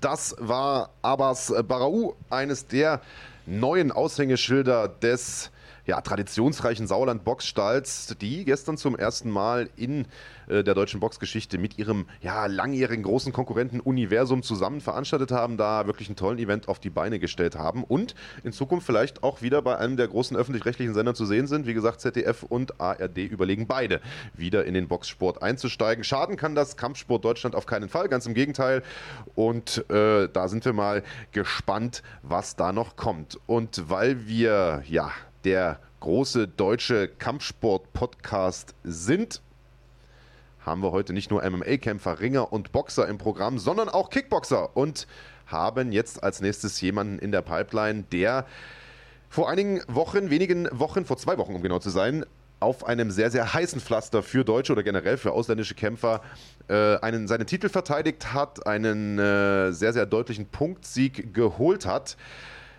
Das 0.00 0.36
war 0.38 0.90
Abbas 1.02 1.52
Barau, 1.66 2.16
eines 2.28 2.66
der 2.66 3.00
neuen 3.46 3.90
Aushängeschilder 3.90 4.88
des 4.88 5.50
ja, 5.86 6.00
traditionsreichen 6.00 6.86
Sauerland-Boxstalls, 6.86 8.16
die 8.20 8.44
gestern 8.44 8.76
zum 8.76 8.96
ersten 8.96 9.30
Mal 9.30 9.68
in 9.76 10.06
äh, 10.48 10.64
der 10.64 10.74
deutschen 10.74 11.00
Boxgeschichte 11.00 11.58
mit 11.58 11.78
ihrem 11.78 12.06
ja, 12.20 12.46
langjährigen 12.46 13.02
großen 13.02 13.32
Konkurrenten 13.32 13.80
Universum 13.80 14.42
zusammen 14.42 14.80
veranstaltet 14.80 15.30
haben, 15.30 15.56
da 15.56 15.86
wirklich 15.86 16.08
einen 16.08 16.16
tollen 16.16 16.38
Event 16.38 16.68
auf 16.68 16.78
die 16.78 16.90
Beine 16.90 17.18
gestellt 17.18 17.56
haben 17.56 17.84
und 17.84 18.14
in 18.42 18.52
Zukunft 18.52 18.86
vielleicht 18.86 19.22
auch 19.22 19.42
wieder 19.42 19.62
bei 19.62 19.76
einem 19.76 19.96
der 19.96 20.08
großen 20.08 20.36
öffentlich-rechtlichen 20.36 20.94
Sender 20.94 21.14
zu 21.14 21.26
sehen 21.26 21.46
sind. 21.46 21.66
Wie 21.66 21.74
gesagt, 21.74 22.00
ZDF 22.00 22.42
und 22.42 22.80
ARD 22.80 23.18
überlegen 23.18 23.66
beide, 23.66 24.00
wieder 24.34 24.64
in 24.64 24.74
den 24.74 24.88
Boxsport 24.88 25.42
einzusteigen. 25.42 26.04
Schaden 26.04 26.36
kann 26.36 26.54
das 26.54 26.76
Kampfsport 26.76 27.24
Deutschland 27.24 27.54
auf 27.54 27.66
keinen 27.66 27.88
Fall, 27.88 28.08
ganz 28.08 28.26
im 28.26 28.34
Gegenteil. 28.34 28.82
Und 29.34 29.88
äh, 29.90 30.28
da 30.32 30.48
sind 30.48 30.64
wir 30.64 30.72
mal 30.72 31.02
gespannt, 31.32 32.02
was 32.22 32.56
da 32.56 32.72
noch 32.72 32.96
kommt. 32.96 33.38
Und 33.46 33.88
weil 33.88 34.26
wir 34.26 34.82
ja 34.86 35.10
der 35.44 35.78
große 36.00 36.48
deutsche 36.48 37.08
Kampfsport-Podcast 37.08 38.74
sind, 38.82 39.40
haben 40.60 40.82
wir 40.82 40.92
heute 40.92 41.12
nicht 41.12 41.30
nur 41.30 41.48
MMA-Kämpfer, 41.48 42.20
Ringer 42.20 42.52
und 42.52 42.72
Boxer 42.72 43.06
im 43.08 43.18
Programm, 43.18 43.58
sondern 43.58 43.88
auch 43.88 44.10
Kickboxer 44.10 44.76
und 44.76 45.06
haben 45.46 45.92
jetzt 45.92 46.22
als 46.22 46.40
nächstes 46.40 46.80
jemanden 46.80 47.18
in 47.18 47.32
der 47.32 47.42
Pipeline, 47.42 48.04
der 48.12 48.46
vor 49.28 49.50
einigen 49.50 49.82
Wochen, 49.88 50.30
wenigen 50.30 50.68
Wochen, 50.72 51.04
vor 51.04 51.16
zwei 51.18 51.38
Wochen 51.38 51.54
um 51.54 51.62
genau 51.62 51.78
zu 51.78 51.90
sein, 51.90 52.24
auf 52.60 52.86
einem 52.86 53.10
sehr, 53.10 53.30
sehr 53.30 53.52
heißen 53.52 53.80
Pflaster 53.80 54.22
für 54.22 54.44
Deutsche 54.44 54.72
oder 54.72 54.82
generell 54.82 55.18
für 55.18 55.32
ausländische 55.32 55.74
Kämpfer 55.74 56.22
äh, 56.68 56.96
einen, 56.96 57.28
seinen 57.28 57.46
Titel 57.46 57.68
verteidigt 57.68 58.32
hat, 58.32 58.66
einen 58.66 59.18
äh, 59.18 59.72
sehr, 59.72 59.92
sehr 59.92 60.06
deutlichen 60.06 60.46
Punktsieg 60.46 61.34
geholt 61.34 61.84
hat 61.84 62.16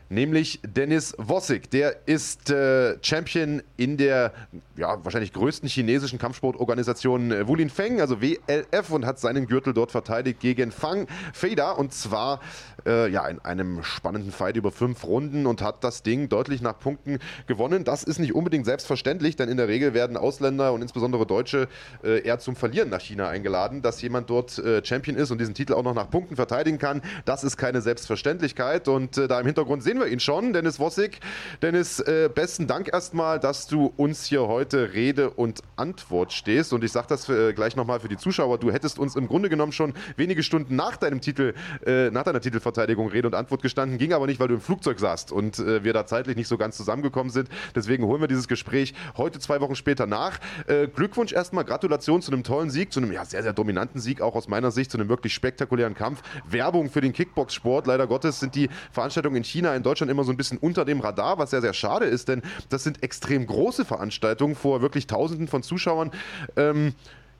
nämlich 0.09 0.59
Dennis 0.63 1.15
Wossig. 1.17 1.69
Der 1.71 2.07
ist 2.07 2.49
äh, 2.49 2.97
Champion 3.01 3.61
in 3.77 3.97
der 3.97 4.33
ja, 4.75 5.03
wahrscheinlich 5.03 5.33
größten 5.33 5.67
chinesischen 5.69 6.19
Kampfsportorganisation 6.19 7.31
äh, 7.31 7.47
Wulin 7.47 7.69
Feng, 7.69 8.01
also 8.01 8.21
WLF, 8.21 8.89
und 8.89 9.05
hat 9.05 9.19
seinen 9.19 9.47
Gürtel 9.47 9.73
dort 9.73 9.91
verteidigt 9.91 10.39
gegen 10.39 10.71
Fang 10.71 11.07
Feda 11.33 11.71
und 11.71 11.93
zwar 11.93 12.41
äh, 12.85 13.09
ja, 13.09 13.27
in 13.27 13.39
einem 13.39 13.83
spannenden 13.83 14.31
Fight 14.31 14.57
über 14.57 14.71
fünf 14.71 15.03
Runden 15.05 15.45
und 15.45 15.61
hat 15.61 15.83
das 15.83 16.03
Ding 16.03 16.29
deutlich 16.29 16.61
nach 16.61 16.77
Punkten 16.77 17.19
gewonnen. 17.47 17.83
Das 17.83 18.03
ist 18.03 18.19
nicht 18.19 18.33
unbedingt 18.33 18.65
selbstverständlich, 18.65 19.35
denn 19.35 19.49
in 19.49 19.57
der 19.57 19.67
Regel 19.67 19.93
werden 19.93 20.17
Ausländer 20.17 20.73
und 20.73 20.81
insbesondere 20.81 21.25
Deutsche 21.25 21.67
äh, 22.03 22.21
eher 22.21 22.39
zum 22.39 22.55
Verlieren 22.55 22.89
nach 22.89 23.01
China 23.01 23.29
eingeladen. 23.29 23.81
Dass 23.81 24.01
jemand 24.01 24.29
dort 24.29 24.57
äh, 24.59 24.83
Champion 24.83 25.17
ist 25.17 25.31
und 25.31 25.39
diesen 25.39 25.53
Titel 25.53 25.73
auch 25.73 25.83
noch 25.83 25.95
nach 25.95 26.09
Punkten 26.09 26.35
verteidigen 26.35 26.77
kann, 26.77 27.01
das 27.25 27.43
ist 27.43 27.57
keine 27.57 27.81
Selbstverständlichkeit 27.81 28.87
und 28.87 29.17
äh, 29.17 29.27
da 29.27 29.39
im 29.39 29.45
Hintergrund 29.45 29.83
sehen 29.83 29.94
wir 29.99 30.07
ihn 30.07 30.19
schon, 30.19 30.53
Dennis 30.53 30.79
Wossig. 30.79 31.19
Dennis, 31.61 31.99
äh, 31.99 32.29
besten 32.33 32.67
Dank 32.67 32.91
erstmal, 32.91 33.39
dass 33.39 33.67
du 33.67 33.93
uns 33.97 34.25
hier 34.25 34.47
heute 34.47 34.93
Rede 34.93 35.29
und 35.29 35.61
Antwort 35.75 36.33
stehst 36.33 36.73
und 36.73 36.83
ich 36.83 36.91
sage 36.91 37.07
das 37.09 37.25
für, 37.25 37.49
äh, 37.49 37.53
gleich 37.53 37.75
nochmal 37.75 37.99
für 37.99 38.09
die 38.09 38.17
Zuschauer, 38.17 38.57
du 38.59 38.71
hättest 38.71 38.99
uns 38.99 39.15
im 39.15 39.27
Grunde 39.27 39.49
genommen 39.49 39.71
schon 39.71 39.93
wenige 40.17 40.43
Stunden 40.43 40.75
nach 40.75 40.97
deinem 40.97 41.21
Titel, 41.21 41.53
nach 41.85 42.23
deiner 42.23 42.41
Titelverteidigung 42.41 43.07
Rede 43.09 43.27
und 43.27 43.35
Antwort 43.35 43.61
gestanden, 43.61 43.97
ging 43.97 44.13
aber 44.13 44.27
nicht, 44.27 44.39
weil 44.39 44.47
du 44.47 44.55
im 44.55 44.61
Flugzeug 44.61 44.99
saßt 44.99 45.31
und 45.31 45.59
äh, 45.59 45.83
wir 45.83 45.93
da 45.93 46.05
zeitlich 46.05 46.35
nicht 46.35 46.47
so 46.47 46.57
ganz 46.57 46.77
zusammengekommen 46.77 47.31
sind. 47.31 47.49
Deswegen 47.75 48.05
holen 48.05 48.21
wir 48.21 48.27
dieses 48.27 48.47
Gespräch 48.47 48.93
heute 49.17 49.39
zwei 49.39 49.61
Wochen 49.61 49.75
später 49.75 50.05
nach. 50.07 50.39
Äh, 50.67 50.87
Glückwunsch 50.87 51.33
erstmal, 51.33 51.65
Gratulation 51.65 52.21
zu 52.21 52.31
einem 52.31 52.43
tollen 52.43 52.69
Sieg, 52.69 52.91
zu 52.91 52.99
einem 52.99 53.11
ja, 53.11 53.25
sehr, 53.25 53.43
sehr 53.43 53.53
dominanten 53.53 54.01
Sieg, 54.01 54.21
auch 54.21 54.35
aus 54.35 54.47
meiner 54.47 54.71
Sicht, 54.71 54.91
zu 54.91 54.97
einem 54.97 55.09
wirklich 55.09 55.33
spektakulären 55.33 55.93
Kampf. 55.93 56.21
Werbung 56.49 56.89
für 56.89 57.01
den 57.01 57.13
Kickbox-Sport. 57.13 57.87
Leider 57.87 58.07
Gottes 58.07 58.39
sind 58.39 58.55
die 58.55 58.69
Veranstaltungen 58.91 59.37
in 59.37 59.43
China, 59.43 59.75
in 59.75 59.83
Deutschland 59.85 60.11
immer 60.11 60.23
so 60.23 60.31
ein 60.31 60.37
bisschen 60.37 60.57
unter 60.57 60.85
dem 60.85 60.99
Radar, 60.99 61.37
was 61.37 61.51
sehr, 61.51 61.61
sehr 61.61 61.73
schade 61.73 62.05
ist, 62.05 62.27
denn 62.27 62.41
das 62.69 62.83
sind 62.83 63.03
extrem 63.03 63.45
große 63.45 63.85
Veranstaltungen 63.85 64.55
vor 64.55 64.81
wirklich 64.81 65.07
Tausenden 65.07 65.47
von 65.47 65.63
Zuschauern. 65.63 66.11
Ähm, 66.55 66.93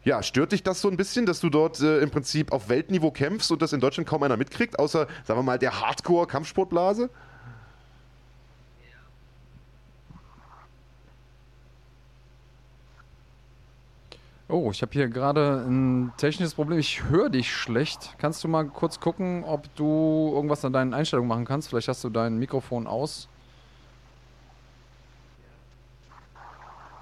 ja, 0.03 0.21
stört 0.21 0.51
dich 0.51 0.61
das 0.61 0.81
so 0.81 0.87
ein 0.87 0.97
bisschen, 0.97 1.25
dass 1.25 1.39
du 1.39 1.49
dort 1.49 1.81
äh, 1.81 1.99
im 1.99 2.11
Prinzip 2.11 2.51
auf 2.51 2.69
Weltniveau 2.69 3.09
kämpfst 3.11 3.51
und 3.51 3.61
das 3.61 3.73
in 3.73 3.79
Deutschland 3.79 4.07
kaum 4.07 4.21
einer 4.21 4.37
mitkriegt, 4.37 4.77
außer, 4.77 5.07
sagen 5.23 5.39
wir 5.39 5.43
mal, 5.43 5.57
der 5.57 5.81
Hardcore-Kampfsportblase? 5.81 7.09
Oh, 14.47 14.69
ich 14.69 14.83
habe 14.83 14.91
hier 14.91 15.07
gerade 15.07 15.65
ein 15.67 16.13
technisches 16.17 16.53
Problem. 16.53 16.77
Ich 16.77 17.03
höre 17.05 17.29
dich 17.29 17.51
schlecht. 17.51 18.13
Kannst 18.19 18.43
du 18.43 18.47
mal 18.47 18.65
kurz 18.65 18.99
gucken, 18.99 19.43
ob 19.43 19.73
du 19.75 20.31
irgendwas 20.35 20.63
an 20.63 20.71
deinen 20.71 20.93
Einstellungen 20.93 21.27
machen 21.27 21.45
kannst? 21.45 21.69
Vielleicht 21.69 21.87
hast 21.87 22.03
du 22.03 22.09
dein 22.09 22.37
Mikrofon 22.37 22.85
aus. 22.85 23.27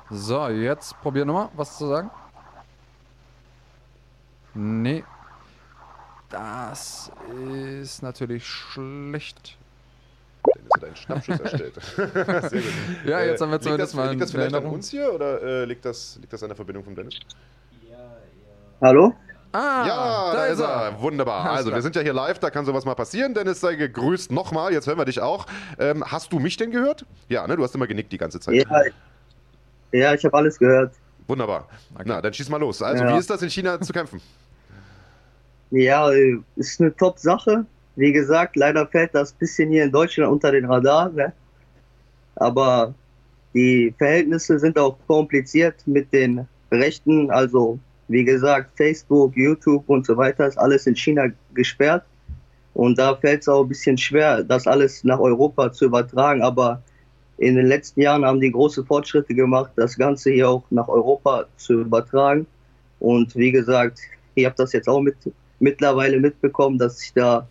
So, 0.09 0.47
jetzt 0.47 0.99
probier 1.01 1.25
nochmal, 1.25 1.49
was 1.55 1.77
zu 1.77 1.87
sagen. 1.87 2.09
Nee. 4.53 5.03
Das 6.29 7.11
ist 7.81 8.03
natürlich 8.03 8.47
schlecht. 8.47 9.57
Dennis 10.45 10.71
hat 10.75 10.83
einen 10.83 10.95
Schnappschuss 10.95 11.39
erstellt. 11.39 11.73
Sehr 11.95 12.61
gut. 12.61 12.71
Ja, 13.05 13.21
jetzt 13.23 13.41
haben 13.41 13.51
wir 13.51 13.55
Äh, 13.55 13.57
liegt 13.57 13.63
zumindest 13.63 13.79
das, 13.79 13.93
mal 13.93 14.09
liegt 14.09 14.21
das 14.21 14.31
vielleicht 14.31 14.55
an 14.55 14.65
uns 14.65 14.89
hier 14.89 15.13
oder 15.13 15.41
äh, 15.41 15.65
liegt, 15.65 15.85
das, 15.85 16.17
liegt 16.19 16.33
das 16.33 16.43
an 16.43 16.49
der 16.49 16.55
Verbindung 16.55 16.83
von 16.83 16.95
Dennis? 16.95 17.15
Hallo? 18.81 19.13
Ah, 19.53 19.85
ja, 19.87 20.33
da, 20.33 20.45
ist 20.47 20.59
er. 20.59 20.99
Wunderbar. 20.99 21.45
Alles 21.45 21.57
Also, 21.59 21.71
wir 21.73 21.81
sind 21.83 21.95
ja 21.95 22.01
hier 22.01 22.13
live, 22.13 22.39
da 22.39 22.49
kann 22.49 22.65
sowas 22.65 22.85
mal 22.85 22.95
passieren. 22.95 23.35
Dennis, 23.35 23.61
sei 23.61 23.75
gegrüßt 23.75 24.31
nochmal. 24.31 24.73
Jetzt 24.73 24.87
hören 24.87 24.97
wir 24.97 25.05
dich 25.05 25.21
auch. 25.21 25.45
Ähm, 25.77 26.03
hast 26.05 26.33
du 26.33 26.39
mich 26.39 26.57
denn 26.57 26.71
gehört? 26.71 27.05
Ja, 27.29 27.45
ne? 27.47 27.55
Du 27.55 27.63
hast 27.63 27.75
immer 27.75 27.85
genickt 27.85 28.11
die 28.11 28.17
ganze 28.17 28.39
Zeit. 28.39 28.55
Ja, 28.55 28.81
ja 29.91 30.13
ich 30.15 30.25
habe 30.25 30.35
alles 30.35 30.57
gehört. 30.57 30.95
Wunderbar. 31.27 31.67
Okay. 31.93 32.03
Na, 32.07 32.21
dann 32.21 32.33
schieß 32.33 32.49
mal 32.49 32.57
los. 32.57 32.81
Also, 32.81 33.03
Ja. 33.03 33.13
wie 33.13 33.19
ist 33.19 33.29
das 33.29 33.41
in 33.43 33.49
China 33.49 33.79
zu 33.79 33.93
kämpfen? 33.93 34.19
Ja, 35.69 36.11
äh, 36.11 36.39
ist 36.55 36.81
eine 36.81 36.95
Top-Sache. 36.95 37.65
Wie 37.95 38.11
gesagt, 38.11 38.55
leider 38.55 38.87
fällt 38.87 39.13
das 39.13 39.33
bisschen 39.33 39.69
hier 39.69 39.83
in 39.83 39.91
Deutschland 39.91 40.31
unter 40.31 40.51
den 40.51 40.65
Radar. 40.65 41.09
Ne? 41.09 41.31
Aber 42.35 42.93
die 43.53 43.93
Verhältnisse 43.97 44.57
sind 44.57 44.77
auch 44.79 44.97
kompliziert 45.07 45.75
mit 45.85 46.11
den 46.11 46.47
Rechten. 46.71 47.29
Also, 47.29 47.77
wie 48.07 48.23
gesagt, 48.23 48.75
Facebook, 48.75 49.35
YouTube 49.37 49.83
und 49.87 50.05
so 50.05 50.17
weiter 50.17 50.47
ist 50.47 50.57
alles 50.57 50.87
in 50.87 50.95
China 50.95 51.27
gesperrt. 51.53 52.03
Und 52.73 52.97
da 52.97 53.15
fällt 53.15 53.41
es 53.41 53.47
auch 53.47 53.63
ein 53.63 53.69
bisschen 53.69 53.97
schwer, 53.97 54.43
das 54.43 54.65
alles 54.65 55.03
nach 55.03 55.19
Europa 55.19 55.71
zu 55.71 55.85
übertragen. 55.85 56.41
Aber 56.41 56.81
in 57.37 57.55
den 57.55 57.67
letzten 57.67 58.01
Jahren 58.01 58.25
haben 58.25 58.39
die 58.39 58.51
große 58.51 58.83
Fortschritte 58.85 59.35
gemacht, 59.35 59.71
das 59.75 59.95
Ganze 59.97 60.31
hier 60.31 60.49
auch 60.49 60.63
nach 60.71 60.87
Europa 60.87 61.45
zu 61.57 61.81
übertragen. 61.81 62.47
Und 62.99 63.35
wie 63.35 63.51
gesagt, 63.51 63.99
ich 64.33 64.45
habe 64.45 64.55
das 64.57 64.73
jetzt 64.73 64.89
auch 64.89 65.01
mit, 65.01 65.15
mittlerweile 65.59 66.19
mitbekommen, 66.19 66.79
dass 66.79 67.03
ich 67.03 67.13
da 67.13 67.47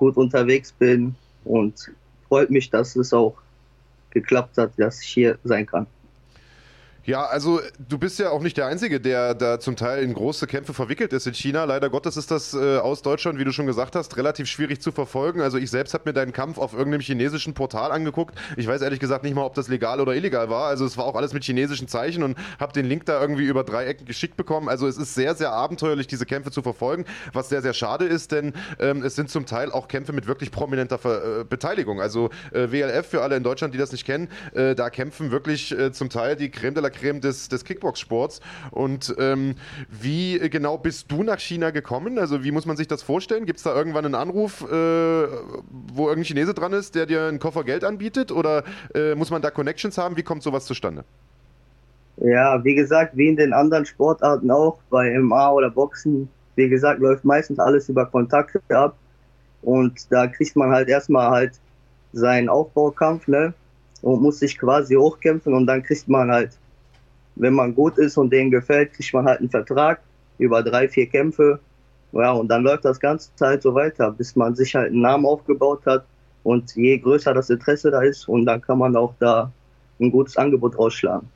gut 0.00 0.16
unterwegs 0.16 0.72
bin 0.72 1.14
und 1.44 1.92
freut 2.26 2.48
mich, 2.48 2.70
dass 2.70 2.96
es 2.96 3.12
auch 3.12 3.36
geklappt 4.08 4.56
hat, 4.56 4.72
dass 4.78 5.02
ich 5.02 5.08
hier 5.08 5.38
sein 5.44 5.66
kann. 5.66 5.86
Ja, 7.10 7.24
also 7.24 7.60
du 7.88 7.98
bist 7.98 8.20
ja 8.20 8.30
auch 8.30 8.40
nicht 8.40 8.56
der 8.56 8.66
Einzige, 8.66 9.00
der 9.00 9.34
da 9.34 9.58
zum 9.58 9.74
Teil 9.74 10.04
in 10.04 10.14
große 10.14 10.46
Kämpfe 10.46 10.72
verwickelt 10.72 11.12
ist 11.12 11.26
in 11.26 11.34
China. 11.34 11.64
Leider 11.64 11.90
Gottes 11.90 12.16
ist 12.16 12.30
das 12.30 12.54
äh, 12.54 12.76
aus 12.76 13.02
Deutschland, 13.02 13.36
wie 13.40 13.42
du 13.42 13.50
schon 13.50 13.66
gesagt 13.66 13.96
hast, 13.96 14.16
relativ 14.16 14.46
schwierig 14.46 14.80
zu 14.80 14.92
verfolgen. 14.92 15.40
Also 15.40 15.58
ich 15.58 15.72
selbst 15.72 15.92
habe 15.92 16.08
mir 16.08 16.12
deinen 16.12 16.32
Kampf 16.32 16.56
auf 16.56 16.72
irgendeinem 16.72 17.00
chinesischen 17.00 17.52
Portal 17.52 17.90
angeguckt. 17.90 18.36
Ich 18.56 18.68
weiß 18.68 18.80
ehrlich 18.82 19.00
gesagt 19.00 19.24
nicht 19.24 19.34
mal, 19.34 19.42
ob 19.42 19.54
das 19.54 19.66
legal 19.66 20.00
oder 20.00 20.14
illegal 20.14 20.50
war. 20.50 20.68
Also 20.68 20.84
es 20.84 20.96
war 20.96 21.04
auch 21.04 21.16
alles 21.16 21.32
mit 21.32 21.42
chinesischen 21.42 21.88
Zeichen 21.88 22.22
und 22.22 22.38
habe 22.60 22.72
den 22.72 22.86
Link 22.86 23.06
da 23.06 23.20
irgendwie 23.20 23.46
über 23.46 23.64
drei 23.64 23.86
Ecken 23.86 24.06
geschickt 24.06 24.36
bekommen. 24.36 24.68
Also 24.68 24.86
es 24.86 24.96
ist 24.96 25.16
sehr, 25.16 25.34
sehr 25.34 25.50
abenteuerlich, 25.50 26.06
diese 26.06 26.26
Kämpfe 26.26 26.52
zu 26.52 26.62
verfolgen, 26.62 27.06
was 27.32 27.48
sehr, 27.48 27.60
sehr 27.60 27.74
schade 27.74 28.04
ist, 28.04 28.30
denn 28.30 28.52
ähm, 28.78 29.02
es 29.02 29.16
sind 29.16 29.30
zum 29.30 29.46
Teil 29.46 29.72
auch 29.72 29.88
Kämpfe 29.88 30.12
mit 30.12 30.28
wirklich 30.28 30.52
prominenter 30.52 30.96
Ver 30.96 31.40
äh, 31.40 31.44
Beteiligung. 31.44 32.00
Also 32.00 32.30
äh, 32.52 32.70
WLF 32.70 33.08
für 33.08 33.22
alle 33.22 33.34
in 33.34 33.42
Deutschland, 33.42 33.74
die 33.74 33.78
das 33.78 33.90
nicht 33.90 34.04
kennen, 34.04 34.28
äh, 34.54 34.76
da 34.76 34.90
kämpfen 34.90 35.32
wirklich 35.32 35.76
äh, 35.76 35.90
zum 35.90 36.08
Teil 36.08 36.36
die 36.36 36.52
Creme 36.52 36.74
de 36.74 36.84
la 36.84 36.90
Creme 36.90 36.99
des, 37.00 37.48
des 37.48 37.64
Kickbox-Sports. 37.64 38.40
Und 38.70 39.14
ähm, 39.18 39.54
wie 39.88 40.38
genau 40.50 40.78
bist 40.78 41.10
du 41.10 41.22
nach 41.22 41.38
China 41.38 41.70
gekommen? 41.70 42.18
Also 42.18 42.44
wie 42.44 42.50
muss 42.50 42.66
man 42.66 42.76
sich 42.76 42.88
das 42.88 43.02
vorstellen? 43.02 43.46
Gibt 43.46 43.58
es 43.58 43.64
da 43.64 43.74
irgendwann 43.74 44.04
einen 44.04 44.14
Anruf, 44.14 44.62
äh, 44.62 44.66
wo 44.70 46.08
irgendein 46.08 46.24
Chinese 46.24 46.54
dran 46.54 46.72
ist, 46.72 46.94
der 46.94 47.06
dir 47.06 47.26
einen 47.26 47.38
Koffer 47.38 47.64
Geld 47.64 47.84
anbietet? 47.84 48.32
Oder 48.32 48.64
äh, 48.94 49.14
muss 49.14 49.30
man 49.30 49.42
da 49.42 49.50
Connections 49.50 49.98
haben? 49.98 50.16
Wie 50.16 50.22
kommt 50.22 50.42
sowas 50.42 50.66
zustande? 50.66 51.04
Ja, 52.18 52.62
wie 52.64 52.74
gesagt, 52.74 53.16
wie 53.16 53.28
in 53.28 53.36
den 53.36 53.54
anderen 53.54 53.86
Sportarten 53.86 54.50
auch, 54.50 54.78
bei 54.90 55.18
MMA 55.18 55.52
oder 55.52 55.70
Boxen, 55.70 56.28
wie 56.54 56.68
gesagt, 56.68 57.00
läuft 57.00 57.24
meistens 57.24 57.58
alles 57.58 57.88
über 57.88 58.04
Kontakte 58.04 58.60
ab. 58.68 58.94
Und 59.62 60.12
da 60.12 60.26
kriegt 60.26 60.54
man 60.56 60.70
halt 60.70 60.88
erstmal 60.88 61.30
halt 61.30 61.52
seinen 62.12 62.48
Aufbaukampf, 62.48 63.26
ne? 63.28 63.54
Und 64.02 64.22
muss 64.22 64.38
sich 64.38 64.58
quasi 64.58 64.94
hochkämpfen 64.94 65.54
und 65.54 65.66
dann 65.66 65.82
kriegt 65.82 66.08
man 66.08 66.30
halt, 66.30 66.58
wenn 67.40 67.54
man 67.54 67.74
gut 67.74 67.96
ist 67.96 68.18
und 68.18 68.30
denen 68.30 68.50
gefällt, 68.50 68.92
kriegt 68.92 69.14
man 69.14 69.24
halt 69.24 69.40
einen 69.40 69.48
Vertrag 69.48 70.00
über 70.38 70.62
drei, 70.62 70.88
vier 70.88 71.06
Kämpfe. 71.06 71.58
Ja, 72.12 72.32
und 72.32 72.48
dann 72.48 72.62
läuft 72.62 72.84
das 72.84 73.00
ganze 73.00 73.30
halt 73.40 73.62
so 73.62 73.74
weiter, 73.74 74.10
bis 74.10 74.36
man 74.36 74.54
sich 74.54 74.74
halt 74.74 74.92
einen 74.92 75.00
Namen 75.00 75.24
aufgebaut 75.24 75.80
hat. 75.86 76.04
Und 76.42 76.74
je 76.76 76.98
größer 76.98 77.32
das 77.32 77.50
Interesse 77.50 77.90
da 77.90 78.02
ist, 78.02 78.28
und 78.28 78.46
dann 78.46 78.60
kann 78.60 78.78
man 78.78 78.96
auch 78.96 79.14
da 79.20 79.50
ein 80.00 80.10
gutes 80.10 80.36
Angebot 80.36 80.78
rausschlagen. 80.78 81.28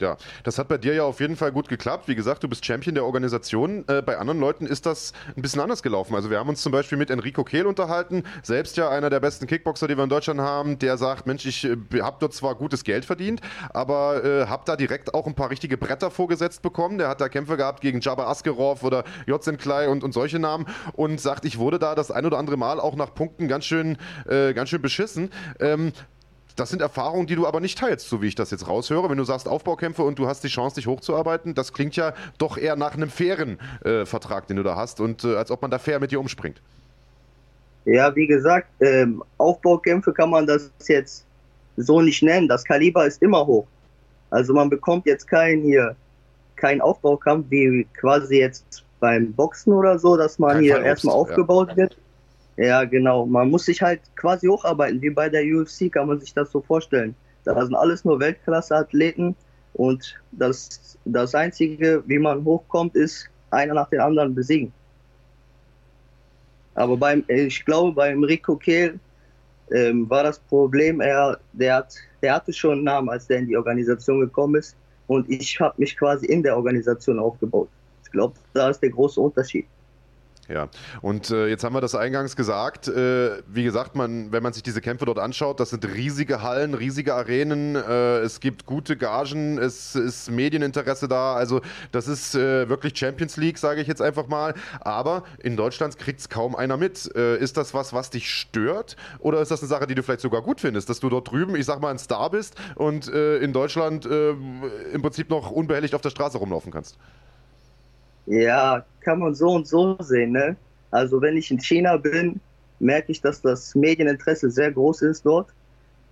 Ja, 0.00 0.16
das 0.42 0.58
hat 0.58 0.66
bei 0.66 0.76
dir 0.76 0.92
ja 0.94 1.04
auf 1.04 1.20
jeden 1.20 1.36
Fall 1.36 1.52
gut 1.52 1.68
geklappt. 1.68 2.08
Wie 2.08 2.16
gesagt, 2.16 2.42
du 2.42 2.48
bist 2.48 2.66
Champion 2.66 2.96
der 2.96 3.04
Organisation. 3.04 3.84
Äh, 3.86 4.02
bei 4.02 4.18
anderen 4.18 4.40
Leuten 4.40 4.66
ist 4.66 4.86
das 4.86 5.12
ein 5.36 5.42
bisschen 5.42 5.60
anders 5.60 5.84
gelaufen. 5.84 6.16
Also 6.16 6.30
wir 6.30 6.38
haben 6.38 6.48
uns 6.48 6.62
zum 6.62 6.72
Beispiel 6.72 6.98
mit 6.98 7.10
Enrico 7.10 7.44
Kehl 7.44 7.66
unterhalten, 7.66 8.24
selbst 8.42 8.76
ja 8.76 8.88
einer 8.88 9.08
der 9.08 9.20
besten 9.20 9.46
Kickboxer, 9.46 9.86
die 9.86 9.96
wir 9.96 10.02
in 10.02 10.10
Deutschland 10.10 10.40
haben, 10.40 10.80
der 10.80 10.96
sagt, 10.96 11.26
Mensch, 11.26 11.46
ich 11.46 11.64
äh, 11.64 11.76
habe 12.00 12.16
dort 12.18 12.34
zwar 12.34 12.56
gutes 12.56 12.82
Geld 12.82 13.04
verdient, 13.04 13.40
aber 13.72 14.24
äh, 14.24 14.46
habe 14.46 14.64
da 14.66 14.74
direkt 14.74 15.14
auch 15.14 15.28
ein 15.28 15.34
paar 15.34 15.50
richtige 15.50 15.78
Bretter 15.78 16.10
vorgesetzt 16.10 16.62
bekommen. 16.62 16.98
Der 16.98 17.08
hat 17.08 17.20
da 17.20 17.28
Kämpfe 17.28 17.56
gehabt 17.56 17.80
gegen 17.80 18.00
Jabba 18.00 18.26
Askerov 18.26 18.82
oder 18.82 19.04
Jotzen 19.26 19.58
Klei 19.58 19.88
und, 19.88 20.02
und 20.02 20.12
solche 20.12 20.40
Namen 20.40 20.66
und 20.94 21.20
sagt, 21.20 21.44
ich 21.44 21.58
wurde 21.58 21.78
da 21.78 21.94
das 21.94 22.10
ein 22.10 22.26
oder 22.26 22.38
andere 22.38 22.56
Mal 22.56 22.80
auch 22.80 22.96
nach 22.96 23.14
Punkten 23.14 23.46
ganz 23.46 23.64
schön, 23.64 23.96
äh, 24.28 24.54
ganz 24.54 24.70
schön 24.70 24.82
beschissen. 24.82 25.30
Ähm, 25.60 25.92
das 26.56 26.70
sind 26.70 26.80
Erfahrungen, 26.80 27.26
die 27.26 27.34
du 27.34 27.46
aber 27.46 27.60
nicht 27.60 27.78
teilst, 27.78 28.08
so 28.08 28.22
wie 28.22 28.28
ich 28.28 28.34
das 28.34 28.50
jetzt 28.50 28.68
raushöre. 28.68 29.10
Wenn 29.10 29.18
du 29.18 29.24
sagst 29.24 29.48
Aufbaukämpfe 29.48 30.02
und 30.02 30.18
du 30.18 30.26
hast 30.26 30.44
die 30.44 30.48
Chance, 30.48 30.76
dich 30.76 30.86
hochzuarbeiten, 30.86 31.54
das 31.54 31.72
klingt 31.72 31.96
ja 31.96 32.14
doch 32.38 32.56
eher 32.56 32.76
nach 32.76 32.94
einem 32.94 33.10
fairen 33.10 33.58
äh, 33.84 34.04
Vertrag, 34.06 34.46
den 34.46 34.56
du 34.56 34.62
da 34.62 34.76
hast 34.76 35.00
und 35.00 35.24
äh, 35.24 35.34
als 35.34 35.50
ob 35.50 35.62
man 35.62 35.70
da 35.70 35.78
fair 35.78 35.98
mit 35.98 36.12
dir 36.12 36.20
umspringt. 36.20 36.60
Ja, 37.84 38.14
wie 38.16 38.26
gesagt, 38.26 38.68
ähm, 38.80 39.22
Aufbaukämpfe 39.38 40.12
kann 40.12 40.30
man 40.30 40.46
das 40.46 40.70
jetzt 40.86 41.26
so 41.76 42.00
nicht 42.00 42.22
nennen. 42.22 42.48
Das 42.48 42.64
Kaliber 42.64 43.06
ist 43.06 43.20
immer 43.20 43.46
hoch. 43.46 43.66
Also 44.30 44.54
man 44.54 44.70
bekommt 44.70 45.06
jetzt 45.06 45.28
keinen 45.28 45.62
hier, 45.62 45.94
keinen 46.56 46.80
Aufbaukampf 46.80 47.46
wie 47.50 47.86
quasi 47.98 48.38
jetzt 48.38 48.84
beim 49.00 49.32
Boxen 49.32 49.72
oder 49.72 49.98
so, 49.98 50.16
dass 50.16 50.38
man 50.38 50.52
Kein 50.52 50.62
hier 50.62 50.80
erstmal 50.80 51.14
ja. 51.14 51.20
aufgebaut 51.20 51.76
wird. 51.76 51.96
Ja, 52.56 52.84
genau. 52.84 53.26
Man 53.26 53.50
muss 53.50 53.64
sich 53.64 53.82
halt 53.82 54.00
quasi 54.16 54.46
hocharbeiten, 54.46 55.02
wie 55.02 55.10
bei 55.10 55.28
der 55.28 55.44
UFC 55.44 55.90
kann 55.90 56.08
man 56.08 56.20
sich 56.20 56.32
das 56.32 56.50
so 56.52 56.60
vorstellen. 56.60 57.14
Da 57.44 57.60
sind 57.64 57.74
alles 57.74 58.04
nur 58.04 58.20
Weltklasse-Athleten 58.20 59.34
und 59.74 60.16
das, 60.32 60.98
das 61.04 61.34
Einzige, 61.34 62.02
wie 62.06 62.18
man 62.18 62.44
hochkommt, 62.44 62.94
ist 62.94 63.28
einer 63.50 63.74
nach 63.74 63.90
dem 63.90 64.00
anderen 64.00 64.34
besiegen. 64.34 64.72
Aber 66.74 66.96
beim, 66.96 67.24
ich 67.28 67.64
glaube, 67.64 67.92
beim 67.92 68.22
Rico 68.24 68.56
Kehl 68.56 68.98
ähm, 69.72 70.08
war 70.08 70.24
das 70.24 70.38
Problem, 70.38 71.00
er, 71.00 71.38
der, 71.52 71.76
hat, 71.76 71.94
der 72.22 72.34
hatte 72.34 72.52
schon 72.52 72.72
einen 72.72 72.84
Namen, 72.84 73.08
als 73.08 73.26
der 73.26 73.38
in 73.38 73.46
die 73.46 73.56
Organisation 73.56 74.20
gekommen 74.20 74.56
ist. 74.56 74.76
Und 75.06 75.28
ich 75.30 75.60
habe 75.60 75.74
mich 75.78 75.96
quasi 75.96 76.26
in 76.26 76.42
der 76.42 76.56
Organisation 76.56 77.18
aufgebaut. 77.18 77.68
Ich 78.04 78.10
glaube, 78.10 78.34
da 78.54 78.70
ist 78.70 78.80
der 78.80 78.90
große 78.90 79.20
Unterschied. 79.20 79.66
Ja, 80.48 80.68
und 81.00 81.30
äh, 81.30 81.46
jetzt 81.46 81.64
haben 81.64 81.74
wir 81.74 81.80
das 81.80 81.94
eingangs 81.94 82.36
gesagt. 82.36 82.88
Äh, 82.88 83.42
wie 83.46 83.64
gesagt, 83.64 83.96
man, 83.96 84.30
wenn 84.30 84.42
man 84.42 84.52
sich 84.52 84.62
diese 84.62 84.82
Kämpfe 84.82 85.06
dort 85.06 85.18
anschaut, 85.18 85.58
das 85.58 85.70
sind 85.70 85.86
riesige 85.86 86.42
Hallen, 86.42 86.74
riesige 86.74 87.14
Arenen. 87.14 87.76
Äh, 87.76 88.18
es 88.18 88.40
gibt 88.40 88.66
gute 88.66 88.96
Gagen, 88.98 89.56
es 89.56 89.94
ist 89.94 90.30
Medieninteresse 90.30 91.08
da. 91.08 91.34
Also, 91.34 91.62
das 91.92 92.08
ist 92.08 92.34
äh, 92.34 92.68
wirklich 92.68 92.96
Champions 92.98 93.38
League, 93.38 93.56
sage 93.56 93.80
ich 93.80 93.88
jetzt 93.88 94.02
einfach 94.02 94.26
mal. 94.26 94.54
Aber 94.80 95.24
in 95.42 95.56
Deutschland 95.56 95.98
kriegt 95.98 96.20
es 96.20 96.28
kaum 96.28 96.54
einer 96.54 96.76
mit. 96.76 97.10
Äh, 97.16 97.38
ist 97.38 97.56
das 97.56 97.72
was, 97.72 97.94
was 97.94 98.10
dich 98.10 98.28
stört? 98.28 98.96
Oder 99.20 99.40
ist 99.40 99.50
das 99.50 99.60
eine 99.60 99.68
Sache, 99.68 99.86
die 99.86 99.94
du 99.94 100.02
vielleicht 100.02 100.20
sogar 100.20 100.42
gut 100.42 100.60
findest, 100.60 100.90
dass 100.90 101.00
du 101.00 101.08
dort 101.08 101.30
drüben, 101.30 101.56
ich 101.56 101.64
sag 101.64 101.80
mal, 101.80 101.90
ein 101.90 101.98
Star 101.98 102.28
bist 102.28 102.56
und 102.74 103.08
äh, 103.08 103.38
in 103.38 103.52
Deutschland 103.52 104.04
im 104.04 105.02
Prinzip 105.02 105.30
noch 105.30 105.50
unbehelligt 105.50 105.94
auf 105.94 106.00
der 106.00 106.10
Straße 106.10 106.38
rumlaufen 106.38 106.72
kannst? 106.72 106.98
Ja, 108.26 108.84
kann 109.00 109.18
man 109.18 109.34
so 109.34 109.50
und 109.50 109.66
so 109.66 109.96
sehen. 110.00 110.32
Ne? 110.32 110.56
Also 110.90 111.20
wenn 111.20 111.36
ich 111.36 111.50
in 111.50 111.60
China 111.60 111.96
bin, 111.96 112.40
merke 112.78 113.12
ich, 113.12 113.20
dass 113.20 113.40
das 113.40 113.74
Medieninteresse 113.74 114.50
sehr 114.50 114.72
groß 114.72 115.02
ist 115.02 115.26
dort. 115.26 115.48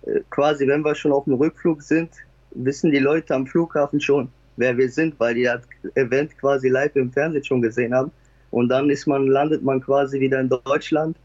Äh, 0.05 0.21
quasi, 0.29 0.67
wenn 0.67 0.83
wir 0.83 0.95
schon 0.95 1.11
auf 1.11 1.25
dem 1.25 1.35
Rückflug 1.35 1.81
sind, 1.81 2.11
wissen 2.51 2.91
die 2.91 2.99
Leute 2.99 3.33
am 3.33 3.47
Flughafen 3.47 3.99
schon, 3.99 4.29
wer 4.57 4.77
wir 4.77 4.89
sind, 4.89 5.19
weil 5.19 5.35
die 5.35 5.43
das 5.43 5.61
Event 5.95 6.37
quasi 6.37 6.69
live 6.69 6.95
im 6.95 7.11
Fernsehen 7.11 7.43
schon 7.43 7.61
gesehen 7.61 7.93
haben. 7.93 8.11
Und 8.51 8.69
dann 8.69 8.89
ist 8.89 9.07
man, 9.07 9.27
landet 9.27 9.63
man 9.63 9.81
quasi 9.81 10.19
wieder 10.19 10.39
in 10.39 10.49
Deutschland 10.49 11.17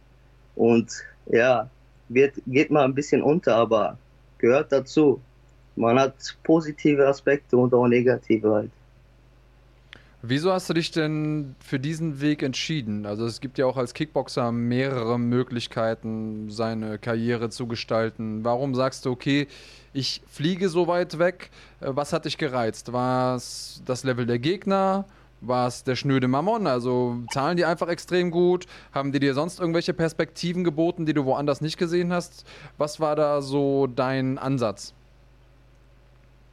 und 0.55 0.91
ja, 1.27 1.69
wird, 2.09 2.35
geht 2.47 2.71
mal 2.71 2.85
ein 2.85 2.95
bisschen 2.95 3.23
unter, 3.23 3.55
aber 3.57 3.99
gehört 4.39 4.73
dazu. 4.73 5.21
Man 5.77 5.99
hat 5.99 6.15
positive 6.43 7.07
Aspekte 7.07 7.57
und 7.57 7.75
auch 7.75 7.87
negative 7.87 8.51
halt. 8.51 8.71
Wieso 10.21 10.53
hast 10.53 10.69
du 10.69 10.75
dich 10.75 10.91
denn 10.91 11.55
für 11.61 11.79
diesen 11.79 12.21
Weg 12.21 12.43
entschieden? 12.43 13.07
Also 13.07 13.25
es 13.25 13.41
gibt 13.41 13.57
ja 13.57 13.67
auch 13.67 13.77
als 13.77 13.95
Kickboxer 13.95 14.51
mehrere 14.51 15.17
Möglichkeiten, 15.17 16.51
seine 16.51 16.99
Karriere 16.99 17.51
zu 17.51 17.69
gestalten. 17.69 18.43
Warum 18.43 18.75
sagst 18.75 19.07
du, 19.07 19.13
okay, 19.13 19.47
ich 19.93 20.21
fliege 20.27 20.71
so 20.71 20.89
weit 20.89 21.21
weg? 21.21 21.51
Äh, 21.81 21.91
was 21.91 22.13
hat 22.13 22.25
dich 22.25 22.37
gereizt? 22.37 22.93
War 22.93 23.37
es 23.37 23.81
das 23.87 24.03
Level 24.03 24.27
der 24.27 24.41
Gegner? 24.41 25.05
War 25.41 25.69
es 25.69 25.85
der 25.85 25.95
schnöde 25.95 26.27
Mammon? 26.27 26.67
Also 26.67 27.19
zahlen 27.31 27.57
die 27.57 27.65
einfach 27.65 27.87
extrem 27.87 28.33
gut? 28.33 28.67
Haben 28.93 29.13
die 29.13 29.21
dir 29.21 29.35
sonst 29.35 29.61
irgendwelche 29.61 29.95
Perspektiven 29.95 30.65
geboten, 30.65 31.07
die 31.07 31.15
du 31.15 31.27
woanders 31.27 31.61
nicht 31.61 31.79
gesehen 31.79 32.13
hast? 32.13 32.45
Was 32.77 32.99
war 32.99 33.15
da 33.15 33.41
so 33.41 33.87
dein 33.87 34.37
Ansatz? 34.37 34.95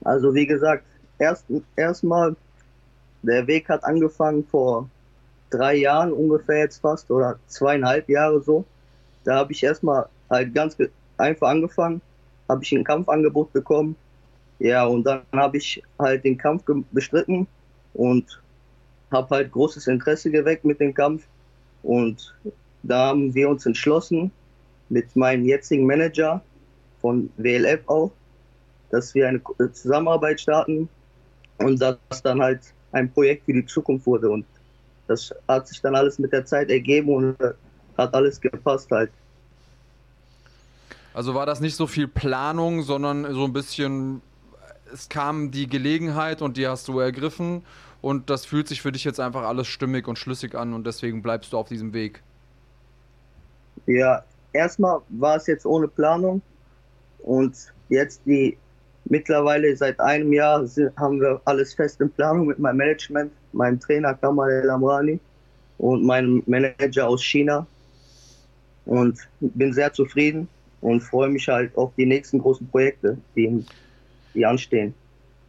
Also 0.03 0.35
wie 0.35 0.45
gesagt, 0.45 0.83
erst 1.17 1.45
erstmal 1.75 2.35
der 3.25 3.47
Weg 3.47 3.69
hat 3.69 3.83
angefangen 3.83 4.45
vor 4.45 4.89
drei 5.49 5.75
Jahren 5.75 6.11
ungefähr 6.13 6.59
jetzt 6.59 6.79
fast 6.79 7.09
oder 7.11 7.39
zweieinhalb 7.47 8.09
Jahre 8.09 8.41
so. 8.41 8.65
Da 9.23 9.35
habe 9.35 9.51
ich 9.53 9.63
erstmal 9.63 10.07
halt 10.29 10.53
ganz 10.53 10.77
einfach 11.17 11.49
angefangen, 11.49 12.01
habe 12.49 12.63
ich 12.63 12.71
ein 12.71 12.83
Kampfangebot 12.83 13.53
bekommen. 13.53 13.95
Ja, 14.59 14.85
und 14.85 15.03
dann 15.03 15.21
habe 15.33 15.57
ich 15.57 15.83
halt 15.99 16.23
den 16.23 16.37
Kampf 16.37 16.63
bestritten 16.91 17.47
und 17.93 18.41
habe 19.11 19.35
halt 19.35 19.51
großes 19.51 19.87
Interesse 19.87 20.31
geweckt 20.31 20.65
mit 20.65 20.79
dem 20.79 20.93
Kampf. 20.93 21.23
Und 21.83 22.33
da 22.83 23.07
haben 23.07 23.33
wir 23.33 23.49
uns 23.49 23.65
entschlossen, 23.65 24.31
mit 24.89 25.15
meinem 25.15 25.45
jetzigen 25.45 25.85
Manager 25.85 26.41
von 27.01 27.29
WLF 27.37 27.81
auch, 27.87 28.11
dass 28.91 29.13
wir 29.15 29.27
eine 29.27 29.41
Zusammenarbeit 29.73 30.39
starten 30.39 30.87
und 31.57 31.81
das 31.81 31.97
dann 32.23 32.41
halt 32.41 32.73
ein 32.95 33.11
Projekt 33.11 33.45
für 33.45 33.53
die 33.53 33.65
Zukunft 33.65 34.05
wurde. 34.05 34.29
Und 34.29 34.45
das 35.07 35.33
hat 35.47 35.67
sich 35.67 35.81
dann 35.81 35.95
alles 35.95 36.17
mit 36.17 36.31
der 36.31 36.45
Zeit 36.45 36.69
ergeben 36.69 37.13
und 37.13 37.37
hat 37.97 38.13
alles 38.13 38.39
gepasst 38.41 38.89
halt. 38.89 39.11
Also 41.13 41.33
war 41.33 41.45
das 41.45 41.61
nicht 41.61 41.75
so 41.75 41.87
viel 41.87 42.07
Planung, 42.07 42.81
sondern 42.81 43.33
so 43.33 43.45
ein 43.45 43.53
bisschen, 43.53 44.21
es 44.91 45.07
kam 45.07 45.51
die 45.51 45.67
Gelegenheit 45.67 46.41
und 46.41 46.57
die 46.57 46.67
hast 46.67 46.87
du 46.87 46.99
ergriffen 46.99 47.63
und 48.01 48.29
das 48.29 48.45
fühlt 48.45 48.67
sich 48.67 48.81
für 48.81 48.91
dich 48.91 49.03
jetzt 49.03 49.19
einfach 49.19 49.43
alles 49.43 49.67
stimmig 49.67 50.07
und 50.07 50.19
schlüssig 50.19 50.55
an 50.55 50.73
und 50.73 50.85
deswegen 50.85 51.21
bleibst 51.21 51.53
du 51.53 51.57
auf 51.57 51.69
diesem 51.69 51.93
Weg. 51.93 52.21
Ja, 53.85 54.23
erstmal 54.51 54.99
war 55.09 55.37
es 55.37 55.47
jetzt 55.47 55.65
ohne 55.65 55.87
Planung 55.87 56.41
und 57.19 57.55
jetzt 57.87 58.21
die 58.25 58.57
Mittlerweile 59.05 59.75
seit 59.75 59.99
einem 59.99 60.33
Jahr 60.33 60.65
haben 60.97 61.21
wir 61.21 61.39
alles 61.45 61.73
fest 61.73 62.01
in 62.01 62.09
Planung 62.11 62.47
mit 62.47 62.57
meinem 62.57 62.77
Management, 62.77 63.31
meinem 63.53 63.79
Trainer 63.79 64.15
Kamal 64.15 64.49
El 64.49 64.69
Amrani 64.69 65.19
und 65.77 66.03
meinem 66.03 66.41
Manager 66.47 67.07
aus 67.07 67.23
China. 67.23 67.67
Und 68.85 69.17
bin 69.39 69.73
sehr 69.73 69.93
zufrieden 69.93 70.47
und 70.81 71.01
freue 71.01 71.29
mich 71.29 71.47
halt 71.47 71.75
auf 71.75 71.91
die 71.97 72.05
nächsten 72.05 72.39
großen 72.39 72.67
Projekte, 72.67 73.17
die, 73.35 73.65
die 74.33 74.45
anstehen. 74.45 74.93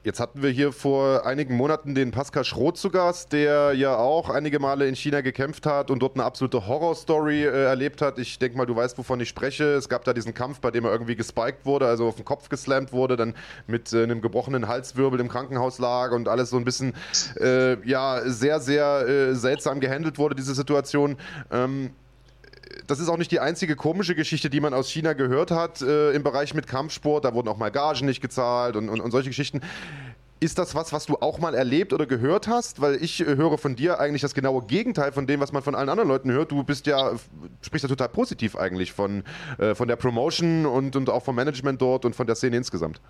Jetzt 0.07 0.21
hatten 0.21 0.41
wir 0.41 0.51
hier 0.51 0.71
vor 0.71 1.27
einigen 1.27 1.57
Monaten 1.57 1.97
den 1.97 2.13
Pascal 2.13 2.45
Schroth 2.45 2.77
zu 2.77 2.91
Gast, 2.91 3.33
der 3.33 3.73
ja 3.73 3.97
auch 3.97 4.31
einige 4.31 4.61
Male 4.61 4.87
in 4.87 4.95
China 4.95 5.21
gekämpft 5.21 5.67
hat 5.67 5.91
und 5.91 5.99
dort 5.99 6.15
eine 6.15 6.23
absolute 6.23 6.69
Horrorstory 6.69 7.43
äh, 7.43 7.65
erlebt 7.65 8.01
hat. 8.01 8.21
Ich 8.21 8.39
denke 8.39 8.57
mal, 8.57 8.67
du 8.67 8.77
weißt, 8.77 8.97
wovon 8.99 9.19
ich 9.19 9.29
spreche. 9.29 9.65
Es 9.65 9.89
gab 9.89 10.05
da 10.05 10.13
diesen 10.15 10.33
Kampf, 10.33 10.61
bei 10.61 10.71
dem 10.71 10.85
er 10.85 10.93
irgendwie 10.93 11.17
gespiked 11.17 11.67
wurde, 11.67 11.89
also 11.89 12.07
auf 12.07 12.15
den 12.15 12.25
Kopf 12.25 12.49
geslammt 12.49 12.93
wurde, 12.93 13.17
dann 13.17 13.35
mit 13.67 13.93
äh, 13.93 14.05
einem 14.05 14.21
gebrochenen 14.21 14.69
Halswirbel 14.69 15.19
im 15.19 15.27
Krankenhaus 15.27 15.81
lag 15.81 16.13
und 16.13 16.29
alles 16.29 16.51
so 16.51 16.57
ein 16.57 16.65
bisschen, 16.65 16.95
äh, 17.41 17.85
ja, 17.85 18.21
sehr, 18.27 18.61
sehr 18.61 19.09
äh, 19.09 19.35
seltsam 19.35 19.81
gehandelt 19.81 20.19
wurde, 20.19 20.37
diese 20.37 20.55
Situation. 20.55 21.17
Ähm, 21.51 21.91
das 22.87 23.01
ist 23.01 23.09
auch 23.09 23.17
nicht 23.17 23.31
die 23.31 23.41
einzige 23.41 23.77
komische 23.77 24.15
Geschichte, 24.15 24.51
die 24.51 24.61
man 24.61 24.75
aus 24.75 24.91
China 24.91 25.13
gehört 25.13 25.51
hat 25.51 25.83
äh, 25.83 26.13
im 26.13 26.23
Bereich 26.23 26.55
mit 26.55 26.67
Kampfsport. 26.67 27.25
Da 27.25 27.35
wurden 27.35 27.49
auch 27.49 27.57
mal 27.57 27.71
Gagen 27.71 28.07
nicht 28.07 28.21
gezahlt 28.21 28.77
und, 28.77 28.89
und, 28.89 29.01
und, 29.01 29.11
solche 29.11 29.31
Geschichten. 29.31 29.61
Ist 30.39 30.59
das 30.59 30.75
was, 30.75 30.93
was 30.93 31.07
du 31.07 31.17
auch 31.17 31.39
mal 31.39 31.55
erlebt 31.55 31.95
oder 31.95 32.05
gehört 32.05 32.47
hast? 32.47 32.81
Weil 32.81 33.03
ich 33.03 33.21
äh, 33.21 33.37
höre 33.37 33.59
von 33.59 33.75
dir 33.75 33.99
eigentlich 34.01 34.23
das 34.23 34.35
genaue 34.35 34.63
Gegenteil 34.63 35.13
von 35.13 35.27
dem, 35.27 35.41
was 35.41 35.53
man 35.53 35.63
von 35.63 35.75
allen 35.75 35.89
anderen 35.89 36.09
Leuten 36.09 36.31
hört. 36.31 36.53
Du 36.53 36.63
bist 36.63 36.87
ja, 36.87 37.13
sprichst 37.63 37.85
ja 37.85 37.89
total 37.89 38.09
positiv 38.09 38.57
eigentlich 38.57 38.93
von, 38.93 39.25
äh, 39.59 39.75
von 39.75 39.89
der 39.89 39.97
Promotion 39.97 40.67
und, 40.67 40.95
und 40.95 41.11
auch 41.11 41.25
vom 41.25 41.37
Management 41.37 41.81
dort 41.81 42.05
und 42.05 42.15
von 42.15 42.27
der 42.27 42.37
Szene 42.37 42.57
insgesamt. 42.57 43.01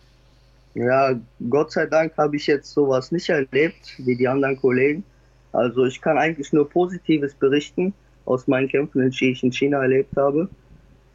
Ja, 0.74 1.14
Gott 1.50 1.72
sei 1.72 1.86
Dank 1.86 2.16
habe 2.16 2.36
ich 2.36 2.46
jetzt 2.46 2.72
sowas 2.72 3.10
nicht 3.10 3.28
erlebt 3.28 3.94
wie 3.98 4.14
die 4.14 4.28
anderen 4.28 4.60
Kollegen. 4.60 5.04
Also 5.52 5.86
ich 5.86 6.00
kann 6.00 6.18
eigentlich 6.18 6.52
nur 6.52 6.68
Positives 6.68 7.34
berichten 7.34 7.94
aus 8.26 8.46
meinen 8.46 8.68
Kämpfen, 8.68 9.08
die 9.10 9.30
ich 9.30 9.42
in 9.42 9.52
China 9.52 9.82
erlebt 9.82 10.16
habe. 10.16 10.48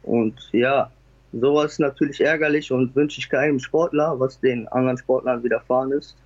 Und 0.02 0.34
ja, 0.52 0.90
sowas 1.32 1.72
ist 1.72 1.78
natürlich 1.78 2.20
ärgerlich 2.20 2.72
und 2.72 2.94
wünsche 2.96 3.20
ich 3.20 3.28
keinem 3.28 3.58
Sportler, 3.58 4.18
was 4.18 4.40
den 4.40 4.66
anderen 4.68 4.98
Sportlern 4.98 5.42
widerfahren 5.42 5.92
ist. 5.92 6.16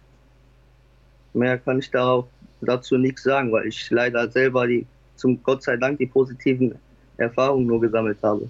Mehr 1.34 1.58
kann 1.58 1.78
ich 1.78 1.90
darauf, 1.90 2.26
dazu 2.62 2.96
nichts 2.96 3.22
sagen, 3.22 3.52
weil 3.52 3.66
ich 3.66 3.90
leider 3.90 4.28
selber 4.30 4.66
die, 4.66 4.86
zum 5.16 5.42
Gott 5.42 5.62
sei 5.62 5.76
Dank 5.76 5.98
die 5.98 6.06
positiven 6.06 6.74
Erfahrungen 7.18 7.66
nur 7.66 7.80
gesammelt 7.80 8.18
habe. 8.22 8.48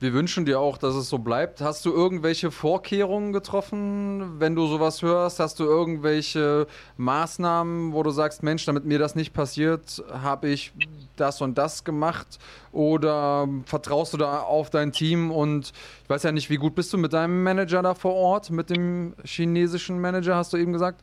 Wir 0.00 0.12
wünschen 0.12 0.44
dir 0.44 0.60
auch, 0.60 0.78
dass 0.78 0.94
es 0.94 1.08
so 1.08 1.18
bleibt. 1.18 1.60
Hast 1.60 1.84
du 1.84 1.92
irgendwelche 1.92 2.52
Vorkehrungen 2.52 3.32
getroffen, 3.32 4.38
wenn 4.38 4.54
du 4.54 4.68
sowas 4.68 5.02
hörst? 5.02 5.40
Hast 5.40 5.58
du 5.58 5.64
irgendwelche 5.64 6.68
Maßnahmen, 6.98 7.92
wo 7.92 8.04
du 8.04 8.10
sagst, 8.10 8.44
Mensch, 8.44 8.64
damit 8.64 8.84
mir 8.84 9.00
das 9.00 9.16
nicht 9.16 9.32
passiert, 9.32 10.00
habe 10.12 10.50
ich 10.50 10.72
das 11.16 11.40
und 11.40 11.58
das 11.58 11.82
gemacht? 11.82 12.38
Oder 12.70 13.48
vertraust 13.66 14.12
du 14.12 14.18
da 14.18 14.38
auf 14.42 14.70
dein 14.70 14.92
Team? 14.92 15.32
Und 15.32 15.72
ich 16.04 16.10
weiß 16.10 16.22
ja 16.22 16.30
nicht, 16.30 16.48
wie 16.48 16.58
gut 16.58 16.76
bist 16.76 16.92
du 16.92 16.98
mit 16.98 17.12
deinem 17.12 17.42
Manager 17.42 17.82
da 17.82 17.94
vor 17.94 18.14
Ort, 18.14 18.50
mit 18.50 18.70
dem 18.70 19.14
chinesischen 19.24 20.00
Manager, 20.00 20.36
hast 20.36 20.52
du 20.52 20.58
eben 20.58 20.72
gesagt? 20.72 21.02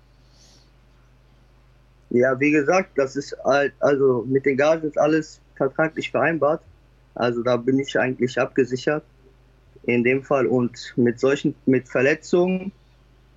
Ja, 2.11 2.39
wie 2.39 2.51
gesagt, 2.51 2.91
das 2.95 3.17
ist 3.17 3.35
halt, 3.43 3.73
also 3.81 4.23
mit 4.25 4.45
den 4.45 4.55
Gagen 4.55 4.87
ist 4.87 4.97
alles 4.97 5.41
vertraglich 5.57 6.11
vereinbart. 6.11 6.61
Also 7.15 7.41
da 7.43 7.57
bin 7.57 7.79
ich 7.79 7.97
eigentlich 7.97 8.39
abgesichert 8.39 9.03
in 9.83 10.03
dem 10.03 10.23
Fall. 10.23 10.45
Und 10.45 10.93
mit 10.95 11.19
solchen, 11.19 11.55
mit 11.65 11.87
Verletzungen, 11.87 12.71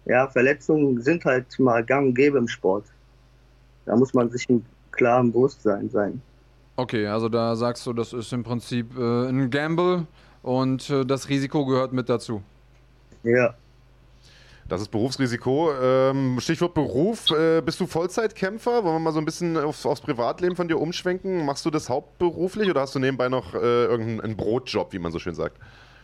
ja, 0.04 0.26
Verletzungen 0.28 1.00
sind 1.02 1.24
halt 1.24 1.58
mal 1.58 1.84
gang 1.84 2.08
und 2.08 2.14
gäbe 2.14 2.38
im 2.38 2.48
Sport. 2.48 2.84
Da 3.86 3.96
muss 3.96 4.12
man 4.14 4.30
sich 4.30 4.48
im 4.48 4.64
klaren 4.90 5.32
Bewusstsein 5.32 5.88
sein. 5.90 6.20
Okay, 6.76 7.06
also 7.06 7.28
da 7.28 7.56
sagst 7.56 7.86
du, 7.86 7.92
das 7.92 8.12
ist 8.12 8.32
im 8.32 8.44
Prinzip 8.44 8.96
äh, 8.96 9.28
ein 9.28 9.50
Gamble 9.50 10.06
und 10.42 10.88
äh, 10.90 11.04
das 11.04 11.28
Risiko 11.28 11.66
gehört 11.66 11.92
mit 11.92 12.08
dazu. 12.08 12.42
Ja. 13.22 13.54
Das 14.68 14.82
ist 14.82 14.88
Berufsrisiko. 14.88 15.72
Ähm, 15.80 16.38
Stichwort 16.40 16.74
Beruf. 16.74 17.30
Äh, 17.30 17.62
bist 17.62 17.80
du 17.80 17.86
Vollzeitkämpfer? 17.86 18.84
Wollen 18.84 18.96
wir 18.96 19.00
mal 19.00 19.12
so 19.12 19.18
ein 19.18 19.24
bisschen 19.24 19.56
aufs, 19.56 19.86
aufs, 19.86 20.02
Privatleben 20.02 20.56
von 20.56 20.68
dir 20.68 20.78
umschwenken? 20.78 21.46
Machst 21.46 21.64
du 21.64 21.70
das 21.70 21.88
hauptberuflich 21.88 22.68
oder 22.68 22.82
hast 22.82 22.94
du 22.94 22.98
nebenbei 22.98 23.28
noch 23.28 23.54
äh, 23.54 23.58
irgendeinen 23.58 24.36
Brotjob, 24.36 24.92
wie 24.92 24.98
man 24.98 25.10
so 25.10 25.18
schön 25.18 25.34
sagt? 25.34 25.56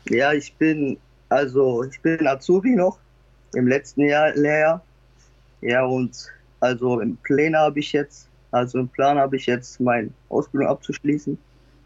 Ja, 0.09 0.33
ich 0.33 0.55
bin 0.55 0.99
also 1.29 1.83
ich 1.85 2.01
bin 2.01 2.27
Azubi 2.27 2.77
noch 2.77 2.99
im 3.55 3.67
letzten 3.67 4.03
Jahr 4.03 4.35
Lehrjahr. 4.35 4.85
Ja 5.61 5.85
und 5.85 6.31
also 6.61 7.01
im 7.01 7.17
Plan 7.19 7.57
habe 7.57 7.81
ich 7.81 7.93
jetzt, 7.93 8.29
also 8.51 8.79
im 8.79 8.89
Plan 8.89 9.19
habe 9.19 9.37
ich 9.37 9.47
jetzt 9.47 9.81
meine 9.81 10.11
Ausbildung 10.29 10.69
abzuschließen 10.69 11.37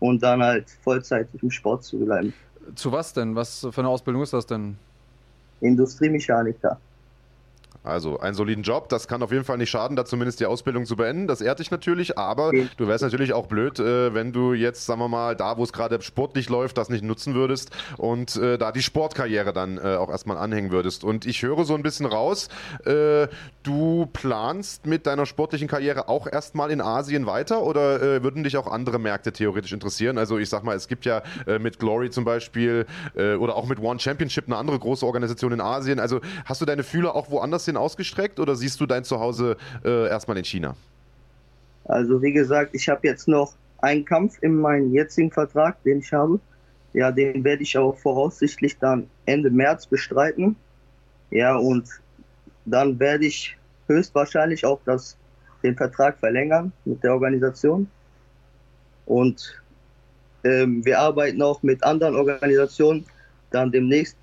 und 0.00 0.22
dann 0.22 0.42
halt 0.42 0.66
Vollzeit 0.82 1.28
im 1.40 1.50
Sport 1.50 1.84
zu 1.84 1.98
bleiben. 1.98 2.34
Zu 2.74 2.92
was 2.92 3.12
denn? 3.12 3.34
Was 3.34 3.66
für 3.70 3.80
eine 3.80 3.88
Ausbildung 3.88 4.22
ist 4.22 4.32
das 4.32 4.46
denn? 4.46 4.76
Endüstri 5.62 6.06
industriemechanica. 6.06 6.80
Also 7.84 8.18
einen 8.20 8.34
soliden 8.34 8.64
Job, 8.64 8.88
das 8.88 9.08
kann 9.08 9.22
auf 9.22 9.32
jeden 9.32 9.44
Fall 9.44 9.56
nicht 9.56 9.70
schaden, 9.70 9.96
da 9.96 10.04
zumindest 10.04 10.40
die 10.40 10.46
Ausbildung 10.46 10.84
zu 10.84 10.96
beenden. 10.96 11.26
Das 11.26 11.40
ehrt 11.40 11.60
dich 11.60 11.70
natürlich, 11.70 12.18
aber 12.18 12.52
du 12.76 12.88
wärst 12.88 13.02
natürlich 13.02 13.32
auch 13.32 13.46
blöd, 13.46 13.78
äh, 13.78 14.12
wenn 14.12 14.32
du 14.32 14.52
jetzt, 14.52 14.84
sagen 14.84 15.00
wir 15.00 15.08
mal, 15.08 15.36
da 15.36 15.56
wo 15.56 15.62
es 15.62 15.72
gerade 15.72 16.02
sportlich 16.02 16.48
läuft, 16.48 16.76
das 16.76 16.88
nicht 16.90 17.04
nutzen 17.04 17.34
würdest 17.34 17.70
und 17.96 18.36
äh, 18.36 18.58
da 18.58 18.72
die 18.72 18.82
Sportkarriere 18.82 19.52
dann 19.52 19.78
äh, 19.78 19.96
auch 19.96 20.10
erstmal 20.10 20.36
anhängen 20.36 20.70
würdest. 20.70 21.04
Und 21.04 21.24
ich 21.24 21.42
höre 21.42 21.64
so 21.64 21.74
ein 21.74 21.82
bisschen 21.82 22.04
raus, 22.04 22.48
äh, 22.84 23.28
du 23.62 24.06
planst 24.12 24.86
mit 24.86 25.06
deiner 25.06 25.24
sportlichen 25.24 25.68
Karriere 25.68 26.08
auch 26.08 26.26
erstmal 26.26 26.70
in 26.70 26.80
Asien 26.80 27.26
weiter 27.26 27.62
oder 27.62 28.02
äh, 28.02 28.22
würden 28.22 28.44
dich 28.44 28.56
auch 28.56 28.66
andere 28.66 28.98
Märkte 28.98 29.32
theoretisch 29.32 29.72
interessieren? 29.72 30.18
Also 30.18 30.36
ich 30.38 30.48
sag 30.48 30.62
mal, 30.64 30.76
es 30.76 30.88
gibt 30.88 31.06
ja 31.06 31.22
äh, 31.46 31.58
mit 31.58 31.78
Glory 31.78 32.10
zum 32.10 32.24
Beispiel 32.24 32.86
oder 33.14 33.56
auch 33.56 33.66
mit 33.66 33.80
One 33.80 33.98
Championship 33.98 34.46
eine 34.46 34.56
andere 34.56 34.78
große 34.78 35.04
Organisation 35.04 35.52
in 35.52 35.60
Asien. 35.60 36.00
Also 36.00 36.20
hast 36.44 36.60
du 36.60 36.64
deine 36.64 36.82
Fühler 36.82 37.14
auch 37.14 37.30
woanders 37.30 37.57
hin 37.64 37.76
ausgestreckt 37.76 38.40
oder 38.40 38.54
siehst 38.56 38.80
du 38.80 38.86
dein 38.86 39.04
Zuhause 39.04 39.56
äh, 39.84 40.08
erstmal 40.08 40.36
in 40.38 40.44
China? 40.44 40.76
Also 41.84 42.20
wie 42.22 42.32
gesagt, 42.32 42.74
ich 42.74 42.88
habe 42.88 43.06
jetzt 43.06 43.28
noch 43.28 43.54
einen 43.78 44.04
Kampf 44.04 44.38
in 44.42 44.56
meinem 44.56 44.92
jetzigen 44.92 45.30
Vertrag, 45.30 45.82
den 45.84 46.00
ich 46.00 46.12
habe. 46.12 46.40
Ja, 46.92 47.10
den 47.12 47.44
werde 47.44 47.62
ich 47.62 47.76
auch 47.76 47.96
voraussichtlich 47.98 48.78
dann 48.78 49.08
Ende 49.26 49.50
März 49.50 49.86
bestreiten. 49.86 50.56
Ja, 51.30 51.56
und 51.56 51.88
dann 52.64 52.98
werde 52.98 53.26
ich 53.26 53.56
höchstwahrscheinlich 53.86 54.64
auch 54.64 54.80
das 54.84 55.16
den 55.62 55.76
Vertrag 55.76 56.18
verlängern 56.18 56.72
mit 56.84 57.02
der 57.02 57.12
Organisation. 57.14 57.88
Und 59.06 59.60
ähm, 60.44 60.84
wir 60.84 60.98
arbeiten 60.98 61.42
auch 61.42 61.62
mit 61.62 61.82
anderen 61.82 62.14
Organisationen 62.14 63.04
dann 63.50 63.72
demnächst 63.72 64.16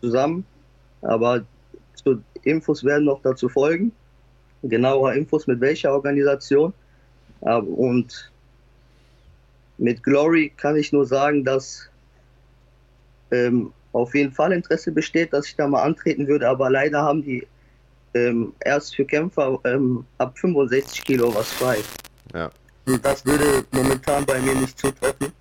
zusammen. 0.00 0.44
Aber 1.02 1.44
Infos 2.46 2.84
werden 2.84 3.04
noch 3.04 3.20
dazu 3.22 3.48
folgen. 3.48 3.92
Genauere 4.62 5.16
Infos 5.16 5.46
mit 5.46 5.60
welcher 5.60 5.92
Organisation. 5.92 6.72
Und 7.40 8.32
mit 9.78 10.02
Glory 10.02 10.52
kann 10.56 10.76
ich 10.76 10.92
nur 10.92 11.06
sagen, 11.06 11.44
dass 11.44 11.88
ähm, 13.30 13.72
auf 13.92 14.14
jeden 14.14 14.32
Fall 14.32 14.52
Interesse 14.52 14.92
besteht, 14.92 15.32
dass 15.32 15.46
ich 15.46 15.56
da 15.56 15.66
mal 15.66 15.82
antreten 15.82 16.26
würde, 16.26 16.48
aber 16.48 16.70
leider 16.70 17.02
haben 17.02 17.22
die 17.22 17.46
ähm, 18.14 18.54
erst 18.60 18.96
für 18.96 19.04
Kämpfer 19.04 19.58
ähm, 19.64 20.04
ab 20.18 20.38
65 20.38 21.04
Kilo 21.04 21.34
was 21.34 21.52
frei. 21.52 21.78
Ja. 22.34 22.50
Und 22.86 23.04
das 23.04 23.24
würde 23.26 23.64
momentan 23.72 24.24
bei 24.24 24.40
mir 24.40 24.54
nicht 24.54 24.78
zutreffen, 24.78 25.32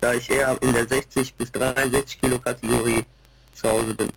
da 0.00 0.14
ich 0.14 0.30
eher 0.30 0.56
in 0.62 0.72
der 0.72 0.86
60 0.86 1.34
bis 1.34 1.52
63 1.52 2.20
Kilo 2.20 2.38
Kategorie 2.38 3.04
zu 3.54 3.70
Hause 3.70 3.94
bin. 3.94 4.08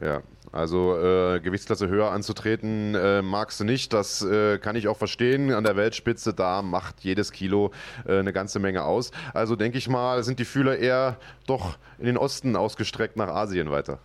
Ja, 0.00 0.22
also 0.52 0.96
äh, 0.98 1.40
Gewichtsklasse 1.40 1.88
höher 1.88 2.10
anzutreten 2.10 2.94
äh, 2.94 3.22
magst 3.22 3.60
du 3.60 3.64
nicht, 3.64 3.92
das 3.92 4.22
äh, 4.22 4.58
kann 4.58 4.76
ich 4.76 4.88
auch 4.88 4.96
verstehen. 4.96 5.52
An 5.52 5.64
der 5.64 5.76
Weltspitze, 5.76 6.34
da 6.34 6.62
macht 6.62 7.00
jedes 7.00 7.32
Kilo 7.32 7.72
äh, 8.06 8.18
eine 8.18 8.32
ganze 8.32 8.58
Menge 8.58 8.84
aus. 8.84 9.10
Also 9.34 9.56
denke 9.56 9.78
ich 9.78 9.88
mal, 9.88 10.22
sind 10.24 10.38
die 10.38 10.44
Fühler 10.44 10.78
eher 10.78 11.16
doch 11.46 11.78
in 11.98 12.06
den 12.06 12.16
Osten 12.16 12.56
ausgestreckt 12.56 13.16
nach 13.16 13.28
Asien 13.28 13.70
weiter. 13.70 13.98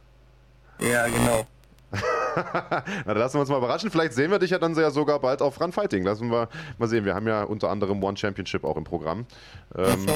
Ja, 0.79 1.07
genau. 1.07 1.45
Na, 3.05 3.13
lassen 3.13 3.35
wir 3.35 3.41
uns 3.41 3.49
mal 3.49 3.57
überraschen. 3.57 3.91
Vielleicht 3.91 4.13
sehen 4.13 4.31
wir 4.31 4.39
dich 4.39 4.49
ja 4.49 4.57
dann 4.57 4.73
ja 4.75 4.89
sogar 4.91 5.19
bald 5.19 5.41
auf 5.41 5.61
Run 5.61 5.71
Fighting. 5.71 6.03
Lassen 6.03 6.31
wir 6.31 6.49
mal 6.77 6.87
sehen. 6.87 7.05
Wir 7.05 7.13
haben 7.13 7.27
ja 7.27 7.43
unter 7.43 7.69
anderem 7.69 8.03
One 8.03 8.17
Championship 8.17 8.63
auch 8.63 8.77
im 8.77 8.83
Programm. 8.83 9.25
Ähm, 9.75 10.07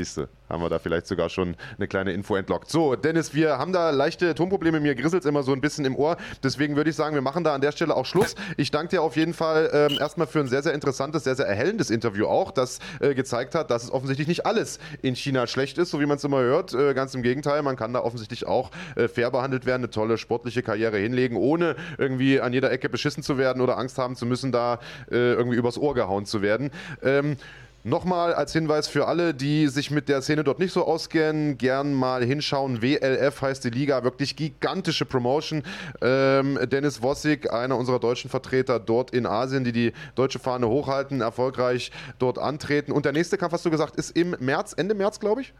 Siehst 0.00 0.16
du, 0.16 0.28
haben 0.48 0.62
wir 0.62 0.70
da 0.70 0.78
vielleicht 0.78 1.06
sogar 1.06 1.28
schon 1.28 1.56
eine 1.76 1.86
kleine 1.86 2.14
Info 2.14 2.34
entlockt. 2.34 2.70
So, 2.70 2.96
Dennis, 2.96 3.34
wir 3.34 3.58
haben 3.58 3.74
da 3.74 3.90
leichte 3.90 4.34
Tonprobleme. 4.34 4.80
Mir 4.80 4.94
grisselt 4.94 5.24
es 5.24 5.28
immer 5.28 5.42
so 5.42 5.52
ein 5.52 5.60
bisschen 5.60 5.84
im 5.84 5.94
Ohr. 5.94 6.16
Deswegen 6.42 6.74
würde 6.74 6.88
ich 6.88 6.96
sagen, 6.96 7.14
wir 7.14 7.20
machen 7.20 7.44
da 7.44 7.54
an 7.54 7.60
der 7.60 7.70
Stelle 7.70 7.94
auch 7.94 8.06
Schluss. 8.06 8.34
Ich 8.56 8.70
danke 8.70 8.88
dir 8.88 9.02
auf 9.02 9.16
jeden 9.16 9.34
Fall 9.34 9.68
ähm, 9.74 9.98
erstmal 10.00 10.26
für 10.26 10.40
ein 10.40 10.48
sehr, 10.48 10.62
sehr 10.62 10.72
interessantes, 10.72 11.24
sehr, 11.24 11.34
sehr 11.34 11.46
erhellendes 11.46 11.90
Interview 11.90 12.28
auch, 12.28 12.50
das 12.50 12.78
äh, 13.00 13.14
gezeigt 13.14 13.54
hat, 13.54 13.70
dass 13.70 13.84
es 13.84 13.90
offensichtlich 13.90 14.26
nicht 14.26 14.46
alles 14.46 14.78
in 15.02 15.14
China 15.16 15.46
schlecht 15.46 15.76
ist, 15.76 15.90
so 15.90 16.00
wie 16.00 16.06
man 16.06 16.16
es 16.16 16.24
immer 16.24 16.40
hört. 16.40 16.72
Äh, 16.72 16.94
ganz 16.94 17.14
im 17.14 17.22
Gegenteil, 17.22 17.60
man 17.60 17.76
kann 17.76 17.92
da 17.92 18.00
offensichtlich 18.00 18.46
auch 18.46 18.70
äh, 18.96 19.06
fair 19.06 19.30
behandelt 19.30 19.66
werden, 19.66 19.82
eine 19.82 19.90
tolle 19.90 20.16
sportliche 20.16 20.62
Karriere 20.62 20.96
hinlegen, 20.96 21.36
ohne 21.36 21.76
irgendwie 21.98 22.40
an 22.40 22.54
jeder 22.54 22.72
Ecke 22.72 22.88
beschissen 22.88 23.22
zu 23.22 23.36
werden 23.36 23.60
oder 23.60 23.76
Angst 23.76 23.98
haben 23.98 24.16
zu 24.16 24.24
müssen, 24.24 24.50
da 24.50 24.80
äh, 25.10 25.34
irgendwie 25.34 25.58
übers 25.58 25.76
Ohr 25.76 25.92
gehauen 25.92 26.24
zu 26.24 26.40
werden. 26.40 26.70
Ähm, 27.02 27.36
Nochmal 27.82 28.34
als 28.34 28.52
Hinweis 28.52 28.88
für 28.88 29.08
alle, 29.08 29.32
die 29.32 29.66
sich 29.68 29.90
mit 29.90 30.10
der 30.10 30.20
Szene 30.20 30.44
dort 30.44 30.58
nicht 30.58 30.72
so 30.72 30.86
auskennen, 30.86 31.56
gern 31.56 31.94
mal 31.94 32.22
hinschauen. 32.22 32.82
WLF 32.82 33.40
heißt 33.40 33.64
die 33.64 33.70
Liga, 33.70 34.04
wirklich 34.04 34.36
gigantische 34.36 35.06
Promotion. 35.06 35.62
Ähm, 36.02 36.58
Dennis 36.70 37.00
Wossig, 37.00 37.50
einer 37.50 37.78
unserer 37.78 37.98
deutschen 37.98 38.28
Vertreter 38.28 38.78
dort 38.78 39.12
in 39.12 39.24
Asien, 39.24 39.64
die 39.64 39.72
die 39.72 39.92
deutsche 40.14 40.38
Fahne 40.38 40.68
hochhalten, 40.68 41.22
erfolgreich 41.22 41.90
dort 42.18 42.38
antreten. 42.38 42.92
Und 42.92 43.06
der 43.06 43.12
nächste 43.12 43.38
Kampf, 43.38 43.54
hast 43.54 43.64
du 43.64 43.70
gesagt, 43.70 43.96
ist 43.96 44.14
im 44.14 44.36
März, 44.40 44.74
Ende 44.76 44.94
März, 44.94 45.18
glaube 45.18 45.40
ich? 45.40 45.54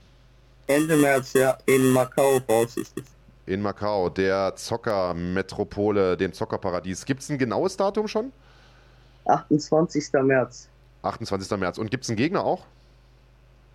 Ende 0.66 0.98
März, 0.98 1.32
ja, 1.32 1.56
in 1.64 1.90
Macau 1.90 2.38
voraussichtlich. 2.46 3.06
In 3.46 3.62
Macau, 3.62 4.10
der 4.10 4.54
Zockermetropole, 4.56 6.18
dem 6.18 6.34
Zockerparadies. 6.34 7.06
Gibt 7.06 7.22
es 7.22 7.30
ein 7.30 7.38
genaues 7.38 7.78
Datum 7.78 8.06
schon? 8.08 8.30
28. 9.24 10.12
März. 10.22 10.69
28. 11.02 11.58
März. 11.58 11.78
Und 11.78 11.90
gibt 11.90 12.04
es 12.04 12.10
einen 12.10 12.16
Gegner 12.16 12.44
auch? 12.44 12.64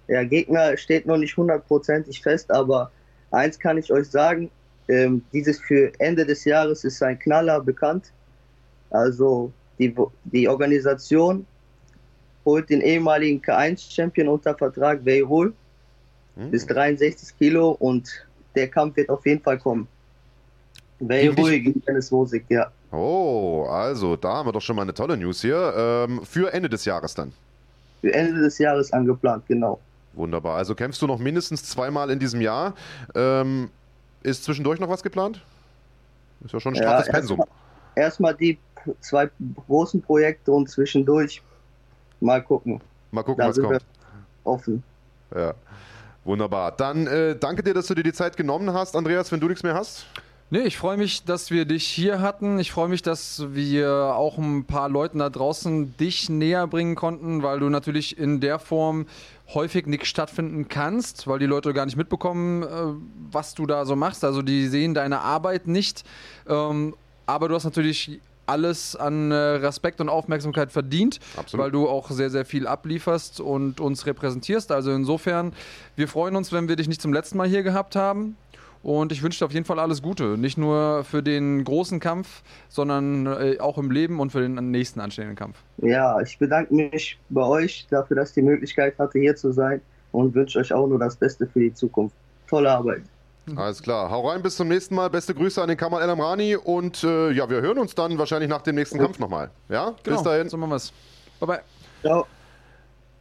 Ja, 0.08 0.24
Gegner 0.24 0.78
steht 0.78 1.06
noch 1.06 1.18
nicht 1.18 1.36
hundertprozentig 1.36 2.22
fest, 2.22 2.52
aber 2.52 2.92
eins 3.32 3.58
kann 3.60 3.78
ich 3.78 3.92
euch 3.92 4.08
sagen, 4.08 4.52
ähm, 4.88 5.24
dieses 5.34 5.60
für 5.60 5.92
Ende 6.00 6.26
des 6.26 6.46
Jahres 6.46 6.84
ist 6.84 7.02
ein 7.02 7.18
Knaller 7.18 7.60
bekannt. 7.60 8.12
Also 8.92 9.52
die, 9.80 9.96
die 10.26 10.48
Organisation 10.48 11.46
holt 12.46 12.70
den 12.70 12.82
ehemaligen 12.82 13.42
K1-Champion 13.42 14.28
unter 14.28 14.56
Vertrag, 14.56 15.04
Weirul, 15.06 15.54
hm. 16.36 16.52
bis 16.52 16.68
63 16.68 17.36
Kilo 17.38 17.72
und 17.72 18.28
der 18.56 18.68
Kampf 18.68 18.98
wird 18.98 19.10
auf 19.10 19.26
jeden 19.26 19.42
Fall 19.42 19.58
kommen. 19.58 19.88
Weirul 21.00 21.60
gegen 21.60 21.82
Dennis 21.82 22.12
Wosig, 22.12 22.46
ja. 22.50 22.72
Oh, 22.96 23.68
also 23.70 24.16
da 24.16 24.36
haben 24.36 24.48
wir 24.48 24.54
doch 24.54 24.62
schon 24.62 24.76
mal 24.76 24.84
eine 24.84 24.94
tolle 24.94 25.18
News 25.18 25.42
hier. 25.42 25.74
Ähm, 25.76 26.22
für 26.26 26.54
Ende 26.54 26.70
des 26.70 26.86
Jahres 26.86 27.14
dann. 27.14 27.34
Für 28.02 28.14
Ende 28.14 28.42
des 28.42 28.58
Jahres 28.58 28.94
angeplant, 28.94 29.44
genau. 29.48 29.80
Wunderbar. 30.14 30.58
Also 30.58 30.76
kämpfst 30.76 31.02
du 31.02 31.08
noch 31.08 31.20
mindestens 31.20 31.64
zweimal 31.64 32.10
in 32.10 32.20
diesem 32.20 32.42
Jahr. 32.42 32.74
Ähm, 33.14 33.70
ist 34.24 34.44
zwischendurch 34.44 34.80
noch 34.80 34.90
was 34.90 35.04
geplant? 35.04 35.42
Ist 36.44 36.54
ja 36.54 36.60
schon 36.60 36.74
ein 36.74 36.78
straffes 36.78 37.08
ja, 37.08 37.14
Pensum. 37.14 37.44
Erstmal 37.96 38.32
erst 38.32 38.42
die 38.42 38.58
zwei 39.02 39.30
großen 39.68 40.02
Projekte 40.02 40.52
und 40.52 40.70
zwischendurch 40.70 41.42
mal 42.22 42.42
gucken. 42.42 42.82
Mal 43.12 43.24
gucken, 43.24 43.44
da 43.44 43.50
was 43.50 43.60
kommt. 43.60 43.86
offen. 44.44 44.84
Ja. 45.36 45.54
Wunderbar. 46.24 46.72
Dann 46.72 47.08
äh, 47.08 47.36
danke 47.36 47.62
dir, 47.62 47.74
dass 47.74 47.88
du 47.88 47.94
dir 47.94 48.04
die 48.04 48.14
Zeit 48.14 48.36
genommen 48.36 48.74
hast, 48.74 48.96
Andreas, 48.96 49.32
wenn 49.32 49.40
du 49.40 49.48
nichts 49.48 49.64
mehr 49.64 49.76
hast. 49.76 50.08
Nee, 50.52 50.60
ich 50.60 50.78
freue 50.78 50.96
mich, 50.96 51.24
dass 51.24 51.50
wir 51.50 51.66
dich 51.66 51.88
hier 51.88 52.22
hatten. 52.22 52.60
Ich 52.60 52.72
freue 52.72 52.88
mich, 52.88 53.02
dass 53.02 53.46
wir 53.50 54.14
auch 54.16 54.38
ein 54.38 54.66
paar 54.66 54.90
Leuten 54.90 55.18
da 55.18 55.32
draußen 55.32 55.98
dich 55.98 56.30
näher 56.30 56.68
bringen 56.68 56.94
konnten, 56.94 57.42
weil 57.42 57.60
du 57.60 57.70
natürlich 57.70 58.18
in 58.20 58.42
der 58.42 58.60
Form 58.60 59.08
häufig 59.56 59.88
nicht 59.88 60.06
stattfinden 60.06 60.68
kannst, 60.68 61.26
weil 61.26 61.40
die 61.40 61.48
Leute 61.48 61.74
gar 61.74 61.86
nicht 61.86 61.98
mitbekommen, 61.98 62.62
äh, 62.62 62.68
was 63.32 63.56
du 63.56 63.66
da 63.66 63.86
so 63.86 63.96
machst. 63.96 64.24
Also 64.24 64.44
die 64.44 64.68
sehen 64.68 64.94
deine 64.94 65.22
Arbeit 65.22 65.68
nicht. 65.68 66.04
Ähm, 66.48 66.94
aber 67.26 67.50
du 67.50 67.56
hast 67.56 67.64
natürlich 67.64 68.20
alles 68.46 68.96
an 68.96 69.32
äh, 69.32 69.36
Respekt 69.36 70.02
und 70.02 70.10
Aufmerksamkeit 70.10 70.72
verdient, 70.72 71.20
Absolut. 71.36 71.64
weil 71.64 71.72
du 71.72 71.90
auch 71.90 72.12
sehr, 72.12 72.30
sehr 72.30 72.46
viel 72.46 72.68
ablieferst 72.68 73.40
und 73.40 73.80
uns 73.80 74.06
repräsentierst. 74.06 74.72
Also 74.72 74.92
insofern, 74.92 75.54
wir 75.96 76.08
freuen 76.08 76.36
uns, 76.36 76.52
wenn 76.52 76.68
wir 76.68 76.76
dich 76.76 76.88
nicht 76.88 77.02
zum 77.02 77.14
letzten 77.14 77.38
Mal 77.38 77.48
hier 77.48 77.64
gehabt 77.64 77.96
haben. 77.96 78.38
Und 78.86 79.12
ich 79.12 79.24
wünsche 79.24 79.40
dir 79.40 79.46
auf 79.46 79.52
jeden 79.52 79.66
Fall 79.66 79.80
alles 79.80 80.04
Gute. 80.04 80.38
Nicht 80.38 80.60
nur 80.60 81.04
für 81.06 81.24
den 81.24 81.64
großen 81.64 82.00
Kampf, 82.00 82.44
sondern 82.70 83.26
äh, 83.26 83.58
auch 83.60 83.80
im 83.80 83.90
Leben 83.90 84.20
und 84.20 84.32
für 84.32 84.42
den 84.42 84.70
nächsten 84.70 85.00
anstehenden 85.00 85.36
Kampf. 85.36 85.58
Ja, 85.78 86.22
ich 86.22 86.38
bedanke 86.38 86.72
mich 86.72 87.18
bei 87.30 87.42
euch 87.42 87.88
dafür, 87.90 88.18
dass 88.18 88.30
ich 88.30 88.36
die 88.36 88.42
Möglichkeit 88.44 88.96
hatte, 89.00 89.18
hier 89.18 89.36
zu 89.36 89.52
sein 89.52 89.82
und 90.12 90.36
wünsche 90.36 90.60
euch 90.60 90.72
auch 90.72 90.86
nur 90.86 91.00
das 91.00 91.16
Beste 91.16 91.48
für 91.48 91.62
die 91.62 91.74
Zukunft. 91.74 92.16
Tolle 92.48 92.70
Arbeit. 92.70 93.02
Alles 93.56 93.82
klar. 93.82 94.12
Hau 94.12 94.30
rein, 94.30 94.44
bis 94.44 94.56
zum 94.56 94.68
nächsten 94.68 94.94
Mal. 94.94 95.10
Beste 95.10 95.34
Grüße 95.34 95.60
an 95.60 95.68
den 95.68 95.78
Kamal 95.78 96.04
El 96.04 96.10
Amrani 96.12 96.56
und 96.56 97.04
äh, 97.04 97.32
ja, 97.32 97.50
wir 97.50 97.62
hören 97.62 97.80
uns 97.80 97.96
dann 97.96 98.16
wahrscheinlich 98.20 98.52
nach 98.52 98.62
dem 98.62 98.76
nächsten. 98.76 99.00
Kampf 99.00 99.18
nochmal. 99.18 99.50
Ja, 99.68 99.96
genau. 100.04 100.18
bis 100.18 100.24
dahin. 100.24 100.48
So 100.48 100.58
machen 100.58 100.70
wir 100.70 100.76
es. 100.76 100.94
Bye 101.40 101.48
bye. 101.48 101.62
Ciao. 102.04 102.28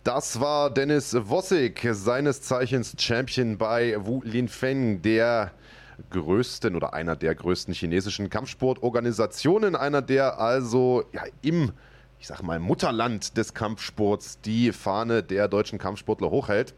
Das 0.05 0.39
war 0.39 0.69
Dennis 0.69 1.17
Wossig, 1.19 1.81
seines 1.93 2.43
Zeichens 2.43 2.95
Champion 2.99 3.57
bei 3.57 3.97
Wu 4.05 4.21
Linfeng, 4.23 5.01
der 5.01 5.53
größten 6.11 6.77
oder 6.77 6.93
einer 6.93 7.17
der 7.17 7.35
größten 7.35 7.73
chinesischen 7.73 8.29
Kampfsportorganisationen, 8.29 9.75
einer 9.75 10.03
der 10.03 10.39
also 10.39 11.05
ja, 11.15 11.23
im 11.41 11.73
ich 12.19 12.27
sag 12.27 12.43
mal, 12.43 12.59
Mutterland 12.59 13.37
des 13.39 13.55
Kampfsports 13.55 14.41
die 14.43 14.73
Fahne 14.73 15.23
der 15.23 15.49
deutschen 15.49 15.79
Kampfsportler 15.79 16.31
hochhält. 16.31 16.75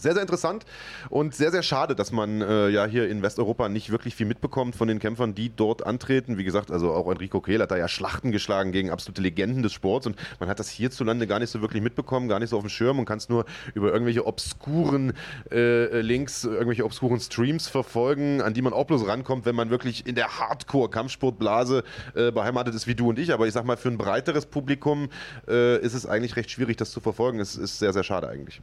Sehr, 0.00 0.12
sehr 0.12 0.22
interessant 0.22 0.64
und 1.10 1.34
sehr, 1.34 1.50
sehr 1.50 1.64
schade, 1.64 1.96
dass 1.96 2.12
man 2.12 2.40
äh, 2.40 2.68
ja 2.68 2.86
hier 2.86 3.08
in 3.08 3.20
Westeuropa 3.20 3.68
nicht 3.68 3.90
wirklich 3.90 4.14
viel 4.14 4.26
mitbekommt 4.26 4.76
von 4.76 4.86
den 4.86 5.00
Kämpfern, 5.00 5.34
die 5.34 5.50
dort 5.50 5.84
antreten. 5.84 6.38
Wie 6.38 6.44
gesagt, 6.44 6.70
also 6.70 6.92
auch 6.92 7.10
Enrico 7.10 7.40
Kehl 7.40 7.60
hat 7.60 7.72
da 7.72 7.76
ja 7.76 7.88
Schlachten 7.88 8.30
geschlagen 8.30 8.70
gegen 8.70 8.90
absolute 8.90 9.20
Legenden 9.20 9.64
des 9.64 9.72
Sports 9.72 10.06
und 10.06 10.14
man 10.38 10.48
hat 10.48 10.60
das 10.60 10.68
hierzulande 10.68 11.26
gar 11.26 11.40
nicht 11.40 11.50
so 11.50 11.60
wirklich 11.62 11.82
mitbekommen, 11.82 12.28
gar 12.28 12.38
nicht 12.38 12.50
so 12.50 12.56
auf 12.56 12.62
dem 12.62 12.68
Schirm 12.68 13.00
und 13.00 13.06
kann 13.06 13.18
es 13.18 13.28
nur 13.28 13.44
über 13.74 13.92
irgendwelche 13.92 14.24
obskuren 14.24 15.14
äh, 15.50 16.00
Links, 16.00 16.44
irgendwelche 16.44 16.84
obskuren 16.84 17.18
Streams 17.18 17.66
verfolgen, 17.66 18.40
an 18.40 18.54
die 18.54 18.62
man 18.62 18.72
auch 18.72 18.84
bloß 18.84 19.04
rankommt, 19.08 19.46
wenn 19.46 19.56
man 19.56 19.70
wirklich 19.70 20.06
in 20.06 20.14
der 20.14 20.38
Hardcore-Kampfsportblase 20.38 21.82
äh, 22.14 22.30
beheimatet 22.30 22.72
ist 22.76 22.86
wie 22.86 22.94
du 22.94 23.08
und 23.08 23.18
ich. 23.18 23.32
Aber 23.32 23.48
ich 23.48 23.52
sag 23.52 23.64
mal, 23.64 23.76
für 23.76 23.88
ein 23.88 23.98
breiteres 23.98 24.46
Publikum 24.46 25.08
äh, 25.48 25.80
ist 25.80 25.94
es 25.94 26.06
eigentlich 26.06 26.36
recht 26.36 26.52
schwierig, 26.52 26.76
das 26.76 26.92
zu 26.92 27.00
verfolgen. 27.00 27.40
Es 27.40 27.56
ist 27.56 27.80
sehr, 27.80 27.92
sehr 27.92 28.04
schade 28.04 28.28
eigentlich. 28.28 28.62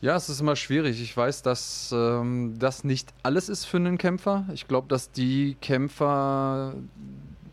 Ja, 0.00 0.14
es 0.16 0.28
ist 0.28 0.40
immer 0.40 0.56
schwierig. 0.56 1.00
Ich 1.00 1.16
weiß, 1.16 1.42
dass 1.42 1.90
ähm, 1.94 2.54
das 2.58 2.84
nicht 2.84 3.12
alles 3.22 3.48
ist 3.48 3.64
für 3.64 3.78
einen 3.78 3.98
Kämpfer. 3.98 4.46
Ich 4.52 4.68
glaube, 4.68 4.88
dass 4.88 5.10
die 5.10 5.56
Kämpfer, 5.60 6.74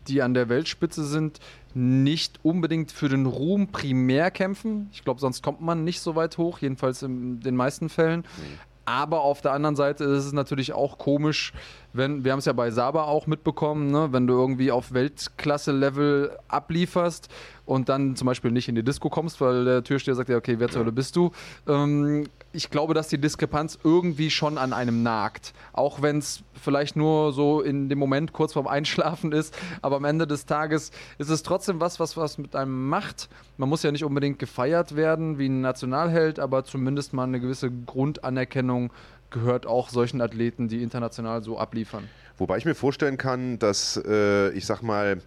die 0.08 0.22
an 0.22 0.34
der 0.34 0.48
Weltspitze 0.48 1.04
sind, 1.04 1.40
nicht 1.72 2.40
unbedingt 2.44 2.92
für 2.92 3.08
den 3.08 3.26
Ruhm 3.26 3.68
primär 3.68 4.30
kämpfen. 4.30 4.88
Ich 4.92 5.02
glaube, 5.02 5.20
sonst 5.20 5.42
kommt 5.42 5.60
man 5.60 5.84
nicht 5.84 6.00
so 6.00 6.14
weit 6.14 6.38
hoch, 6.38 6.58
jedenfalls 6.58 7.02
in 7.02 7.40
den 7.40 7.56
meisten 7.56 7.88
Fällen. 7.88 8.20
Mhm. 8.20 8.73
Aber 8.84 9.22
auf 9.22 9.40
der 9.40 9.52
anderen 9.52 9.76
Seite 9.76 10.04
ist 10.04 10.26
es 10.26 10.32
natürlich 10.32 10.72
auch 10.72 10.98
komisch, 10.98 11.52
wenn, 11.92 12.24
wir 12.24 12.32
haben 12.32 12.40
es 12.40 12.44
ja 12.44 12.52
bei 12.52 12.70
Saba 12.70 13.04
auch 13.04 13.26
mitbekommen, 13.26 13.90
ne, 13.90 14.08
wenn 14.12 14.26
du 14.26 14.34
irgendwie 14.34 14.70
auf 14.70 14.92
Weltklasse-Level 14.92 16.36
ablieferst 16.48 17.28
und 17.64 17.88
dann 17.88 18.16
zum 18.16 18.26
Beispiel 18.26 18.50
nicht 18.50 18.68
in 18.68 18.74
die 18.74 18.82
Disco 18.82 19.08
kommst, 19.08 19.40
weil 19.40 19.64
der 19.64 19.84
Türsteher 19.84 20.14
sagt 20.14 20.28
ja, 20.28 20.36
okay, 20.36 20.56
wer 20.58 20.68
zur 20.68 20.82
Hölle 20.82 20.92
bist 20.92 21.16
du? 21.16 21.30
Ähm, 21.66 22.26
ich 22.54 22.70
glaube, 22.70 22.94
dass 22.94 23.08
die 23.08 23.18
Diskrepanz 23.18 23.78
irgendwie 23.82 24.30
schon 24.30 24.58
an 24.58 24.72
einem 24.72 25.02
nagt. 25.02 25.52
Auch 25.72 26.02
wenn 26.02 26.18
es 26.18 26.42
vielleicht 26.54 26.94
nur 26.94 27.32
so 27.32 27.60
in 27.60 27.88
dem 27.88 27.98
Moment 27.98 28.32
kurz 28.32 28.52
vorm 28.52 28.68
Einschlafen 28.68 29.32
ist, 29.32 29.56
aber 29.82 29.96
am 29.96 30.04
Ende 30.04 30.26
des 30.26 30.46
Tages 30.46 30.92
ist 31.18 31.30
es 31.30 31.42
trotzdem 31.42 31.80
was, 31.80 31.98
was 31.98 32.16
was 32.16 32.38
mit 32.38 32.54
einem 32.54 32.88
macht. 32.88 33.28
Man 33.56 33.68
muss 33.68 33.82
ja 33.82 33.90
nicht 33.90 34.04
unbedingt 34.04 34.38
gefeiert 34.38 34.94
werden 34.94 35.38
wie 35.38 35.48
ein 35.48 35.60
Nationalheld, 35.60 36.38
aber 36.38 36.64
zumindest 36.64 37.12
mal 37.12 37.24
eine 37.24 37.40
gewisse 37.40 37.70
Grundanerkennung 37.70 38.92
gehört 39.30 39.66
auch 39.66 39.88
solchen 39.88 40.20
Athleten, 40.20 40.68
die 40.68 40.82
international 40.82 41.42
so 41.42 41.58
abliefern. 41.58 42.08
Wobei 42.38 42.56
ich 42.56 42.64
mir 42.64 42.74
vorstellen 42.74 43.16
kann, 43.16 43.58
dass 43.58 44.00
äh, 44.06 44.50
ich 44.50 44.64
sag 44.64 44.82
mal, 44.82 45.20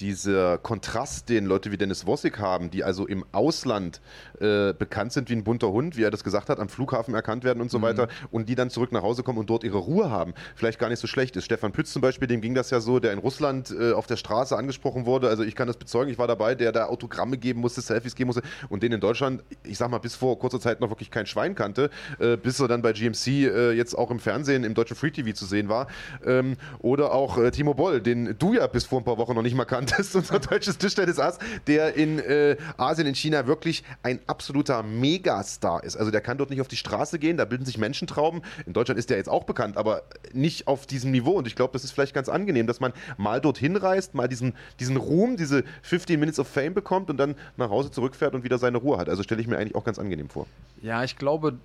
dieser 0.00 0.58
Kontrast, 0.58 1.28
den 1.28 1.46
Leute 1.46 1.72
wie 1.72 1.76
Dennis 1.76 2.06
Wossig 2.06 2.38
haben, 2.38 2.70
die 2.70 2.84
also 2.84 3.06
im 3.06 3.24
Ausland 3.32 4.00
äh, 4.40 4.72
bekannt 4.72 5.12
sind 5.12 5.30
wie 5.30 5.34
ein 5.34 5.44
bunter 5.44 5.68
Hund, 5.68 5.96
wie 5.96 6.02
er 6.02 6.10
das 6.10 6.24
gesagt 6.24 6.48
hat, 6.48 6.60
am 6.60 6.68
Flughafen 6.68 7.14
erkannt 7.14 7.44
werden 7.44 7.60
und 7.60 7.70
so 7.70 7.78
mhm. 7.78 7.82
weiter, 7.82 8.08
und 8.30 8.48
die 8.48 8.54
dann 8.54 8.70
zurück 8.70 8.92
nach 8.92 9.02
Hause 9.02 9.22
kommen 9.22 9.38
und 9.38 9.50
dort 9.50 9.64
ihre 9.64 9.78
Ruhe 9.78 10.10
haben, 10.10 10.34
vielleicht 10.54 10.78
gar 10.78 10.88
nicht 10.88 11.00
so 11.00 11.06
schlecht 11.06 11.36
ist. 11.36 11.44
Stefan 11.44 11.72
Pütz 11.72 11.92
zum 11.92 12.02
Beispiel, 12.02 12.28
dem 12.28 12.40
ging 12.40 12.54
das 12.54 12.70
ja 12.70 12.80
so, 12.80 13.00
der 13.00 13.12
in 13.12 13.18
Russland 13.18 13.70
äh, 13.70 13.92
auf 13.92 14.06
der 14.06 14.16
Straße 14.16 14.56
angesprochen 14.56 15.06
wurde, 15.06 15.28
also 15.28 15.42
ich 15.42 15.54
kann 15.54 15.66
das 15.66 15.76
bezeugen, 15.76 16.10
ich 16.10 16.18
war 16.18 16.26
dabei, 16.26 16.54
der 16.54 16.72
da 16.72 16.86
Autogramme 16.86 17.36
geben 17.36 17.60
musste, 17.60 17.80
Selfies 17.80 18.14
geben 18.14 18.28
musste 18.28 18.42
und 18.68 18.82
den 18.82 18.92
in 18.92 19.00
Deutschland, 19.00 19.42
ich 19.64 19.78
sag 19.78 19.90
mal, 19.90 19.98
bis 19.98 20.14
vor 20.14 20.38
kurzer 20.38 20.60
Zeit 20.60 20.80
noch 20.80 20.90
wirklich 20.90 21.10
kein 21.10 21.26
Schwein 21.26 21.54
kannte, 21.54 21.90
äh, 22.18 22.36
bis 22.36 22.60
er 22.60 22.68
dann 22.68 22.82
bei 22.82 22.92
GMC 22.92 23.26
äh, 23.26 23.72
jetzt 23.72 23.96
auch 23.96 24.10
im 24.10 24.20
Fernsehen, 24.20 24.64
im 24.64 24.74
deutschen 24.74 24.96
Free 24.96 25.10
TV 25.10 25.32
zu 25.32 25.46
sehen 25.46 25.68
war. 25.68 25.88
Ähm, 26.24 26.56
oder 26.78 27.12
auch 27.12 27.38
äh, 27.38 27.50
Timo 27.50 27.74
Boll, 27.74 28.00
den 28.00 28.36
du 28.38 28.54
ja 28.54 28.66
bis 28.66 28.84
vor 28.84 29.00
ein 29.00 29.04
paar 29.04 29.18
Wochen 29.18 29.34
noch 29.34 29.42
nicht 29.42 29.54
mal 29.54 29.64
kanntest, 29.64 29.87
unser 30.14 30.38
deutsches 30.38 30.78
Tischtennisass, 30.78 31.38
der 31.66 31.94
in 31.94 32.18
äh, 32.18 32.56
Asien, 32.76 33.06
in 33.06 33.14
China 33.14 33.46
wirklich 33.46 33.84
ein 34.02 34.20
absoluter 34.26 34.82
Megastar 34.82 35.84
ist. 35.84 35.96
Also 35.96 36.10
der 36.10 36.20
kann 36.20 36.38
dort 36.38 36.50
nicht 36.50 36.60
auf 36.60 36.68
die 36.68 36.76
Straße 36.76 37.18
gehen, 37.18 37.36
da 37.36 37.44
bilden 37.44 37.64
sich 37.64 37.78
Menschentrauben. 37.78 38.42
In 38.66 38.72
Deutschland 38.72 38.98
ist 38.98 39.10
der 39.10 39.16
jetzt 39.16 39.28
auch 39.28 39.44
bekannt, 39.44 39.76
aber 39.76 40.02
nicht 40.32 40.66
auf 40.66 40.86
diesem 40.86 41.10
Niveau. 41.10 41.32
Und 41.32 41.46
ich 41.46 41.56
glaube, 41.56 41.72
das 41.72 41.84
ist 41.84 41.92
vielleicht 41.92 42.14
ganz 42.14 42.28
angenehm, 42.28 42.66
dass 42.66 42.80
man 42.80 42.92
mal 43.16 43.40
dorthin 43.40 43.76
reist, 43.76 44.14
mal 44.14 44.28
diesen, 44.28 44.54
diesen 44.80 44.96
Ruhm, 44.96 45.36
diese 45.36 45.64
15 45.82 46.18
Minutes 46.18 46.38
of 46.38 46.48
Fame 46.48 46.74
bekommt 46.74 47.10
und 47.10 47.16
dann 47.16 47.34
nach 47.56 47.70
Hause 47.70 47.90
zurückfährt 47.90 48.34
und 48.34 48.44
wieder 48.44 48.58
seine 48.58 48.78
Ruhe 48.78 48.98
hat. 48.98 49.08
Also 49.08 49.22
stelle 49.22 49.40
ich 49.40 49.46
mir 49.46 49.58
eigentlich 49.58 49.74
auch 49.74 49.84
ganz 49.84 49.98
angenehm 49.98 50.28
vor. 50.28 50.46
Ja, 50.82 51.04
ich 51.04 51.16
glaube, 51.16 51.58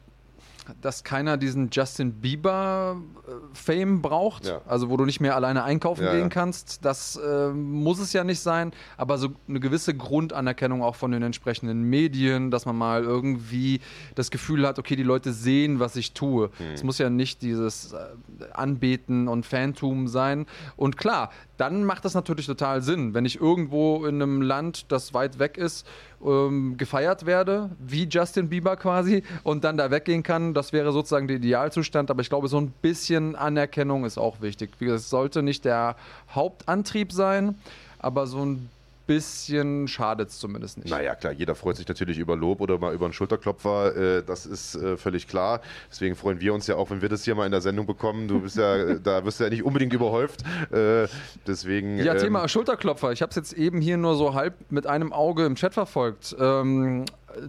dass 0.81 1.03
keiner 1.03 1.38
diesen 1.38 1.69
Justin 1.72 2.14
Bieber 2.14 2.98
äh, 3.27 3.31
Fame 3.53 4.02
braucht, 4.02 4.48
ja. 4.48 4.61
also 4.68 4.90
wo 4.90 4.98
du 4.98 5.06
nicht 5.06 5.19
mehr 5.19 5.35
alleine 5.35 5.64
einkaufen 5.64 6.03
ja, 6.03 6.14
gehen 6.14 6.30
kannst. 6.30 6.85
Das 6.85 7.15
äh, 7.15 7.49
muss 7.49 7.99
es 7.99 8.14
ja 8.14 8.23
nicht 8.23 8.40
sein, 8.40 8.72
aber 8.98 9.18
so 9.18 9.30
eine 9.48 9.60
gewisse 9.60 9.94
Grundanerkennung 9.94 10.84
auch 10.84 10.95
von 10.95 11.11
den 11.11 11.23
entsprechenden 11.23 11.84
Medien, 11.84 12.52
dass 12.52 12.65
man 12.65 12.77
mal 12.77 13.03
irgendwie 13.03 13.81
das 14.15 14.31
Gefühl 14.31 14.68
hat, 14.68 14.80
okay, 14.80 14.95
die 14.95 15.03
Leute 15.03 15.34
sehen, 15.34 15.80
was 15.80 15.95
ich 15.95 16.14
tue. 16.14 16.49
Hm. 16.57 16.73
Es 16.73 16.84
muss 16.84 16.98
ja 16.98 17.10
nicht 17.10 17.41
dieses 17.41 17.94
äh, 17.94 17.98
Anbeten 18.53 19.27
und 19.27 19.45
Fantum 19.45 20.07
sein. 20.07 20.45
Und 20.76 20.98
klar, 20.98 21.30
dann 21.64 21.85
macht 21.85 22.03
das 22.03 22.14
natürlich 22.14 22.45
total 22.45 22.81
Sinn, 22.81 23.14
wenn 23.14 23.23
ich 23.23 23.40
irgendwo 23.40 24.06
in 24.06 24.22
einem 24.22 24.41
Land, 24.41 24.91
das 24.91 25.14
weit 25.14 25.40
weg 25.40 25.57
ist, 25.57 25.88
ähm, 26.22 26.76
gefeiert 26.76 27.26
werde, 27.26 27.69
wie 27.80 28.03
Justin 28.03 28.49
Bieber 28.49 28.76
quasi, 28.76 29.23
und 29.44 29.64
dann 29.64 29.77
da 29.77 29.90
weggehen 29.90 30.23
kann. 30.23 30.53
Das 30.53 30.73
wäre 30.73 30.91
sozusagen 30.91 31.30
der 31.30 31.38
Idealzustand. 31.38 32.11
Aber 32.11 32.19
ich 32.19 32.27
glaube, 32.27 32.49
so 32.49 32.60
ein 32.60 32.73
bisschen 32.81 33.38
Anerkennung 33.38 34.03
ist 34.03 34.18
auch 34.18 34.41
wichtig. 34.41 34.72
Es 34.81 35.10
sollte 35.10 35.41
nicht 35.41 35.64
der 35.64 35.95
Hauptantrieb 36.35 37.14
sein, 37.14 37.56
aber 37.98 38.27
so 38.27 38.45
ein 38.45 38.69
bisschen 39.06 39.88
schadet 39.88 40.30
es 40.30 40.40
zumindest 40.40 40.78
nicht. 40.78 40.90
Naja, 40.90 41.16
klar, 41.16 41.34
jeder 41.34 41.56
freut 41.56 41.76
sich 41.78 41.88
natürlich 41.88 42.18
über 42.18 42.36
Lob 42.36 42.62
oder 42.62 42.78
mal 42.78 42.94
über 42.94 43.06
einen 43.06 43.14
Schulterklopfer. 43.14 43.96
Äh, 43.96 44.24
das 44.24 44.46
ist 44.46 44.76
äh, 44.76 44.98
völlig 44.98 45.28
klar. 45.28 45.62
Deswegen 45.92 46.16
freuen 46.16 46.40
wir 46.40 46.54
uns 46.54 46.68
ja 46.68 46.76
auch, 46.76 46.90
wenn 46.90 47.02
wir 47.02 47.10
das 47.10 47.24
hier 47.24 47.36
mal 47.36 47.46
in 47.46 47.52
der 47.52 47.62
Sendung 47.62 47.86
bekommen. 47.86 48.28
Du 48.28 48.42
bist 48.42 48.58
ja, 48.58 48.94
da 49.04 49.26
wirst 49.26 49.40
du 49.40 49.44
ja 49.44 49.50
nicht 49.50 49.64
unbedingt 49.64 49.94
überhäuft. 49.94 50.44
Äh, 50.72 51.08
deswegen. 51.46 51.98
Ja, 51.98 52.14
ähm, 52.14 52.20
Thema 52.20 52.48
Schulterklopfer. 52.48 53.12
Ich 53.12 53.22
habe 53.22 53.30
es 53.32 53.36
jetzt 53.36 53.54
eben 53.54 53.82
hier 53.82 53.98
nur 53.98 54.16
so 54.16 54.34
halb 54.34 54.56
mit 54.72 54.88
einem 54.88 55.12
Auge 55.12 55.46
im 55.46 55.56
Chat 55.56 55.74
verfolgt. 55.74 56.36
Ähm, 56.40 57.06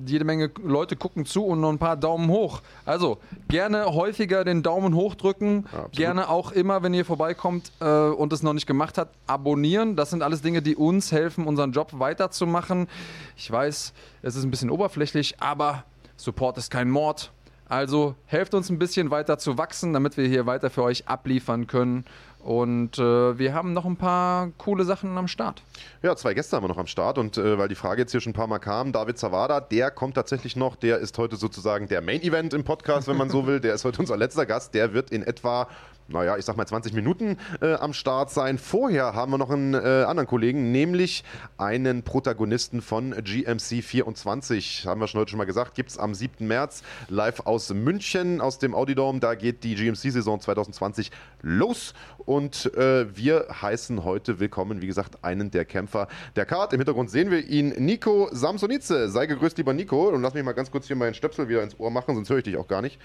jede 0.06 0.24
Menge 0.24 0.50
Leute 0.62 0.96
gucken 0.96 1.26
zu 1.26 1.44
und 1.44 1.60
noch 1.60 1.70
ein 1.70 1.78
paar 1.78 1.96
Daumen 1.96 2.28
hoch. 2.28 2.62
Also 2.84 3.18
gerne 3.48 3.86
häufiger 3.86 4.44
den 4.44 4.62
Daumen 4.62 4.94
hoch 4.94 5.14
drücken. 5.14 5.66
Ja, 5.72 5.86
gerne 5.92 6.28
auch 6.28 6.52
immer, 6.52 6.82
wenn 6.82 6.94
ihr 6.94 7.04
vorbeikommt 7.04 7.72
äh, 7.80 7.86
und 7.86 8.32
es 8.32 8.42
noch 8.42 8.52
nicht 8.52 8.66
gemacht 8.66 8.98
habt, 8.98 9.14
abonnieren. 9.26 9.96
Das 9.96 10.10
sind 10.10 10.22
alles 10.22 10.42
Dinge, 10.42 10.62
die 10.62 10.76
uns 10.76 11.12
helfen, 11.12 11.46
unseren 11.46 11.72
Job 11.72 11.90
weiterzumachen. 11.92 12.88
Ich 13.36 13.50
weiß, 13.50 13.92
es 14.22 14.36
ist 14.36 14.44
ein 14.44 14.50
bisschen 14.50 14.70
oberflächlich, 14.70 15.40
aber 15.40 15.84
Support 16.16 16.58
ist 16.58 16.70
kein 16.70 16.90
Mord. 16.90 17.32
Also 17.68 18.14
helft 18.26 18.54
uns 18.54 18.70
ein 18.70 18.78
bisschen 18.78 19.10
weiter 19.10 19.38
zu 19.38 19.56
wachsen, 19.56 19.92
damit 19.92 20.16
wir 20.16 20.28
hier 20.28 20.46
weiter 20.46 20.70
für 20.70 20.82
euch 20.82 21.08
abliefern 21.08 21.66
können. 21.66 22.04
Und 22.44 22.98
äh, 22.98 23.38
wir 23.38 23.54
haben 23.54 23.72
noch 23.72 23.86
ein 23.86 23.96
paar 23.96 24.50
coole 24.58 24.84
Sachen 24.84 25.16
am 25.16 25.28
Start. 25.28 25.62
Ja, 26.02 26.14
zwei 26.14 26.34
Gäste 26.34 26.54
haben 26.54 26.64
wir 26.64 26.68
noch 26.68 26.76
am 26.76 26.86
Start. 26.86 27.16
Und 27.16 27.38
äh, 27.38 27.56
weil 27.56 27.68
die 27.68 27.74
Frage 27.74 28.02
jetzt 28.02 28.10
hier 28.10 28.20
schon 28.20 28.32
ein 28.32 28.34
paar 28.34 28.46
Mal 28.46 28.58
kam, 28.58 28.92
David 28.92 29.16
Zawada, 29.16 29.60
der 29.60 29.90
kommt 29.90 30.16
tatsächlich 30.16 30.54
noch. 30.54 30.76
Der 30.76 30.98
ist 30.98 31.16
heute 31.16 31.36
sozusagen 31.36 31.88
der 31.88 32.02
Main 32.02 32.20
Event 32.20 32.52
im 32.52 32.62
Podcast, 32.62 33.08
wenn 33.08 33.16
man 33.16 33.30
so 33.30 33.46
will. 33.46 33.60
Der 33.60 33.72
ist 33.72 33.86
heute 33.86 33.98
unser 33.98 34.18
letzter 34.18 34.44
Gast. 34.44 34.74
Der 34.74 34.92
wird 34.92 35.10
in 35.10 35.22
etwa 35.22 35.68
naja, 36.06 36.36
ich 36.36 36.44
sag 36.44 36.56
mal 36.56 36.66
20 36.66 36.92
Minuten 36.92 37.38
äh, 37.62 37.74
am 37.74 37.94
Start 37.94 38.30
sein. 38.30 38.58
Vorher 38.58 39.14
haben 39.14 39.32
wir 39.32 39.38
noch 39.38 39.50
einen 39.50 39.72
äh, 39.72 40.04
anderen 40.06 40.26
Kollegen, 40.26 40.70
nämlich 40.70 41.24
einen 41.56 42.02
Protagonisten 42.02 42.82
von 42.82 43.12
GMC 43.12 43.82
24. 43.82 44.86
Haben 44.86 45.00
wir 45.00 45.08
schon 45.08 45.20
heute 45.20 45.30
schon 45.30 45.38
mal 45.38 45.46
gesagt, 45.46 45.74
gibt 45.74 45.90
es 45.90 45.98
am 45.98 46.14
7. 46.14 46.46
März 46.46 46.82
live 47.08 47.40
aus 47.46 47.72
München, 47.72 48.42
aus 48.42 48.58
dem 48.58 48.74
Audidome. 48.74 49.20
Da 49.20 49.34
geht 49.34 49.64
die 49.64 49.74
GMC-Saison 49.74 50.40
2020 50.40 51.10
los. 51.40 51.94
Und 52.26 52.74
äh, 52.74 53.06
wir 53.16 53.46
heißen 53.62 54.04
heute 54.04 54.40
willkommen, 54.40 54.82
wie 54.82 54.86
gesagt, 54.86 55.24
einen 55.24 55.50
der 55.50 55.64
Kämpfer 55.64 56.08
der 56.36 56.44
Card. 56.44 56.74
Im 56.74 56.80
Hintergrund 56.80 57.10
sehen 57.10 57.30
wir 57.30 57.46
ihn, 57.48 57.70
Nico 57.78 58.28
Samsonice. 58.30 59.08
Sei 59.08 59.24
gegrüßt, 59.24 59.56
lieber 59.56 59.72
Nico. 59.72 60.08
Und 60.08 60.20
lass 60.20 60.34
mich 60.34 60.44
mal 60.44 60.52
ganz 60.52 60.70
kurz 60.70 60.86
hier 60.86 60.96
meinen 60.96 61.14
Stöpsel 61.14 61.48
wieder 61.48 61.62
ins 61.62 61.80
Ohr 61.80 61.90
machen, 61.90 62.14
sonst 62.14 62.28
höre 62.28 62.38
ich 62.38 62.44
dich 62.44 62.58
auch 62.58 62.68
gar 62.68 62.82
nicht. 62.82 63.00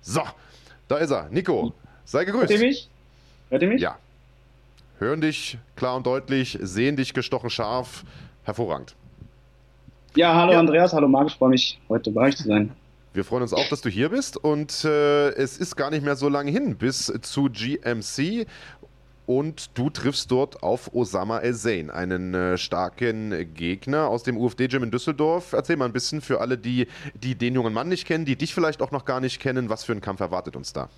So, 0.00 0.22
da 0.86 0.96
ist 0.96 1.10
er. 1.10 1.28
Nico, 1.30 1.74
Sei 2.08 2.24
gegrüßt. 2.24 2.48
Hört 2.48 2.58
ihr 2.58 2.66
mich? 2.66 2.88
Hört 3.50 3.62
ihr 3.62 3.68
mich? 3.68 3.82
Ja. 3.82 3.98
Hören 4.98 5.20
dich 5.20 5.58
klar 5.76 5.94
und 5.94 6.06
deutlich, 6.06 6.58
sehen 6.62 6.96
dich 6.96 7.12
gestochen 7.12 7.50
scharf. 7.50 8.02
Hervorragend. 8.44 8.96
Ja, 10.16 10.34
hallo 10.34 10.52
ja. 10.52 10.58
Andreas, 10.58 10.94
hallo 10.94 11.06
Marc, 11.06 11.28
ich 11.28 11.34
freue 11.34 11.50
mich, 11.50 11.78
heute 11.90 12.10
bei 12.10 12.22
euch 12.22 12.36
zu 12.38 12.44
sein. 12.44 12.72
Wir 13.12 13.24
freuen 13.24 13.42
uns 13.42 13.52
auch, 13.52 13.68
dass 13.68 13.82
du 13.82 13.90
hier 13.90 14.08
bist 14.08 14.38
und 14.38 14.86
äh, 14.86 15.28
es 15.34 15.58
ist 15.58 15.76
gar 15.76 15.90
nicht 15.90 16.02
mehr 16.02 16.16
so 16.16 16.30
lange 16.30 16.50
hin 16.50 16.76
bis 16.76 17.12
zu 17.20 17.50
GMC 17.50 18.46
und 19.26 19.76
du 19.76 19.90
triffst 19.90 20.30
dort 20.30 20.62
auf 20.62 20.94
Osama 20.94 21.40
El 21.40 21.90
einen 21.90 22.32
äh, 22.32 22.56
starken 22.56 23.52
Gegner 23.52 24.08
aus 24.08 24.22
dem 24.22 24.38
UFD-Gym 24.38 24.84
in 24.84 24.90
Düsseldorf. 24.90 25.52
Erzähl 25.52 25.76
mal 25.76 25.84
ein 25.84 25.92
bisschen 25.92 26.22
für 26.22 26.40
alle, 26.40 26.56
die, 26.56 26.86
die 27.12 27.34
den 27.34 27.54
jungen 27.54 27.74
Mann 27.74 27.90
nicht 27.90 28.06
kennen, 28.06 28.24
die 28.24 28.36
dich 28.36 28.54
vielleicht 28.54 28.80
auch 28.80 28.92
noch 28.92 29.04
gar 29.04 29.20
nicht 29.20 29.40
kennen, 29.40 29.68
was 29.68 29.84
für 29.84 29.92
ein 29.92 30.00
Kampf 30.00 30.20
erwartet 30.20 30.56
uns 30.56 30.72
da? 30.72 30.88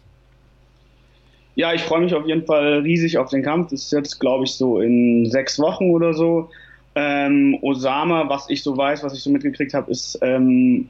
Ja, 1.60 1.74
ich 1.74 1.82
freue 1.82 2.00
mich 2.00 2.14
auf 2.14 2.26
jeden 2.26 2.46
Fall 2.46 2.78
riesig 2.78 3.18
auf 3.18 3.28
den 3.28 3.42
Kampf. 3.42 3.68
Das 3.70 3.82
ist 3.82 3.92
jetzt, 3.92 4.18
glaube 4.18 4.44
ich, 4.44 4.52
so 4.52 4.80
in 4.80 5.26
sechs 5.30 5.58
Wochen 5.58 5.90
oder 5.90 6.14
so. 6.14 6.48
Ähm, 6.94 7.58
Osama, 7.60 8.30
was 8.30 8.48
ich 8.48 8.62
so 8.62 8.78
weiß, 8.78 9.04
was 9.04 9.12
ich 9.12 9.22
so 9.22 9.28
mitgekriegt 9.28 9.74
habe, 9.74 9.90
ist, 9.90 10.18
ähm, 10.22 10.88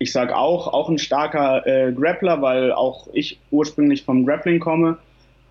ich 0.00 0.10
sage 0.10 0.36
auch, 0.36 0.66
auch 0.66 0.88
ein 0.88 0.98
starker 0.98 1.64
äh, 1.68 1.92
Grappler, 1.92 2.42
weil 2.42 2.72
auch 2.72 3.06
ich 3.12 3.38
ursprünglich 3.52 4.02
vom 4.02 4.26
Grappling 4.26 4.58
komme. 4.58 4.98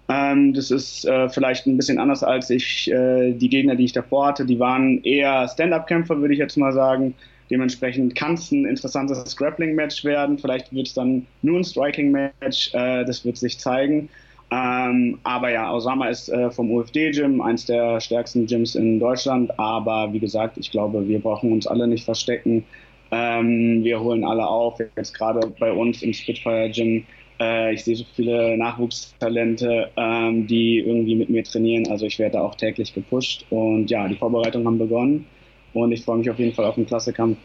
Ähm, 0.10 0.54
das 0.54 0.70
ist 0.70 1.06
äh, 1.06 1.30
vielleicht 1.30 1.66
ein 1.66 1.78
bisschen 1.78 1.98
anders 1.98 2.22
als 2.22 2.50
ich 2.50 2.92
äh, 2.92 3.32
die 3.32 3.48
Gegner, 3.48 3.76
die 3.76 3.86
ich 3.86 3.94
davor 3.94 4.28
hatte. 4.28 4.46
Die 4.46 4.60
waren 4.60 5.02
eher 5.06 5.48
Stand-up-Kämpfer, 5.48 6.20
würde 6.20 6.34
ich 6.34 6.42
jetzt 6.42 6.58
mal 6.58 6.74
sagen. 6.74 7.16
Dementsprechend 7.50 8.16
kann 8.16 8.34
es 8.34 8.52
ein 8.52 8.66
interessantes 8.66 9.38
Grappling-Match 9.38 10.04
werden. 10.04 10.38
Vielleicht 10.38 10.74
wird 10.74 10.88
es 10.88 10.94
dann 10.94 11.26
nur 11.42 11.58
ein 11.58 11.64
Striking-Match. 11.64 12.74
Äh, 12.74 13.06
das 13.06 13.24
wird 13.24 13.38
sich 13.38 13.58
zeigen. 13.58 14.10
Ähm, 14.52 15.18
aber 15.24 15.50
ja, 15.50 15.74
Osama 15.74 16.10
ist 16.10 16.28
äh, 16.30 16.52
vom 16.52 16.72
UFD-Gym, 16.72 17.42
eins 17.42 17.66
der 17.66 18.02
stärksten 18.02 18.46
Gyms 18.46 18.76
in 18.76 19.00
Deutschland. 19.00 19.58
Aber 19.58 20.12
wie 20.12 20.20
gesagt, 20.20 20.58
ich 20.58 20.72
glaube, 20.72 21.08
wir 21.08 21.20
brauchen 21.20 21.54
uns 21.54 21.66
alle 21.68 21.88
nicht 21.88 22.04
verstecken. 22.04 22.66
Ähm, 23.12 23.84
wir 23.84 24.00
holen 24.02 24.26
alle 24.26 24.46
auf. 24.46 24.78
Jetzt 24.98 25.14
gerade 25.18 25.48
bei 25.60 25.72
uns 25.72 26.02
im 26.02 26.14
Spitfire 26.14 26.70
Gym. 26.70 27.06
Äh, 27.40 27.74
ich 27.74 27.84
sehe 27.86 27.96
so 27.96 28.04
viele 28.16 28.58
Nachwuchstalente, 28.58 29.90
ähm, 29.96 30.48
die 30.48 30.80
irgendwie 30.80 31.16
mit 31.16 31.30
mir 31.30 31.44
trainieren. 31.46 31.88
Also 31.90 32.06
ich 32.06 32.20
werde 32.20 32.34
da 32.38 32.42
auch 32.44 32.56
täglich 32.56 32.94
gepusht. 32.94 33.46
Und 33.50 33.90
ja, 33.90 34.08
die 34.08 34.16
Vorbereitungen 34.16 34.68
haben 34.68 34.80
begonnen. 34.80 35.26
Und 35.74 35.94
ich 35.94 36.04
freue 36.04 36.18
mich 36.18 36.30
auf 36.30 36.40
jeden 36.40 36.54
Fall 36.54 36.66
auf 36.66 36.76
den 36.76 36.86
Klassekampf. 36.86 37.38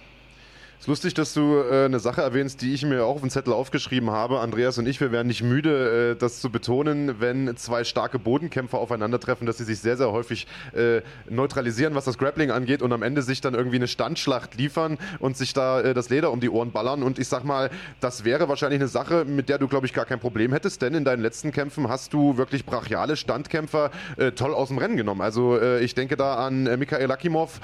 Ist 0.78 0.88
lustig, 0.88 1.14
dass 1.14 1.32
du 1.32 1.56
äh, 1.58 1.86
eine 1.86 2.00
Sache 2.00 2.20
erwähnst, 2.20 2.60
die 2.60 2.74
ich 2.74 2.84
mir 2.84 3.04
auch 3.04 3.16
auf 3.16 3.20
den 3.22 3.30
Zettel 3.30 3.52
aufgeschrieben 3.52 4.10
habe. 4.10 4.40
Andreas 4.40 4.76
und 4.76 4.86
ich, 4.86 5.00
wir 5.00 5.10
werden 5.10 5.26
nicht 5.26 5.42
müde, 5.42 6.12
äh, 6.12 6.16
das 6.16 6.40
zu 6.40 6.50
betonen, 6.50 7.18
wenn 7.18 7.56
zwei 7.56 7.82
starke 7.84 8.18
Bodenkämpfer 8.18 8.78
aufeinandertreffen, 8.78 9.46
dass 9.46 9.56
sie 9.56 9.64
sich 9.64 9.78
sehr, 9.80 9.96
sehr 9.96 10.12
häufig 10.12 10.46
äh, 10.74 11.00
neutralisieren, 11.30 11.94
was 11.94 12.04
das 12.04 12.18
Grappling 12.18 12.50
angeht 12.50 12.82
und 12.82 12.92
am 12.92 13.02
Ende 13.02 13.22
sich 13.22 13.40
dann 13.40 13.54
irgendwie 13.54 13.76
eine 13.76 13.88
Standschlacht 13.88 14.56
liefern 14.56 14.98
und 15.18 15.36
sich 15.36 15.54
da 15.54 15.80
äh, 15.80 15.94
das 15.94 16.10
Leder 16.10 16.30
um 16.30 16.40
die 16.40 16.50
Ohren 16.50 16.72
ballern. 16.72 17.02
Und 17.02 17.18
ich 17.18 17.28
sag 17.28 17.44
mal, 17.44 17.70
das 18.00 18.24
wäre 18.24 18.48
wahrscheinlich 18.48 18.80
eine 18.80 18.88
Sache, 18.88 19.24
mit 19.24 19.48
der 19.48 19.58
du, 19.58 19.68
glaube 19.68 19.86
ich, 19.86 19.94
gar 19.94 20.04
kein 20.04 20.20
Problem 20.20 20.52
hättest, 20.52 20.82
denn 20.82 20.94
in 20.94 21.04
deinen 21.04 21.22
letzten 21.22 21.52
Kämpfen 21.52 21.88
hast 21.88 22.12
du 22.12 22.36
wirklich 22.36 22.66
brachiale 22.66 23.16
Standkämpfer 23.16 23.90
äh, 24.18 24.32
toll 24.32 24.52
aus 24.52 24.68
dem 24.68 24.76
Rennen 24.76 24.98
genommen. 24.98 25.22
Also 25.22 25.58
äh, 25.58 25.82
ich 25.82 25.94
denke 25.94 26.18
da 26.18 26.34
an 26.34 26.64
Mikhail 26.78 27.10
Akimov 27.10 27.60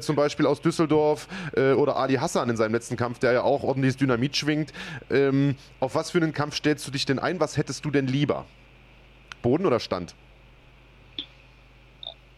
zum 0.00 0.16
Beispiel 0.16 0.46
aus 0.46 0.60
Düsseldorf 0.60 1.28
oder 1.54 1.96
Ali 1.96 2.14
Hassan 2.14 2.55
in 2.56 2.58
seinem 2.58 2.72
letzten 2.72 2.96
Kampf, 2.96 3.18
der 3.18 3.32
ja 3.32 3.42
auch 3.42 3.62
ordentliches 3.62 3.96
Dynamit 3.96 4.36
schwingt. 4.36 4.72
Ähm, 5.10 5.54
auf 5.78 5.94
was 5.94 6.10
für 6.10 6.18
einen 6.18 6.32
Kampf 6.32 6.56
stellst 6.56 6.86
du 6.86 6.90
dich 6.90 7.04
denn 7.04 7.18
ein? 7.18 7.38
Was 7.38 7.56
hättest 7.56 7.84
du 7.84 7.90
denn 7.90 8.06
lieber? 8.06 8.46
Boden 9.42 9.66
oder 9.66 9.78
Stand? 9.78 10.14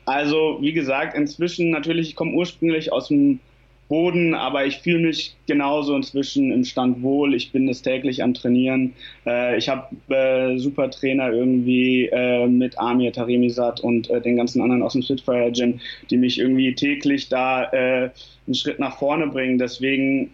Also, 0.04 0.58
wie 0.60 0.72
gesagt, 0.72 1.14
inzwischen 1.14 1.70
natürlich, 1.70 2.10
ich 2.10 2.16
komme 2.16 2.32
ursprünglich 2.32 2.92
aus 2.92 3.08
dem 3.08 3.40
Boden, 3.88 4.34
aber 4.34 4.66
ich 4.66 4.78
fühle 4.78 5.06
mich 5.06 5.34
genauso 5.46 5.96
inzwischen 5.96 6.52
im 6.52 6.64
Stand 6.64 7.02
wohl. 7.02 7.34
Ich 7.34 7.52
bin 7.52 7.68
es 7.68 7.82
täglich 7.82 8.22
am 8.22 8.34
Trainieren. 8.34 8.92
Äh, 9.26 9.56
ich 9.56 9.68
habe 9.68 9.88
äh, 10.14 10.58
super 10.58 10.90
Trainer 10.90 11.32
irgendwie 11.32 12.06
äh, 12.06 12.46
mit 12.46 12.78
Amir 12.78 13.12
Taremisat 13.12 13.80
und 13.80 14.10
äh, 14.10 14.20
den 14.20 14.36
ganzen 14.36 14.60
anderen 14.60 14.82
aus 14.82 14.92
dem 14.92 15.02
Spitfire 15.02 15.50
Gym, 15.52 15.80
die 16.10 16.18
mich 16.18 16.38
irgendwie 16.38 16.74
täglich 16.74 17.28
da 17.28 17.64
äh, 17.64 18.10
einen 18.46 18.54
Schritt 18.54 18.78
nach 18.78 18.98
vorne 18.98 19.26
bringen. 19.28 19.58
Deswegen 19.58 20.30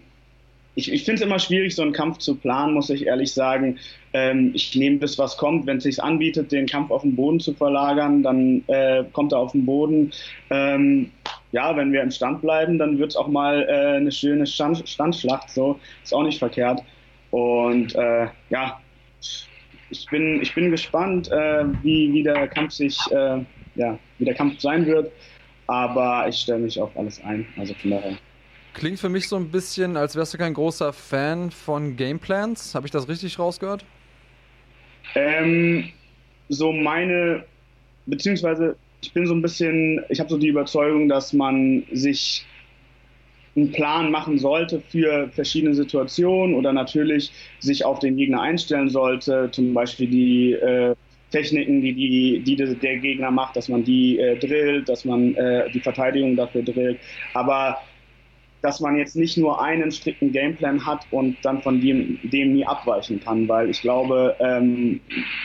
ich, 0.76 0.92
ich 0.92 1.04
finde 1.04 1.20
es 1.20 1.26
immer 1.26 1.38
schwierig, 1.38 1.74
so 1.74 1.82
einen 1.82 1.92
Kampf 1.92 2.18
zu 2.18 2.36
planen, 2.36 2.74
muss 2.74 2.90
ich 2.90 3.06
ehrlich 3.06 3.32
sagen. 3.32 3.78
Ähm, 4.12 4.50
ich 4.54 4.74
nehme 4.74 4.98
das, 4.98 5.18
was 5.18 5.36
kommt. 5.36 5.66
Wenn 5.66 5.78
es 5.78 5.84
sich 5.84 6.02
anbietet, 6.02 6.52
den 6.52 6.66
Kampf 6.66 6.90
auf 6.90 7.02
den 7.02 7.14
Boden 7.14 7.40
zu 7.40 7.54
verlagern, 7.54 8.22
dann 8.22 8.64
äh, 8.66 9.04
kommt 9.12 9.32
er 9.32 9.38
auf 9.38 9.52
den 9.52 9.64
Boden. 9.64 10.12
Ähm, 10.50 11.10
ja, 11.52 11.76
wenn 11.76 11.92
wir 11.92 12.02
im 12.02 12.10
Stand 12.10 12.40
bleiben, 12.40 12.78
dann 12.78 12.98
wird 12.98 13.10
es 13.10 13.16
auch 13.16 13.28
mal 13.28 13.62
äh, 13.68 13.96
eine 13.96 14.10
schöne 14.10 14.46
Stand, 14.46 14.88
Standschlacht. 14.88 15.50
So 15.50 15.78
ist 16.02 16.12
auch 16.12 16.24
nicht 16.24 16.38
verkehrt. 16.38 16.82
Und 17.30 17.94
äh, 17.94 18.26
ja, 18.50 18.80
ich 19.90 20.06
bin, 20.10 20.42
ich 20.42 20.54
bin 20.54 20.70
gespannt, 20.70 21.30
äh, 21.30 21.64
wie, 21.82 22.12
wie 22.12 22.22
der 22.24 22.48
Kampf 22.48 22.72
sich, 22.72 22.98
äh, 23.12 23.38
ja, 23.76 23.98
wie 24.18 24.24
der 24.24 24.34
Kampf 24.34 24.60
sein 24.60 24.86
wird. 24.86 25.12
Aber 25.66 26.26
ich 26.28 26.36
stelle 26.36 26.58
mich 26.58 26.80
auf 26.80 26.96
alles 26.96 27.22
ein. 27.22 27.46
Also 27.56 27.74
von 27.74 27.92
daher. 27.92 28.16
Klingt 28.74 28.98
für 28.98 29.08
mich 29.08 29.28
so 29.28 29.36
ein 29.36 29.50
bisschen, 29.50 29.96
als 29.96 30.16
wärst 30.16 30.34
du 30.34 30.38
kein 30.38 30.52
großer 30.52 30.92
Fan 30.92 31.52
von 31.52 31.96
Gameplans. 31.96 32.74
Habe 32.74 32.86
ich 32.86 32.90
das 32.90 33.08
richtig 33.08 33.38
rausgehört? 33.38 33.84
Ähm, 35.14 35.90
so 36.48 36.72
meine, 36.72 37.44
beziehungsweise 38.06 38.76
ich 39.00 39.12
bin 39.12 39.26
so 39.26 39.34
ein 39.34 39.42
bisschen, 39.42 40.04
ich 40.08 40.18
habe 40.18 40.28
so 40.28 40.38
die 40.38 40.48
Überzeugung, 40.48 41.08
dass 41.08 41.32
man 41.32 41.84
sich 41.92 42.44
einen 43.54 43.70
Plan 43.70 44.10
machen 44.10 44.38
sollte 44.38 44.80
für 44.80 45.28
verschiedene 45.28 45.74
Situationen 45.74 46.56
oder 46.56 46.72
natürlich 46.72 47.30
sich 47.60 47.84
auf 47.84 48.00
den 48.00 48.16
Gegner 48.16 48.40
einstellen 48.40 48.88
sollte, 48.88 49.50
zum 49.52 49.72
Beispiel 49.72 50.08
die 50.08 50.52
äh, 50.54 50.96
Techniken, 51.30 51.80
die, 51.80 51.92
die, 51.94 52.40
die 52.40 52.56
der 52.56 52.98
Gegner 52.98 53.30
macht, 53.30 53.56
dass 53.56 53.68
man 53.68 53.84
die 53.84 54.18
äh, 54.18 54.36
drillt, 54.36 54.88
dass 54.88 55.04
man 55.04 55.34
äh, 55.36 55.70
die 55.70 55.80
Verteidigung 55.80 56.34
dafür 56.34 56.62
drillt. 56.62 56.98
Aber 57.34 57.78
dass 58.64 58.80
man 58.80 58.96
jetzt 58.96 59.14
nicht 59.14 59.36
nur 59.36 59.60
einen 59.60 59.92
strikten 59.92 60.32
Gameplan 60.32 60.86
hat 60.86 61.06
und 61.10 61.36
dann 61.44 61.60
von 61.60 61.82
dem, 61.82 62.18
dem 62.22 62.54
nie 62.54 62.66
abweichen 62.66 63.20
kann, 63.20 63.46
weil 63.46 63.68
ich 63.68 63.82
glaube, 63.82 64.34
ähm, 64.40 65.00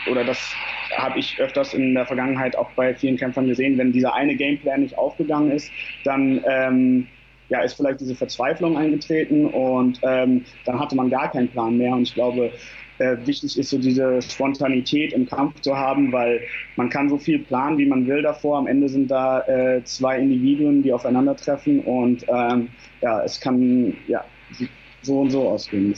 oder 0.10 0.24
das 0.24 0.50
habe 0.96 1.20
ich 1.20 1.38
öfters 1.38 1.74
in 1.74 1.96
der 1.96 2.06
Vergangenheit 2.06 2.58
auch 2.58 2.70
bei 2.78 2.96
vielen 2.96 3.18
Kämpfern 3.18 3.46
gesehen, 3.46 3.78
wenn 3.78 3.92
dieser 3.92 4.14
eine 4.14 4.38
Gameplan 4.38 4.80
nicht 4.80 4.98
aufgegangen 4.98 5.52
ist, 5.52 5.70
dann 6.06 6.42
ähm, 6.48 7.08
ja, 7.50 7.60
ist 7.60 7.74
vielleicht 7.74 8.00
diese 8.00 8.16
Verzweiflung 8.16 8.78
eingetreten 8.78 9.48
und 9.48 10.00
ähm, 10.04 10.46
dann 10.64 10.80
hatte 10.80 10.96
man 10.96 11.10
gar 11.10 11.30
keinen 11.30 11.50
Plan 11.50 11.76
mehr 11.76 11.92
und 11.96 12.04
ich 12.04 12.14
glaube, 12.14 12.54
äh, 13.00 13.18
wichtig 13.26 13.58
ist 13.58 13.70
so 13.70 13.78
diese 13.78 14.22
Spontanität 14.22 15.14
im 15.14 15.28
Kampf 15.28 15.60
zu 15.62 15.76
haben, 15.76 16.12
weil 16.12 16.42
man 16.76 16.90
kann 16.90 17.10
so 17.10 17.18
viel 17.18 17.40
planen, 17.40 17.78
wie 17.78 17.86
man 17.86 18.08
will 18.08 18.22
davor. 18.22 18.58
Am 18.58 18.68
Ende 18.68 18.90
sind 18.90 19.10
da 19.10 19.42
äh, 19.48 19.84
zwei 19.84 20.20
Individuen, 20.20 20.84
die 20.84 20.94
aufeinandertreffen 20.94 21.82
und 21.82 22.26
ähm, 22.28 22.70
ja, 23.02 23.24
es 23.24 23.40
kann 23.40 23.96
ja 24.08 24.24
so 25.02 25.22
und 25.22 25.32
so 25.32 25.48
ausgehen. 25.50 25.96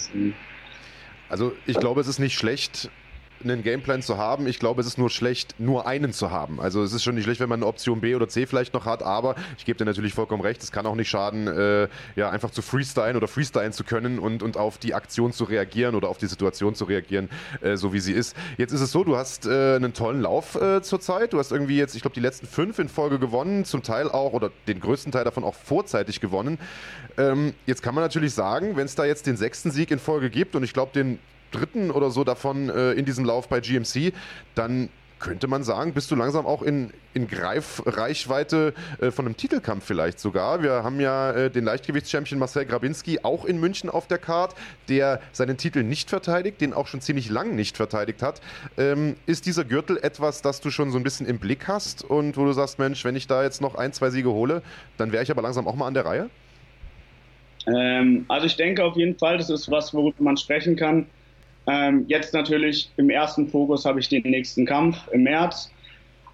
Also 1.30 1.54
ich 1.66 1.80
glaube, 1.80 2.02
es 2.02 2.08
ist 2.08 2.20
nicht 2.20 2.36
schlecht, 2.36 2.90
einen 3.44 3.64
Gameplan 3.64 4.02
zu 4.02 4.18
haben. 4.18 4.48
Ich 4.48 4.60
glaube, 4.60 4.82
es 4.82 4.88
ist 4.88 4.98
nur 4.98 5.10
schlecht, 5.10 5.56
nur 5.60 5.88
einen 5.88 6.14
zu 6.14 6.32
haben. 6.32 6.60
Also 6.60 6.84
es 6.84 6.94
ist 6.94 7.04
schon 7.04 7.16
nicht 7.16 7.26
schlecht, 7.26 7.40
wenn 7.40 7.50
man 7.50 7.60
eine 7.60 7.68
Option 7.68 8.02
B 8.02 8.16
oder 8.16 8.28
C 8.28 8.46
vielleicht 8.46 8.74
noch 8.74 8.86
hat, 8.86 9.04
aber 9.04 9.36
ich 9.58 9.66
gebe 9.66 9.78
dir 9.78 9.86
natürlich 9.86 10.14
vollkommen 10.14 10.42
recht, 10.42 10.62
es 10.64 10.72
kann 10.72 10.86
auch 10.86 10.96
nicht 10.96 11.10
schaden, 11.10 11.48
äh, 11.48 11.88
ja, 12.16 12.30
einfach 12.30 12.52
zu 12.52 12.62
freestylen 12.62 13.18
oder 13.18 13.28
freestylen 13.28 13.74
zu 13.74 13.84
können 13.84 14.20
und, 14.20 14.44
und 14.44 14.58
auf 14.58 14.78
die 14.78 14.94
Aktion 14.94 15.34
zu 15.34 15.44
reagieren 15.44 15.96
oder 15.96 16.10
auf 16.10 16.18
die 16.18 16.28
Situation 16.28 16.76
zu 16.76 16.86
reagieren, 16.86 17.30
äh, 17.62 17.76
so 17.76 17.94
wie 17.94 18.00
sie 18.00 18.14
ist. 18.14 18.36
Jetzt 18.58 18.72
ist 18.72 18.82
es 18.82 18.92
so, 18.92 19.04
du 19.04 19.18
hast 19.18 19.46
äh, 19.46 19.76
einen 19.76 19.94
tollen 19.94 20.22
Lauf 20.22 20.56
äh, 20.56 20.82
zurzeit. 20.82 21.34
Du 21.34 21.40
hast 21.40 21.52
irgendwie 21.52 21.78
jetzt, 21.78 21.96
ich 21.96 22.02
glaube, 22.02 22.16
die 22.16 22.22
letzten 22.22 22.48
fünf 22.48 22.80
in 22.80 22.90
Folge 22.90 23.20
gewonnen, 23.20 23.66
zum 23.66 23.84
Teil 23.84 24.10
auch 24.10 24.34
oder 24.34 24.52
den 24.68 24.80
größten 24.80 25.12
Teil 25.12 25.24
davon 25.24 25.44
auch 25.44 25.56
vorzeitig 25.56 26.20
gewonnen. 26.22 26.58
Ähm, 27.18 27.54
jetzt 27.66 27.82
kann 27.84 27.96
man 27.96 28.04
natürlich 28.04 28.34
sagen, 28.34 28.76
wenn 28.76 28.86
es 28.86 28.96
da 28.96 29.06
jetzt 29.06 29.28
den 29.28 29.38
sechsten 29.38 29.72
Sieg 29.72 29.92
in 29.92 30.00
Folge 30.00 30.30
gibt 30.30 30.56
und 30.56 30.64
ich 30.64 30.74
glaube, 30.74 30.92
den 30.94 31.20
dritten 31.52 31.92
oder 31.92 32.10
so 32.10 32.24
davon 32.24 32.70
äh, 32.70 32.94
in 32.94 33.06
diesem 33.06 33.26
Lauf 33.26 33.48
bei 33.48 33.60
GMC, 33.60 34.14
dann 34.56 34.90
könnte 35.22 35.48
man 35.48 35.64
sagen, 35.64 35.94
bist 35.94 36.12
du 36.12 36.16
langsam 36.16 36.46
auch 36.46 36.64
in, 36.64 36.90
in 37.14 37.28
Greifreichweite 37.28 38.74
äh, 39.00 39.12
von 39.12 39.26
einem 39.26 39.38
Titelkampf 39.38 39.86
vielleicht 39.86 40.20
sogar. 40.20 40.64
Wir 40.64 40.84
haben 40.84 41.00
ja 41.00 41.32
äh, 41.32 41.50
den 41.50 41.64
Leichtgewichtschampion 41.64 42.40
Marcel 42.40 42.66
Grabinski 42.66 43.20
auch 43.22 43.46
in 43.46 43.60
München 43.60 43.90
auf 43.90 44.08
der 44.08 44.18
Card, 44.18 44.56
der 44.90 45.22
seinen 45.32 45.58
Titel 45.58 45.84
nicht 45.84 46.10
verteidigt, 46.10 46.60
den 46.60 46.74
auch 46.74 46.88
schon 46.88 47.02
ziemlich 47.02 47.30
lang 47.30 47.56
nicht 47.56 47.78
verteidigt 47.78 48.22
hat. 48.24 48.42
Ähm, 48.78 49.16
ist 49.28 49.46
dieser 49.46 49.64
Gürtel 49.64 49.98
etwas, 50.02 50.42
das 50.42 50.60
du 50.60 50.72
schon 50.72 50.92
so 50.92 50.98
ein 50.98 51.04
bisschen 51.04 51.28
im 51.28 51.38
Blick 51.38 51.68
hast 51.68 52.04
und 52.04 52.36
wo 52.36 52.46
du 52.46 52.54
sagst, 52.54 52.80
Mensch, 52.80 53.06
wenn 53.06 53.16
ich 53.16 53.28
da 53.28 53.44
jetzt 53.44 53.62
noch 53.62 53.76
ein, 53.76 53.94
zwei 53.94 54.10
Siege 54.10 54.32
hole, 54.32 54.64
dann 54.98 55.12
wäre 55.12 55.24
ich 55.24 55.32
aber 55.32 55.44
langsam 55.44 55.68
auch 55.68 55.76
mal 55.76 55.88
an 55.88 55.94
der 55.94 56.06
Reihe? 56.06 56.30
Ähm, 57.68 58.26
also 58.28 58.48
ich 58.48 58.56
denke 58.56 58.84
auf 58.84 58.96
jeden 58.96 59.18
Fall, 59.20 59.38
das 59.38 59.52
ist 59.52 59.70
was, 59.70 59.94
worüber 59.94 60.24
man 60.24 60.36
sprechen 60.36 60.76
kann. 60.76 61.06
Ähm, 61.68 62.06
jetzt 62.08 62.34
natürlich 62.34 62.92
im 62.98 63.10
ersten 63.10 63.48
Fokus 63.48 63.86
habe 63.86 64.00
ich 64.00 64.10
den 64.10 64.24
nächsten 64.24 64.66
Kampf 64.66 64.98
im 65.12 65.24
März. 65.24 65.72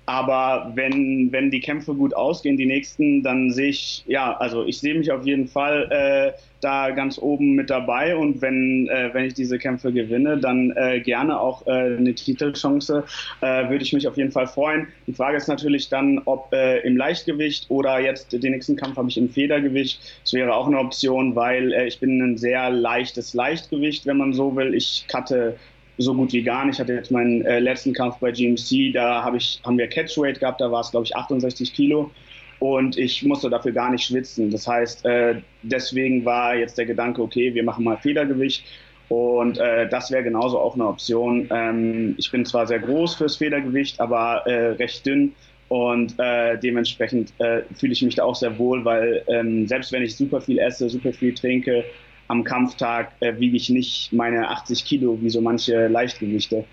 Aber 0.08 0.72
wenn, 0.74 1.34
wenn 1.34 1.52
die 1.52 1.60
Kämpfe 1.60 1.94
gut 1.94 2.16
ausgehen, 2.16 2.56
die 2.56 2.66
nächsten, 2.66 3.24
dann 3.24 3.52
sehe 3.52 3.68
ich, 3.68 4.06
ja, 4.08 4.38
also 4.38 4.66
ich 4.66 4.80
sehe 4.80 4.96
mich 4.96 5.12
auf 5.12 5.26
jeden 5.26 5.50
Fall 5.50 5.92
äh, 5.92 6.40
da 6.62 6.92
ganz 6.92 7.20
oben 7.20 7.56
mit 7.56 7.70
dabei 7.70 8.16
und 8.16 8.42
wenn, 8.42 8.88
äh, 8.88 9.10
wenn 9.12 9.26
ich 9.26 9.34
diese 9.34 9.60
Kämpfe 9.60 9.92
gewinne, 9.92 10.38
dann 10.38 10.72
äh, 10.78 11.02
gerne 11.02 11.38
auch 11.38 11.68
äh, 11.68 11.98
eine 11.98 12.16
Titelchance, 12.16 13.04
äh, 13.42 13.70
würde 13.70 13.84
ich 13.84 13.92
mich 13.92 14.08
auf 14.08 14.16
jeden 14.16 14.32
Fall 14.32 14.48
freuen. 14.48 14.88
Die 15.08 15.14
Frage 15.14 15.36
ist 15.36 15.50
natürlich 15.50 15.90
dann, 15.90 16.22
ob 16.24 16.54
äh, 16.54 16.80
im 16.88 16.96
Leichtgewicht 16.96 17.70
oder 17.70 18.00
jetzt 18.00 18.32
den 18.32 18.52
nächsten 18.54 18.78
Kampf 18.78 18.96
habe 18.96 19.10
ich 19.10 19.18
im 19.18 19.30
Federgewicht. 19.30 20.00
Das 20.24 20.32
wäre 20.32 20.56
auch 20.56 20.68
eine 20.68 20.80
Option, 20.80 21.36
weil 21.36 21.74
äh, 21.74 21.86
ich 21.86 22.00
bin 22.00 22.22
ein 22.22 22.38
sehr 22.38 22.70
leichtes 22.70 23.34
Leichtgewicht, 23.34 24.06
wenn 24.06 24.16
man 24.16 24.32
so 24.32 24.56
will. 24.56 24.74
Ich 24.74 25.06
cutte 25.10 25.58
so 25.98 26.14
gut 26.14 26.34
wie 26.34 26.44
gar 26.44 26.66
nicht. 26.66 26.76
Ich 26.76 26.80
hatte 26.80 26.94
jetzt 26.94 27.12
meinen 27.12 27.44
äh, 27.46 27.60
letzten 27.60 27.94
Kampf 27.94 28.18
bei 28.18 28.32
GMC, 28.32 28.94
da 28.94 29.24
hab 29.24 29.36
ich, 29.36 29.60
haben 29.66 29.78
wir 29.78 29.88
Catchweight 29.88 30.40
gehabt, 30.40 30.62
da 30.62 30.72
war 30.72 30.82
es 30.82 30.92
glaube 30.92 31.06
ich 31.06 31.16
68 31.16 31.74
Kilo 31.74 32.12
und 32.60 32.98
ich 32.98 33.24
musste 33.24 33.50
dafür 33.50 33.72
gar 33.72 33.92
nicht 33.92 34.06
schwitzen. 34.06 34.50
Das 34.50 34.68
heißt, 34.68 35.06
äh, 35.06 35.42
deswegen 35.64 36.26
war 36.26 36.56
jetzt 36.56 36.78
der 36.78 36.86
Gedanke, 36.86 37.22
okay, 37.22 37.54
wir 37.54 37.64
machen 37.64 37.84
mal 37.84 37.98
Federgewicht 37.98 38.64
und 39.10 39.58
äh, 39.58 39.88
das 39.90 40.12
wäre 40.12 40.24
genauso 40.24 40.60
auch 40.60 40.76
eine 40.76 40.88
Option. 40.88 41.48
Ähm, 41.52 42.16
ich 42.18 42.32
bin 42.32 42.46
zwar 42.46 42.68
sehr 42.68 42.80
groß 42.80 43.16
fürs 43.16 43.38
Federgewicht, 43.38 44.00
aber 44.00 44.44
äh, 44.46 44.72
recht 44.74 45.06
dünn 45.06 45.34
und 45.70 46.16
äh, 46.18 46.58
dementsprechend 46.58 47.34
äh, 47.40 47.62
fühle 47.76 47.94
ich 47.94 48.02
mich 48.02 48.16
da 48.16 48.24
auch 48.24 48.36
sehr 48.36 48.58
wohl, 48.58 48.86
weil 48.86 49.24
ähm, 49.28 49.68
selbst 49.68 49.92
wenn 49.92 50.04
ich 50.04 50.16
super 50.16 50.42
viel 50.42 50.60
esse, 50.60 50.90
super 50.90 51.12
viel 51.12 51.34
trinke, 51.34 51.84
am 52.28 52.44
Kampftag 52.44 53.12
äh, 53.20 53.38
wiege 53.40 53.58
ich 53.58 53.70
nicht 53.70 54.12
meine 54.14 54.50
80 54.50 54.86
Kilo 54.86 55.18
wie 55.22 55.30
so 55.30 55.42
manche 55.42 55.88
Leichtgewichte. 55.88 56.66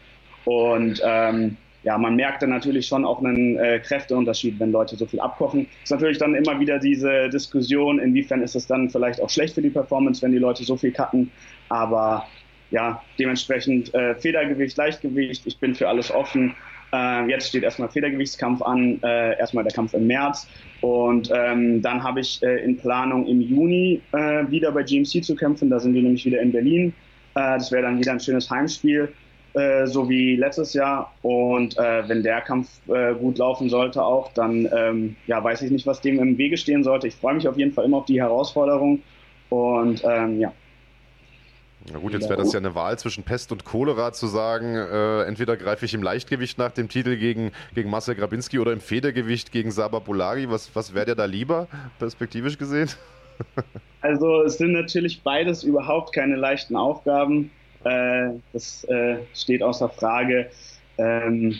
Und 0.45 1.01
ähm, 1.05 1.57
ja, 1.85 1.99
man 1.99 2.17
merkt 2.17 2.43
dann 2.43 2.51
natürlich 2.51 2.87
schon 2.87 3.05
auch 3.05 3.23
einen 3.23 3.59
äh, 3.59 3.79
Kräfteunterschied, 3.79 4.59
wenn 4.59 4.73
Leute 4.73 4.97
so 4.97 5.07
viel 5.07 5.21
abkochen. 5.21 5.67
Es 5.79 5.85
ist 5.85 5.91
natürlich 5.91 6.19
dann 6.19 6.35
immer 6.35 6.59
wieder 6.59 6.79
diese 6.79 7.29
Diskussion, 7.29 7.99
inwiefern 7.99 8.43
ist 8.43 8.57
es 8.57 8.67
dann 8.67 8.89
vielleicht 8.89 9.21
auch 9.21 9.31
schlecht 9.31 9.55
für 9.55 9.63
die 9.63 9.71
Performance, 9.71 10.23
wenn 10.23 10.33
die 10.33 10.39
Leute 10.39 10.65
so 10.65 10.77
viel 10.77 10.93
cutten. 10.93 11.31
Aber 11.69 12.27
ja, 12.71 13.03
dementsprechend 13.19 13.95
äh, 13.95 14.15
Federgewicht, 14.15 14.77
Leichtgewicht, 14.77 15.47
ich 15.47 15.59
bin 15.59 15.75
für 15.75 15.89
alles 15.89 16.11
offen. 16.11 16.57
Äh, 16.95 17.29
jetzt 17.29 17.49
steht 17.49 17.65
erstmal 17.65 17.89
Federgewichtskampf 17.89 18.63
an, 18.63 19.01
äh, 19.03 19.37
erstmal 19.39 19.65
der 19.65 19.73
Kampf 19.73 19.95
im 19.95 20.07
März. 20.07 20.47
Und 20.81 21.29
ähm, 21.35 21.83
dann 21.83 22.03
habe 22.03 22.21
ich 22.21 22.41
äh, 22.43 22.63
in 22.65 22.77
Planung 22.77 23.27
im 23.27 23.41
Juni 23.41 24.01
äh, 24.13 24.49
wieder 24.49 24.71
bei 24.71 24.85
GMC 24.85 25.25
zu 25.25 25.35
kämpfen. 25.35 25.71
Da 25.71 25.81
sind 25.81 25.95
wir 25.95 26.03
nämlich 26.03 26.25
wieder 26.25 26.41
in 26.41 26.53
Berlin. 26.53 26.95
Äh, 27.35 27.59
das 27.59 27.73
wäre 27.73 27.83
dann 27.83 27.99
wieder 27.99 28.13
ein 28.13 28.21
schönes 28.21 28.49
Heimspiel, 28.49 29.13
äh, 29.55 29.87
so 29.87 30.09
wie 30.09 30.37
letztes 30.37 30.73
Jahr. 30.73 31.13
Und 31.23 31.77
wenn 31.77 32.23
der 32.23 32.41
Kampf 32.43 32.69
gut 33.21 33.39
laufen 33.39 33.69
sollte 33.69 34.05
auch, 34.05 34.33
dann 34.35 34.69
ähm, 34.73 35.17
ja, 35.27 35.43
weiß 35.43 35.63
ich 35.63 35.71
nicht, 35.71 35.87
was 35.87 36.01
dem 36.01 36.21
im 36.21 36.39
Wege 36.39 36.57
stehen 36.57 36.85
sollte. 36.85 37.09
Ich 37.09 37.17
freue 37.17 37.35
mich 37.35 37.49
auf 37.49 37.59
jeden 37.59 37.73
Fall 37.73 37.87
immer 37.87 37.99
auf 37.99 38.07
die 38.07 38.21
Herausforderung. 38.21 39.03
Und 39.49 40.03
ähm, 40.05 40.39
ja, 40.39 40.53
na 41.93 41.99
gut, 41.99 42.13
jetzt 42.15 42.29
wäre 42.29 42.41
das 42.41 42.53
ja 42.53 42.59
eine 42.59 42.75
Wahl 42.75 42.99
zwischen 42.99 43.25
Pest 43.25 43.53
und 43.53 43.65
Cholera 43.65 44.13
zu 44.13 44.27
sagen, 44.27 44.75
äh, 44.75 45.23
entweder 45.25 45.57
greife 45.57 45.85
ich 45.85 45.93
im 45.93 46.03
Leichtgewicht 46.03 46.57
nach 46.57 46.73
dem 46.73 46.89
Titel 46.89 47.17
gegen, 47.17 47.53
gegen 47.75 47.91
Marcel 47.91 48.15
Grabinski 48.15 48.59
oder 48.59 48.73
im 48.73 48.81
Federgewicht 48.81 49.53
gegen 49.53 49.71
Saba 49.71 49.99
Bolagi. 49.99 50.49
Was, 50.49 50.75
was 50.75 50.95
wäre 50.95 51.07
dir 51.07 51.15
da 51.15 51.27
lieber, 51.27 51.69
perspektivisch 51.99 52.59
gesehen? 52.59 52.91
Also 54.01 54.43
es 54.43 54.59
sind 54.59 54.73
natürlich 54.73 55.23
beides 55.23 55.65
überhaupt 55.65 56.15
keine 56.15 56.37
leichten 56.37 56.77
Aufgaben. 56.77 57.51
Äh, 57.85 58.33
das 58.53 58.85
äh, 58.85 59.17
steht 59.33 59.63
außer 59.63 59.89
Frage. 59.89 60.51
Ähm, 60.99 61.59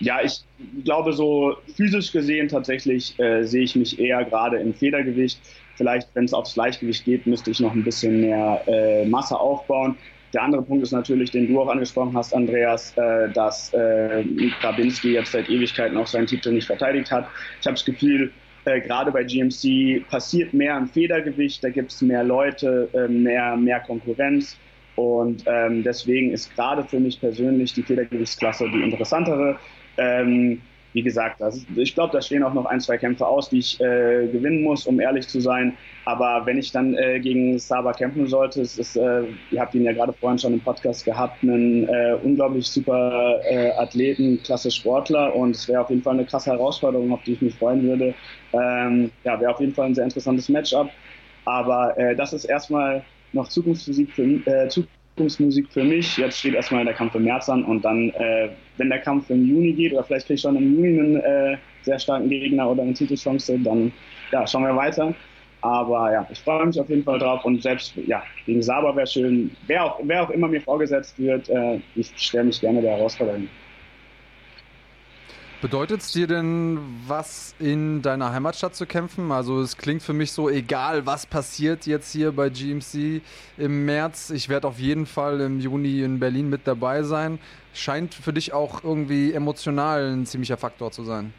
ja, 0.00 0.22
ich 0.22 0.42
glaube, 0.84 1.12
so 1.12 1.54
physisch 1.76 2.10
gesehen 2.10 2.48
tatsächlich 2.48 3.18
äh, 3.20 3.44
sehe 3.44 3.62
ich 3.62 3.76
mich 3.76 3.98
eher 3.98 4.24
gerade 4.24 4.56
im 4.56 4.72
Federgewicht. 4.72 5.38
Vielleicht, 5.76 6.08
wenn 6.14 6.24
es 6.24 6.34
aufs 6.34 6.56
Leichtgewicht 6.56 7.04
geht, 7.04 7.26
müsste 7.26 7.50
ich 7.50 7.60
noch 7.60 7.72
ein 7.72 7.84
bisschen 7.84 8.20
mehr 8.20 8.62
äh, 8.66 9.04
Masse 9.06 9.38
aufbauen. 9.38 9.96
Der 10.34 10.42
andere 10.42 10.62
Punkt 10.62 10.82
ist 10.82 10.92
natürlich, 10.92 11.30
den 11.30 11.48
du 11.48 11.60
auch 11.60 11.68
angesprochen 11.68 12.16
hast, 12.16 12.34
Andreas, 12.34 12.96
äh, 12.96 13.30
dass 13.32 13.72
äh, 13.74 14.24
Grabinski 14.60 15.12
jetzt 15.12 15.32
seit 15.32 15.48
Ewigkeiten 15.48 15.96
auch 15.96 16.06
seinen 16.06 16.26
Titel 16.26 16.52
nicht 16.52 16.66
verteidigt 16.66 17.10
hat. 17.10 17.26
Ich 17.60 17.66
habe 17.66 17.74
das 17.74 17.84
Gefühl, 17.84 18.32
äh, 18.64 18.80
gerade 18.80 19.10
bei 19.10 19.24
GMC 19.24 20.08
passiert 20.08 20.54
mehr 20.54 20.76
im 20.78 20.86
Federgewicht, 20.86 21.62
da 21.62 21.68
gibt 21.68 21.92
es 21.92 22.00
mehr 22.00 22.24
Leute, 22.24 22.88
äh, 22.94 23.08
mehr, 23.08 23.56
mehr 23.56 23.80
Konkurrenz. 23.80 24.56
Und 24.94 25.44
ähm, 25.46 25.82
deswegen 25.82 26.32
ist 26.32 26.54
gerade 26.54 26.84
für 26.84 27.00
mich 27.00 27.18
persönlich 27.18 27.72
die 27.72 27.82
Federgewichtsklasse 27.82 28.70
die 28.70 28.82
interessantere. 28.82 29.58
Ähm, 29.96 30.60
wie 30.92 31.02
gesagt, 31.02 31.40
das, 31.40 31.64
ich 31.74 31.94
glaube, 31.94 32.12
da 32.12 32.20
stehen 32.20 32.42
auch 32.42 32.52
noch 32.52 32.66
ein, 32.66 32.80
zwei 32.80 32.98
Kämpfe 32.98 33.26
aus, 33.26 33.48
die 33.48 33.58
ich 33.58 33.80
äh, 33.80 34.28
gewinnen 34.28 34.62
muss, 34.62 34.86
um 34.86 35.00
ehrlich 35.00 35.26
zu 35.26 35.40
sein. 35.40 35.76
Aber 36.04 36.42
wenn 36.44 36.58
ich 36.58 36.72
dann 36.72 36.94
äh, 36.94 37.20
gegen 37.20 37.58
Saba 37.58 37.92
kämpfen 37.92 38.26
sollte, 38.26 38.60
es 38.60 38.78
ist, 38.78 38.96
äh, 38.96 39.22
ihr 39.50 39.60
habt 39.60 39.74
ihn 39.74 39.84
ja 39.84 39.92
gerade 39.92 40.12
vorhin 40.12 40.38
schon 40.38 40.52
im 40.52 40.60
Podcast 40.60 41.04
gehabt, 41.04 41.42
einen 41.42 41.88
äh, 41.88 42.16
unglaublich 42.22 42.66
super 42.66 43.40
äh, 43.48 43.70
Athleten, 43.72 44.42
klasse 44.42 44.70
Sportler 44.70 45.34
und 45.34 45.56
es 45.56 45.68
wäre 45.68 45.80
auf 45.80 45.90
jeden 45.90 46.02
Fall 46.02 46.14
eine 46.14 46.26
krasse 46.26 46.50
Herausforderung, 46.50 47.12
auf 47.12 47.22
die 47.24 47.34
ich 47.34 47.42
mich 47.42 47.54
freuen 47.54 47.82
würde. 47.84 48.14
Ähm, 48.52 49.10
ja, 49.24 49.40
wäre 49.40 49.52
auf 49.52 49.60
jeden 49.60 49.74
Fall 49.74 49.86
ein 49.86 49.94
sehr 49.94 50.04
interessantes 50.04 50.48
Matchup. 50.48 50.90
Aber 51.44 51.96
äh, 51.98 52.14
das 52.14 52.32
ist 52.32 52.44
erstmal 52.44 53.04
noch 53.32 53.48
Zukunftsmusik 53.48 54.12
für, 54.12 54.22
äh, 54.22 54.68
Zukunftsmusik 54.68 55.01
für 55.16 55.84
mich. 55.84 56.16
Jetzt 56.16 56.38
steht 56.38 56.54
erstmal 56.54 56.84
der 56.84 56.94
Kampf 56.94 57.14
im 57.14 57.24
März 57.24 57.48
an 57.48 57.64
und 57.64 57.84
dann, 57.84 58.10
äh, 58.10 58.48
wenn 58.78 58.88
der 58.88 59.00
Kampf 59.00 59.28
im 59.30 59.46
Juni 59.46 59.72
geht 59.72 59.92
oder 59.92 60.04
vielleicht 60.04 60.26
kriege 60.26 60.36
ich 60.36 60.40
schon 60.40 60.56
im 60.56 60.74
Juni 60.74 60.98
einen 60.98 61.16
äh, 61.16 61.56
sehr 61.82 61.98
starken 61.98 62.28
Gegner 62.28 62.70
oder 62.70 62.82
eine 62.82 62.94
Titelchance, 62.94 63.58
dann 63.58 63.92
ja, 64.32 64.46
schauen 64.46 64.64
wir 64.64 64.74
weiter. 64.74 65.14
Aber 65.60 66.12
ja, 66.12 66.26
ich 66.30 66.40
freue 66.40 66.66
mich 66.66 66.80
auf 66.80 66.88
jeden 66.88 67.04
Fall 67.04 67.20
drauf 67.20 67.44
und 67.44 67.62
selbst 67.62 67.94
ja, 68.06 68.22
gegen 68.46 68.62
Saber 68.62 68.96
wäre 68.96 69.06
schön. 69.06 69.50
Wer 69.66 69.84
auch, 69.84 70.00
wer 70.02 70.24
auch 70.24 70.30
immer 70.30 70.48
mir 70.48 70.60
vorgesetzt 70.60 71.18
wird, 71.18 71.48
äh, 71.50 71.78
ich 71.94 72.12
stelle 72.16 72.44
mich 72.44 72.60
gerne 72.60 72.82
der 72.82 72.96
Herausforderung. 72.96 73.48
Bedeutet 75.62 76.00
es 76.00 76.10
dir 76.10 76.26
denn 76.26 76.80
was, 77.06 77.54
in 77.60 78.02
deiner 78.02 78.32
Heimatstadt 78.32 78.74
zu 78.74 78.84
kämpfen? 78.84 79.30
Also 79.30 79.60
es 79.60 79.76
klingt 79.76 80.02
für 80.02 80.12
mich 80.12 80.32
so, 80.32 80.50
egal 80.50 81.06
was 81.06 81.24
passiert 81.24 81.86
jetzt 81.86 82.10
hier 82.10 82.32
bei 82.32 82.48
GMC 82.48 83.22
im 83.58 83.84
März, 83.84 84.30
ich 84.30 84.48
werde 84.48 84.66
auf 84.66 84.80
jeden 84.80 85.06
Fall 85.06 85.40
im 85.40 85.60
Juni 85.60 86.02
in 86.02 86.18
Berlin 86.18 86.50
mit 86.50 86.66
dabei 86.66 87.04
sein. 87.04 87.38
Scheint 87.74 88.12
für 88.12 88.32
dich 88.32 88.52
auch 88.52 88.82
irgendwie 88.82 89.32
emotional 89.32 90.12
ein 90.12 90.26
ziemlicher 90.26 90.56
Faktor 90.56 90.90
zu 90.90 91.04
sein. 91.04 91.32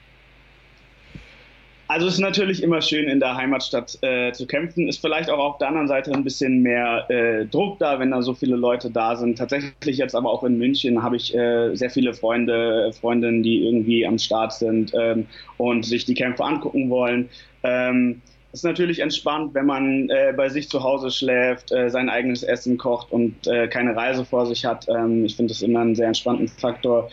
Also 1.93 2.07
es 2.07 2.15
ist 2.15 2.21
natürlich 2.21 2.63
immer 2.63 2.81
schön, 2.81 3.07
in 3.07 3.19
der 3.19 3.35
Heimatstadt 3.35 3.99
äh, 4.01 4.31
zu 4.31 4.47
kämpfen. 4.47 4.87
Ist 4.87 4.99
vielleicht 4.99 5.29
auch 5.29 5.37
auf 5.37 5.57
der 5.59 5.67
anderen 5.67 5.87
Seite 5.87 6.11
ein 6.11 6.23
bisschen 6.23 6.63
mehr 6.63 7.05
äh, 7.11 7.45
Druck 7.45 7.77
da, 7.77 7.99
wenn 7.99 8.09
da 8.09 8.23
so 8.23 8.33
viele 8.33 8.55
Leute 8.55 8.89
da 8.89 9.15
sind. 9.15 9.37
Tatsächlich 9.37 9.97
jetzt 9.99 10.15
aber 10.15 10.31
auch 10.31 10.43
in 10.43 10.57
München 10.57 11.03
habe 11.03 11.17
ich 11.17 11.35
äh, 11.35 11.75
sehr 11.75 11.91
viele 11.91 12.15
Freunde, 12.15 12.91
Freundinnen, 12.99 13.43
die 13.43 13.63
irgendwie 13.63 14.07
am 14.07 14.17
Start 14.17 14.53
sind 14.53 14.91
ähm, 14.95 15.27
und 15.57 15.85
sich 15.85 16.03
die 16.05 16.15
Kämpfe 16.15 16.43
angucken 16.43 16.89
wollen. 16.89 17.29
Ähm, 17.61 18.23
ist 18.53 18.63
natürlich 18.63 18.97
entspannt, 18.97 19.53
wenn 19.53 19.67
man 19.67 20.09
äh, 20.09 20.33
bei 20.35 20.49
sich 20.49 20.69
zu 20.69 20.81
Hause 20.81 21.11
schläft, 21.11 21.71
äh, 21.71 21.91
sein 21.91 22.09
eigenes 22.09 22.41
Essen 22.41 22.79
kocht 22.79 23.11
und 23.11 23.45
äh, 23.45 23.67
keine 23.67 23.95
Reise 23.95 24.25
vor 24.25 24.47
sich 24.47 24.65
hat. 24.65 24.87
Ähm, 24.89 25.25
ich 25.25 25.35
finde 25.35 25.53
das 25.53 25.61
immer 25.61 25.81
einen 25.81 25.93
sehr 25.93 26.07
entspannten 26.07 26.47
Faktor. 26.47 27.11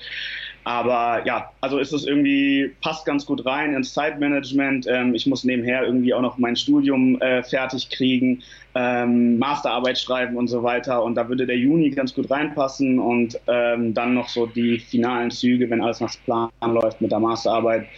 Aber 0.70 1.26
ja, 1.26 1.50
also 1.60 1.80
ist 1.80 1.92
es 1.92 2.06
irgendwie, 2.06 2.70
passt 2.80 3.04
ganz 3.04 3.26
gut 3.26 3.44
rein 3.44 3.74
ins 3.74 3.92
Zeitmanagement. 3.92 4.86
Ähm, 4.86 5.16
ich 5.16 5.26
muss 5.26 5.42
nebenher 5.42 5.82
irgendwie 5.82 6.14
auch 6.14 6.20
noch 6.20 6.38
mein 6.38 6.54
Studium 6.54 7.20
äh, 7.20 7.42
fertig 7.42 7.90
kriegen, 7.90 8.44
ähm, 8.76 9.36
Masterarbeit 9.40 9.98
schreiben 9.98 10.36
und 10.36 10.46
so 10.46 10.62
weiter. 10.62 11.02
Und 11.02 11.16
da 11.16 11.28
würde 11.28 11.44
der 11.44 11.56
Juni 11.56 11.90
ganz 11.90 12.14
gut 12.14 12.30
reinpassen 12.30 13.00
und 13.00 13.36
ähm, 13.48 13.94
dann 13.94 14.14
noch 14.14 14.28
so 14.28 14.46
die 14.46 14.78
finalen 14.78 15.32
Züge, 15.32 15.68
wenn 15.68 15.82
alles 15.82 15.98
nach 15.98 16.14
Plan 16.24 16.50
läuft 16.62 17.00
mit 17.00 17.10
der 17.10 17.18
Masterarbeit. 17.18 17.88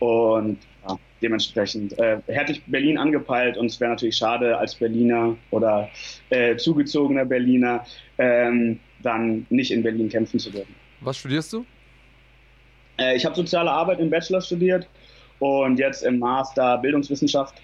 Und 0.00 0.58
ja, 0.88 0.96
dementsprechend 1.22 1.96
äh, 2.00 2.18
hätte 2.26 2.50
ich 2.50 2.64
Berlin 2.64 2.98
angepeilt 2.98 3.56
und 3.56 3.66
es 3.66 3.78
wäre 3.78 3.92
natürlich 3.92 4.16
schade 4.16 4.58
als 4.58 4.74
Berliner 4.74 5.36
oder 5.52 5.88
äh, 6.30 6.56
zugezogener 6.56 7.24
Berliner 7.24 7.86
ähm, 8.18 8.80
dann 9.04 9.46
nicht 9.48 9.70
in 9.70 9.84
Berlin 9.84 10.08
kämpfen 10.08 10.40
zu 10.40 10.50
dürfen. 10.50 10.74
Was 11.02 11.18
studierst 11.18 11.52
du? 11.52 11.64
Äh, 12.98 13.16
ich 13.16 13.24
habe 13.24 13.34
soziale 13.34 13.70
Arbeit 13.70 14.00
im 14.00 14.10
Bachelor 14.10 14.40
studiert 14.40 14.88
und 15.38 15.78
jetzt 15.78 16.02
im 16.02 16.18
Master 16.18 16.78
Bildungswissenschaft. 16.78 17.54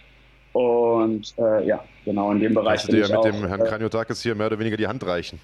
Und 0.53 1.35
äh, 1.39 1.67
ja, 1.67 1.83
genau 2.05 2.33
in 2.33 2.41
dem 2.41 2.55
Bereich. 2.55 2.81
Kannst 2.81 2.89
du 2.89 2.93
dir 2.93 3.03
ja 3.03 3.09
mit 3.09 3.17
auch, 3.17 3.25
dem 3.25 3.47
Herrn 3.47 3.61
äh, 3.61 3.65
Kranjotakis 3.65 4.23
hier 4.23 4.35
mehr 4.35 4.49
oder 4.49 4.59
weniger 4.59 4.77
die 4.77 4.87
Hand 4.87 5.05
reichen? 5.07 5.41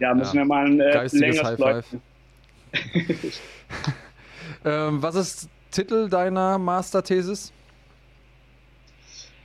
Ja, 0.00 0.12
müssen 0.12 0.36
ja. 0.36 0.42
wir 0.42 0.46
mal 0.46 0.66
ein 0.66 0.80
äh, 0.80 1.06
längeres 1.12 1.44
High 1.44 1.84
ähm, 4.64 5.00
Was 5.00 5.14
ist 5.14 5.48
Titel 5.70 6.08
deiner 6.08 6.58
Masterthesis? 6.58 7.52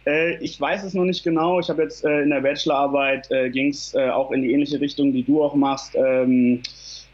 Äh, 0.07 0.37
ich 0.37 0.59
weiß 0.59 0.83
es 0.83 0.95
noch 0.95 1.03
nicht 1.03 1.23
genau. 1.23 1.59
Ich 1.59 1.69
habe 1.69 1.83
jetzt 1.83 2.03
äh, 2.03 2.21
in 2.21 2.31
der 2.31 2.41
Bachelorarbeit 2.41 3.29
äh, 3.29 3.49
ging 3.51 3.69
es 3.69 3.93
äh, 3.93 4.09
auch 4.09 4.31
in 4.31 4.41
die 4.41 4.51
ähnliche 4.51 4.81
Richtung, 4.81 5.13
die 5.13 5.23
du 5.23 5.43
auch 5.43 5.53
machst. 5.53 5.95
Ähm, 5.95 6.63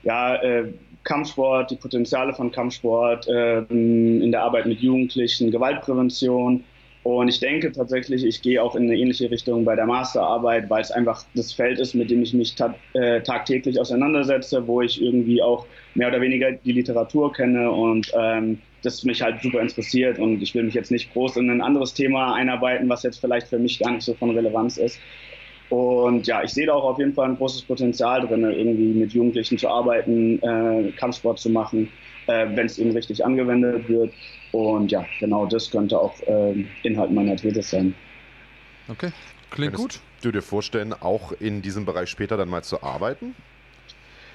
ja, 0.03 0.36
äh, 0.36 0.72
Kampfsport, 1.06 1.72
die 1.72 1.77
Potenziale 1.77 2.34
von 2.34 2.52
Kampfsport 2.52 3.27
äh, 3.27 3.60
in 3.69 4.32
der 4.32 4.41
Arbeit 4.44 4.65
mit 4.65 4.82
Jugendlichen, 4.82 5.52
Gewaltprävention. 5.52 6.64
Und 7.03 7.27
ich 7.27 7.40
denke 7.40 7.72
tatsächlich, 7.72 8.26
ich 8.26 8.41
gehe 8.41 8.61
auch 8.61 8.76
in 8.76 8.86
eine 8.86 8.98
ähnliche 8.98 9.30
Richtung 9.30 9.64
bei 9.64 9.76
der 9.76 9.86
Masterarbeit, 9.86 10.68
weil 10.72 10.82
es 10.82 10.90
einfach 10.90 11.23
das 11.36 11.53
Feld 11.53 11.80
ist, 11.80 11.94
mit 11.94 12.10
dem 12.10 12.23
ich 12.23 12.34
mich 12.34 12.56
ta 12.56 12.73
äh, 12.94 13.22
tagtäglich 13.22 13.80
auseinandersetze, 13.80 14.68
wo 14.68 14.82
ich 14.82 14.99
irgendwie 14.99 15.41
auch 15.41 15.68
mehr 15.94 16.07
oder 16.07 16.19
weniger 16.19 16.52
die 16.52 16.72
Literatur 16.72 17.32
kenne 17.32 17.72
und 17.72 18.11
ähm, 18.19 18.60
das 18.82 19.03
mich 19.03 19.22
halt 19.22 19.40
super 19.44 19.61
interessiert. 19.61 20.18
Und 20.18 20.41
ich 20.41 20.56
will 20.56 20.64
mich 20.64 20.73
jetzt 20.73 20.90
nicht 20.90 21.14
groß 21.14 21.38
in 21.38 21.52
ein 21.52 21.61
anderes 21.61 21.94
Thema 21.94 22.34
einarbeiten, 22.34 22.90
was 22.90 23.03
jetzt 23.03 23.19
vielleicht 23.19 23.49
für 23.49 23.60
mich 23.60 23.77
gar 23.77 23.91
nicht 23.91 24.03
so 24.03 24.15
von 24.15 24.32
Relevanz 24.32 24.77
ist. 24.77 24.99
Und 25.70 26.28
ja, 26.28 26.44
ich 26.44 26.52
sehe 26.52 26.68
da 26.68 26.74
auch 26.74 26.84
auf 26.84 27.00
jeden 27.00 27.14
Fall 27.14 27.30
ein 27.30 27.38
großes 27.38 27.64
Potenzial 27.64 28.26
drin, 28.28 28.44
irgendwie 28.44 28.94
mit 28.94 29.14
Jugendlichen 29.14 29.58
zu 29.58 29.68
arbeiten, 29.68 30.40
äh, 30.42 30.92
Kampfsport 30.92 31.40
zu 31.40 31.50
machen, 31.50 31.92
äh, 32.28 32.48
wenn 32.56 32.68
es 32.68 32.78
eben 32.78 32.92
richtig 32.92 33.26
angewendet 33.26 33.90
wird. 33.90 34.14
Und 34.52 34.92
ja, 34.92 35.06
genau 35.20 35.46
das 35.46 35.72
könnte 35.72 36.00
auch 36.00 36.20
äh, 36.28 36.66
Inhalt 36.84 37.12
meiner 37.12 37.36
These 37.36 37.62
sein. 37.62 37.96
Okay, 38.88 39.12
klingt 39.50 39.76
Könntest 39.76 40.02
gut. 40.02 40.22
Du 40.22 40.32
dir 40.32 40.42
vorstellen, 40.42 40.94
auch 40.94 41.32
in 41.34 41.62
diesem 41.62 41.86
Bereich 41.86 42.10
später 42.10 42.38
dann 42.38 42.50
mal 42.50 42.64
zu 42.64 42.84
arbeiten? 42.84 43.36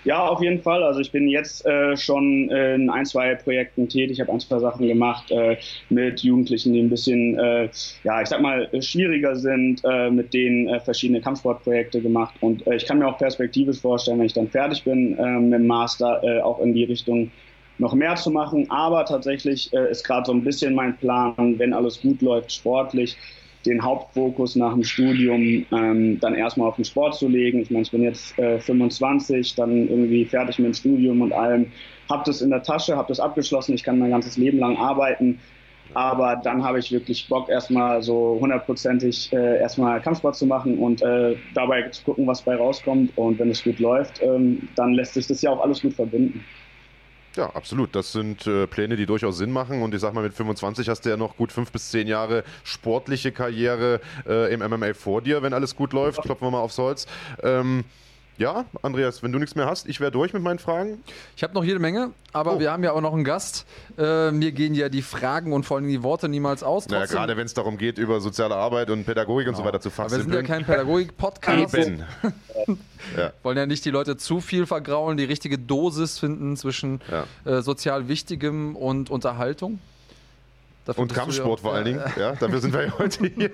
Ja, 0.05 0.27
auf 0.27 0.41
jeden 0.43 0.63
Fall. 0.63 0.83
Also 0.83 1.01
ich 1.01 1.13
bin 1.13 1.29
jetzt 1.29 1.67
äh, 1.67 1.95
schon 1.97 2.49
in 2.51 2.89
ein, 2.89 3.05
zwei 3.05 3.35
Projekten 3.35 3.87
tätig. 3.89 4.13
Ich 4.13 4.21
habe 4.21 4.33
ein, 4.33 4.41
zwei 4.41 4.59
Sachen 4.59 4.87
gemacht 4.87 5.31
äh, 5.31 5.59
mit 5.91 6.21
Jugendlichen, 6.23 6.73
die 6.73 6.81
ein 6.81 6.89
bisschen, 6.89 7.39
äh, 7.39 7.69
ja, 8.03 8.23
ich 8.23 8.29
sag 8.29 8.41
mal, 8.41 8.69
schwieriger 8.83 9.37
sind, 9.37 9.83
äh, 9.85 10.11
mit 10.11 10.33
denen 10.33 10.69
äh, 10.69 10.81
verschiedene 10.81 11.21
Kampfsportprojekte 11.21 12.01
gemacht. 12.01 12.35
Und 12.41 12.67
äh, 12.67 12.77
ich 12.77 12.87
kann 12.87 12.99
mir 12.99 13.09
auch 13.09 13.19
perspektivisch 13.19 13.81
vorstellen, 13.81 14.19
wenn 14.21 14.27
ich 14.27 14.33
dann 14.33 14.49
fertig 14.49 14.85
bin 14.85 15.19
äh, 15.19 15.39
mit 15.39 15.61
dem 15.61 15.67
Master, 15.67 16.23
äh, 16.25 16.41
auch 16.41 16.61
in 16.61 16.73
die 16.73 16.85
Richtung 16.85 17.31
noch 17.77 17.95
mehr 17.95 18.15
zu 18.15 18.31
machen. 18.31 18.71
Aber 18.71 19.05
tatsächlich 19.05 19.71
äh, 19.75 19.91
ist 19.91 20.05
gerade 20.05 20.25
so 20.27 20.33
ein 20.33 20.45
bisschen 20.45 20.75
mein 20.75 20.97
Plan, 20.97 21.59
wenn 21.59 21.75
alles 21.75 22.01
gut 22.01 22.23
läuft, 22.23 22.53
sportlich, 22.53 23.17
den 23.67 23.83
Hauptfokus 23.83 24.57
nach 24.57 24.73
dem 24.73 24.85
Studium 24.85 25.67
ähm, 25.73 26.19
dann 26.21 26.35
erstmal 26.35 26.69
auf 26.69 26.77
den 26.77 26.85
Sport 26.85 27.15
zu 27.17 27.29
legen. 27.29 27.61
Ich 27.61 27.71
meine, 27.71 27.83
ich 27.83 27.91
bin 27.91 28.03
jetzt 28.03 28.39
äh, 28.39 28.59
25, 28.59 29.55
dann 29.55 29.89
irgendwie 29.89 30.25
fertig 30.25 30.59
mit 30.59 30.67
dem 30.69 30.75
Studium 30.75 31.21
und 31.21 31.33
allem, 31.33 31.71
habe 32.09 32.23
das 32.25 32.41
in 32.41 32.51
der 32.51 32.63
Tasche, 32.63 32.97
habe 32.97 33.09
das 33.09 33.21
abgeschlossen, 33.21 33.75
ich 33.75 33.83
kann 33.83 33.99
mein 33.99 34.11
ganzes 34.11 34.37
Leben 34.37 34.59
lang 34.59 34.77
arbeiten. 34.77 35.39
Aber 35.93 36.37
dann 36.37 36.63
habe 36.63 36.79
ich 36.79 36.93
wirklich 36.93 37.29
Bock, 37.29 37.49
erstmal 37.49 38.01
so 38.01 38.39
hundertprozentig 38.41 39.33
äh, 39.33 39.59
erstmal 39.59 40.01
Kampfsport 40.01 40.37
zu 40.37 40.47
machen 40.47 40.79
und 40.79 41.03
äh, 41.03 41.37
dabei 41.55 41.89
zu 41.89 42.05
gucken, 42.05 42.27
was 42.27 42.43
bei 42.43 42.55
rauskommt. 42.55 43.17
Und 43.17 43.39
wenn 43.41 43.51
es 43.51 43.65
gut 43.65 43.81
läuft, 43.81 44.23
ähm, 44.23 44.69
dann 44.77 44.93
lässt 44.93 45.15
sich 45.15 45.27
das 45.27 45.43
ja 45.43 45.51
auch 45.51 45.61
alles 45.61 45.83
gut 45.83 45.95
verbinden. 45.95 46.45
Ja, 47.37 47.51
absolut. 47.51 47.95
Das 47.95 48.13
sind 48.13 48.47
äh, 48.47 48.67
Pläne, 48.67 48.97
die 48.97 49.07
durchaus 49.07 49.39
Sinn 49.39 49.53
machen. 49.53 49.83
Und 49.83 49.95
ich 49.95 50.01
sag 50.01 50.15
mal, 50.15 50.23
mit 50.23 50.35
25 50.35 50.89
hast 50.89 51.03
du 51.05 51.11
ja 51.11 51.17
noch 51.17 51.37
gut 51.37 51.53
fünf 51.53 51.71
bis 51.71 51.91
zehn 51.91 52.09
Jahre 52.09 52.45
sportliche 52.65 53.31
Karriere 53.33 54.01
äh, 54.27 54.53
im 54.53 54.61
MMA 54.61 54.95
vor 54.95 55.23
dir, 55.23 55.43
wenn 55.43 55.55
alles 55.55 55.77
gut 55.77 55.93
läuft. 55.93 56.23
Klopfen 56.23 56.47
wir 56.47 56.51
mal 56.51 56.61
aufs 56.61 56.79
Holz. 56.79 57.07
Ähm, 57.43 57.85
ja, 58.41 58.65
Andreas, 58.81 59.23
wenn 59.23 59.33
du 59.33 59.39
nichts 59.39 59.55
mehr 59.55 59.67
hast, 59.67 59.87
ich 59.87 60.01
wäre 60.01 60.11
durch 60.11 60.33
mit 60.33 60.43
meinen 60.43 60.59
Fragen. 60.59 61.05
Ich 61.37 61.43
habe 61.43 61.53
noch 61.53 61.63
jede 61.63 61.79
Menge, 61.79 62.13
aber 62.33 62.55
oh. 62.55 62.59
wir 62.59 62.73
haben 62.73 62.83
ja 62.83 62.93
auch 62.93 63.03
noch 63.03 63.13
einen 63.13 63.23
Gast. 63.23 63.67
Äh, 63.99 64.31
mir 64.31 64.53
gehen 64.53 64.75
ja 64.75 64.89
die 64.89 65.03
Fragen 65.03 65.53
und 65.53 65.65
vor 65.65 65.77
allem 65.77 65.89
die 65.89 66.03
Worte 66.03 66.27
niemals 66.27 66.63
aus. 66.63 66.87
Ja, 66.91 67.05
gerade 67.05 67.37
wenn 67.37 67.45
es 67.45 67.53
darum 67.53 67.77
geht, 67.77 67.99
über 67.99 68.23
soziale 68.23 68.57
Arbeit 68.57 68.89
und 68.89 69.05
Pädagogik 69.05 69.45
genau. 69.45 69.59
und 69.59 69.63
so 69.63 69.69
weiter 69.69 69.81
zu 69.83 69.91
fassen. 69.91 70.17
Wir 70.17 70.23
sind 70.25 70.33
ja 70.33 70.43
kein 70.43 70.65
Pädagogik-Podcast. 70.65 71.75
Eben. 71.75 72.03
ja. 73.17 73.35
Wollen 73.43 73.59
ja 73.59 73.67
nicht 73.67 73.85
die 73.85 73.91
Leute 73.91 74.17
zu 74.17 74.41
viel 74.41 74.65
vergraulen, 74.65 75.19
die 75.19 75.25
richtige 75.25 75.59
Dosis 75.59 76.19
finden 76.19 76.57
zwischen 76.57 77.03
ja. 77.11 77.59
äh, 77.59 77.61
sozial 77.61 78.09
Wichtigem 78.09 78.75
und 78.75 79.11
Unterhaltung. 79.11 79.81
Dafür 80.87 81.03
und 81.03 81.15
Kampfsport 81.15 81.61
vor 81.61 81.75
allen 81.75 81.85
Dingen. 81.85 82.03
Ja, 82.19 82.33
dafür 82.33 82.59
sind 82.61 82.73
wir 82.73 82.87
ja 82.87 82.99
heute 82.99 83.27
hier. 83.37 83.51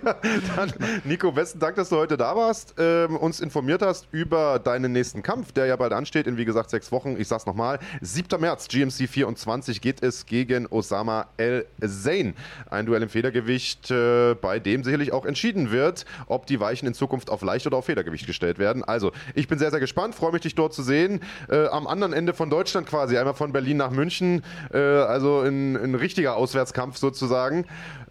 Dann, 0.55 0.73
Nico, 1.05 1.33
besten 1.33 1.59
Dank, 1.59 1.75
dass 1.75 1.89
du 1.89 1.97
heute 1.97 2.17
da 2.17 2.37
warst, 2.37 2.75
ähm, 2.79 3.17
uns 3.17 3.41
informiert 3.41 3.83
hast 3.83 4.07
über 4.13 4.61
deinen 4.61 4.93
nächsten 4.93 5.25
Kampf, 5.25 5.51
der 5.51 5.67
ja 5.67 5.75
bald 5.75 5.93
ansteht, 5.93 6.29
in 6.29 6.37
wie 6.37 6.45
gesagt 6.45 6.71
sechs 6.71 6.93
Wochen. 6.93 7.17
Ich 7.19 7.27
sag's 7.27 7.45
nochmal: 7.45 7.81
7. 8.01 8.41
März, 8.41 8.69
GMC 8.69 9.09
24 9.09 9.81
geht 9.81 10.05
es 10.05 10.27
gegen 10.27 10.67
Osama 10.69 11.27
El 11.37 11.67
Zain. 11.81 12.35
Ein 12.71 12.87
Duell 12.87 13.03
im 13.03 13.09
Federgewicht, 13.09 13.91
äh, 13.91 14.35
bei 14.35 14.61
dem 14.61 14.85
sicherlich 14.85 15.13
auch 15.13 15.27
entschieden 15.27 15.73
wird, 15.73 16.07
ob 16.29 16.47
die 16.47 16.61
Weichen 16.61 16.87
in 16.87 16.95
Zukunft 16.95 17.29
auf 17.29 17.43
Leicht- 17.43 17.67
oder 17.67 17.79
auf 17.79 17.87
Federgewicht 17.87 18.27
gestellt 18.27 18.61
werden. 18.61 18.85
Also, 18.85 19.11
ich 19.35 19.49
bin 19.49 19.59
sehr, 19.59 19.73
sehr 19.73 19.81
gespannt, 19.81 20.15
freue 20.15 20.31
mich, 20.31 20.43
dich 20.43 20.55
dort 20.55 20.75
zu 20.75 20.85
sehen. 20.85 21.21
Äh, 21.49 21.67
am 21.67 21.89
anderen 21.89 22.13
Ende 22.13 22.35
von 22.35 22.51
Deutschland 22.51 22.87
quasi, 22.87 23.19
einmal 23.19 23.35
von 23.35 23.53
Berlin 23.53 23.79
nach 23.79 23.91
München. 23.91 24.45
Äh, 24.73 24.79
also 24.79 25.41
ein, 25.41 25.77
ein 25.77 25.97
richtiger 25.97 26.37
Auswärtskampf 26.37 26.97
sozusagen 26.99 27.16
sozusagen. 27.17 27.65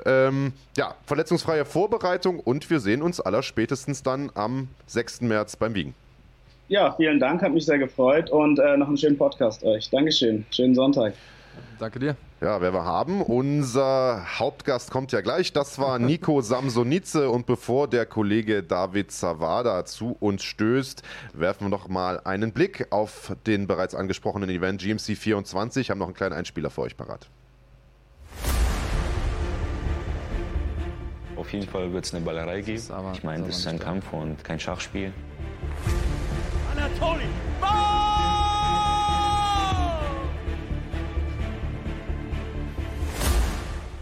Ähm, 0.06 0.54
ja, 0.78 0.96
verletzungsfreie 1.06 1.66
Vorbereitung 1.66 2.40
und 2.40 2.70
wir 2.70 2.80
sehen 2.80 3.02
uns 3.02 3.22
aller 3.22 3.44
spätestens 3.44 4.04
dann 4.04 4.32
am 4.34 4.68
6. 4.88 5.22
März 5.22 5.56
beim 5.56 5.76
Wiegen. 5.76 5.94
Ja, 6.68 6.92
vielen 6.94 7.20
Dank, 7.20 7.44
hat 7.44 7.54
mich 7.54 7.66
sehr 7.66 7.78
gefreut 7.78 8.32
und 8.32 8.58
äh, 8.58 8.76
noch 8.76 8.88
einen 8.88 8.98
schönen 8.98 9.18
Podcast 9.18 9.64
euch. 9.64 9.90
Dankeschön, 9.92 10.46
schönen 10.50 10.74
Sonntag. 10.74 11.14
Danke 11.80 12.00
dir. 12.00 12.16
Ja, 12.42 12.60
wer 12.60 12.74
wir 12.74 12.84
haben, 12.84 13.22
unser 13.22 14.40
Hauptgast 14.40 14.92
kommt 14.92 15.12
ja 15.12 15.22
gleich. 15.22 15.54
Das 15.54 15.80
war 15.80 16.00
Nico 16.00 16.42
Samsonice. 16.42 17.30
Und 17.30 17.46
bevor 17.46 17.88
der 17.88 18.06
Kollege 18.06 18.62
David 18.62 19.12
Zawada 19.12 19.86
zu 19.86 20.18
uns 20.20 20.44
stößt, 20.44 21.02
werfen 21.34 21.66
wir 21.66 21.70
noch 21.70 21.88
mal 21.88 22.20
einen 22.24 22.52
Blick 22.52 22.88
auf 22.90 23.36
den 23.48 23.68
bereits 23.68 23.96
angesprochenen 23.96 24.50
Event 24.50 24.82
GMC 24.82 25.16
24. 25.18 25.90
Haben 25.90 26.00
noch 26.00 26.08
einen 26.08 26.16
kleinen 26.16 26.34
Einspieler 26.34 26.70
für 26.70 26.82
euch 26.82 26.98
parat. 26.98 27.30
Auf 31.46 31.54
jeden 31.54 31.68
Fall 31.68 31.94
wird 31.94 32.06
es 32.06 32.14
eine 32.16 32.26
Ballerei 32.26 32.62
geben. 32.62 32.82
ich 33.14 33.24
meine, 33.24 33.46
das 33.46 33.60
ist 33.60 33.68
ein 33.68 33.78
Kampf 33.78 34.12
und 34.12 34.44
kein 34.44 34.60
Schachspiel. 34.60 35.14
Anatoly! 36.72 37.26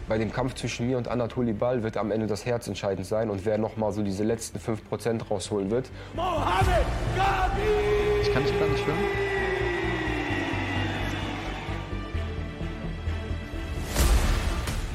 Bei 0.07 0.17
dem 0.17 0.31
Kampf 0.31 0.55
zwischen 0.55 0.87
mir 0.87 0.97
und 0.97 1.09
Anatoly 1.09 1.51
Ball 1.51 1.83
wird 1.83 1.97
am 1.97 2.11
Ende 2.11 2.27
das 2.27 2.45
Herz 2.45 2.67
entscheidend 2.67 3.07
sein 3.07 3.29
und 3.29 3.45
wer 3.45 3.57
nochmal 3.57 3.91
so 3.91 4.03
diese 4.03 4.23
letzten 4.23 4.59
5% 4.59 5.27
rausholen 5.27 5.69
wird. 5.69 5.89
Mohamed 6.15 6.85
Gabi! 7.17 8.21
Ich 8.21 8.33
kann 8.33 8.43
dich 8.43 8.57
gar 8.57 8.69
nicht 8.69 8.87
hören. 8.87 9.32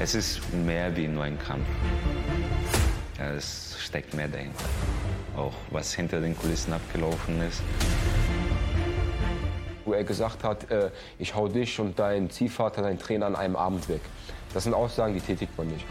Es 0.01 0.15
ist 0.15 0.39
mehr 0.53 0.95
wie 0.95 1.09
nur 1.09 1.25
ein 1.25 1.37
Kampf. 1.37 1.67
Es 3.17 3.75
steckt 3.77 4.13
mehr 4.13 4.29
dahinter. 4.29 4.63
Auch 5.35 5.53
was 5.71 5.93
hinter 5.93 6.21
den 6.21 6.37
Kulissen 6.37 6.71
abgelaufen 6.71 7.41
ist. 7.41 7.61
Wo 9.83 9.91
er 9.91 10.05
gesagt 10.05 10.45
hat, 10.45 10.71
äh, 10.71 10.91
ich 11.17 11.35
hau 11.35 11.49
dich 11.49 11.81
und 11.81 11.99
dein 11.99 12.29
Ziehvater, 12.29 12.81
dein 12.81 12.97
Trainer 12.97 13.25
an 13.25 13.35
einem 13.35 13.57
Abend 13.57 13.89
weg. 13.89 14.01
Das 14.53 14.63
sind 14.63 14.73
Aussagen, 14.73 15.15
die 15.15 15.19
tätigt 15.19 15.57
man 15.57 15.67
nicht. 15.67 15.85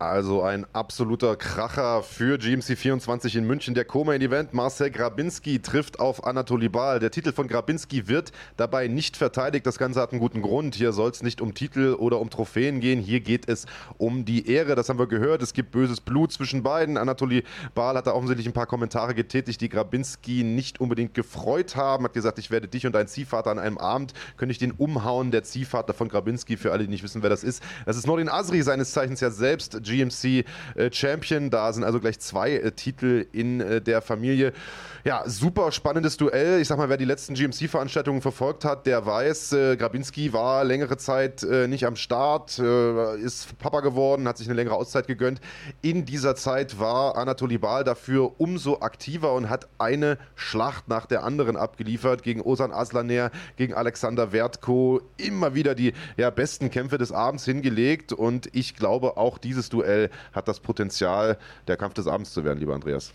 Also 0.00 0.42
ein 0.42 0.66
absoluter 0.72 1.36
Kracher 1.36 2.02
für 2.02 2.36
GMC 2.36 2.76
24 2.76 3.36
in 3.36 3.46
München. 3.46 3.76
Der 3.76 3.84
Co-Main-Event 3.84 4.52
Marcel 4.52 4.90
Grabinski 4.90 5.60
trifft 5.60 6.00
auf 6.00 6.26
Anatoly 6.26 6.68
Bal. 6.68 6.98
Der 6.98 7.12
Titel 7.12 7.30
von 7.30 7.46
Grabinski 7.46 8.08
wird 8.08 8.32
dabei 8.56 8.88
nicht 8.88 9.16
verteidigt. 9.16 9.64
Das 9.66 9.78
Ganze 9.78 10.00
hat 10.00 10.10
einen 10.10 10.20
guten 10.20 10.42
Grund. 10.42 10.74
Hier 10.74 10.92
soll 10.92 11.12
es 11.12 11.22
nicht 11.22 11.40
um 11.40 11.54
Titel 11.54 11.94
oder 11.96 12.18
um 12.18 12.28
Trophäen 12.28 12.80
gehen. 12.80 13.00
Hier 13.00 13.20
geht 13.20 13.48
es 13.48 13.66
um 13.96 14.24
die 14.24 14.48
Ehre. 14.50 14.74
Das 14.74 14.88
haben 14.88 14.98
wir 14.98 15.06
gehört. 15.06 15.42
Es 15.42 15.52
gibt 15.52 15.70
böses 15.70 16.00
Blut 16.00 16.32
zwischen 16.32 16.64
beiden. 16.64 16.96
Anatoly 16.96 17.44
Bal 17.76 17.96
hat 17.96 18.08
da 18.08 18.14
offensichtlich 18.14 18.48
ein 18.48 18.52
paar 18.52 18.66
Kommentare 18.66 19.14
getätigt, 19.14 19.60
die 19.60 19.68
Grabinski 19.68 20.42
nicht 20.42 20.80
unbedingt 20.80 21.14
gefreut 21.14 21.76
haben. 21.76 22.02
Hat 22.02 22.14
gesagt, 22.14 22.40
ich 22.40 22.50
werde 22.50 22.66
dich 22.66 22.84
und 22.84 22.96
deinen 22.96 23.06
Ziehvater 23.06 23.52
an 23.52 23.60
einem 23.60 23.78
Abend, 23.78 24.12
könnte 24.38 24.50
ich 24.50 24.58
den 24.58 24.72
umhauen. 24.72 25.30
Der 25.30 25.44
Ziehvater 25.44 25.94
von 25.94 26.08
Grabinski, 26.08 26.56
für 26.56 26.72
alle, 26.72 26.82
die 26.82 26.90
nicht 26.90 27.04
wissen, 27.04 27.22
wer 27.22 27.30
das 27.30 27.44
ist. 27.44 27.62
Das 27.86 27.96
ist 27.96 28.08
Nordin 28.08 28.28
Asri, 28.28 28.60
seines 28.62 28.90
Zeichens 28.90 29.20
ja 29.20 29.30
selbst 29.30 29.83
GMC 29.84 30.44
äh, 30.74 30.90
Champion. 30.92 31.50
Da 31.50 31.72
sind 31.72 31.84
also 31.84 32.00
gleich 32.00 32.18
zwei 32.18 32.52
äh, 32.52 32.72
Titel 32.72 33.26
in 33.32 33.60
äh, 33.60 33.80
der 33.80 34.02
Familie. 34.02 34.52
Ja, 35.06 35.22
super 35.26 35.70
spannendes 35.70 36.16
Duell. 36.16 36.62
Ich 36.62 36.68
sag 36.68 36.78
mal, 36.78 36.88
wer 36.88 36.96
die 36.96 37.04
letzten 37.04 37.34
GMC-Veranstaltungen 37.34 38.22
verfolgt 38.22 38.64
hat, 38.64 38.86
der 38.86 39.04
weiß, 39.04 39.52
äh, 39.52 39.76
Grabinski 39.76 40.32
war 40.32 40.64
längere 40.64 40.96
Zeit 40.96 41.42
äh, 41.42 41.68
nicht 41.68 41.84
am 41.84 41.94
Start, 41.94 42.58
äh, 42.58 43.18
ist 43.18 43.58
Papa 43.58 43.80
geworden, 43.80 44.26
hat 44.26 44.38
sich 44.38 44.46
eine 44.46 44.56
längere 44.56 44.76
Auszeit 44.76 45.06
gegönnt. 45.06 45.42
In 45.82 46.06
dieser 46.06 46.36
Zeit 46.36 46.80
war 46.80 47.18
Anatoly 47.18 47.58
Bal 47.58 47.84
dafür 47.84 48.40
umso 48.40 48.80
aktiver 48.80 49.34
und 49.34 49.50
hat 49.50 49.68
eine 49.76 50.16
Schlacht 50.36 50.88
nach 50.88 51.04
der 51.04 51.22
anderen 51.22 51.58
abgeliefert 51.58 52.22
gegen 52.22 52.40
Osan 52.40 52.72
Aslaner, 52.72 53.30
gegen 53.56 53.74
Alexander 53.74 54.32
Wertko. 54.32 55.02
Immer 55.18 55.54
wieder 55.54 55.74
die 55.74 55.92
ja, 56.16 56.30
besten 56.30 56.70
Kämpfe 56.70 56.96
des 56.96 57.12
Abends 57.12 57.44
hingelegt 57.44 58.14
und 58.14 58.48
ich 58.54 58.74
glaube, 58.74 59.18
auch 59.18 59.36
dieses 59.36 59.68
Duell 59.68 60.08
hat 60.32 60.48
das 60.48 60.60
Potenzial, 60.60 61.36
der 61.68 61.76
Kampf 61.76 61.92
des 61.92 62.06
Abends 62.06 62.32
zu 62.32 62.42
werden, 62.42 62.58
lieber 62.58 62.72
Andreas. 62.74 63.12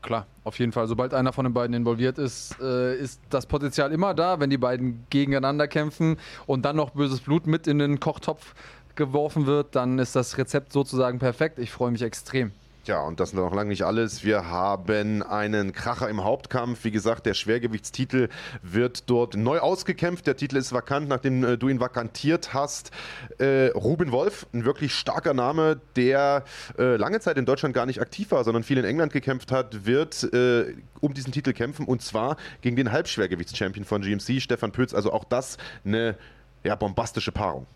Klar, 0.00 0.26
auf 0.44 0.58
jeden 0.58 0.72
Fall. 0.72 0.86
Sobald 0.86 1.12
einer 1.12 1.32
von 1.32 1.44
den 1.44 1.52
beiden 1.52 1.74
involviert 1.74 2.18
ist, 2.18 2.56
äh, 2.60 2.96
ist 2.96 3.20
das 3.30 3.46
Potenzial 3.46 3.92
immer 3.92 4.14
da, 4.14 4.38
wenn 4.38 4.48
die 4.48 4.58
beiden 4.58 5.04
gegeneinander 5.10 5.66
kämpfen 5.66 6.18
und 6.46 6.64
dann 6.64 6.76
noch 6.76 6.90
böses 6.90 7.20
Blut 7.20 7.46
mit 7.46 7.66
in 7.66 7.78
den 7.78 7.98
Kochtopf 7.98 8.54
geworfen 8.94 9.46
wird, 9.46 9.74
dann 9.74 9.98
ist 9.98 10.14
das 10.14 10.38
Rezept 10.38 10.72
sozusagen 10.72 11.18
perfekt. 11.18 11.58
Ich 11.58 11.70
freue 11.70 11.90
mich 11.90 12.02
extrem. 12.02 12.52
Ja, 12.88 13.02
und 13.02 13.20
das 13.20 13.30
ist 13.30 13.34
noch 13.34 13.54
lange 13.54 13.68
nicht 13.68 13.82
alles. 13.82 14.24
Wir 14.24 14.46
haben 14.46 15.22
einen 15.22 15.72
Kracher 15.72 16.08
im 16.08 16.24
Hauptkampf. 16.24 16.84
Wie 16.84 16.90
gesagt, 16.90 17.26
der 17.26 17.34
Schwergewichtstitel 17.34 18.30
wird 18.62 19.10
dort 19.10 19.36
neu 19.36 19.58
ausgekämpft. 19.58 20.26
Der 20.26 20.38
Titel 20.38 20.56
ist 20.56 20.72
vakant, 20.72 21.06
nachdem 21.06 21.44
äh, 21.44 21.58
du 21.58 21.68
ihn 21.68 21.80
vakantiert 21.80 22.54
hast. 22.54 22.90
Äh, 23.36 23.72
Ruben 23.74 24.10
Wolf, 24.10 24.46
ein 24.54 24.64
wirklich 24.64 24.94
starker 24.94 25.34
Name, 25.34 25.78
der 25.96 26.44
äh, 26.78 26.96
lange 26.96 27.20
Zeit 27.20 27.36
in 27.36 27.44
Deutschland 27.44 27.74
gar 27.74 27.84
nicht 27.84 28.00
aktiv 28.00 28.30
war, 28.30 28.42
sondern 28.42 28.62
viel 28.62 28.78
in 28.78 28.86
England 28.86 29.12
gekämpft 29.12 29.52
hat, 29.52 29.84
wird 29.84 30.22
äh, 30.32 30.74
um 31.00 31.12
diesen 31.12 31.30
Titel 31.30 31.52
kämpfen 31.52 31.84
und 31.84 32.00
zwar 32.00 32.38
gegen 32.62 32.76
den 32.76 32.90
Halbschwergewichtschampion 32.90 33.84
von 33.84 34.00
GMC, 34.00 34.40
Stefan 34.40 34.72
Pütz. 34.72 34.94
Also 34.94 35.12
auch 35.12 35.24
das 35.24 35.58
eine 35.84 36.16
ja, 36.64 36.74
bombastische 36.74 37.32
Paarung. 37.32 37.66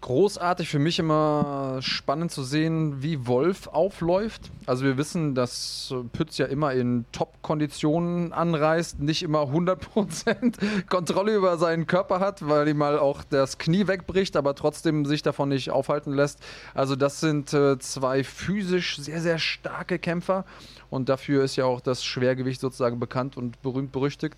Großartig 0.00 0.68
für 0.68 0.78
mich 0.78 0.98
immer 0.98 1.78
spannend 1.80 2.30
zu 2.30 2.42
sehen, 2.42 3.02
wie 3.02 3.26
Wolf 3.26 3.66
aufläuft. 3.66 4.50
Also 4.66 4.84
wir 4.84 4.96
wissen, 4.96 5.34
dass 5.34 5.94
Pütz 6.12 6.38
ja 6.38 6.46
immer 6.46 6.72
in 6.72 7.04
Top-Konditionen 7.12 8.32
anreist, 8.32 9.00
nicht 9.00 9.22
immer 9.22 9.42
100% 9.42 10.86
Kontrolle 10.88 11.34
über 11.34 11.58
seinen 11.58 11.86
Körper 11.86 12.20
hat, 12.20 12.48
weil 12.48 12.68
ihm 12.68 12.78
mal 12.78 12.98
auch 12.98 13.22
das 13.24 13.58
Knie 13.58 13.86
wegbricht, 13.86 14.36
aber 14.36 14.54
trotzdem 14.54 15.04
sich 15.04 15.22
davon 15.22 15.50
nicht 15.50 15.70
aufhalten 15.70 16.12
lässt. 16.12 16.40
Also 16.74 16.96
das 16.96 17.20
sind 17.20 17.52
äh, 17.52 17.78
zwei 17.78 18.24
physisch 18.24 18.98
sehr, 18.98 19.20
sehr 19.20 19.38
starke 19.38 19.98
Kämpfer 19.98 20.44
und 20.88 21.08
dafür 21.08 21.44
ist 21.44 21.56
ja 21.56 21.64
auch 21.66 21.80
das 21.80 22.04
Schwergewicht 22.04 22.60
sozusagen 22.60 22.98
bekannt 22.98 23.36
und 23.36 23.60
berühmt 23.62 23.92
berüchtigt. 23.92 24.36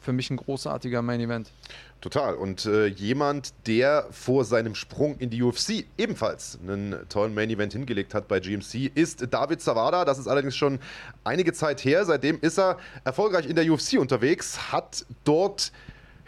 Für 0.00 0.12
mich 0.12 0.30
ein 0.30 0.36
großartiger 0.36 1.02
Main 1.02 1.20
Event. 1.20 1.52
Total. 2.00 2.36
Und 2.36 2.64
äh, 2.66 2.86
jemand, 2.86 3.52
der 3.66 4.06
vor 4.10 4.44
seinem 4.44 4.76
Sprung 4.76 5.16
in 5.18 5.30
die 5.30 5.42
UFC 5.42 5.84
ebenfalls 5.96 6.58
einen 6.62 7.08
tollen 7.08 7.34
Main 7.34 7.50
Event 7.50 7.72
hingelegt 7.72 8.14
hat 8.14 8.28
bei 8.28 8.38
GMC, 8.38 8.92
ist 8.94 9.26
David 9.32 9.60
Zawada. 9.60 10.04
Das 10.04 10.18
ist 10.18 10.28
allerdings 10.28 10.56
schon 10.56 10.78
einige 11.24 11.52
Zeit 11.52 11.84
her. 11.84 12.04
Seitdem 12.04 12.38
ist 12.40 12.58
er 12.58 12.78
erfolgreich 13.02 13.46
in 13.46 13.56
der 13.56 13.70
UFC 13.70 13.98
unterwegs, 13.98 14.72
hat 14.72 15.04
dort 15.24 15.72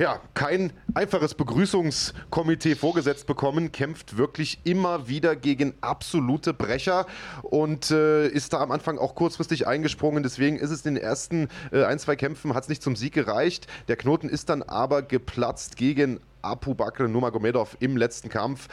ja, 0.01 0.18
kein 0.32 0.72
einfaches 0.94 1.35
Begrüßungskomitee 1.35 2.74
vorgesetzt 2.74 3.27
bekommen, 3.27 3.70
kämpft 3.70 4.16
wirklich 4.16 4.60
immer 4.64 5.09
wieder 5.09 5.36
gegen 5.36 5.74
absolute 5.82 6.55
Brecher 6.55 7.06
und 7.43 7.90
äh, 7.90 8.27
ist 8.27 8.55
da 8.55 8.60
am 8.60 8.70
Anfang 8.70 8.97
auch 8.97 9.14
kurzfristig 9.14 9.66
eingesprungen. 9.66 10.22
Deswegen 10.22 10.56
ist 10.56 10.70
es 10.70 10.86
in 10.86 10.94
den 10.94 11.05
ersten 11.05 11.48
äh, 11.70 11.85
ein, 11.85 11.98
zwei 11.98 12.16
Kämpfen, 12.16 12.55
hat 12.55 12.62
es 12.62 12.70
nicht 12.70 12.82
zum 12.82 12.97
Sieg 12.97 13.12
gereicht. 13.12 13.66
Der 13.89 13.97
Knoten 13.97 14.31
ist 14.31 14.48
dann 14.48 14.62
aber 14.62 15.02
geplatzt 15.02 15.77
gegen 15.77 16.18
Abu 16.43 16.75
Bakr 16.75 17.09
Nurmagomedov 17.09 17.77
im 17.81 17.97
letzten 17.97 18.29
Kampf. 18.29 18.69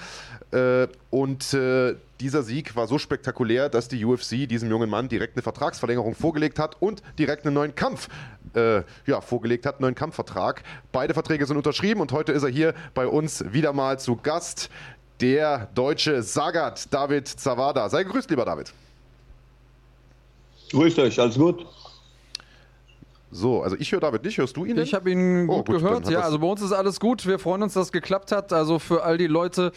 Äh, 0.52 0.88
und 1.10 1.54
äh, 1.54 1.96
dieser 2.20 2.44
Sieg 2.44 2.76
war 2.76 2.88
so 2.88 2.98
spektakulär, 2.98 3.70
dass 3.70 3.88
die 3.88 4.04
UFC 4.04 4.48
diesem 4.48 4.70
jungen 4.70 4.90
Mann 4.90 5.08
direkt 5.10 5.36
eine 5.36 5.44
Vertragsverlängerung 5.44 6.16
vorgelegt 6.16 6.60
hat 6.60 6.82
und 6.82 7.02
direkt 7.20 7.46
einen 7.46 7.54
neuen 7.54 7.76
Kampf 7.76 8.10
äh, 8.54 8.82
ja, 9.06 9.22
vorgelegt 9.22 9.66
hat, 9.66 9.76
einen 9.76 9.84
neuen 9.84 9.96
Kampfvertrag. 9.96 10.64
Beide 10.92 11.14
Verträge 11.14 11.46
sind 11.46 11.58
unterschrieben 11.58 12.02
und 12.02 12.12
heute 12.12 12.32
ist 12.32 12.44
er 12.44 12.50
hier 12.50 12.74
bei 12.94 13.08
uns 13.08 13.44
wieder 13.54 13.74
mal 13.74 14.00
zu 14.00 14.16
Gast. 14.16 14.70
Der 15.20 15.68
deutsche 15.74 16.22
Sagat 16.22 16.94
David 16.94 17.28
Zawada. 17.28 17.90
Sei 17.90 18.04
gegrüßt, 18.04 18.30
lieber 18.30 18.46
David. 18.46 18.72
Grüßt 20.72 21.00
euch, 21.00 21.20
alles 21.20 21.38
gut? 21.38 21.66
So, 23.30 23.62
also 23.62 23.76
ich 23.78 23.92
höre 23.92 24.00
David 24.00 24.24
nicht, 24.24 24.38
hörst 24.38 24.56
du 24.56 24.64
ihn? 24.64 24.78
Ich 24.78 24.94
habe 24.94 25.12
ihn 25.12 25.50
oh, 25.50 25.58
gut, 25.58 25.66
gut, 25.66 25.80
gehört, 25.80 26.10
ja. 26.10 26.22
Also 26.22 26.40
bei 26.40 26.48
uns 26.48 26.62
ist 26.62 26.72
alles 26.72 27.00
gut. 27.00 27.26
Wir 27.26 27.40
freuen 27.40 27.62
uns, 27.62 27.74
dass 27.74 27.88
es 27.88 27.92
geklappt 27.92 28.32
hat. 28.32 28.54
Also 28.54 28.80
für 28.80 29.04
all 29.04 29.18
die 29.18 29.28
Leute, 29.28 29.74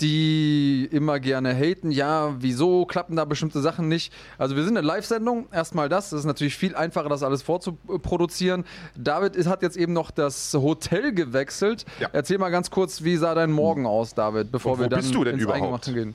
die 0.00 0.88
immer 0.90 1.20
gerne 1.20 1.54
haten, 1.54 1.90
ja, 1.90 2.34
wieso 2.38 2.86
klappen 2.86 3.14
da 3.16 3.26
bestimmte 3.26 3.60
Sachen 3.60 3.88
nicht? 3.88 4.10
Also 4.38 4.56
wir 4.56 4.64
sind 4.64 4.78
eine 4.78 4.86
Live-Sendung, 4.86 5.48
erstmal 5.52 5.90
das. 5.90 6.12
Es 6.12 6.20
ist 6.20 6.24
natürlich 6.24 6.56
viel 6.56 6.74
einfacher, 6.74 7.10
das 7.10 7.22
alles 7.22 7.42
vorzuproduzieren. 7.42 8.64
David 8.96 9.46
hat 9.46 9.60
jetzt 9.60 9.76
eben 9.76 9.92
noch 9.92 10.10
das 10.10 10.54
Hotel 10.54 11.12
gewechselt. 11.12 11.84
Ja. 12.00 12.08
Erzähl 12.12 12.38
mal 12.38 12.50
ganz 12.50 12.70
kurz, 12.70 13.04
wie 13.04 13.16
sah 13.16 13.34
dein 13.34 13.52
Morgen 13.52 13.84
aus, 13.84 14.14
David, 14.14 14.50
bevor 14.50 14.78
wir 14.78 14.88
dann 14.88 15.00
bist 15.00 15.14
du 15.14 15.24
denn 15.24 15.34
ins 15.34 15.42
überhaupt? 15.42 15.62
Eingemachte 15.62 15.92
gehen. 15.92 16.14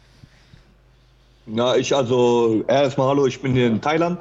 Na, 1.45 1.77
ich 1.77 1.95
also 1.95 2.63
erstmal 2.67 3.09
hallo, 3.09 3.27
ich 3.27 3.41
bin 3.41 3.53
hier 3.53 3.67
in 3.67 3.79
Thailand 3.79 4.19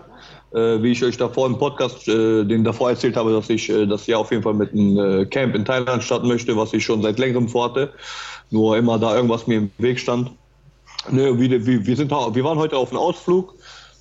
äh, 0.52 0.82
wie 0.82 0.92
ich 0.92 1.04
euch 1.04 1.16
davor 1.16 1.46
im 1.46 1.58
Podcast, 1.58 2.08
äh, 2.08 2.44
den 2.44 2.64
davor 2.64 2.90
erzählt 2.90 3.16
habe, 3.16 3.32
dass 3.32 3.50
ich 3.50 3.68
äh, 3.68 3.86
das 3.86 4.06
Jahr 4.06 4.20
auf 4.20 4.30
jeden 4.30 4.42
Fall 4.42 4.54
mit 4.54 4.72
einem 4.72 4.98
äh, 4.98 5.26
Camp 5.26 5.54
in 5.54 5.64
Thailand 5.64 6.02
starten 6.02 6.28
möchte, 6.28 6.56
was 6.56 6.72
ich 6.72 6.84
schon 6.84 7.02
seit 7.02 7.18
längerem 7.18 7.48
vorhatte. 7.48 7.92
Nur 8.50 8.76
immer 8.76 8.98
da 8.98 9.14
irgendwas 9.14 9.46
mir 9.46 9.58
im 9.58 9.70
Weg 9.78 9.98
stand. 9.98 10.30
Nö, 11.10 11.38
wir, 11.38 11.66
wir, 11.66 11.96
sind, 11.96 12.10
wir 12.10 12.44
waren 12.44 12.58
heute 12.58 12.76
auf 12.76 12.90
einem 12.90 13.00
Ausflug. 13.00 13.54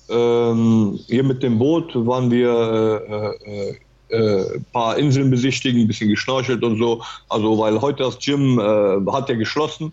Ähm, 0.08 0.98
hier 1.06 1.22
mit 1.22 1.42
dem 1.42 1.58
Boot 1.58 1.94
waren 1.94 2.30
wir 2.30 3.36
äh, 3.44 3.70
äh, 4.10 4.16
äh, 4.16 4.60
paar 4.72 4.96
Inseln 4.96 5.30
besichtigen, 5.30 5.82
ein 5.82 5.86
bisschen 5.86 6.08
geschnorchelt 6.08 6.64
und 6.64 6.78
so. 6.78 7.02
Also, 7.28 7.58
weil 7.58 7.80
heute 7.80 8.04
das 8.04 8.18
Gym 8.18 8.58
hat 8.58 9.28
ja 9.28 9.34
geschlossen. 9.34 9.92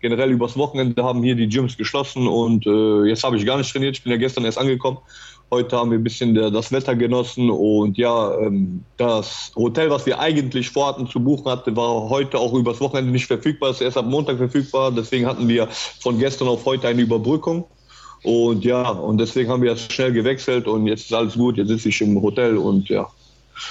Generell 0.00 0.30
übers 0.30 0.56
Wochenende 0.56 1.02
haben 1.02 1.24
hier 1.24 1.34
die 1.34 1.48
Gyms 1.48 1.76
geschlossen 1.76 2.28
und 2.28 2.64
äh, 2.66 3.08
jetzt 3.08 3.24
habe 3.24 3.36
ich 3.36 3.44
gar 3.44 3.58
nicht 3.58 3.72
trainiert. 3.72 3.96
Ich 3.96 4.04
bin 4.04 4.12
ja 4.12 4.18
gestern 4.18 4.44
erst 4.44 4.58
angekommen. 4.58 4.98
Heute 5.50 5.76
haben 5.76 5.90
wir 5.90 5.98
ein 5.98 6.04
bisschen 6.04 6.34
das 6.34 6.72
Wetter 6.72 6.94
genossen 6.94 7.50
und 7.50 7.96
ja, 7.96 8.38
ähm, 8.38 8.84
das 8.98 9.50
Hotel, 9.56 9.88
was 9.88 10.04
wir 10.04 10.18
eigentlich 10.18 10.70
vorhatten 10.70 11.08
zu 11.08 11.20
buchen 11.20 11.50
hatten, 11.50 11.74
war 11.74 12.10
heute 12.10 12.38
auch 12.38 12.52
übers 12.52 12.80
Wochenende 12.80 13.10
nicht 13.10 13.26
verfügbar. 13.26 13.70
Es 13.70 13.76
ist 13.76 13.82
erst 13.82 13.96
ab 13.96 14.04
Montag 14.04 14.36
verfügbar. 14.36 14.92
Deswegen 14.92 15.26
hatten 15.26 15.48
wir 15.48 15.68
von 16.00 16.18
gestern 16.18 16.48
auf 16.48 16.66
heute 16.66 16.88
eine 16.88 17.00
Überbrückung. 17.00 17.64
Und 18.24 18.64
ja, 18.64 18.90
und 18.90 19.18
deswegen 19.18 19.50
haben 19.50 19.62
wir 19.62 19.70
jetzt 19.70 19.90
schnell 19.90 20.12
gewechselt 20.12 20.66
und 20.66 20.86
jetzt 20.86 21.06
ist 21.06 21.14
alles 21.14 21.34
gut. 21.34 21.56
Jetzt 21.56 21.68
sitze 21.68 21.88
ich 21.88 22.00
im 22.02 22.20
Hotel 22.20 22.58
und 22.58 22.88
ja, 22.88 23.08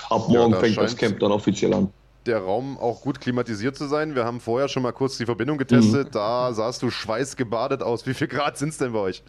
ab 0.10 0.30
morgen 0.30 0.54
ja, 0.54 0.60
fängt 0.60 0.78
das 0.78 0.96
Camp 0.96 1.20
dann 1.20 1.32
offiziell 1.32 1.74
an 1.74 1.90
der 2.28 2.40
Raum 2.40 2.78
auch 2.78 3.02
gut 3.02 3.22
klimatisiert 3.22 3.76
zu 3.76 3.88
sein. 3.88 4.14
Wir 4.14 4.26
haben 4.26 4.40
vorher 4.40 4.68
schon 4.68 4.84
mal 4.84 4.92
kurz 4.92 5.18
die 5.18 5.26
Verbindung 5.26 5.58
getestet. 5.58 6.08
Mhm. 6.08 6.12
Da 6.12 6.54
sahst 6.54 6.82
du 6.84 6.92
schweißgebadet 6.92 7.82
aus. 7.82 8.06
Wie 8.06 8.14
viel 8.14 8.28
Grad 8.28 8.58
sind 8.58 8.70
es 8.70 8.78
denn 8.78 8.92
bei 8.94 9.00
euch? 9.00 9.24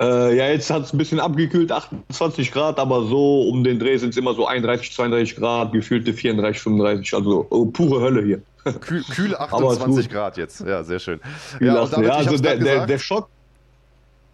Äh, 0.00 0.36
ja, 0.36 0.48
jetzt 0.48 0.70
hat 0.70 0.84
es 0.84 0.92
ein 0.92 0.98
bisschen 0.98 1.20
abgekühlt, 1.20 1.70
28 1.70 2.52
Grad, 2.52 2.78
aber 2.78 3.04
so 3.04 3.42
um 3.42 3.62
den 3.62 3.78
Dreh 3.78 3.98
sind 3.98 4.10
es 4.10 4.16
immer 4.16 4.34
so 4.34 4.46
31, 4.46 4.92
32 4.92 5.36
Grad, 5.36 5.72
gefühlte 5.72 6.14
34, 6.14 6.62
35, 6.62 7.14
also 7.14 7.46
oh, 7.50 7.66
pure 7.66 8.00
Hölle 8.00 8.24
hier. 8.24 8.42
Kühl, 8.80 9.02
kühle 9.04 9.38
28 9.38 10.08
Grad 10.08 10.36
jetzt, 10.36 10.60
ja, 10.60 10.82
sehr 10.82 10.98
schön. 10.98 11.20
Ja, 11.60 11.84
damit, 11.86 12.06
ja 12.06 12.14
also 12.14 12.36
der, 12.38 12.56
der, 12.56 12.86
der 12.86 12.98
Schock. 12.98 13.28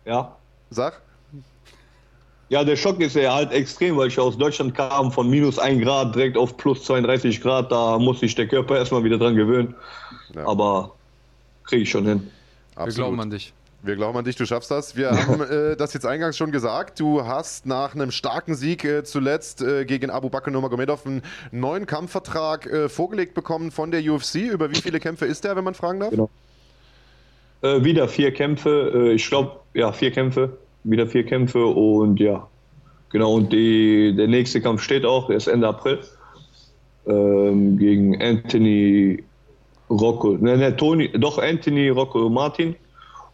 Ja. 0.05 0.37
Sag. 0.71 1.01
Ja, 2.49 2.63
der 2.63 2.77
Schock 2.77 3.01
ist 3.01 3.17
ja 3.17 3.35
halt 3.35 3.53
extrem, 3.53 3.97
weil 3.97 4.07
ich 4.07 4.21
aus 4.21 4.39
Deutschland 4.39 4.75
kam, 4.75 5.11
von 5.11 5.29
minus 5.29 5.59
1 5.59 5.83
Grad 5.83 6.15
direkt 6.15 6.37
auf 6.37 6.57
plus 6.57 6.85
32 6.85 7.41
Grad. 7.41 7.73
Da 7.73 7.99
muss 7.99 8.21
sich 8.21 8.37
der 8.37 8.47
Körper 8.47 8.77
erstmal 8.77 9.03
wieder 9.03 9.19
dran 9.19 9.35
gewöhnen. 9.35 9.75
Ja. 10.33 10.47
Aber 10.47 10.95
kriege 11.65 11.83
ich 11.83 11.91
schon 11.91 12.07
hin. 12.07 12.31
Absolut. 12.77 12.97
Wir 12.97 13.03
glauben 13.03 13.21
an 13.21 13.31
dich. 13.31 13.53
Wir 13.83 13.95
glauben 13.95 14.19
an 14.19 14.25
dich, 14.25 14.37
du 14.37 14.47
schaffst 14.47 14.71
das. 14.71 14.97
Wir 14.97 15.11
haben 15.11 15.41
äh, 15.73 15.77
das 15.77 15.95
jetzt 15.95 16.07
eingangs 16.07 16.37
schon 16.37 16.51
gesagt. 16.51 16.99
Du 16.99 17.25
hast 17.25 17.67
nach 17.67 17.95
einem 17.95 18.11
starken 18.11 18.55
Sieg 18.55 18.85
äh, 18.85 19.05
zuletzt 19.05 19.63
äh, 19.63 19.85
gegen 19.85 20.11
Abu 20.11 20.29
Bakr 20.29 20.51
Nurmagomedov 20.51 21.07
einen 21.07 21.23
neuen 21.53 21.87
Kampfvertrag 21.87 22.67
äh, 22.67 22.89
vorgelegt 22.89 23.35
bekommen 23.35 23.71
von 23.71 23.91
der 23.91 24.01
UFC. 24.01 24.37
Über 24.37 24.71
wie 24.71 24.81
viele 24.81 24.99
Kämpfe 24.99 25.27
ist 25.27 25.45
der, 25.45 25.57
wenn 25.57 25.65
man 25.65 25.75
fragen 25.75 26.01
darf? 26.01 26.11
Genau. 26.11 26.31
Äh, 27.63 27.85
wieder 27.85 28.09
vier 28.09 28.33
Kämpfe. 28.33 28.93
Äh, 28.95 29.13
ich 29.13 29.29
glaube, 29.29 29.61
ja, 29.75 29.93
vier 29.93 30.11
Kämpfe. 30.11 30.57
Wieder 30.85 31.07
vier 31.07 31.25
Kämpfe 31.25 31.67
und 31.67 32.21
ja, 32.21 32.47
genau. 33.11 33.35
Und 33.35 33.53
die, 33.53 34.15
der 34.17 34.29
nächste 34.29 34.61
Kampf 34.61 34.83
steht 34.83 35.05
auch, 35.05 35.27
der 35.27 35.37
ist 35.37 35.49
Ende 35.49 35.69
April. 35.69 35.99
Ähm, 37.07 37.79
gegen 37.79 38.21
Anthony 38.21 39.23
Rocco, 39.91 40.33
ne, 40.33 40.57
ne, 40.57 40.77
Tony, 40.77 41.11
doch 41.13 41.39
Anthony 41.39 41.89
Rocco 41.89 42.29
Martin. 42.29 42.75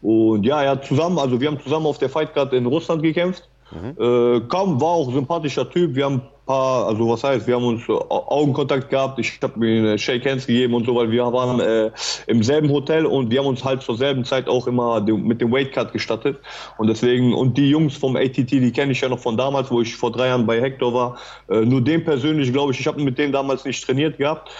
Und 0.03 0.45
ja, 0.45 0.69
hat 0.69 0.85
zusammen, 0.85 1.19
also 1.19 1.41
wir 1.41 1.49
haben 1.49 1.61
zusammen 1.61 1.87
auf 1.87 1.99
der 1.99 2.09
Fightcard 2.09 2.53
in 2.53 2.66
Russland 2.66 3.03
gekämpft. 3.03 3.49
Mhm. 3.70 3.97
Äh, 3.99 4.41
kaum 4.49 4.81
war 4.81 4.89
auch 4.89 5.12
sympathischer 5.12 5.69
Typ. 5.70 5.95
Wir 5.95 6.05
haben 6.05 6.16
ein 6.16 6.47
paar, 6.47 6.89
also 6.89 7.09
was 7.09 7.24
heißt, 7.24 7.47
wir 7.47 7.55
haben 7.55 7.65
uns 7.65 7.89
Augenkontakt 7.89 8.91
gehabt. 8.91 9.19
Ich 9.19 9.39
habe 9.43 9.59
mir 9.59 9.97
Shake 9.97 10.27
Hands 10.27 10.47
gegeben 10.47 10.74
und 10.74 10.85
so, 10.85 10.95
weil 10.97 11.11
wir 11.11 11.24
waren 11.33 11.61
äh, 11.61 11.91
im 12.27 12.43
selben 12.43 12.69
Hotel 12.70 13.07
und 13.07 13.31
wir 13.31 13.39
haben 13.39 13.47
uns 13.47 13.65
halt 13.65 13.83
zur 13.83 13.97
selben 13.97 14.24
Zeit 14.24 14.49
auch 14.49 14.66
immer 14.66 15.01
mit 15.01 15.41
dem 15.41 15.53
Weightcut 15.53 15.93
gestattet. 15.93 16.39
Und 16.79 16.89
deswegen, 16.89 17.33
und 17.33 17.57
die 17.57 17.70
Jungs 17.70 17.97
vom 17.97 18.16
ATT, 18.16 18.51
die 18.51 18.73
kenne 18.73 18.93
ich 18.93 19.01
ja 19.01 19.09
noch 19.09 19.20
von 19.20 19.37
damals, 19.37 19.70
wo 19.70 19.81
ich 19.81 19.95
vor 19.95 20.12
drei 20.12 20.27
Jahren 20.27 20.47
bei 20.47 20.61
Hector 20.61 20.93
war. 20.93 21.16
Äh, 21.49 21.61
nur 21.65 21.81
den 21.81 22.05
persönlich, 22.05 22.53
glaube 22.53 22.73
ich, 22.73 22.81
ich 22.81 22.87
habe 22.87 23.01
mit 23.01 23.16
denen 23.16 23.33
damals 23.33 23.65
nicht 23.65 23.85
trainiert 23.87 24.19
gehabt. 24.19 24.51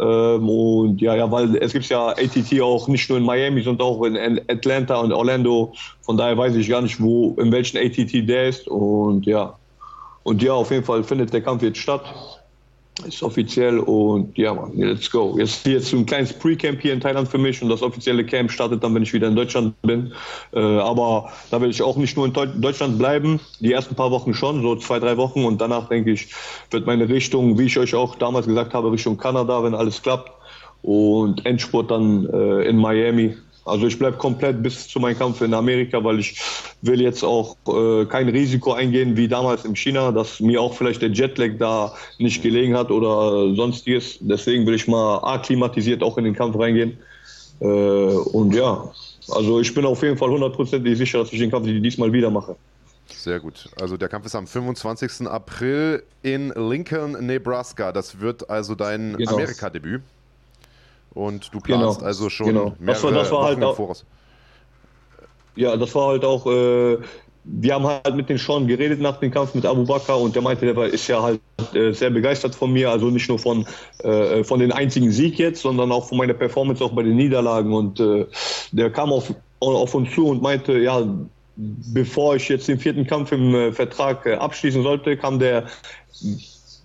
Ähm, 0.00 0.48
und 0.48 1.00
ja, 1.00 1.16
ja, 1.16 1.30
weil 1.30 1.56
es 1.56 1.72
gibt 1.72 1.88
ja 1.88 2.08
ATT 2.08 2.60
auch 2.60 2.86
nicht 2.88 3.08
nur 3.08 3.18
in 3.18 3.24
Miami, 3.24 3.62
sondern 3.62 3.86
auch 3.86 4.02
in 4.04 4.40
Atlanta 4.48 4.96
und 5.00 5.12
Orlando. 5.12 5.72
Von 6.02 6.16
daher 6.16 6.38
weiß 6.38 6.54
ich 6.56 6.68
gar 6.68 6.82
nicht, 6.82 7.00
wo, 7.00 7.34
in 7.38 7.50
welchen 7.50 7.78
ATT 7.78 8.28
der 8.28 8.48
ist. 8.48 8.68
Und 8.68 9.26
ja, 9.26 9.58
und 10.22 10.42
ja, 10.42 10.52
auf 10.52 10.70
jeden 10.70 10.84
Fall 10.84 11.02
findet 11.02 11.32
der 11.32 11.42
Kampf 11.42 11.62
jetzt 11.62 11.78
statt. 11.78 12.04
Ist 13.06 13.22
offiziell 13.22 13.78
und 13.78 14.36
ja, 14.36 14.52
man, 14.52 14.76
let's 14.76 15.10
go. 15.10 15.36
Jetzt 15.38 15.62
hier 15.62 15.74
jetzt 15.74 15.92
ein 15.92 16.04
kleines 16.04 16.32
Pre-Camp 16.32 16.80
hier 16.80 16.92
in 16.92 17.00
Thailand 17.00 17.28
für 17.28 17.38
mich 17.38 17.62
und 17.62 17.68
das 17.68 17.80
offizielle 17.80 18.24
Camp 18.26 18.50
startet 18.50 18.82
dann, 18.82 18.94
wenn 18.94 19.04
ich 19.04 19.12
wieder 19.12 19.28
in 19.28 19.36
Deutschland 19.36 19.80
bin. 19.82 20.12
Äh, 20.52 20.58
aber 20.58 21.30
da 21.50 21.60
will 21.60 21.70
ich 21.70 21.80
auch 21.80 21.96
nicht 21.96 22.16
nur 22.16 22.26
in 22.26 22.32
Deutschland 22.32 22.98
bleiben, 22.98 23.38
die 23.60 23.72
ersten 23.72 23.94
paar 23.94 24.10
Wochen 24.10 24.34
schon, 24.34 24.62
so 24.62 24.74
zwei, 24.76 24.98
drei 24.98 25.16
Wochen 25.16 25.44
und 25.44 25.60
danach 25.60 25.88
denke 25.88 26.10
ich, 26.10 26.28
wird 26.70 26.86
meine 26.86 27.08
Richtung, 27.08 27.58
wie 27.58 27.66
ich 27.66 27.78
euch 27.78 27.94
auch 27.94 28.16
damals 28.16 28.46
gesagt 28.46 28.74
habe, 28.74 28.90
Richtung 28.90 29.16
Kanada, 29.16 29.62
wenn 29.62 29.74
alles 29.74 30.02
klappt 30.02 30.32
und 30.82 31.46
Endspurt 31.46 31.90
dann 31.90 32.26
äh, 32.26 32.62
in 32.62 32.78
Miami 32.78 33.36
also 33.68 33.86
ich 33.86 33.98
bleibe 33.98 34.16
komplett 34.16 34.62
bis 34.62 34.88
zu 34.88 34.98
meinem 35.00 35.18
Kampf 35.18 35.40
in 35.42 35.54
Amerika, 35.54 36.02
weil 36.02 36.18
ich 36.18 36.40
will 36.82 37.00
jetzt 37.00 37.22
auch 37.22 37.56
äh, 37.68 38.04
kein 38.06 38.28
Risiko 38.28 38.72
eingehen 38.72 39.16
wie 39.16 39.28
damals 39.28 39.64
in 39.64 39.76
China, 39.76 40.10
dass 40.12 40.40
mir 40.40 40.60
auch 40.60 40.74
vielleicht 40.74 41.02
der 41.02 41.10
Jetlag 41.10 41.52
da 41.58 41.94
nicht 42.18 42.42
gelegen 42.42 42.76
hat 42.76 42.90
oder 42.90 43.54
sonstiges. 43.54 44.18
Deswegen 44.20 44.66
will 44.66 44.74
ich 44.74 44.88
mal 44.88 45.18
akklimatisiert 45.18 46.02
auch 46.02 46.18
in 46.18 46.24
den 46.24 46.34
Kampf 46.34 46.58
reingehen. 46.58 46.98
Äh, 47.60 47.64
und 47.64 48.54
ja, 48.54 48.90
also 49.30 49.60
ich 49.60 49.74
bin 49.74 49.84
auf 49.84 50.02
jeden 50.02 50.16
Fall 50.16 50.30
hundertprozentig 50.30 50.96
sicher, 50.96 51.18
dass 51.18 51.32
ich 51.32 51.38
den 51.38 51.50
Kampf 51.50 51.66
diesmal 51.66 52.12
wieder 52.12 52.30
mache. 52.30 52.56
Sehr 53.06 53.40
gut. 53.40 53.68
Also 53.80 53.96
der 53.96 54.08
Kampf 54.08 54.26
ist 54.26 54.34
am 54.34 54.46
25. 54.46 55.26
April 55.26 56.02
in 56.22 56.52
Lincoln, 56.56 57.12
Nebraska. 57.26 57.92
Das 57.92 58.20
wird 58.20 58.48
also 58.48 58.74
dein 58.74 59.16
Genau. 59.16 59.32
Amerika-Debüt. 59.34 60.02
Und 61.18 61.52
du 61.52 61.58
planst 61.58 61.98
Genau. 61.98 62.06
also 62.06 62.30
schon 62.30 62.46
Genau. 62.46 62.64
mehrere 62.78 62.86
Das 62.86 63.02
war- 63.02 63.12
das 63.12 63.32
war 63.32 63.44
halt 63.44 63.62
auch- 63.64 63.74
Voraus. 63.74 64.04
Ja, 65.56 65.76
das 65.76 65.92
war 65.96 66.08
halt 66.12 66.24
auch, 66.24 66.46
äh, 66.46 66.98
wir 67.42 67.74
haben 67.74 67.86
halt 67.86 68.14
mit 68.14 68.28
den 68.28 68.38
Sean 68.38 68.68
geredet 68.68 69.00
nach 69.00 69.16
dem 69.18 69.32
Kampf 69.32 69.52
mit 69.54 69.66
Abu 69.66 69.84
Bakr 69.84 70.16
und 70.16 70.36
der 70.36 70.42
meinte, 70.42 70.72
der 70.72 70.84
ist 70.84 71.08
ja 71.08 71.20
halt 71.20 71.40
äh, 71.74 71.90
sehr 71.92 72.10
begeistert 72.10 72.54
von 72.54 72.72
mir, 72.72 72.88
also 72.90 73.06
nicht 73.10 73.28
nur 73.28 73.38
von, 73.40 73.66
äh, 74.04 74.44
von 74.44 74.60
den 74.60 74.70
einzigen 74.70 75.10
Sieg 75.10 75.38
jetzt, 75.40 75.60
sondern 75.62 75.90
auch 75.90 76.06
von 76.08 76.18
meiner 76.18 76.34
Performance 76.34 76.84
auch 76.84 76.92
bei 76.92 77.02
den 77.02 77.16
Niederlagen 77.16 77.72
und 77.74 77.98
äh, 77.98 78.24
der 78.70 78.90
kam 78.90 79.12
auf, 79.12 79.34
auf 79.58 79.94
uns 79.94 80.14
zu 80.14 80.28
und 80.28 80.40
meinte, 80.40 80.78
ja, 80.78 81.02
bevor 81.56 82.36
ich 82.36 82.48
jetzt 82.48 82.68
den 82.68 82.78
vierten 82.78 83.04
Kampf 83.08 83.32
im 83.32 83.52
äh, 83.56 83.72
Vertrag 83.72 84.24
äh, 84.24 84.34
abschließen 84.34 84.84
sollte, 84.84 85.16
kam 85.16 85.40
der 85.40 85.66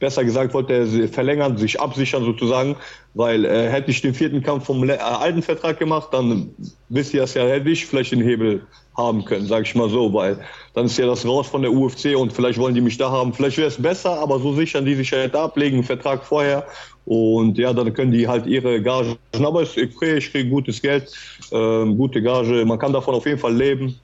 besser 0.03 0.25
gesagt, 0.25 0.53
wollte 0.53 0.73
er 0.73 1.07
verlängern, 1.07 1.57
sich 1.57 1.79
absichern 1.79 2.25
sozusagen, 2.25 2.75
weil 3.13 3.45
äh, 3.45 3.69
hätte 3.69 3.89
ich 3.89 4.01
den 4.01 4.13
vierten 4.13 4.43
Kampf 4.43 4.65
vom 4.65 4.83
äh, 4.89 4.97
alten 4.97 5.41
Vertrag 5.41 5.79
gemacht, 5.79 6.09
dann 6.11 6.49
wisst 6.89 7.13
ihr 7.13 7.21
das 7.21 7.35
ja, 7.35 7.45
hätte 7.45 7.69
ich 7.69 7.85
vielleicht 7.85 8.11
den 8.11 8.21
Hebel 8.21 8.67
haben 8.97 9.23
können, 9.23 9.47
sage 9.47 9.63
ich 9.63 9.73
mal 9.75 9.89
so, 9.89 10.13
weil 10.13 10.37
dann 10.73 10.87
ist 10.87 10.97
ja 10.97 11.05
das 11.05 11.25
raus 11.25 11.47
von 11.47 11.61
der 11.61 11.71
UFC 11.71 12.17
und 12.17 12.33
vielleicht 12.33 12.59
wollen 12.59 12.75
die 12.75 12.81
mich 12.81 12.97
da 12.97 13.09
haben. 13.09 13.33
Vielleicht 13.33 13.57
wäre 13.57 13.69
es 13.69 13.81
besser, 13.81 14.19
aber 14.19 14.39
so 14.39 14.53
sichern 14.53 14.83
die 14.83 14.95
sich 14.95 15.13
halt 15.13 15.35
ab, 15.37 15.55
legen 15.55 15.77
einen 15.77 15.85
Vertrag 15.85 16.25
vorher 16.25 16.67
und 17.05 17.57
ja, 17.57 17.71
dann 17.71 17.93
können 17.93 18.11
die 18.11 18.27
halt 18.27 18.45
ihre 18.45 18.81
Gage. 18.81 19.15
Aber 19.41 19.63
ist 19.63 19.77
okay, 19.77 20.17
ich 20.17 20.33
kriege 20.33 20.49
gutes 20.49 20.81
Geld, 20.81 21.09
ähm, 21.53 21.97
gute 21.97 22.21
Gage, 22.21 22.65
man 22.65 22.77
kann 22.77 22.91
davon 22.91 23.15
auf 23.15 23.25
jeden 23.25 23.39
Fall 23.39 23.55
leben 23.55 23.95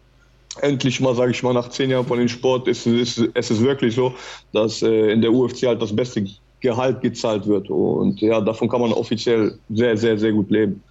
endlich 0.64 1.00
mal, 1.00 1.16
sage 1.16 1.32
ich 1.32 1.44
mal, 1.44 1.54
nach 1.54 1.70
zehn 1.70 1.90
Jahren 1.90 2.06
von 2.06 2.20
dem 2.20 2.28
Sport 2.28 2.68
ist, 2.68 2.86
ist 2.86 3.18
es 3.34 3.52
ist 3.52 3.62
wirklich 3.62 3.96
so, 3.96 4.14
dass 4.54 4.82
äh, 4.82 5.12
in 5.12 5.22
der 5.22 5.32
UFC 5.32 5.64
halt 5.64 5.82
das 5.82 5.96
beste 5.96 6.26
Gehalt 6.62 7.02
gezahlt 7.02 7.48
wird. 7.48 7.70
Und 7.70 8.20
ja, 8.22 8.42
davon 8.42 8.70
kann 8.70 8.82
man 8.82 8.92
offiziell 8.92 9.58
sehr, 9.70 9.96
sehr, 9.98 10.18
sehr 10.18 10.34
gut 10.34 10.50
leben. 10.50 10.84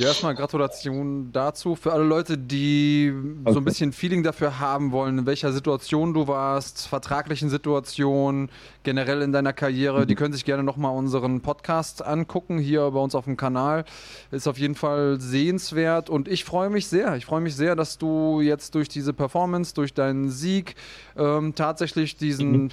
Ja, 0.00 0.06
erstmal 0.08 0.34
Gratulation 0.34 1.30
dazu 1.30 1.76
für 1.76 1.92
alle 1.92 2.04
Leute, 2.04 2.38
die 2.38 3.12
so 3.46 3.58
ein 3.58 3.66
bisschen 3.66 3.92
Feeling 3.92 4.22
dafür 4.22 4.58
haben 4.58 4.92
wollen, 4.92 5.18
in 5.18 5.26
welcher 5.26 5.52
Situation 5.52 6.14
du 6.14 6.26
warst, 6.26 6.88
vertraglichen 6.88 7.50
Situation, 7.50 8.48
generell 8.82 9.20
in 9.20 9.30
deiner 9.30 9.52
Karriere. 9.52 10.06
Die 10.06 10.14
können 10.14 10.32
sich 10.32 10.46
gerne 10.46 10.62
nochmal 10.62 10.96
unseren 10.96 11.42
Podcast 11.42 12.02
angucken, 12.02 12.58
hier 12.58 12.90
bei 12.90 12.98
uns 12.98 13.14
auf 13.14 13.26
dem 13.26 13.36
Kanal. 13.36 13.84
Ist 14.30 14.48
auf 14.48 14.56
jeden 14.56 14.74
Fall 14.74 15.20
sehenswert 15.20 16.08
und 16.08 16.28
ich 16.28 16.46
freue 16.46 16.70
mich 16.70 16.86
sehr. 16.86 17.16
Ich 17.16 17.26
freue 17.26 17.42
mich 17.42 17.54
sehr, 17.54 17.76
dass 17.76 17.98
du 17.98 18.40
jetzt 18.40 18.74
durch 18.74 18.88
diese 18.88 19.12
Performance, 19.12 19.74
durch 19.74 19.92
deinen 19.92 20.30
Sieg 20.30 20.76
ähm, 21.14 21.54
tatsächlich 21.54 22.16
diesen 22.16 22.70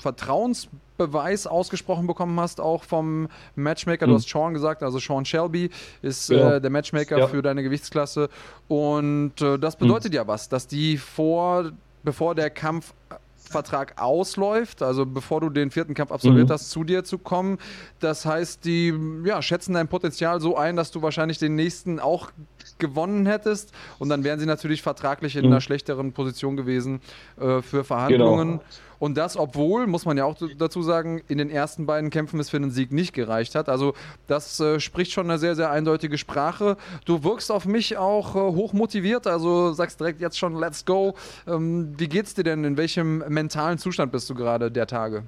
Vertrauensbeweis 1.08 1.48
ausgesprochen 1.48 2.08
bekommen 2.08 2.40
hast, 2.40 2.60
auch 2.60 2.84
vom 2.84 3.28
Matchmaker. 3.56 4.06
Du 4.08 4.12
Mhm. 4.14 4.16
hast 4.16 4.30
Sean 4.30 4.54
gesagt, 4.54 4.84
also 4.84 5.00
Sean 5.00 5.26
Shelby 5.26 5.70
ist 6.02 6.30
Genau. 6.30 6.52
äh, 6.54 6.62
der 6.62 6.70
Matchmaker 6.72 7.20
Ja. 7.20 7.28
für 7.28 7.42
deine 7.42 7.64
Gewichtsklasse. 7.64 8.30
Und 8.68 9.42
äh, 9.42 9.58
das 9.60 9.76
bedeutet 9.76 10.14
ja 10.14 10.28
was, 10.28 10.50
dass 10.50 10.68
die 10.68 10.98
vor, 10.98 11.72
bevor 12.04 12.36
der 12.36 12.50
Kampfvertrag 12.50 14.02
ausläuft, 14.02 14.82
also 14.82 15.06
bevor 15.06 15.42
du 15.42 15.50
den 15.50 15.72
vierten 15.72 15.94
Kampf 15.94 16.12
absolviert 16.12 16.50
Mhm. 16.50 16.54
hast, 16.54 16.70
zu 16.72 16.84
dir 16.84 17.04
zu 17.04 17.18
kommen. 17.18 17.60
Das 18.00 18.26
heißt, 18.26 18.66
die 18.66 18.94
ja, 19.24 19.42
schätzen 19.42 19.74
dein 19.74 19.88
Potenzial 19.88 20.42
so 20.42 20.58
ein, 20.58 20.76
dass 20.76 20.92
du 20.92 21.02
wahrscheinlich 21.02 21.38
den 21.38 21.56
nächsten 21.56 22.00
auch 22.00 22.32
gewonnen 22.80 23.26
hättest. 23.26 23.72
Und 24.00 24.10
dann 24.10 24.24
wären 24.24 24.40
sie 24.40 24.46
natürlich 24.46 24.82
vertraglich 24.82 25.36
in 25.36 25.46
Mhm. 25.46 25.52
einer 25.52 25.62
schlechteren 25.62 26.14
Position 26.14 26.58
gewesen 26.58 27.02
äh, 27.40 27.62
für 27.62 27.84
Verhandlungen. 27.84 28.52
Genau. 28.52 28.64
Und 29.00 29.16
das, 29.16 29.38
obwohl, 29.38 29.86
muss 29.86 30.06
man 30.06 30.18
ja 30.18 30.26
auch 30.26 30.36
dazu 30.58 30.82
sagen, 30.82 31.22
in 31.28 31.38
den 31.38 31.52
ersten 31.52 31.86
beiden 31.86 32.10
Kämpfen 32.10 32.40
es 32.40 32.50
für 32.50 32.58
einen 32.58 32.72
Sieg 32.72 32.92
nicht 32.92 33.14
gereicht 33.14 33.54
hat. 33.54 33.70
Also 33.70 33.94
das 34.26 34.60
äh, 34.60 34.80
spricht 34.80 35.12
schon 35.12 35.30
eine 35.30 35.38
sehr, 35.38 35.56
sehr 35.56 35.70
eindeutige 35.70 36.18
Sprache. 36.18 36.78
Du 37.06 37.24
wirkst 37.24 37.52
auf 37.52 37.66
mich 37.66 37.96
auch 37.98 38.36
äh, 38.36 38.40
hoch 38.40 38.74
motiviert, 38.74 39.28
also 39.28 39.72
sagst 39.74 40.00
direkt 40.00 40.20
jetzt 40.20 40.40
schon, 40.40 40.56
let's 40.56 40.84
go. 40.84 41.14
Ähm, 41.48 41.94
wie 41.98 42.08
geht's 42.08 42.34
dir 42.34 42.44
denn? 42.44 42.64
In 42.64 42.76
welchem 42.78 43.20
mentalen 43.28 43.78
Zustand 43.78 44.12
bist 44.12 44.30
du 44.32 44.34
gerade 44.36 44.72
der 44.72 44.88
Tage? 44.88 45.22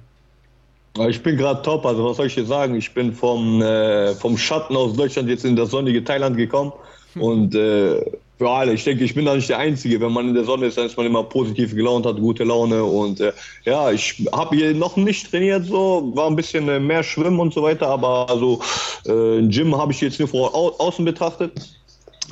Ich 1.08 1.22
bin 1.22 1.36
gerade 1.36 1.62
top, 1.62 1.86
also 1.86 2.04
was 2.04 2.16
soll 2.16 2.26
ich 2.26 2.34
dir 2.34 2.44
sagen? 2.46 2.74
Ich 2.74 2.92
bin 2.92 3.12
vom, 3.12 3.62
äh, 3.62 4.12
vom 4.16 4.36
Schatten 4.36 4.76
aus 4.76 4.96
Deutschland 4.96 5.28
jetzt 5.28 5.44
in 5.44 5.54
das 5.54 5.70
sonnige 5.70 6.02
Thailand 6.02 6.36
gekommen. 6.36 6.72
Und 7.20 7.54
äh, 7.54 8.00
für 8.40 8.48
alle, 8.48 8.72
ich 8.72 8.84
denke, 8.84 9.04
ich 9.04 9.14
bin 9.14 9.26
da 9.26 9.34
nicht 9.34 9.50
der 9.50 9.58
Einzige. 9.58 10.00
Wenn 10.00 10.12
man 10.12 10.28
in 10.28 10.34
der 10.34 10.44
Sonne 10.44 10.66
ist, 10.66 10.78
dann 10.78 10.86
ist 10.86 10.96
man 10.96 11.04
immer 11.04 11.22
positiv 11.22 11.74
gelaunt, 11.74 12.06
hat 12.06 12.16
gute 12.16 12.44
Laune. 12.44 12.82
Und 12.82 13.20
äh, 13.20 13.32
ja, 13.66 13.90
ich 13.90 14.26
habe 14.32 14.56
hier 14.56 14.72
noch 14.74 14.96
nicht 14.96 15.30
trainiert, 15.30 15.66
so 15.66 16.10
war 16.14 16.26
ein 16.26 16.36
bisschen 16.36 16.66
äh, 16.68 16.80
mehr 16.80 17.02
Schwimmen 17.02 17.38
und 17.38 17.52
so 17.52 17.62
weiter. 17.62 17.88
Aber 17.88 18.30
also 18.30 18.60
äh, 19.04 19.46
Gym 19.46 19.76
habe 19.76 19.92
ich 19.92 20.00
jetzt 20.00 20.18
nur 20.18 20.28
von 20.28 20.40
au 20.40 20.74
außen 20.78 21.04
betrachtet. 21.04 21.52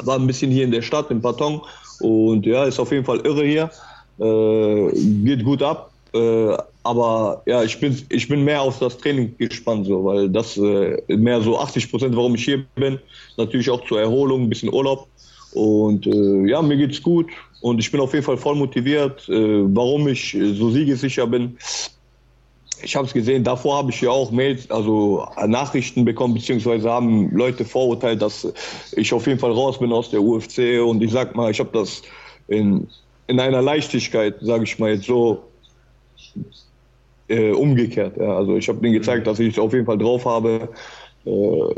War 0.02 0.18
ein 0.18 0.26
bisschen 0.26 0.50
hier 0.50 0.64
in 0.64 0.70
der 0.70 0.80
Stadt, 0.80 1.10
im 1.10 1.20
Patong. 1.20 1.60
Und 2.00 2.46
ja, 2.46 2.64
ist 2.64 2.80
auf 2.80 2.90
jeden 2.90 3.04
Fall 3.04 3.18
irre 3.18 3.44
hier. 3.44 3.70
Äh, 4.18 4.90
geht 5.24 5.44
gut 5.44 5.62
ab. 5.62 5.90
Äh, 6.14 6.56
aber 6.82 7.42
ja, 7.46 7.62
ich 7.62 7.78
bin, 7.80 7.96
ich 8.08 8.28
bin 8.28 8.44
mehr 8.44 8.62
auf 8.62 8.78
das 8.78 8.96
Training 8.98 9.36
gespannt, 9.36 9.86
so, 9.86 10.04
weil 10.04 10.28
das 10.28 10.56
äh, 10.56 10.96
mehr 11.08 11.40
so 11.40 11.58
80 11.58 11.90
Prozent, 11.90 12.16
warum 12.16 12.34
ich 12.34 12.44
hier 12.44 12.64
bin. 12.76 12.98
Natürlich 13.36 13.68
auch 13.70 13.84
zur 13.86 14.00
Erholung, 14.00 14.44
ein 14.44 14.48
bisschen 14.48 14.72
Urlaub. 14.72 15.08
Und 15.52 16.06
äh, 16.06 16.48
ja, 16.48 16.62
mir 16.62 16.76
geht's 16.76 17.02
gut 17.02 17.30
und 17.60 17.78
ich 17.78 17.90
bin 17.90 18.00
auf 18.00 18.12
jeden 18.12 18.24
Fall 18.24 18.36
voll 18.36 18.54
motiviert. 18.54 19.28
Äh, 19.28 19.64
warum 19.74 20.08
ich 20.08 20.36
so 20.54 20.70
siegesicher 20.70 21.26
bin, 21.26 21.58
ich 22.82 22.94
habe 22.96 23.06
es 23.06 23.12
gesehen, 23.12 23.44
davor 23.44 23.78
habe 23.78 23.90
ich 23.90 24.00
ja 24.00 24.10
auch 24.10 24.30
Mails, 24.30 24.70
also 24.70 25.26
Nachrichten 25.46 26.04
bekommen, 26.04 26.34
beziehungsweise 26.34 26.90
haben 26.90 27.30
Leute 27.34 27.64
vorurteilt, 27.64 28.22
dass 28.22 28.52
ich 28.92 29.12
auf 29.12 29.26
jeden 29.26 29.38
Fall 29.38 29.52
raus 29.52 29.78
bin 29.78 29.92
aus 29.92 30.10
der 30.10 30.22
UFC 30.22 30.80
und 30.84 31.02
ich 31.02 31.10
sag 31.10 31.34
mal, 31.34 31.50
ich 31.50 31.58
habe 31.58 31.70
das 31.72 32.02
in, 32.46 32.86
in 33.26 33.40
einer 33.40 33.62
Leichtigkeit, 33.62 34.36
sage 34.40 34.64
ich 34.64 34.78
mal 34.78 34.92
jetzt 34.92 35.06
so, 35.06 35.42
äh, 37.28 37.52
umgekehrt. 37.52 38.16
Ja. 38.16 38.36
Also 38.36 38.56
ich 38.56 38.68
habe 38.68 38.80
denen 38.80 38.94
gezeigt, 38.94 39.26
dass 39.26 39.38
ich 39.38 39.54
es 39.54 39.58
auf 39.58 39.72
jeden 39.72 39.86
Fall 39.86 39.98
drauf 39.98 40.24
habe. 40.24 40.68
Äh, 41.24 41.74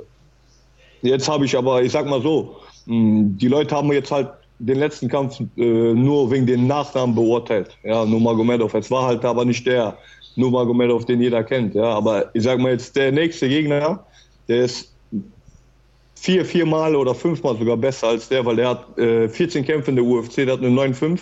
jetzt 1.03 1.29
habe 1.29 1.45
ich 1.45 1.57
aber, 1.57 1.83
ich 1.83 1.93
sag 1.93 2.07
mal 2.07 2.23
so, 2.23 2.57
mh, 2.87 3.37
die 3.37 3.49
Leute 3.49 3.75
haben 3.75 3.93
jetzt 3.93 4.11
halt 4.11 4.29
den 4.59 4.79
letzten 4.79 5.09
Kampf 5.09 5.41
äh, 5.57 5.95
nur 5.95 6.31
wegen 6.31 6.47
den 6.47 6.67
Nachnamen 6.67 7.15
beurteilt. 7.15 7.77
Ja, 7.83 8.05
Nurmagomedov. 8.05 8.75
Es 8.75 8.91
war 8.91 9.07
halt 9.07 9.25
aber 9.25 9.45
nicht 9.45 9.67
der 9.67 9.97
Nurmagomedov, 10.37 11.07
den 11.07 11.21
jeder 11.21 11.43
kennt. 11.43 11.75
Ja, 11.75 11.85
aber 11.85 12.35
ich 12.35 12.43
sag 12.43 12.59
mal 12.59 12.73
jetzt, 12.73 12.95
der 12.95 13.11
nächste 13.11 13.49
Gegner, 13.49 14.05
der 14.49 14.65
ist 14.65 14.93
vier, 16.15 16.45
viermal 16.45 16.95
oder 16.95 17.15
fünfmal 17.15 17.57
sogar 17.57 17.79
besser 17.79 18.09
als 18.09 18.29
der, 18.29 18.45
weil 18.45 18.57
der 18.57 18.69
hat 18.69 18.99
äh, 18.99 19.29
14 19.29 19.65
Kämpfe 19.65 19.91
in 19.91 19.97
der 19.97 20.05
UFC, 20.05 20.37
der 20.37 20.53
hat 20.53 20.61
eine 20.61 20.69
9-5, 20.69 21.21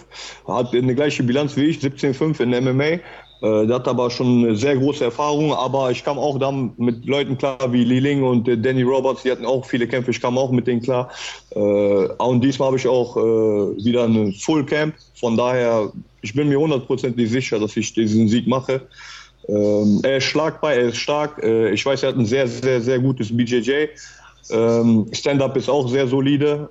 hat 0.48 0.74
eine 0.74 0.94
gleiche 0.94 1.22
Bilanz 1.22 1.56
wie 1.56 1.66
ich, 1.66 1.78
17-5 1.78 2.42
in 2.42 2.50
der 2.50 2.60
MMA. 2.62 3.00
Äh, 3.40 3.66
der 3.66 3.76
hat 3.76 3.86
aber 3.88 4.10
schon 4.10 4.44
eine 4.44 4.56
sehr 4.56 4.76
große 4.76 5.04
Erfahrung, 5.04 5.52
aber 5.54 5.90
ich 5.90 6.02
kam 6.02 6.18
auch 6.18 6.38
dann 6.38 6.72
mit 6.76 7.06
Leuten 7.06 7.38
klar 7.38 7.58
wie 7.72 7.84
Li 7.84 8.00
Ling 8.00 8.24
und 8.24 8.48
äh, 8.48 8.58
Danny 8.58 8.82
Roberts, 8.82 9.22
die 9.22 9.30
hatten 9.30 9.46
auch 9.46 9.64
viele 9.64 9.86
Kämpfe, 9.86 10.10
ich 10.10 10.20
kam 10.20 10.36
auch 10.36 10.50
mit 10.50 10.66
denen 10.66 10.82
klar. 10.82 11.10
Äh, 11.50 11.58
und 11.58 12.42
diesmal 12.42 12.68
habe 12.68 12.76
ich 12.76 12.86
auch 12.86 13.16
wieder 13.16 14.04
eine 14.04 14.32
Full 14.32 14.64
Camp, 14.66 14.94
von 15.14 15.36
daher, 15.36 15.92
ich 16.22 16.34
bin 16.34 16.48
mir 16.48 16.58
hundertprozentig 16.58 17.30
sicher, 17.30 17.58
dass 17.58 17.76
ich 17.76 17.92
diesen 17.92 18.28
Sieg 18.28 18.46
mache. 18.46 18.82
Er 19.46 20.18
ist 20.18 20.24
schlagbar, 20.24 20.74
er 20.74 20.88
ist 20.88 20.98
stark. 20.98 21.42
Ich 21.42 21.84
weiß, 21.86 22.02
er 22.02 22.10
hat 22.10 22.16
ein 22.16 22.26
sehr, 22.26 22.46
sehr, 22.46 22.80
sehr 22.80 22.98
gutes 22.98 23.34
BJJ. 23.34 23.86
Ähm, 24.50 25.06
Stand-up 25.12 25.56
ist 25.56 25.70
auch 25.70 25.88
sehr 25.88 26.06
solide. 26.06 26.68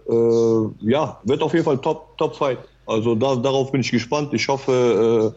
Ja, 0.82 1.20
wird 1.24 1.42
auf 1.42 1.54
jeden 1.54 1.66
Fall 1.66 1.80
Top, 1.80 2.18
Top. 2.18 2.40
Also 2.86 3.16
da, 3.16 3.36
darauf 3.36 3.72
bin 3.72 3.82
ich 3.82 3.92
gespannt. 3.92 4.34
Ich 4.34 4.48
hoffe, 4.48 5.34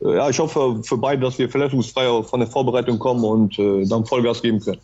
ja, 0.00 0.28
ich 0.28 0.38
hoffe 0.38 0.80
für 0.82 0.96
beide, 0.96 1.22
dass 1.22 1.38
wir 1.38 1.48
verletzungsfrei 1.48 2.22
von 2.22 2.40
der 2.40 2.48
Vorbereitung 2.48 2.98
kommen 2.98 3.24
und 3.24 3.58
äh, 3.58 3.86
dann 3.86 4.06
Vollgas 4.06 4.42
geben 4.42 4.60
können. 4.60 4.80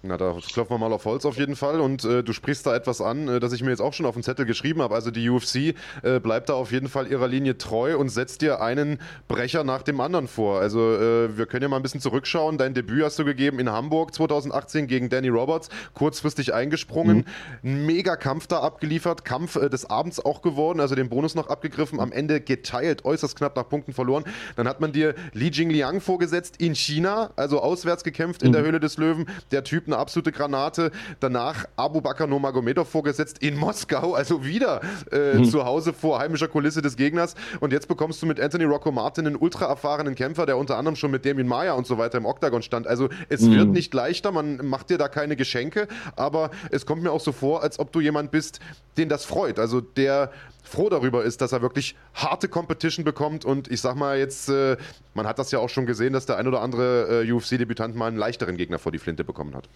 Na, 0.00 0.16
da 0.16 0.36
klopfen 0.52 0.74
wir 0.74 0.78
mal 0.78 0.92
auf 0.92 1.06
Holz 1.06 1.24
auf 1.24 1.36
jeden 1.38 1.56
Fall. 1.56 1.80
Und 1.80 2.04
äh, 2.04 2.22
du 2.22 2.32
sprichst 2.32 2.64
da 2.64 2.74
etwas 2.74 3.00
an, 3.00 3.26
äh, 3.26 3.40
das 3.40 3.52
ich 3.52 3.64
mir 3.64 3.70
jetzt 3.70 3.80
auch 3.80 3.92
schon 3.92 4.06
auf 4.06 4.14
den 4.14 4.22
Zettel 4.22 4.46
geschrieben 4.46 4.80
habe. 4.80 4.94
Also 4.94 5.10
die 5.10 5.28
UFC 5.28 5.74
äh, 6.02 6.20
bleibt 6.22 6.50
da 6.50 6.54
auf 6.54 6.70
jeden 6.70 6.88
Fall 6.88 7.08
ihrer 7.08 7.26
Linie 7.26 7.58
treu 7.58 7.98
und 7.98 8.08
setzt 8.08 8.40
dir 8.40 8.60
einen 8.60 9.00
Brecher 9.26 9.64
nach 9.64 9.82
dem 9.82 10.00
anderen 10.00 10.28
vor. 10.28 10.60
Also 10.60 10.94
äh, 10.94 11.36
wir 11.36 11.46
können 11.46 11.62
ja 11.62 11.68
mal 11.68 11.76
ein 11.76 11.82
bisschen 11.82 12.00
zurückschauen. 12.00 12.58
Dein 12.58 12.74
Debüt 12.74 13.02
hast 13.02 13.18
du 13.18 13.24
gegeben 13.24 13.58
in 13.58 13.70
Hamburg 13.70 14.14
2018 14.14 14.86
gegen 14.86 15.08
Danny 15.08 15.28
Roberts, 15.28 15.68
kurzfristig 15.94 16.54
eingesprungen. 16.54 17.26
Ein 17.64 17.84
mega 17.84 18.14
Kampf 18.14 18.46
da 18.46 18.60
abgeliefert, 18.60 19.24
Kampf 19.24 19.56
äh, 19.56 19.68
des 19.68 19.90
Abends 19.90 20.24
auch 20.24 20.42
geworden, 20.42 20.78
also 20.78 20.94
den 20.94 21.08
Bonus 21.08 21.34
noch 21.34 21.48
abgegriffen, 21.48 21.98
am 21.98 22.12
Ende 22.12 22.40
geteilt, 22.40 23.04
äußerst 23.04 23.36
knapp 23.36 23.56
nach 23.56 23.68
Punkten 23.68 23.92
verloren. 23.92 24.22
Dann 24.54 24.68
hat 24.68 24.80
man 24.80 24.92
dir 24.92 25.16
Li 25.32 25.50
Jingliang 25.50 26.00
vorgesetzt 26.00 26.58
in 26.58 26.76
China, 26.76 27.30
also 27.34 27.60
auswärts 27.60 28.04
gekämpft 28.04 28.44
in 28.44 28.52
der 28.52 28.62
Höhle 28.62 28.78
des 28.78 28.96
Löwen. 28.96 29.26
Der 29.50 29.64
Typ 29.64 29.87
eine 29.88 29.98
absolute 29.98 30.32
Granate. 30.32 30.90
Danach 31.20 31.66
Abu 31.76 32.00
Bakr 32.00 32.26
Nurmagomedov 32.26 32.88
vorgesetzt 32.88 33.38
in 33.38 33.56
Moskau, 33.56 34.14
also 34.14 34.44
wieder 34.44 34.80
äh, 35.10 35.34
mhm. 35.34 35.44
zu 35.44 35.64
Hause 35.64 35.92
vor 35.92 36.20
heimischer 36.20 36.48
Kulisse 36.48 36.82
des 36.82 36.96
Gegners. 36.96 37.34
Und 37.60 37.72
jetzt 37.72 37.88
bekommst 37.88 38.22
du 38.22 38.26
mit 38.26 38.40
Anthony 38.40 38.64
Rocco 38.64 38.92
Martin 38.92 39.26
einen 39.26 39.36
ultra 39.36 39.66
erfahrenen 39.66 40.14
Kämpfer, 40.14 40.46
der 40.46 40.56
unter 40.56 40.76
anderem 40.76 40.96
schon 40.96 41.10
mit 41.10 41.24
Damien 41.24 41.48
Maya 41.48 41.72
und 41.72 41.86
so 41.86 41.98
weiter 41.98 42.18
im 42.18 42.26
Oktagon 42.26 42.62
stand. 42.62 42.86
Also 42.86 43.08
es 43.28 43.42
mhm. 43.42 43.56
wird 43.56 43.68
nicht 43.70 43.94
leichter, 43.94 44.30
man 44.30 44.64
macht 44.66 44.90
dir 44.90 44.98
da 44.98 45.08
keine 45.08 45.36
Geschenke, 45.36 45.88
aber 46.16 46.50
es 46.70 46.86
kommt 46.86 47.02
mir 47.02 47.10
auch 47.10 47.20
so 47.20 47.32
vor, 47.32 47.62
als 47.62 47.78
ob 47.78 47.92
du 47.92 48.00
jemand 48.00 48.30
bist, 48.30 48.60
den 48.96 49.08
das 49.08 49.24
freut. 49.24 49.58
Also 49.58 49.80
der 49.80 50.30
froh 50.68 50.88
darüber 50.88 51.24
ist, 51.24 51.40
dass 51.40 51.52
er 51.52 51.62
wirklich 51.62 51.94
harte 52.14 52.48
Competition 52.48 53.04
bekommt. 53.04 53.44
Und 53.44 53.70
ich 53.70 53.80
sag 53.80 53.96
mal 53.96 54.18
jetzt, 54.18 54.48
äh, 54.48 54.76
man 55.14 55.26
hat 55.26 55.38
das 55.38 55.50
ja 55.50 55.58
auch 55.58 55.68
schon 55.68 55.86
gesehen, 55.86 56.12
dass 56.12 56.26
der 56.26 56.36
ein 56.36 56.46
oder 56.46 56.60
andere 56.60 57.24
äh, 57.24 57.32
UFC-Debütant 57.32 57.96
mal 57.96 58.06
einen 58.06 58.16
leichteren 58.16 58.56
Gegner 58.56 58.78
vor 58.78 58.92
die 58.92 58.98
Flinte 58.98 59.24
bekommen 59.24 59.54
hat. 59.54 59.68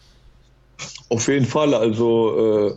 Auf 1.09 1.29
jeden 1.29 1.47
Fall. 1.47 1.75
Also 1.75 2.71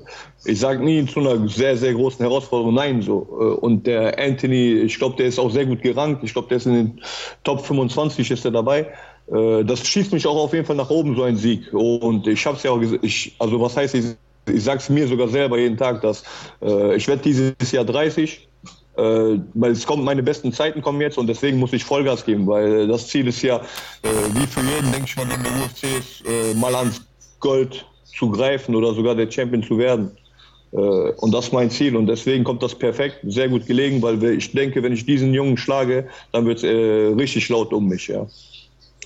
äh, 0.45 0.51
ich 0.51 0.59
sage 0.59 0.83
nie 0.83 1.05
zu 1.05 1.19
einer 1.19 1.47
sehr, 1.47 1.77
sehr 1.77 1.93
großen 1.93 2.19
Herausforderung 2.19 2.73
nein. 2.73 3.01
So. 3.01 3.27
Äh, 3.39 3.65
und 3.65 3.87
der 3.87 4.19
Anthony, 4.19 4.73
ich 4.73 4.97
glaube, 4.97 5.15
der 5.15 5.27
ist 5.27 5.39
auch 5.39 5.51
sehr 5.51 5.65
gut 5.65 5.81
gerankt. 5.81 6.23
Ich 6.23 6.33
glaube, 6.33 6.47
der 6.49 6.57
ist 6.57 6.65
in 6.65 6.73
den 6.73 7.01
Top 7.43 7.65
25 7.65 8.29
ist 8.31 8.45
er 8.45 8.51
dabei. 8.51 8.91
Äh, 9.31 9.63
das 9.63 9.85
schießt 9.87 10.13
mich 10.13 10.27
auch 10.27 10.37
auf 10.37 10.53
jeden 10.53 10.65
Fall 10.65 10.75
nach 10.75 10.89
oben, 10.89 11.15
so 11.15 11.23
ein 11.23 11.37
Sieg. 11.37 11.73
Und 11.73 12.27
ich 12.27 12.45
habe 12.45 12.57
es 12.57 12.63
ja 12.63 12.71
auch 12.71 12.79
gesagt, 12.79 13.03
also 13.39 13.61
was 13.61 13.77
heißt, 13.77 13.95
ich, 13.95 14.05
ich 14.51 14.63
sage 14.63 14.79
es 14.79 14.89
mir 14.89 15.07
sogar 15.07 15.27
selber 15.27 15.57
jeden 15.57 15.77
Tag, 15.77 16.01
dass 16.01 16.23
äh, 16.61 16.95
ich 16.95 17.07
werde 17.07 17.21
dieses 17.23 17.71
Jahr 17.71 17.85
30 17.85 18.47
äh, 18.97 19.39
weil 19.53 19.71
es 19.71 19.85
kommt, 19.85 20.05
meine 20.05 20.23
besten 20.23 20.53
Zeiten 20.53 20.81
kommen 20.81 21.01
jetzt 21.01 21.17
und 21.17 21.27
deswegen 21.27 21.57
muss 21.59 21.73
ich 21.73 21.83
Vollgas 21.83 22.23
geben, 22.23 22.47
weil 22.47 22.87
das 22.87 23.07
Ziel 23.07 23.27
ist 23.27 23.41
ja, 23.41 23.57
äh, 23.57 24.09
wie 24.33 24.47
für 24.47 24.61
jeden, 24.61 24.89
denke 24.91 25.07
ich 25.07 25.15
mal, 25.17 25.23
in 25.23 25.43
der 25.43 25.51
UFC 25.51 25.83
ist, 25.99 26.23
äh, 26.25 26.53
mal 26.53 26.73
ans 26.75 27.01
Gold 27.41 27.85
zu 28.05 28.29
greifen 28.29 28.73
oder 28.73 28.93
sogar 28.93 29.13
der 29.15 29.29
Champion 29.29 29.63
zu 29.63 29.77
werden. 29.77 30.11
Und 30.71 31.31
das 31.33 31.45
ist 31.45 31.53
mein 31.53 31.69
Ziel 31.69 31.95
und 31.95 32.07
deswegen 32.07 32.43
kommt 32.43 32.61
das 32.61 32.75
perfekt, 32.75 33.19
sehr 33.23 33.47
gut 33.47 33.65
gelegen, 33.65 34.01
weil 34.01 34.21
ich 34.25 34.51
denke, 34.51 34.83
wenn 34.83 34.91
ich 34.91 35.05
diesen 35.05 35.33
Jungen 35.33 35.55
schlage, 35.55 36.09
dann 36.33 36.45
wird 36.45 36.63
es 36.63 37.17
richtig 37.17 37.47
laut 37.47 37.71
um 37.71 37.87
mich, 37.87 38.07
ja. 38.07 38.27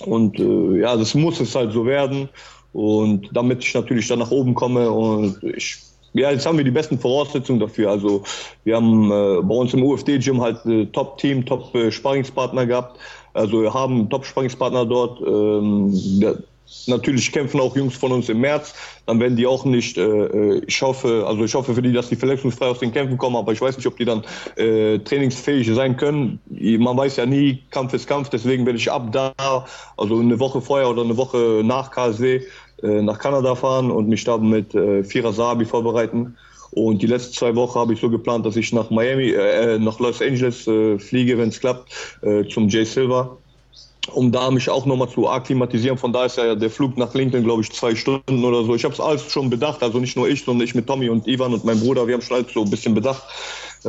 Und 0.04 0.38
ja, 0.38 0.96
das 0.96 1.14
muss 1.14 1.38
es 1.38 1.54
halt 1.54 1.72
so 1.72 1.86
werden 1.86 2.28
und 2.72 3.28
damit 3.32 3.64
ich 3.64 3.74
natürlich 3.74 4.08
dann 4.08 4.20
nach 4.20 4.30
oben 4.30 4.54
komme 4.54 4.90
und 4.90 5.42
ich 5.42 5.78
ja, 6.12 6.30
jetzt 6.30 6.44
haben 6.44 6.58
wir 6.58 6.64
die 6.64 6.72
besten 6.72 6.98
Voraussetzungen 6.98 7.60
dafür. 7.60 7.90
Also 7.90 8.24
wir 8.64 8.74
haben 8.74 9.12
äh, 9.12 9.42
bei 9.42 9.54
uns 9.54 9.72
im 9.74 9.84
UFD-Gym 9.84 10.40
halt 10.40 10.64
äh, 10.66 10.86
Top-Team, 10.86 11.46
Top-Sparringspartner 11.46 12.66
gehabt. 12.66 12.98
Also 13.32 13.62
wir 13.62 13.72
haben 13.72 14.10
Top-Sparringspartner 14.10 14.86
dort. 14.86 15.20
Ähm, 15.20 16.42
natürlich 16.86 17.32
kämpfen 17.32 17.60
auch 17.60 17.76
Jungs 17.76 17.96
von 17.96 18.12
uns 18.12 18.28
im 18.28 18.40
März. 18.40 18.74
Dann 19.06 19.20
werden 19.20 19.36
die 19.36 19.46
auch 19.46 19.64
nicht, 19.64 19.98
äh, 19.98 20.02
äh, 20.02 20.62
ich 20.66 20.80
hoffe, 20.82 21.24
also 21.26 21.44
ich 21.44 21.54
hoffe 21.54 21.74
für 21.74 21.82
die, 21.82 21.92
dass 21.92 22.08
die 22.08 22.16
verletzungsfrei 22.16 22.66
aus 22.66 22.78
den 22.78 22.92
Kämpfen 22.92 23.18
kommen, 23.18 23.36
aber 23.36 23.52
ich 23.52 23.60
weiß 23.60 23.76
nicht, 23.76 23.86
ob 23.86 23.96
die 23.96 24.04
dann 24.04 24.22
äh, 24.56 24.98
trainingsfähig 24.98 25.72
sein 25.74 25.96
können. 25.96 26.40
Man 26.48 26.96
weiß 26.96 27.16
ja 27.16 27.26
nie, 27.26 27.62
Kampf 27.70 27.94
ist 27.94 28.06
Kampf, 28.06 28.28
deswegen 28.28 28.66
werde 28.66 28.78
ich 28.78 28.90
ab 28.90 29.10
da, 29.12 29.32
also 29.96 30.18
eine 30.18 30.38
Woche 30.38 30.60
vorher 30.60 30.88
oder 30.88 31.02
eine 31.02 31.16
Woche 31.16 31.62
nach 31.64 31.90
KSW, 31.90 32.42
äh, 32.82 33.02
nach 33.02 33.18
Kanada 33.18 33.54
fahren 33.54 33.90
und 33.90 34.08
mich 34.08 34.24
da 34.24 34.38
mit 34.38 34.74
äh, 34.74 35.04
Vierer 35.04 35.32
Sabi 35.32 35.64
vorbereiten. 35.64 36.36
Und 36.72 37.02
die 37.02 37.06
letzten 37.06 37.34
zwei 37.34 37.56
Wochen 37.56 37.78
habe 37.78 37.94
ich 37.94 38.00
so 38.00 38.08
geplant, 38.08 38.46
dass 38.46 38.56
ich 38.56 38.72
nach 38.72 38.90
Miami, 38.90 39.30
äh, 39.30 39.78
nach 39.78 39.98
Los 39.98 40.22
Angeles 40.22 40.66
äh, 40.68 40.98
fliege, 40.98 41.36
wenn 41.36 41.48
es 41.48 41.58
klappt, 41.58 41.92
äh, 42.22 42.46
zum 42.46 42.68
Jay 42.68 42.84
Silver, 42.84 43.38
um 44.12 44.32
da 44.32 44.50
mich 44.50 44.68
auch 44.68 44.86
nochmal 44.86 45.08
zu 45.08 45.28
akklimatisieren. 45.28 45.98
Von 45.98 46.12
da 46.12 46.24
ist 46.24 46.36
ja 46.36 46.54
der 46.54 46.70
Flug 46.70 46.96
nach 46.96 47.14
Lincoln, 47.14 47.44
glaube 47.44 47.62
ich, 47.62 47.72
zwei 47.72 47.94
Stunden 47.94 48.44
oder 48.44 48.64
so. 48.64 48.74
Ich 48.74 48.84
habe 48.84 48.94
es 48.94 49.00
alles 49.00 49.30
schon 49.30 49.50
bedacht, 49.50 49.82
also 49.82 49.98
nicht 49.98 50.16
nur 50.16 50.28
ich, 50.28 50.44
sondern 50.44 50.64
ich 50.64 50.74
mit 50.74 50.86
Tommy 50.86 51.08
und 51.08 51.26
Ivan 51.26 51.54
und 51.54 51.64
meinem 51.64 51.80
Bruder. 51.80 52.06
Wir 52.06 52.14
haben 52.14 52.22
schon 52.22 52.36
alles 52.36 52.52
so 52.52 52.62
ein 52.62 52.70
bisschen 52.70 52.94
bedacht, 52.94 53.22
äh, 53.84 53.88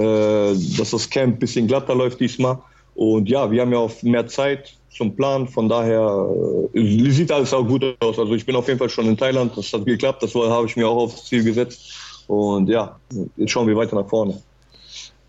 dass 0.78 0.92
das 0.92 1.10
Camp 1.10 1.36
ein 1.36 1.40
bisschen 1.40 1.68
glatter 1.68 1.96
läuft 1.96 2.20
diesmal. 2.20 2.58
Und 2.96 3.30
ja, 3.30 3.50
wir 3.50 3.62
haben 3.62 3.72
ja 3.72 3.80
auch 3.80 4.02
mehr 4.04 4.28
Zeit 4.28 4.74
zum 4.96 5.16
Plan. 5.16 5.48
Von 5.48 5.70
daher 5.70 6.28
äh, 6.74 7.10
sieht 7.12 7.32
alles 7.32 7.54
auch 7.54 7.66
gut 7.66 7.84
aus. 8.00 8.20
Also 8.20 8.34
ich 8.34 8.46
bin 8.46 8.56
auf 8.56 8.68
jeden 8.68 8.80
Fall 8.80 8.90
schon 8.90 9.08
in 9.08 9.18
Thailand. 9.18 9.56
Das 9.56 9.72
hat 9.74 9.86
geklappt. 9.86 10.24
Das 10.24 10.36
habe 10.36 10.68
ich 10.68 10.76
mir 10.76 10.88
auch 10.88 10.98
aufs 10.98 11.26
Ziel 11.26 11.44
gesetzt. 11.44 11.94
Und 12.28 12.70
ja, 12.70 13.00
jetzt 13.38 13.52
schauen 13.52 13.68
wir 13.68 13.76
weiter 13.76 13.96
nach 13.96 14.08
vorne. 14.08 14.42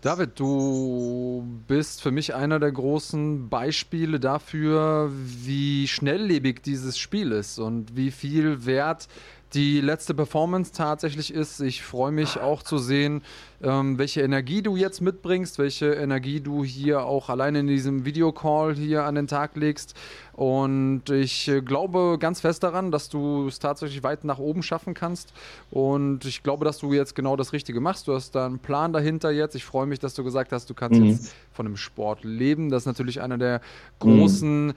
David, 0.03 0.37
du 0.37 1.47
bist 1.65 2.01
für 2.01 2.11
mich 2.11 2.35
einer 2.35 2.59
der 2.59 2.73
großen 2.73 3.47
Beispiele 3.47 4.19
dafür, 4.19 5.09
wie 5.13 5.87
schnelllebig 5.87 6.61
dieses 6.61 6.97
Spiel 6.97 7.31
ist 7.31 7.57
und 7.57 7.95
wie 7.95 8.11
viel 8.11 8.65
Wert 8.65 9.07
die 9.53 9.81
letzte 9.81 10.13
Performance 10.13 10.71
tatsächlich 10.71 11.33
ist. 11.33 11.59
Ich 11.59 11.83
freue 11.83 12.11
mich 12.11 12.39
auch 12.39 12.63
zu 12.63 12.77
sehen, 12.77 13.21
ähm, 13.61 13.97
welche 13.97 14.21
Energie 14.21 14.61
du 14.61 14.75
jetzt 14.75 15.01
mitbringst, 15.01 15.59
welche 15.59 15.93
Energie 15.93 16.41
du 16.41 16.63
hier 16.63 17.05
auch 17.05 17.29
alleine 17.29 17.59
in 17.59 17.67
diesem 17.67 18.05
Videocall 18.05 18.75
hier 18.75 19.03
an 19.03 19.15
den 19.15 19.27
Tag 19.27 19.55
legst. 19.55 19.95
Und 20.33 21.09
ich 21.11 21.47
äh, 21.47 21.61
glaube 21.61 22.17
ganz 22.19 22.41
fest 22.41 22.63
daran, 22.63 22.91
dass 22.91 23.09
du 23.09 23.47
es 23.47 23.59
tatsächlich 23.59 24.03
weit 24.03 24.23
nach 24.23 24.39
oben 24.39 24.63
schaffen 24.63 24.93
kannst. 24.93 25.33
Und 25.69 26.25
ich 26.25 26.41
glaube, 26.41 26.65
dass 26.65 26.79
du 26.79 26.91
jetzt 26.93 27.15
genau 27.15 27.35
das 27.35 27.53
Richtige 27.53 27.79
machst. 27.79 28.07
Du 28.07 28.13
hast 28.13 28.31
da 28.35 28.45
einen 28.45 28.59
Plan 28.59 28.93
dahinter 28.93 29.31
jetzt. 29.31 29.55
Ich 29.55 29.65
freue 29.65 29.85
mich, 29.85 29.99
dass 29.99 30.15
du 30.15 30.23
gesagt 30.23 30.51
hast, 30.51 30.69
du 30.69 30.73
kannst 30.73 30.99
mhm. 30.99 31.07
jetzt 31.07 31.33
von 31.51 31.65
dem 31.65 31.77
Sport 31.77 32.23
leben. 32.23 32.69
Das 32.69 32.83
ist 32.83 32.87
natürlich 32.87 33.21
einer 33.21 33.37
der 33.37 33.61
großen. 33.99 34.67
Mhm 34.67 34.73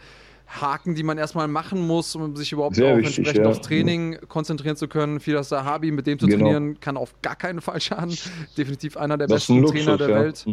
Haken, 0.46 0.94
die 0.94 1.02
man 1.02 1.18
erstmal 1.18 1.48
machen 1.48 1.86
muss, 1.86 2.14
um 2.14 2.36
sich 2.36 2.52
überhaupt 2.52 2.76
Sehr 2.76 2.92
auch 2.92 2.98
wichtig, 2.98 3.18
entsprechend 3.18 3.44
ja. 3.44 3.50
aufs 3.50 3.60
Training 3.60 4.18
konzentrieren 4.28 4.76
zu 4.76 4.88
können. 4.88 5.20
Firas 5.20 5.48
Sahabi, 5.48 5.90
mit 5.90 6.06
dem 6.06 6.18
zu 6.18 6.26
genau. 6.26 6.44
trainieren, 6.44 6.80
kann 6.80 6.96
auf 6.96 7.14
gar 7.22 7.36
keinen 7.36 7.60
Fall 7.60 7.80
schaden. 7.80 8.16
Definitiv 8.56 8.96
einer 8.96 9.18
der 9.18 9.26
das 9.26 9.42
besten 9.42 9.60
Luxus, 9.60 9.84
Trainer 9.84 9.98
der 9.98 10.08
ja. 10.08 10.16
Welt. 10.16 10.46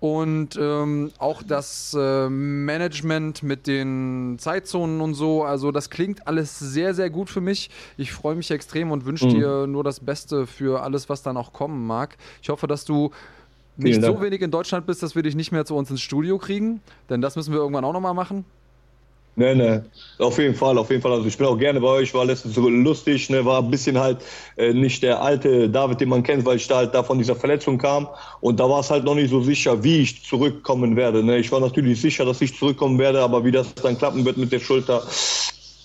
Und 0.00 0.58
ähm, 0.60 1.12
auch 1.16 1.42
das 1.42 1.96
äh, 1.98 2.28
Management 2.28 3.42
mit 3.42 3.66
den 3.66 4.36
Zeitzonen 4.38 5.00
und 5.00 5.14
so, 5.14 5.44
also 5.44 5.72
das 5.72 5.88
klingt 5.88 6.28
alles 6.28 6.58
sehr, 6.58 6.92
sehr 6.92 7.08
gut 7.08 7.30
für 7.30 7.40
mich. 7.40 7.70
Ich 7.96 8.12
freue 8.12 8.34
mich 8.34 8.50
extrem 8.50 8.90
und 8.90 9.06
wünsche 9.06 9.26
mhm. 9.26 9.30
dir 9.30 9.66
nur 9.66 9.82
das 9.82 10.00
Beste 10.00 10.46
für 10.46 10.82
alles, 10.82 11.08
was 11.08 11.22
dann 11.22 11.38
auch 11.38 11.54
kommen 11.54 11.86
mag. 11.86 12.18
Ich 12.42 12.50
hoffe, 12.50 12.66
dass 12.66 12.84
du 12.84 13.12
nicht 13.78 14.02
so 14.02 14.20
wenig 14.20 14.42
in 14.42 14.50
Deutschland 14.50 14.84
bist, 14.84 15.02
dass 15.02 15.14
wir 15.14 15.22
dich 15.22 15.34
nicht 15.34 15.52
mehr 15.52 15.64
zu 15.64 15.74
uns 15.74 15.90
ins 15.90 16.02
Studio 16.02 16.36
kriegen, 16.36 16.80
denn 17.08 17.22
das 17.22 17.34
müssen 17.34 17.52
wir 17.52 17.60
irgendwann 17.60 17.84
auch 17.84 17.94
nochmal 17.94 18.14
machen. 18.14 18.44
Nee, 19.36 19.54
nee, 19.54 19.80
auf 20.18 20.38
jeden 20.38 20.54
Fall, 20.54 20.78
auf 20.78 20.90
jeden 20.90 21.02
Fall. 21.02 21.12
Also 21.12 21.26
ich 21.26 21.36
bin 21.36 21.46
auch 21.46 21.58
gerne 21.58 21.80
bei 21.80 21.88
euch, 21.88 22.14
war 22.14 22.24
letztens 22.24 22.54
so 22.54 22.68
lustig, 22.68 23.30
ne, 23.30 23.44
war 23.44 23.62
ein 23.62 23.70
bisschen 23.70 23.98
halt 23.98 24.18
äh, 24.56 24.72
nicht 24.72 25.02
der 25.02 25.20
alte 25.20 25.68
David, 25.68 26.00
den 26.00 26.08
man 26.08 26.22
kennt, 26.22 26.46
weil 26.46 26.56
ich 26.56 26.68
da 26.68 26.76
halt 26.76 26.94
da 26.94 27.02
von 27.02 27.18
dieser 27.18 27.34
Verletzung 27.34 27.76
kam 27.76 28.08
und 28.40 28.60
da 28.60 28.70
war 28.70 28.78
es 28.78 28.90
halt 28.90 29.02
noch 29.02 29.16
nicht 29.16 29.30
so 29.30 29.40
sicher, 29.40 29.82
wie 29.82 30.02
ich 30.02 30.24
zurückkommen 30.24 30.94
werde. 30.94 31.24
Ne. 31.24 31.38
Ich 31.38 31.50
war 31.50 31.58
natürlich 31.58 32.00
sicher, 32.00 32.24
dass 32.24 32.40
ich 32.42 32.56
zurückkommen 32.56 32.96
werde, 33.00 33.20
aber 33.22 33.44
wie 33.44 33.50
das 33.50 33.74
dann 33.74 33.98
klappen 33.98 34.24
wird 34.24 34.36
mit 34.36 34.52
der 34.52 34.60
Schulter, 34.60 35.02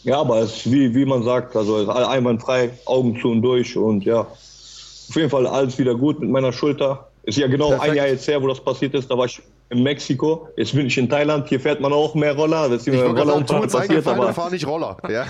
ja, 0.03 0.19
aber 0.19 0.39
es 0.41 0.57
ist 0.57 0.71
wie, 0.71 0.93
wie 0.93 1.05
man 1.05 1.23
sagt, 1.23 1.55
also 1.55 1.89
einwandfrei, 1.89 2.71
Augen 2.85 3.19
zu 3.19 3.29
und 3.29 3.41
durch 3.41 3.75
und 3.75 4.05
ja, 4.05 4.21
auf 4.21 5.15
jeden 5.15 5.29
Fall 5.29 5.47
alles 5.47 5.77
wieder 5.79 5.95
gut 5.95 6.19
mit 6.19 6.29
meiner 6.29 6.53
Schulter. 6.53 7.09
Ist 7.23 7.39
ja 7.39 7.47
genau 7.47 7.69
Perfekt. 7.69 7.89
ein 7.89 7.97
Jahr 7.97 8.07
jetzt 8.07 8.27
her, 8.27 8.41
wo 8.41 8.47
das 8.47 8.59
passiert 8.59 8.93
ist, 8.93 9.09
da 9.09 9.17
war 9.17 9.25
ich 9.25 9.41
in 9.69 9.83
Mexiko. 9.83 10.49
Jetzt 10.55 10.73
bin 10.73 10.87
ich 10.87 10.97
in 10.97 11.09
Thailand. 11.09 11.47
Hier 11.47 11.59
fährt 11.59 11.79
man 11.79 11.93
auch 11.93 12.15
mehr 12.15 12.35
Roller. 12.35 12.69
Das 12.69 12.87
ist 12.87 12.87
ich 12.87 13.01
Roller 13.01 13.25
sagen, 13.25 13.45
tu 13.45 13.67
passiert, 13.67 14.07
aber 14.07 14.33
fahr 14.33 14.49
nicht 14.49 14.65
Roller. 14.65 14.97
Ja, 15.09 15.25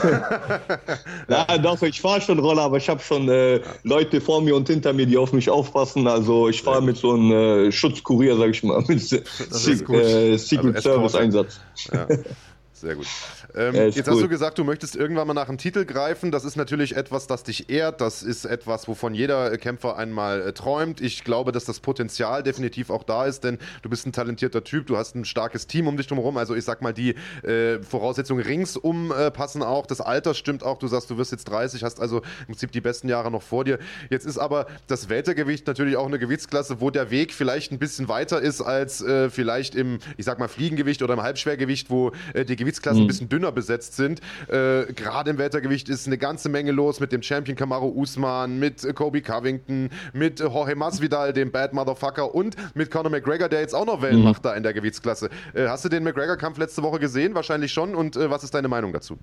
ja 1.29 1.57
doch, 1.57 1.81
ich 1.81 1.99
fahre 1.99 2.21
schon 2.21 2.39
Roller, 2.39 2.63
aber 2.63 2.77
ich 2.77 2.89
habe 2.89 2.99
schon 2.99 3.27
äh, 3.29 3.61
Leute 3.83 4.21
vor 4.21 4.41
mir 4.41 4.55
und 4.55 4.67
hinter 4.67 4.93
mir, 4.93 5.05
die 5.05 5.17
auf 5.17 5.33
mich 5.33 5.49
aufpassen. 5.49 6.07
Also 6.07 6.49
ich 6.49 6.61
fahre 6.61 6.81
mit 6.81 6.97
so 6.97 7.13
einem 7.13 7.31
äh, 7.31 7.71
Schutzkurier, 7.71 8.37
sag 8.37 8.49
ich 8.51 8.63
mal, 8.63 8.83
mit 8.87 9.01
Se 9.01 9.17
äh, 9.17 10.37
Secret 10.37 10.75
also 10.75 10.89
Service 10.89 11.15
Einsatz. 11.15 11.59
Ja. 11.91 12.07
Sehr 12.73 12.95
gut. 12.95 13.07
Ähm, 13.55 13.75
jetzt 13.75 13.95
gut. 13.97 14.07
hast 14.07 14.21
du 14.21 14.29
gesagt, 14.29 14.57
du 14.57 14.63
möchtest 14.63 14.95
irgendwann 14.95 15.27
mal 15.27 15.33
nach 15.33 15.49
einem 15.49 15.57
Titel 15.57 15.85
greifen. 15.85 16.31
Das 16.31 16.45
ist 16.45 16.55
natürlich 16.55 16.95
etwas, 16.95 17.27
das 17.27 17.43
dich 17.43 17.69
ehrt. 17.69 18.01
Das 18.01 18.23
ist 18.23 18.45
etwas, 18.45 18.87
wovon 18.87 19.13
jeder 19.13 19.57
Kämpfer 19.57 19.97
einmal 19.97 20.41
äh, 20.41 20.53
träumt. 20.53 21.01
Ich 21.01 21.23
glaube, 21.23 21.51
dass 21.51 21.65
das 21.65 21.79
Potenzial 21.79 22.43
definitiv 22.43 22.89
auch 22.89 23.03
da 23.03 23.25
ist, 23.25 23.43
denn 23.43 23.57
du 23.81 23.89
bist 23.89 24.05
ein 24.05 24.11
talentierter 24.11 24.63
Typ. 24.63 24.87
Du 24.87 24.97
hast 24.97 25.15
ein 25.15 25.25
starkes 25.25 25.67
Team 25.67 25.87
um 25.87 25.97
dich 25.97 26.07
drumherum. 26.07 26.37
Also 26.37 26.55
ich 26.55 26.63
sag 26.63 26.81
mal, 26.81 26.93
die 26.93 27.15
äh, 27.43 27.81
Voraussetzungen 27.81 28.43
ringsum 28.43 29.11
äh, 29.11 29.31
passen 29.31 29.63
auch. 29.63 29.85
Das 29.85 30.01
Alter 30.01 30.33
stimmt 30.33 30.63
auch. 30.63 30.77
Du 30.77 30.87
sagst, 30.87 31.09
du 31.09 31.17
wirst 31.17 31.31
jetzt 31.31 31.45
30, 31.45 31.83
hast 31.83 31.99
also 31.99 32.17
im 32.17 32.47
Prinzip 32.47 32.71
die 32.71 32.81
besten 32.81 33.09
Jahre 33.09 33.31
noch 33.31 33.41
vor 33.41 33.63
dir. 33.63 33.79
Jetzt 34.09 34.25
ist 34.25 34.37
aber 34.37 34.67
das 34.87 35.09
Weltergewicht 35.09 35.65
natürlich 35.67 35.97
auch 35.97 36.05
eine 36.05 36.19
Gewichtsklasse, 36.19 36.81
wo 36.81 36.89
der 36.89 37.11
Weg 37.11 37.33
vielleicht 37.33 37.71
ein 37.71 37.79
bisschen 37.79 38.07
weiter 38.07 38.41
ist 38.41 38.61
als 38.61 39.01
äh, 39.01 39.29
vielleicht 39.29 39.75
im, 39.75 39.99
ich 40.17 40.25
sag 40.25 40.39
mal, 40.39 40.47
Fliegengewicht 40.47 41.01
oder 41.01 41.13
im 41.13 41.21
Halbschwergewicht, 41.21 41.89
wo 41.89 42.11
äh, 42.33 42.45
die 42.45 42.55
Gewichtsklasse 42.55 42.97
mhm. 42.97 43.05
ein 43.05 43.07
bisschen 43.07 43.29
dünner 43.29 43.38
besetzt 43.51 43.95
sind. 43.95 44.21
Äh, 44.47 44.91
Gerade 44.93 45.31
im 45.31 45.37
Weltergewicht 45.37 45.89
ist 45.89 46.07
eine 46.07 46.17
ganze 46.17 46.49
Menge 46.49 46.71
los 46.71 46.99
mit 46.99 47.11
dem 47.11 47.21
Champion 47.21 47.55
Kamaru 47.57 47.87
Usman, 47.95 48.59
mit 48.59 48.95
Kobe 48.95 49.21
Covington, 49.21 49.89
mit 50.13 50.39
Jorge 50.39 50.75
Masvidal, 50.75 51.33
dem 51.33 51.51
Bad 51.51 51.73
Motherfucker 51.73 52.33
und 52.33 52.55
mit 52.75 52.91
Conor 52.91 53.11
McGregor, 53.11 53.49
der 53.49 53.61
jetzt 53.61 53.73
auch 53.73 53.85
noch 53.85 54.01
Wellen 54.01 54.19
mhm. 54.19 54.25
macht 54.25 54.45
da 54.45 54.53
in 54.53 54.63
der 54.63 54.73
Gewichtsklasse. 54.73 55.29
Äh, 55.53 55.67
hast 55.67 55.85
du 55.85 55.89
den 55.89 56.03
McGregor-Kampf 56.03 56.57
letzte 56.57 56.83
Woche 56.83 56.99
gesehen? 56.99 57.35
Wahrscheinlich 57.35 57.71
schon. 57.71 57.95
Und 57.95 58.15
äh, 58.15 58.29
was 58.29 58.43
ist 58.43 58.53
deine 58.53 58.67
Meinung 58.67 58.93
dazu? 58.93 59.17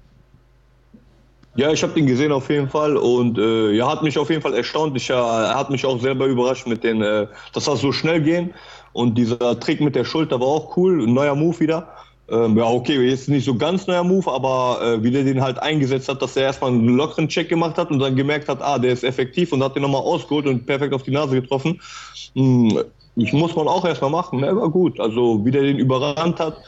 Ja, 1.56 1.72
ich 1.72 1.82
habe 1.82 1.94
den 1.94 2.06
gesehen 2.06 2.32
auf 2.32 2.50
jeden 2.50 2.68
Fall 2.68 2.98
und 2.98 3.38
äh, 3.38 3.70
ja, 3.70 3.90
hat 3.90 4.02
mich 4.02 4.18
auf 4.18 4.28
jeden 4.28 4.42
Fall 4.42 4.52
erstaunt. 4.52 4.94
Ich, 4.94 5.08
äh, 5.08 5.14
er 5.14 5.58
hat 5.58 5.70
mich 5.70 5.86
auch 5.86 5.98
selber 5.98 6.26
überrascht 6.26 6.66
mit 6.66 6.84
den, 6.84 7.00
äh, 7.00 7.26
dass 7.54 7.64
das 7.64 7.80
so 7.80 7.92
schnell 7.92 8.20
gehen 8.20 8.52
und 8.92 9.16
dieser 9.16 9.58
Trick 9.58 9.80
mit 9.80 9.94
der 9.94 10.04
Schulter 10.04 10.38
war 10.38 10.48
auch 10.48 10.76
cool, 10.76 11.02
ein 11.02 11.14
neuer 11.14 11.34
Move 11.34 11.58
wieder. 11.60 11.88
Ähm, 12.28 12.58
ja, 12.58 12.64
okay, 12.64 13.00
jetzt 13.08 13.28
nicht 13.28 13.44
so 13.44 13.54
ganz 13.54 13.86
neuer 13.86 14.02
Move, 14.02 14.30
aber 14.30 14.80
äh, 14.82 15.02
wie 15.02 15.12
der 15.12 15.22
den 15.22 15.40
halt 15.40 15.60
eingesetzt 15.62 16.08
hat, 16.08 16.20
dass 16.22 16.36
er 16.36 16.44
erstmal 16.44 16.70
einen 16.70 16.96
lockeren 16.96 17.28
Check 17.28 17.48
gemacht 17.48 17.78
hat 17.78 17.90
und 17.90 18.00
dann 18.00 18.16
gemerkt 18.16 18.48
hat, 18.48 18.60
ah, 18.62 18.78
der 18.78 18.92
ist 18.92 19.04
effektiv 19.04 19.52
und 19.52 19.62
hat 19.62 19.76
den 19.76 19.82
nochmal 19.82 20.00
ausgeholt 20.00 20.46
und 20.46 20.66
perfekt 20.66 20.92
auf 20.92 21.04
die 21.04 21.12
Nase 21.12 21.40
getroffen. 21.40 21.80
Hm, 22.34 22.82
ich 23.14 23.32
muss 23.32 23.54
man 23.54 23.68
auch 23.68 23.84
erstmal 23.84 24.10
machen, 24.10 24.40
ne? 24.40 24.54
war 24.56 24.70
gut. 24.70 24.98
Also 24.98 25.44
wie 25.44 25.52
der 25.52 25.62
den 25.62 25.78
überrannt 25.78 26.40
hat, 26.40 26.58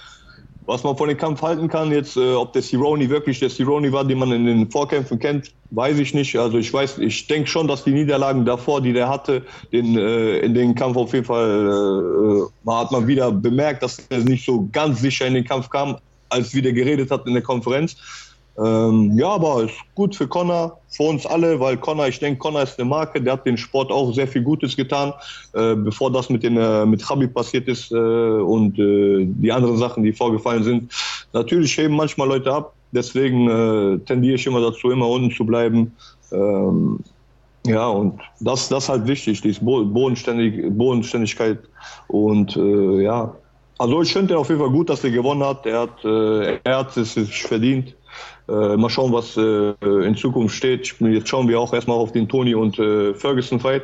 was 0.69 0.85
man 0.85 0.95
von 0.99 1.09
dem 1.09 1.16
Kampf 1.16 1.40
halten 1.40 1.66
kann, 1.66 1.90
jetzt, 1.90 2.19
äh, 2.19 2.35
ob 2.35 2.53
der 2.53 2.61
Cironi 2.61 3.09
wirklich 3.09 3.40
der 3.40 3.49
Cironi 3.49 3.90
war, 3.90 4.05
den 4.05 4.19
man 4.19 4.31
in 4.32 4.45
den 4.45 4.70
Vorkämpfen 4.70 5.19
kennt, 5.19 5.55
weiß 5.70 5.99
ich 5.99 6.12
nicht. 6.12 6.36
Also 6.36 6.59
ich 6.59 6.70
weiß, 6.70 6.99
ich 6.99 7.27
denke 7.27 7.49
schon, 7.49 7.66
dass 7.66 7.85
die 7.85 7.93
Niederlagen 7.93 8.45
davor, 8.45 8.82
die 8.82 8.93
der 8.93 9.09
hatte, 9.09 9.43
den, 9.73 9.97
äh, 9.97 10.40
in 10.40 10.53
den 10.53 10.74
Kampf 10.74 10.99
auf 10.99 11.15
jeden 11.15 11.24
Fall, 11.24 12.47
äh, 12.66 12.70
hat 12.70 12.93
man 12.93 13.07
wieder 13.07 13.32
bemerkt, 13.32 13.82
dass 13.82 13.99
er 14.11 14.19
nicht 14.19 14.45
so 14.45 14.69
ganz 14.70 15.01
sicher 15.01 15.27
in 15.27 15.35
den 15.35 15.45
Kampf 15.45 15.70
kam, 15.70 15.97
als 16.28 16.55
wie 16.55 16.61
der 16.61 16.74
geredet 16.74 17.11
hat 17.11 17.27
in 17.27 17.32
der 17.32 17.43
Konferenz. 17.43 17.97
Ähm, 18.59 19.16
ja, 19.16 19.28
aber 19.28 19.64
ist 19.64 19.74
gut 19.94 20.16
für 20.16 20.26
Connor, 20.26 20.80
für 20.89 21.05
uns 21.05 21.24
alle, 21.26 21.60
weil 21.60 21.76
Connor, 21.76 22.09
ich 22.09 22.18
denke, 22.18 22.39
Connor 22.39 22.62
ist 22.62 22.78
eine 22.78 22.89
Marke, 22.89 23.22
der 23.22 23.35
hat 23.35 23.47
den 23.47 23.56
Sport 23.56 23.93
auch 23.93 24.12
sehr 24.12 24.26
viel 24.26 24.43
Gutes 24.43 24.76
getan, 24.76 25.12
äh, 25.52 25.76
bevor 25.76 26.10
das 26.10 26.28
mit, 26.28 26.43
den, 26.43 26.56
äh, 26.56 26.85
mit 26.85 27.06
Khabib 27.06 27.35
passiert 27.35 27.68
ist 27.68 27.93
äh, 27.93 27.94
und 27.94 28.76
äh, 28.78 29.26
die 29.26 29.52
anderen 29.52 29.76
Sachen, 29.76 30.02
die 30.02 30.12
vorgefallen 30.12 30.64
sind. 30.64 30.93
Natürlich 31.32 31.76
heben 31.78 31.94
manchmal 31.94 32.26
Leute 32.26 32.52
ab, 32.52 32.74
deswegen 32.90 33.48
äh, 33.48 33.98
tendiere 34.01 34.35
ich 34.35 34.47
immer 34.47 34.60
dazu, 34.60 34.90
immer 34.90 35.09
unten 35.09 35.30
zu 35.30 35.47
bleiben. 35.47 35.94
Ähm, 36.32 36.98
ja, 37.64 37.86
und 37.86 38.20
das, 38.40 38.68
das 38.68 38.85
ist 38.85 38.89
halt 38.89 39.06
wichtig, 39.06 39.40
diese 39.40 39.62
Bodenständig, 39.62 40.68
Bodenständigkeit 40.70 41.59
und 42.09 42.56
äh, 42.56 43.02
ja, 43.02 43.35
also 43.78 44.02
ich 44.02 44.12
finde 44.12 44.36
auf 44.36 44.48
jeden 44.48 44.60
Fall 44.60 44.70
gut, 44.70 44.90
dass 44.90 45.05
er 45.05 45.10
gewonnen 45.10 45.44
hat. 45.44 45.64
Er 45.64 45.82
hat, 45.82 46.05
äh, 46.05 46.59
er 46.64 46.78
hat 46.78 46.97
es 46.97 47.14
sich 47.14 47.44
verdient. 47.44 47.94
Äh, 48.49 48.77
mal 48.77 48.89
schauen, 48.89 49.12
was 49.12 49.36
äh, 49.36 49.74
in 50.07 50.16
Zukunft 50.16 50.57
steht. 50.57 50.95
Jetzt 51.01 51.28
schauen 51.28 51.49
wir 51.49 51.61
auch 51.61 51.74
erstmal 51.74 51.99
auf 51.99 52.12
den 52.12 52.28
Tony 52.28 52.55
und 52.55 52.78
äh, 52.78 53.12
Ferguson 53.15 53.61
Fight. 53.61 53.82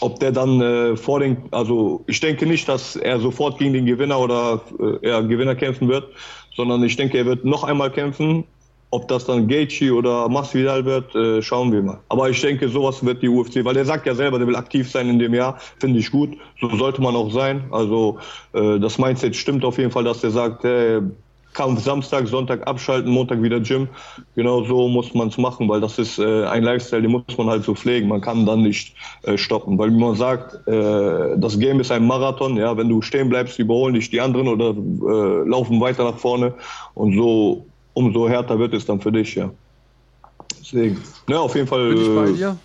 Ob 0.00 0.20
der 0.20 0.32
dann 0.32 0.60
äh, 0.60 0.96
vor 0.96 1.20
den, 1.20 1.38
also 1.50 2.04
ich 2.06 2.20
denke 2.20 2.46
nicht, 2.46 2.68
dass 2.68 2.94
er 2.94 3.18
sofort 3.18 3.58
gegen 3.58 3.72
den 3.72 3.86
Gewinner 3.86 4.20
oder 4.20 4.60
äh, 4.78 5.08
er 5.08 5.22
Gewinner 5.22 5.54
kämpfen 5.54 5.88
wird, 5.88 6.08
sondern 6.54 6.84
ich 6.84 6.96
denke, 6.96 7.18
er 7.18 7.26
wird 7.26 7.44
noch 7.44 7.64
einmal 7.64 7.90
kämpfen. 7.90 8.44
Ob 8.90 9.06
das 9.08 9.26
dann 9.26 9.48
Gaethje 9.48 9.92
oder 9.92 10.28
Masvidal 10.30 10.84
wird, 10.84 11.14
äh, 11.14 11.42
schauen 11.42 11.72
wir 11.72 11.82
mal. 11.82 12.00
Aber 12.08 12.30
ich 12.30 12.40
denke, 12.40 12.68
sowas 12.68 13.04
wird 13.04 13.22
die 13.22 13.28
UFC, 13.28 13.62
weil 13.64 13.74
der 13.74 13.84
sagt 13.84 14.06
ja 14.06 14.14
selber, 14.14 14.38
der 14.38 14.46
will 14.46 14.56
aktiv 14.56 14.90
sein 14.90 15.10
in 15.10 15.18
dem 15.18 15.34
Jahr, 15.34 15.58
finde 15.78 15.98
ich 15.98 16.10
gut. 16.10 16.30
So 16.60 16.74
sollte 16.76 17.02
man 17.02 17.14
auch 17.14 17.30
sein. 17.30 17.64
Also 17.70 18.18
äh, 18.54 18.78
das 18.78 18.98
Mindset 18.98 19.36
stimmt 19.36 19.64
auf 19.64 19.76
jeden 19.76 19.90
Fall, 19.90 20.04
dass 20.04 20.22
der 20.22 20.30
sagt, 20.30 20.64
äh, 20.64 21.02
Kampf 21.58 21.82
Samstag, 21.82 22.28
Sonntag 22.28 22.64
abschalten, 22.68 23.10
Montag 23.10 23.42
wieder 23.42 23.58
Gym. 23.58 23.88
Genau 24.36 24.62
so 24.64 24.86
muss 24.86 25.12
man 25.12 25.26
es 25.26 25.38
machen, 25.38 25.68
weil 25.68 25.80
das 25.80 25.98
ist 25.98 26.20
äh, 26.20 26.44
ein 26.44 26.62
Lifestyle, 26.62 27.02
den 27.02 27.10
muss 27.10 27.36
man 27.36 27.48
halt 27.48 27.64
so 27.64 27.74
pflegen. 27.74 28.06
Man 28.06 28.20
kann 28.20 28.46
dann 28.46 28.62
nicht 28.62 28.94
äh, 29.24 29.36
stoppen, 29.36 29.76
weil 29.76 29.90
wie 29.90 29.98
man 29.98 30.14
sagt, 30.14 30.54
äh, 30.68 31.36
das 31.36 31.58
Game 31.58 31.80
ist 31.80 31.90
ein 31.90 32.06
Marathon. 32.06 32.56
Ja, 32.56 32.76
wenn 32.76 32.88
du 32.88 33.02
stehen 33.02 33.28
bleibst, 33.28 33.58
überholen 33.58 33.94
dich 33.94 34.08
die 34.08 34.20
anderen 34.20 34.46
oder 34.46 34.70
äh, 34.70 35.48
laufen 35.48 35.80
weiter 35.80 36.04
nach 36.04 36.18
vorne 36.18 36.54
und 36.94 37.16
so 37.16 37.66
umso 37.92 38.28
härter 38.28 38.56
wird 38.56 38.72
es 38.74 38.86
dann 38.86 39.00
für 39.00 39.10
dich. 39.10 39.34
Ja. 39.34 39.50
Deswegen, 40.60 41.02
ja, 41.28 41.40
auf 41.40 41.56
jeden 41.56 41.66
Fall. 41.66 41.88
Bin 41.88 42.00
ich 42.00 42.14
bei 42.14 42.32
dir? 42.36 42.56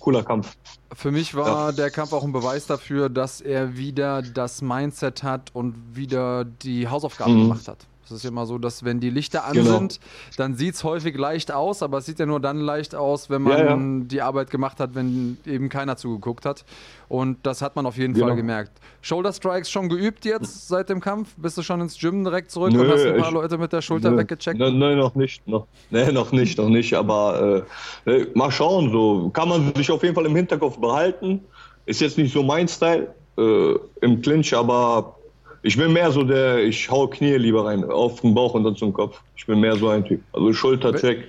Cooler 0.00 0.22
Kampf. 0.22 0.54
Für 0.92 1.10
mich 1.10 1.34
war 1.34 1.70
ja. 1.70 1.72
der 1.72 1.90
Kampf 1.90 2.12
auch 2.12 2.24
ein 2.24 2.32
Beweis 2.32 2.66
dafür, 2.66 3.08
dass 3.08 3.40
er 3.40 3.78
wieder 3.78 4.20
das 4.20 4.60
Mindset 4.60 5.22
hat 5.22 5.50
und 5.54 5.74
wieder 5.94 6.44
die 6.44 6.88
Hausaufgaben 6.88 7.34
mhm. 7.36 7.42
gemacht 7.44 7.68
hat. 7.68 7.86
Es 8.04 8.10
ist 8.10 8.22
ja 8.24 8.30
immer 8.30 8.46
so, 8.46 8.58
dass 8.58 8.84
wenn 8.84 9.00
die 9.00 9.10
Lichter 9.10 9.44
an 9.44 9.54
genau. 9.54 9.78
sind, 9.78 10.00
dann 10.36 10.54
sieht 10.54 10.74
es 10.74 10.84
häufig 10.84 11.16
leicht 11.16 11.52
aus, 11.52 11.82
aber 11.82 11.98
es 11.98 12.06
sieht 12.06 12.18
ja 12.18 12.26
nur 12.26 12.40
dann 12.40 12.58
leicht 12.58 12.94
aus, 12.94 13.30
wenn 13.30 13.42
man 13.42 13.58
ja, 13.58 13.76
ja. 13.76 14.04
die 14.04 14.22
Arbeit 14.22 14.50
gemacht 14.50 14.80
hat, 14.80 14.94
wenn 14.94 15.38
eben 15.46 15.68
keiner 15.68 15.96
zugeguckt 15.96 16.44
hat. 16.44 16.64
Und 17.08 17.38
das 17.44 17.62
hat 17.62 17.76
man 17.76 17.86
auf 17.86 17.96
jeden 17.96 18.14
genau. 18.14 18.26
Fall 18.26 18.36
gemerkt. 18.36 18.72
Shoulder 19.02 19.32
Strikes 19.32 19.70
schon 19.70 19.88
geübt 19.88 20.24
jetzt 20.24 20.68
seit 20.68 20.88
dem 20.88 21.00
Kampf? 21.00 21.34
Bist 21.36 21.56
du 21.58 21.62
schon 21.62 21.80
ins 21.80 21.98
Gym 21.98 22.24
direkt 22.24 22.50
zurück 22.50 22.72
nö, 22.72 22.80
und 22.80 22.88
hast 22.90 23.04
ein 23.04 23.16
paar 23.16 23.28
ich, 23.28 23.34
Leute 23.34 23.58
mit 23.58 23.72
der 23.72 23.82
Schulter 23.82 24.10
nö, 24.10 24.18
weggecheckt? 24.18 24.58
Nein, 24.58 24.78
nö, 24.78 24.96
noch 24.96 25.14
nicht. 25.14 25.46
Noch, 25.46 25.66
nee, 25.90 26.10
noch 26.12 26.32
nicht, 26.32 26.58
noch 26.58 26.68
nicht. 26.68 26.94
Aber 26.94 27.64
äh, 28.06 28.26
mal 28.34 28.50
schauen, 28.50 28.90
so 28.90 29.30
kann 29.30 29.48
man 29.48 29.74
sich 29.74 29.90
auf 29.90 30.02
jeden 30.02 30.14
Fall 30.14 30.26
im 30.26 30.36
Hinterkopf 30.36 30.78
behalten. 30.78 31.40
Ist 31.86 32.00
jetzt 32.00 32.16
nicht 32.18 32.32
so 32.32 32.42
mein 32.42 32.66
Style 32.68 33.14
äh, 33.36 33.74
im 34.00 34.22
Clinch, 34.22 34.54
aber 34.54 35.16
ich 35.64 35.78
bin 35.78 35.94
mehr 35.94 36.12
so 36.12 36.22
der, 36.22 36.62
ich 36.62 36.90
hau 36.90 37.06
Knie 37.08 37.36
lieber 37.36 37.64
rein, 37.64 37.84
auf 37.84 38.20
den 38.20 38.34
Bauch 38.34 38.52
und 38.52 38.64
dann 38.64 38.76
zum 38.76 38.92
Kopf. 38.92 39.22
Ich 39.34 39.46
bin 39.46 39.60
mehr 39.60 39.74
so 39.76 39.88
ein 39.88 40.04
Typ. 40.04 40.20
Also 40.34 40.52
Schultercheck. 40.52 41.24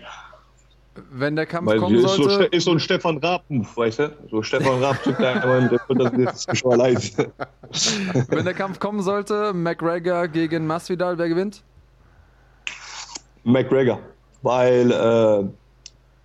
Wenn 1.12 1.38
der 1.38 1.46
Kampf 1.46 1.74
kommen 1.78 1.96
ist 1.96 2.16
sollte... 2.16 2.34
So, 2.34 2.42
ist 2.42 2.66
so 2.66 2.72
ein 2.72 2.80
Stefan 2.82 3.18
Raab-Move, 3.18 3.68
weißt 3.76 4.00
du? 4.00 4.14
So 4.30 4.44
Stefan 4.44 4.84
Raab 4.84 5.02
zückt 5.04 5.22
einmal 5.22 5.80
und 5.88 6.00
das 6.00 6.46
ist 6.48 6.58
schon 6.58 6.78
leid. 6.78 7.14
Wenn 8.28 8.44
der 8.44 8.54
Kampf 8.54 8.80
kommen 8.80 9.02
sollte, 9.02 9.54
McGregor 9.54 10.28
gegen 10.28 10.68
Masvidal, 10.68 11.18
wer 11.18 11.30
gewinnt? 11.30 11.64
McGregor. 13.46 14.00
Weil 14.42 14.92
äh, 14.92 15.48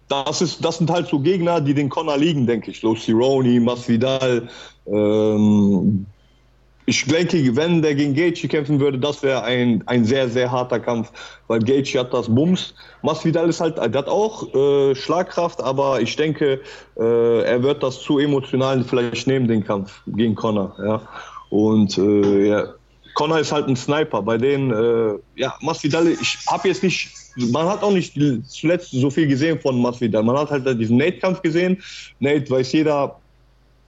das, 0.08 0.42
ist, 0.42 0.64
das 0.64 0.78
sind 0.78 0.90
halt 0.90 1.06
so 1.06 1.20
Gegner, 1.20 1.60
die 1.60 1.74
den 1.74 1.88
Connor 1.88 2.16
liegen, 2.16 2.44
denke 2.44 2.72
ich. 2.72 2.80
So 2.80 2.96
Cerrone, 2.96 3.60
Masvidal, 3.60 4.48
ähm, 4.86 6.06
ich 6.86 7.04
denke, 7.04 7.54
wenn 7.56 7.82
der 7.82 7.94
gegen 7.94 8.14
Gaethje 8.14 8.48
kämpfen 8.48 8.80
würde, 8.80 8.98
das 8.98 9.22
wäre 9.22 9.42
ein, 9.42 9.82
ein 9.86 10.04
sehr, 10.04 10.28
sehr 10.28 10.50
harter 10.50 10.80
Kampf, 10.80 11.12
weil 11.46 11.60
Gaethje 11.60 12.00
hat 12.00 12.12
das 12.12 12.28
Bums. 12.28 12.74
Masvidal 13.02 13.48
ist 13.48 13.60
halt, 13.60 13.76
der 13.76 13.92
hat 13.92 14.08
auch 14.08 14.52
äh, 14.54 14.94
Schlagkraft, 14.94 15.62
aber 15.62 16.00
ich 16.00 16.16
denke, 16.16 16.60
äh, 16.98 17.42
er 17.42 17.62
wird 17.62 17.82
das 17.82 18.00
zu 18.00 18.18
emotional 18.18 18.82
vielleicht 18.82 19.26
nehmen, 19.26 19.46
den 19.46 19.64
Kampf 19.64 20.00
gegen 20.06 20.34
Connor. 20.34 20.74
Ja. 20.84 21.02
Und 21.50 21.96
äh, 21.98 22.48
ja, 22.48 22.74
Connor 23.14 23.38
ist 23.38 23.52
halt 23.52 23.68
ein 23.68 23.76
Sniper. 23.76 24.22
Bei 24.22 24.38
denen, 24.38 24.72
äh, 24.72 25.18
ja, 25.36 25.54
Masvidal, 25.60 26.08
ich 26.08 26.38
habe 26.48 26.68
jetzt 26.68 26.82
nicht, 26.82 27.10
man 27.36 27.66
hat 27.66 27.82
auch 27.82 27.92
nicht 27.92 28.18
zuletzt 28.48 28.90
so 28.90 29.10
viel 29.10 29.26
gesehen 29.28 29.60
von 29.60 29.80
Masvidal. 29.80 30.22
Man 30.22 30.36
hat 30.36 30.50
halt 30.50 30.66
diesen 30.80 30.96
Nate-Kampf 30.96 31.42
gesehen. 31.42 31.82
Nate 32.20 32.50
weiß 32.50 32.72
jeder, 32.72 33.16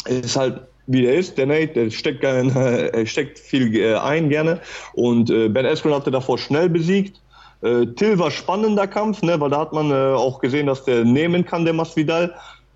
ist 0.06 0.36
halt 0.36 0.60
wie 0.92 1.02
der 1.02 1.14
ist, 1.14 1.38
der 1.38 1.46
Nate, 1.46 1.68
der 1.68 1.90
steckt, 1.90 2.20
gerne, 2.20 2.92
steckt 3.06 3.38
viel 3.38 3.74
äh, 3.76 3.94
ein 3.96 4.28
gerne. 4.28 4.60
Und 4.94 5.30
äh, 5.30 5.48
Ben 5.48 5.66
Askren 5.66 5.94
hatte 5.94 6.10
davor 6.10 6.38
schnell 6.38 6.68
besiegt. 6.68 7.20
Äh, 7.62 7.86
Till 7.86 8.18
war 8.18 8.30
spannender 8.30 8.86
Kampf, 8.86 9.22
ne, 9.22 9.38
weil 9.40 9.50
da 9.50 9.60
hat 9.60 9.72
man 9.72 9.92
auch 9.92 10.40
gesehen, 10.40 10.66
dass 10.66 10.84
der 10.84 11.04
nehmen 11.04 11.44
kann, 11.44 11.64
der 11.64 11.74
Masvidal. 11.74 12.34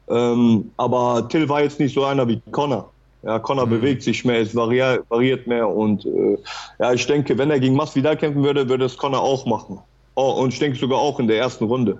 Ähm, 0.09 0.71
aber 0.77 1.29
Till 1.29 1.49
war 1.49 1.63
jetzt 1.63 1.81
nicht 1.81 1.95
so 1.95 2.05
einer 2.05 2.27
wie 2.29 2.41
Connor. 2.53 2.91
Ja, 3.23 3.41
Connor 3.41 3.67
mhm. 3.67 3.71
bewegt 3.71 4.03
sich 4.03 4.25
mehr, 4.25 4.41
es 4.41 4.55
variiert, 4.55 5.05
variiert 5.09 5.47
mehr 5.47 5.69
und 5.69 6.07
äh, 6.07 6.39
ja, 6.79 6.93
ich 6.93 7.07
denke, 7.07 7.37
wenn 7.37 7.51
er 7.51 7.59
gegen 7.59 7.75
Masvidal 7.75 8.17
kämpfen 8.17 8.45
würde, 8.45 8.69
würde 8.69 8.85
es 8.85 8.97
Connor 8.97 9.21
auch 9.21 9.47
machen. 9.47 9.81
Oh, 10.15 10.31
und 10.41 10.53
ich 10.53 10.61
denke 10.61 10.79
sogar 10.79 10.99
auch 10.99 11.19
in 11.19 11.27
der 11.27 11.39
ersten 11.39 11.65
Runde 11.65 11.99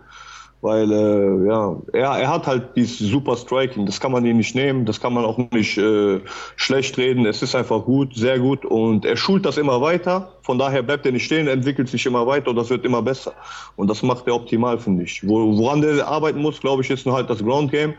weil 0.63 0.91
äh, 0.91 1.47
ja, 1.47 1.77
er, 1.93 2.19
er 2.19 2.29
hat 2.29 2.47
halt 2.47 2.77
dieses 2.77 2.99
super 2.99 3.37
Striking, 3.37 3.87
das 3.87 4.01
kann 4.01 4.13
man 4.13 4.25
ihm 4.25 4.39
nicht 4.39 4.55
nehmen, 4.55 4.85
das 4.85 5.01
kann 5.01 5.13
man 5.13 5.25
auch 5.25 5.39
nicht 5.53 5.77
äh, 5.79 6.21
schlecht 6.57 6.97
reden, 6.99 7.27
es 7.27 7.43
ist 7.43 7.55
einfach 7.55 7.85
gut, 7.85 8.15
sehr 8.15 8.39
gut. 8.39 8.65
Und 8.65 9.05
er 9.05 9.17
schult 9.17 9.45
das 9.45 9.59
immer 9.59 9.81
weiter, 9.81 10.33
von 10.43 10.59
daher 10.59 10.83
bleibt 10.83 11.07
er 11.07 11.13
nicht 11.13 11.25
stehen, 11.25 11.47
entwickelt 11.47 11.89
sich 11.89 12.07
immer 12.07 12.27
weiter 12.27 12.51
und 12.51 12.57
das 12.57 12.71
wird 12.71 12.85
immer 12.85 13.03
besser. 13.03 13.33
Und 13.77 13.89
das 13.89 14.03
macht 14.03 14.27
er 14.27 14.35
optimal, 14.35 14.79
finde 14.79 15.05
ich. 15.05 15.27
Wo, 15.27 15.57
woran 15.57 15.83
der 15.83 16.07
arbeiten 16.07 16.41
muss, 16.41 16.61
glaube 16.61 16.83
ich, 16.83 16.91
ist 16.91 17.07
nur 17.07 17.15
halt 17.15 17.29
das 17.31 17.45
Ground 17.45 17.71
Game. 17.71 17.95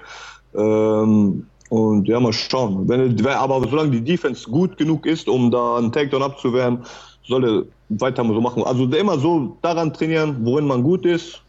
Ähm, 0.56 1.46
und 1.70 2.08
ja, 2.08 2.20
mal 2.20 2.34
schauen. 2.34 2.88
Wenn, 2.88 3.26
aber 3.28 3.68
solange 3.70 3.92
die 3.92 4.04
Defense 4.04 4.50
gut 4.50 4.78
genug 4.78 5.06
ist, 5.06 5.28
um 5.28 5.52
da 5.52 5.78
einen 5.78 5.92
Takedown 5.92 6.24
abzuwehren, 6.24 6.86
soll 7.24 7.46
er 7.46 7.64
weiter 7.90 8.24
so 8.24 8.42
machen. 8.42 8.64
Also 8.64 8.86
immer 8.86 9.20
so 9.20 9.58
daran 9.62 9.94
trainieren, 9.94 10.38
worin 10.42 10.66
man 10.66 10.84
gut 10.84 11.06
ist, 11.06 11.42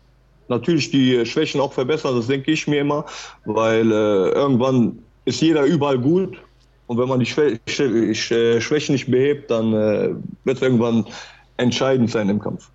natürlich 0.48 0.90
die 0.90 1.24
Schwächen 1.26 1.60
auch 1.60 1.72
verbessern, 1.72 2.16
das 2.16 2.26
denke 2.26 2.50
ich 2.50 2.66
mir 2.66 2.80
immer, 2.80 3.04
weil 3.44 3.90
äh, 3.90 4.30
irgendwann 4.30 4.98
ist 5.24 5.40
jeder 5.40 5.64
überall 5.64 5.98
gut 5.98 6.38
und 6.86 6.98
wenn 6.98 7.08
man 7.08 7.20
die 7.20 7.26
Schwä 7.26 7.58
Schwächen 8.60 8.92
nicht 8.92 9.10
behebt, 9.10 9.50
dann 9.50 9.72
äh, 9.72 10.14
wird 10.44 10.56
es 10.56 10.62
irgendwann 10.62 11.04
entscheidend 11.58 12.10
sein 12.10 12.28
im 12.28 12.40
Kampf. 12.40 12.70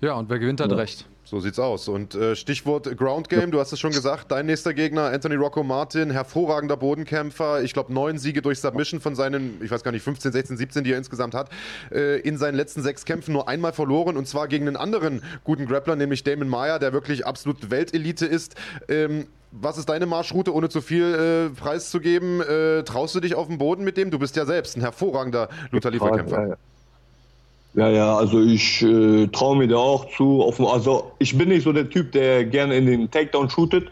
Ja, 0.00 0.14
und 0.14 0.30
wer 0.30 0.38
gewinnt, 0.38 0.60
hat 0.60 0.70
ja. 0.70 0.76
recht. 0.76 1.06
So 1.28 1.40
sieht's 1.40 1.58
aus. 1.58 1.88
Und 1.88 2.14
äh, 2.14 2.34
Stichwort 2.34 2.96
Ground 2.96 3.28
Game, 3.28 3.50
du 3.50 3.60
hast 3.60 3.70
es 3.70 3.78
schon 3.78 3.90
gesagt, 3.90 4.32
dein 4.32 4.46
nächster 4.46 4.72
Gegner, 4.72 5.10
Anthony 5.10 5.34
Rocco 5.34 5.62
Martin, 5.62 6.10
hervorragender 6.10 6.78
Bodenkämpfer. 6.78 7.62
Ich 7.62 7.74
glaube, 7.74 7.92
neun 7.92 8.16
Siege 8.16 8.40
durch 8.40 8.60
Submission 8.60 8.98
von 8.98 9.14
seinen, 9.14 9.60
ich 9.62 9.70
weiß 9.70 9.82
gar 9.82 9.92
nicht, 9.92 10.02
15, 10.02 10.32
16, 10.32 10.56
17, 10.56 10.84
die 10.84 10.92
er 10.92 10.96
insgesamt 10.96 11.34
hat. 11.34 11.50
Äh, 11.92 12.20
in 12.20 12.38
seinen 12.38 12.54
letzten 12.54 12.80
sechs 12.80 13.04
Kämpfen 13.04 13.34
nur 13.34 13.46
einmal 13.46 13.74
verloren 13.74 14.16
und 14.16 14.26
zwar 14.26 14.48
gegen 14.48 14.66
einen 14.68 14.78
anderen 14.78 15.22
guten 15.44 15.66
Grappler, 15.66 15.96
nämlich 15.96 16.24
Damon 16.24 16.48
Meyer, 16.48 16.78
der 16.78 16.94
wirklich 16.94 17.26
absolut 17.26 17.70
Weltelite 17.70 18.24
ist. 18.24 18.54
Ähm, 18.88 19.26
was 19.52 19.76
ist 19.76 19.90
deine 19.90 20.06
Marschroute, 20.06 20.54
ohne 20.54 20.70
zu 20.70 20.80
viel 20.80 21.50
äh, 21.52 21.60
preiszugeben? 21.60 22.40
Äh, 22.40 22.84
traust 22.84 23.14
du 23.14 23.20
dich 23.20 23.34
auf 23.34 23.48
den 23.48 23.58
Boden 23.58 23.84
mit 23.84 23.98
dem? 23.98 24.10
Du 24.10 24.18
bist 24.18 24.34
ja 24.36 24.46
selbst 24.46 24.78
ein 24.78 24.80
hervorragender 24.80 25.50
Luther-Lieferkämpfer. 25.72 26.56
Ja, 27.74 27.88
ja, 27.90 28.16
also 28.16 28.40
ich 28.40 28.82
äh, 28.82 29.26
traue 29.28 29.56
mir 29.56 29.68
da 29.68 29.76
auch 29.76 30.10
zu. 30.16 30.42
Auf, 30.42 30.60
also 30.60 31.12
ich 31.18 31.36
bin 31.36 31.50
nicht 31.50 31.64
so 31.64 31.72
der 31.72 31.88
Typ, 31.88 32.12
der 32.12 32.44
gerne 32.44 32.76
in 32.76 32.86
den 32.86 33.10
Takedown 33.10 33.50
shootet. 33.50 33.88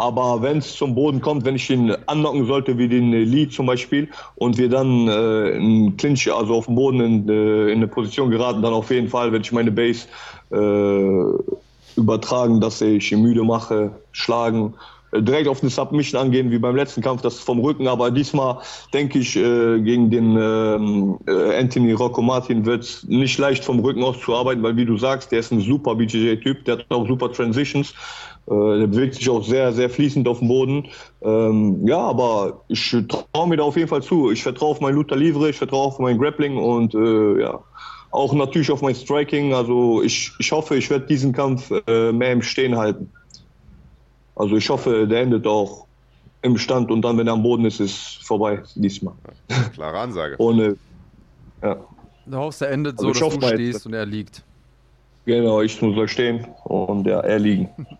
Aber 0.00 0.40
wenn 0.40 0.58
es 0.58 0.76
zum 0.76 0.94
Boden 0.94 1.20
kommt, 1.20 1.44
wenn 1.44 1.56
ich 1.56 1.68
ihn 1.68 1.94
anlocken 2.06 2.46
sollte, 2.46 2.78
wie 2.78 2.88
den 2.88 3.12
Lee 3.12 3.48
zum 3.48 3.66
Beispiel, 3.66 4.08
und 4.36 4.56
wir 4.56 4.70
dann 4.70 5.08
äh, 5.08 5.50
in 5.50 5.94
Clinch, 5.98 6.32
also 6.32 6.54
auf 6.54 6.66
dem 6.66 6.74
Boden 6.74 7.00
in, 7.00 7.28
äh, 7.28 7.64
in 7.70 7.78
eine 7.78 7.88
Position 7.88 8.30
geraten, 8.30 8.62
dann 8.62 8.72
auf 8.72 8.90
jeden 8.90 9.08
Fall, 9.08 9.30
wenn 9.30 9.42
ich 9.42 9.52
meine 9.52 9.70
Base 9.70 10.06
äh, 10.50 12.00
übertragen, 12.00 12.62
dass 12.62 12.80
ich 12.80 13.12
ihn 13.12 13.20
müde 13.20 13.44
mache, 13.44 13.90
schlagen, 14.12 14.72
direkt 15.12 15.48
auf 15.48 15.62
eine 15.62 15.70
Submission 15.70 16.20
angehen, 16.20 16.50
wie 16.50 16.58
beim 16.58 16.76
letzten 16.76 17.02
Kampf, 17.02 17.22
das 17.22 17.38
vom 17.38 17.60
Rücken. 17.60 17.88
Aber 17.88 18.10
diesmal 18.10 18.58
denke 18.92 19.18
ich, 19.18 19.36
äh, 19.36 19.80
gegen 19.80 20.10
den 20.10 20.36
ähm, 20.36 21.18
äh, 21.26 21.58
Anthony 21.58 21.92
Rocco 21.92 22.22
Martin 22.22 22.64
wird 22.64 22.84
es 22.84 23.04
nicht 23.04 23.38
leicht 23.38 23.64
vom 23.64 23.80
Rücken 23.80 24.02
aus 24.02 24.20
zu 24.20 24.34
arbeiten, 24.34 24.62
weil 24.62 24.76
wie 24.76 24.84
du 24.84 24.96
sagst, 24.96 25.32
der 25.32 25.40
ist 25.40 25.52
ein 25.52 25.60
super 25.60 25.94
BJJ-Typ, 25.94 26.64
der 26.64 26.78
hat 26.78 26.86
auch 26.90 27.06
super 27.06 27.32
Transitions. 27.32 27.94
Äh, 28.46 28.78
der 28.78 28.86
bewegt 28.86 29.14
sich 29.14 29.28
auch 29.28 29.44
sehr, 29.44 29.72
sehr 29.72 29.90
fließend 29.90 30.26
auf 30.26 30.38
dem 30.38 30.48
Boden. 30.48 30.88
Ähm, 31.22 31.86
ja, 31.86 31.98
aber 31.98 32.64
ich 32.68 32.96
traue 33.08 33.48
mir 33.48 33.56
da 33.56 33.64
auf 33.64 33.76
jeden 33.76 33.88
Fall 33.88 34.02
zu. 34.02 34.30
Ich 34.30 34.42
vertraue 34.42 34.70
auf 34.70 34.80
mein 34.80 34.94
Luther 34.94 35.16
Livre, 35.16 35.50
ich 35.50 35.56
vertraue 35.56 35.86
auf 35.86 35.98
mein 35.98 36.18
Grappling 36.18 36.56
und 36.56 36.94
äh, 36.94 37.42
ja, 37.42 37.60
auch 38.10 38.32
natürlich 38.32 38.70
auf 38.70 38.82
mein 38.82 38.94
Striking. 38.94 39.54
Also 39.54 40.02
ich, 40.02 40.32
ich 40.38 40.52
hoffe, 40.52 40.76
ich 40.76 40.90
werde 40.90 41.06
diesen 41.06 41.32
Kampf 41.32 41.72
äh, 41.86 42.12
mehr 42.12 42.32
im 42.32 42.42
Stehen 42.42 42.76
halten. 42.76 43.12
Also 44.40 44.56
ich 44.56 44.70
hoffe, 44.70 45.06
der 45.06 45.20
endet 45.20 45.46
auch 45.46 45.86
im 46.40 46.56
Stand 46.56 46.90
und 46.90 47.02
dann, 47.02 47.18
wenn 47.18 47.26
er 47.26 47.34
am 47.34 47.42
Boden 47.42 47.66
ist, 47.66 47.78
ist 47.78 48.24
vorbei 48.24 48.62
diesmal. 48.74 49.12
Klare 49.74 49.98
Ansage. 49.98 50.36
Ohne, 50.38 50.76
ja. 51.62 51.76
Du 52.24 52.36
hoffst, 52.38 52.62
er 52.62 52.70
endet 52.70 52.98
also 52.98 53.12
so, 53.12 53.28
dass 53.28 53.38
du 53.38 53.48
stehst 53.48 53.84
und 53.84 53.92
er 53.92 54.06
liegt. 54.06 54.42
Genau, 55.26 55.60
ich 55.60 55.76
soll 55.76 56.08
stehen 56.08 56.46
und 56.64 57.06
ja, 57.06 57.20
er 57.20 57.38
liegen. 57.38 57.68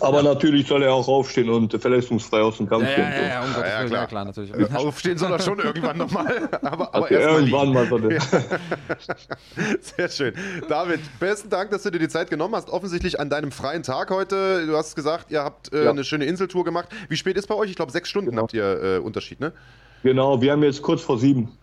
Aber 0.00 0.18
ja. 0.18 0.34
natürlich 0.34 0.66
soll 0.66 0.82
er 0.82 0.92
auch 0.92 1.08
aufstehen 1.08 1.48
und 1.48 1.72
verletzungsfrei 1.80 2.40
aus 2.40 2.56
dem 2.58 2.68
Kampf 2.68 2.88
ja, 2.88 2.96
gehen. 2.96 3.12
Ja, 3.12 3.28
ja, 3.28 3.42
um 3.42 3.50
ja, 3.52 3.66
ja, 3.66 3.84
klar. 3.84 4.06
klar 4.06 4.24
natürlich. 4.24 4.52
Aufstehen 4.74 5.18
soll 5.18 5.32
er 5.32 5.40
schon 5.40 5.58
irgendwann 5.58 5.98
nochmal. 5.98 6.48
Aber, 6.62 6.94
aber 6.94 7.10
irgendwann 7.10 7.72
mal 7.72 7.86
soll 7.86 8.12
er. 8.12 8.20
Sehr 9.80 10.08
schön. 10.08 10.34
David, 10.68 11.00
besten 11.18 11.50
Dank, 11.50 11.70
dass 11.70 11.82
du 11.82 11.90
dir 11.90 11.98
die 11.98 12.08
Zeit 12.08 12.30
genommen 12.30 12.54
hast. 12.54 12.70
Offensichtlich 12.70 13.18
an 13.20 13.30
deinem 13.30 13.52
freien 13.52 13.82
Tag 13.82 14.10
heute. 14.10 14.66
Du 14.66 14.76
hast 14.76 14.96
gesagt, 14.96 15.30
ihr 15.30 15.42
habt 15.42 15.72
äh, 15.72 15.88
eine 15.88 16.04
schöne 16.04 16.24
Inseltour 16.24 16.64
gemacht. 16.64 16.88
Wie 17.08 17.16
spät 17.16 17.36
ist 17.36 17.46
bei 17.46 17.54
euch? 17.54 17.70
Ich 17.70 17.76
glaube, 17.76 17.92
sechs 17.92 18.08
Stunden 18.08 18.30
genau. 18.30 18.42
habt 18.42 18.54
ihr 18.54 18.82
äh, 18.82 18.98
Unterschied, 18.98 19.40
ne? 19.40 19.52
Genau, 20.02 20.40
wir 20.40 20.52
haben 20.52 20.62
jetzt 20.62 20.82
kurz 20.82 21.02
vor 21.02 21.18
sieben. 21.18 21.56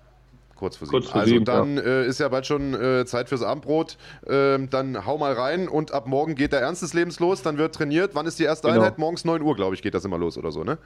Kurz 0.63 0.77
vor 0.77 0.87
sieben. 0.87 0.99
Kurz 0.99 1.11
vor 1.11 1.19
also 1.19 1.29
sieben, 1.29 1.43
dann 1.43 1.75
ja. 1.75 1.83
äh, 1.83 2.07
ist 2.07 2.21
ja 2.21 2.29
bald 2.29 2.45
schon 2.45 2.73
äh, 2.73 3.05
Zeit 3.05 3.27
fürs 3.27 3.43
Abendbrot. 3.43 3.97
Ähm, 4.25 4.69
dann 4.69 5.05
hau 5.05 5.17
mal 5.17 5.33
rein 5.33 5.67
und 5.67 5.91
ab 5.91 6.07
morgen 6.07 6.35
geht 6.35 6.53
der 6.53 6.61
Ernst 6.61 6.81
des 6.81 6.93
Lebens 6.93 7.19
los. 7.19 7.41
Dann 7.41 7.57
wird 7.57 7.75
trainiert. 7.75 8.11
Wann 8.13 8.25
ist 8.25 8.39
die 8.39 8.45
erste 8.45 8.69
genau. 8.69 8.79
Einheit? 8.79 8.97
Morgens 8.97 9.25
9 9.25 9.41
Uhr, 9.41 9.57
glaube 9.57 9.75
ich, 9.75 9.81
geht 9.81 9.93
das 9.93 10.05
immer 10.05 10.17
los 10.17 10.37
oder 10.37 10.51
so, 10.51 10.63
ne? 10.63 10.77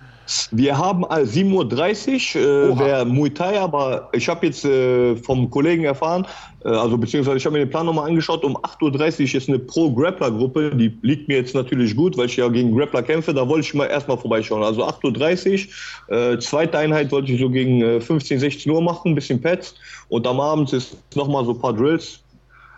Wir 0.50 0.80
haben 0.80 1.04
äh, 1.04 1.26
7.30 1.26 2.40
Uhr 2.40 2.72
äh, 2.72 2.76
der 2.76 3.06
Muay 3.06 3.30
Thai, 3.30 3.60
aber 3.60 4.10
ich 4.14 4.28
habe 4.28 4.48
jetzt 4.48 4.66
äh, 4.66 5.16
vom 5.18 5.52
Kollegen 5.52 5.84
erfahren, 5.84 6.26
also 6.72 6.98
beziehungsweise 6.98 7.38
ich 7.38 7.46
habe 7.46 7.54
mir 7.54 7.66
den 7.66 7.70
Plan 7.70 7.86
nochmal 7.86 8.10
angeschaut, 8.10 8.44
um 8.44 8.58
8.30 8.58 9.22
Uhr 9.22 9.36
ist 9.36 9.50
eine 9.50 9.60
Pro-Grappler-Gruppe, 9.60 10.76
die 10.76 10.98
liegt 11.02 11.28
mir 11.28 11.38
jetzt 11.38 11.56
natürlich 11.56 11.96
gut, 11.96 12.18
weil 12.18 12.26
ich 12.26 12.36
ja 12.36 12.48
gegen 12.50 12.76
Grappler 12.76 13.04
kämpfe, 13.04 13.34
da 13.34 13.48
wollte 13.48 13.66
ich 13.66 13.74
mal 13.74 13.86
erstmal 13.86 14.18
vorbeischauen. 14.18 14.64
Also 14.64 14.86
8.30 14.86 15.68
Uhr, 16.10 16.16
äh, 16.16 16.40
zweite 16.40 16.78
Einheit 16.78 17.12
wollte 17.12 17.32
ich 17.32 17.40
so 17.40 17.50
gegen 17.50 17.82
äh, 17.82 18.02
15, 18.02 18.40
16 18.40 18.72
Uhr 18.72 18.82
machen, 18.82 19.12
ein 19.12 19.16
bisschen 19.16 19.42
Pads. 19.42 19.76
Und 20.10 20.28
am 20.28 20.40
Abend 20.40 20.74
ist 20.74 20.98
nochmal 21.16 21.46
so 21.46 21.52
ein 21.52 21.60
paar 21.60 21.74
Drills, 21.74 22.22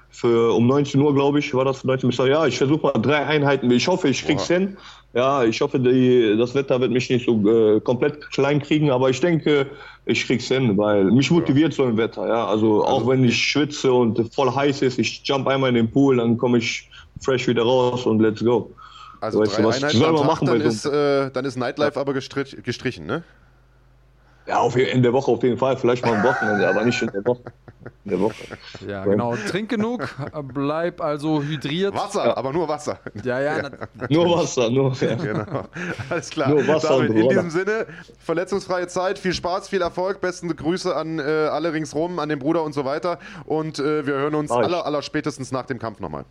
für 0.09 0.53
um 0.53 0.67
19 0.67 0.99
Uhr, 0.99 1.13
glaube 1.13 1.39
ich, 1.39 1.53
war 1.53 1.65
das 1.65 1.83
19 1.83 2.09
Uhr. 2.09 2.27
Ja, 2.27 2.45
ich 2.45 2.57
versuche 2.57 2.87
mal 2.87 2.93
drei 2.93 3.25
Einheiten. 3.25 3.69
Ich 3.71 3.87
hoffe, 3.87 4.09
ich 4.09 4.25
krieg's 4.25 4.47
Boah. 4.47 4.57
hin. 4.57 4.77
Ja, 5.13 5.43
ich 5.43 5.59
hoffe, 5.61 5.79
die, 5.79 6.35
das 6.37 6.53
Wetter 6.53 6.79
wird 6.81 6.91
mich 6.91 7.09
nicht 7.09 7.25
so 7.25 7.47
äh, 7.47 7.79
komplett 7.79 8.29
klein 8.31 8.61
kriegen, 8.61 8.91
aber 8.91 9.09
ich 9.09 9.19
denke, 9.19 9.67
ich 10.05 10.25
krieg's 10.25 10.47
hin, 10.47 10.77
weil 10.77 11.05
mich 11.05 11.31
motiviert 11.31 11.73
ja. 11.73 11.77
so 11.77 11.83
ein 11.83 11.97
Wetter. 11.97 12.27
Ja, 12.27 12.47
also, 12.47 12.83
also 12.83 12.85
auch 12.85 13.07
wenn 13.07 13.23
ich 13.23 13.37
schwitze 13.37 13.91
und 13.91 14.33
voll 14.33 14.53
heiß 14.53 14.81
ist, 14.81 14.99
ich 14.99 15.21
jump 15.23 15.47
einmal 15.47 15.69
in 15.69 15.75
den 15.75 15.91
Pool, 15.91 16.17
dann 16.17 16.37
komme 16.37 16.59
ich 16.59 16.89
fresh 17.21 17.47
wieder 17.47 17.63
raus 17.63 18.05
und 18.05 18.19
let's 18.19 18.43
go. 18.43 18.71
Also 19.21 19.39
weißt 19.39 19.57
drei 19.57 19.61
du, 19.61 19.67
was 19.67 19.83
Einheiten 19.83 20.03
am 20.03 20.15
Tag, 20.15 20.25
machen 20.25 20.47
dann, 20.47 20.61
ist, 20.61 20.85
äh, 20.85 21.31
dann 21.31 21.45
ist 21.45 21.57
Nightlife 21.57 21.99
aber 21.99 22.13
gestrich, 22.13 22.55
gestrichen, 22.63 23.05
ne? 23.05 23.23
Ja, 24.49 24.57
auf, 24.61 24.75
in 24.75 25.03
der 25.03 25.13
Woche 25.13 25.29
auf 25.29 25.43
jeden 25.43 25.59
Fall. 25.59 25.77
Vielleicht 25.77 26.03
mal 26.03 26.15
am 26.15 26.23
Wochenende, 26.23 26.67
aber 26.67 26.83
nicht 26.83 26.99
in 27.03 27.11
der 27.11 27.23
Woche. 27.23 27.43
In 28.03 28.09
der 28.09 28.19
Woche. 28.19 28.33
Ja, 28.87 29.05
genau. 29.05 29.35
Trink 29.35 29.69
genug, 29.69 30.09
bleib 30.55 31.01
also 31.01 31.43
hydriert. 31.43 31.93
Wasser, 31.93 32.25
ja. 32.25 32.35
aber 32.37 32.51
nur 32.51 32.67
Wasser. 32.67 32.97
Ja, 33.23 33.39
ja. 33.39 33.57
ja. 33.57 33.69
Nur 34.09 34.39
Wasser, 34.39 34.71
nur. 34.71 34.91
Ja. 34.99 35.13
Genau. 35.13 35.65
Alles 36.09 36.31
klar. 36.31 36.49
Nur 36.49 36.67
Wasser 36.67 36.97
David, 36.97 37.15
in 37.15 37.29
diesem 37.29 37.49
Sinne, 37.51 37.85
verletzungsfreie 38.17 38.87
Zeit, 38.87 39.19
viel 39.19 39.33
Spaß, 39.33 39.69
viel 39.69 39.83
Erfolg. 39.83 40.19
Besten 40.19 40.55
Grüße 40.55 40.95
an 40.95 41.19
äh, 41.19 41.21
alle 41.21 41.71
ringsrum, 41.71 42.17
an 42.17 42.29
den 42.29 42.39
Bruder 42.39 42.63
und 42.63 42.73
so 42.73 42.85
weiter. 42.85 43.19
Und 43.45 43.77
äh, 43.77 44.07
wir 44.07 44.15
hören 44.15 44.33
uns 44.33 44.49
aller, 44.49 44.83
aller 44.83 45.03
spätestens 45.03 45.51
nach 45.51 45.67
dem 45.67 45.77
Kampf 45.77 45.99
nochmal. 45.99 46.25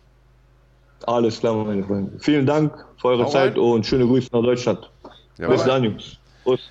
Alles 1.05 1.39
klar, 1.39 1.55
meine 1.55 1.85
Freunde. 1.85 2.19
Vielen 2.19 2.45
Dank 2.45 2.73
für 2.97 3.07
eure 3.07 3.27
Zeit 3.27 3.53
rein. 3.53 3.59
und 3.59 3.85
schöne 3.85 4.05
Grüße 4.05 4.27
nach 4.33 4.41
Deutschland. 4.41 4.91
Bis 5.37 5.63
dann, 5.63 5.85
Jungs. 5.85 6.17
Prost. 6.43 6.69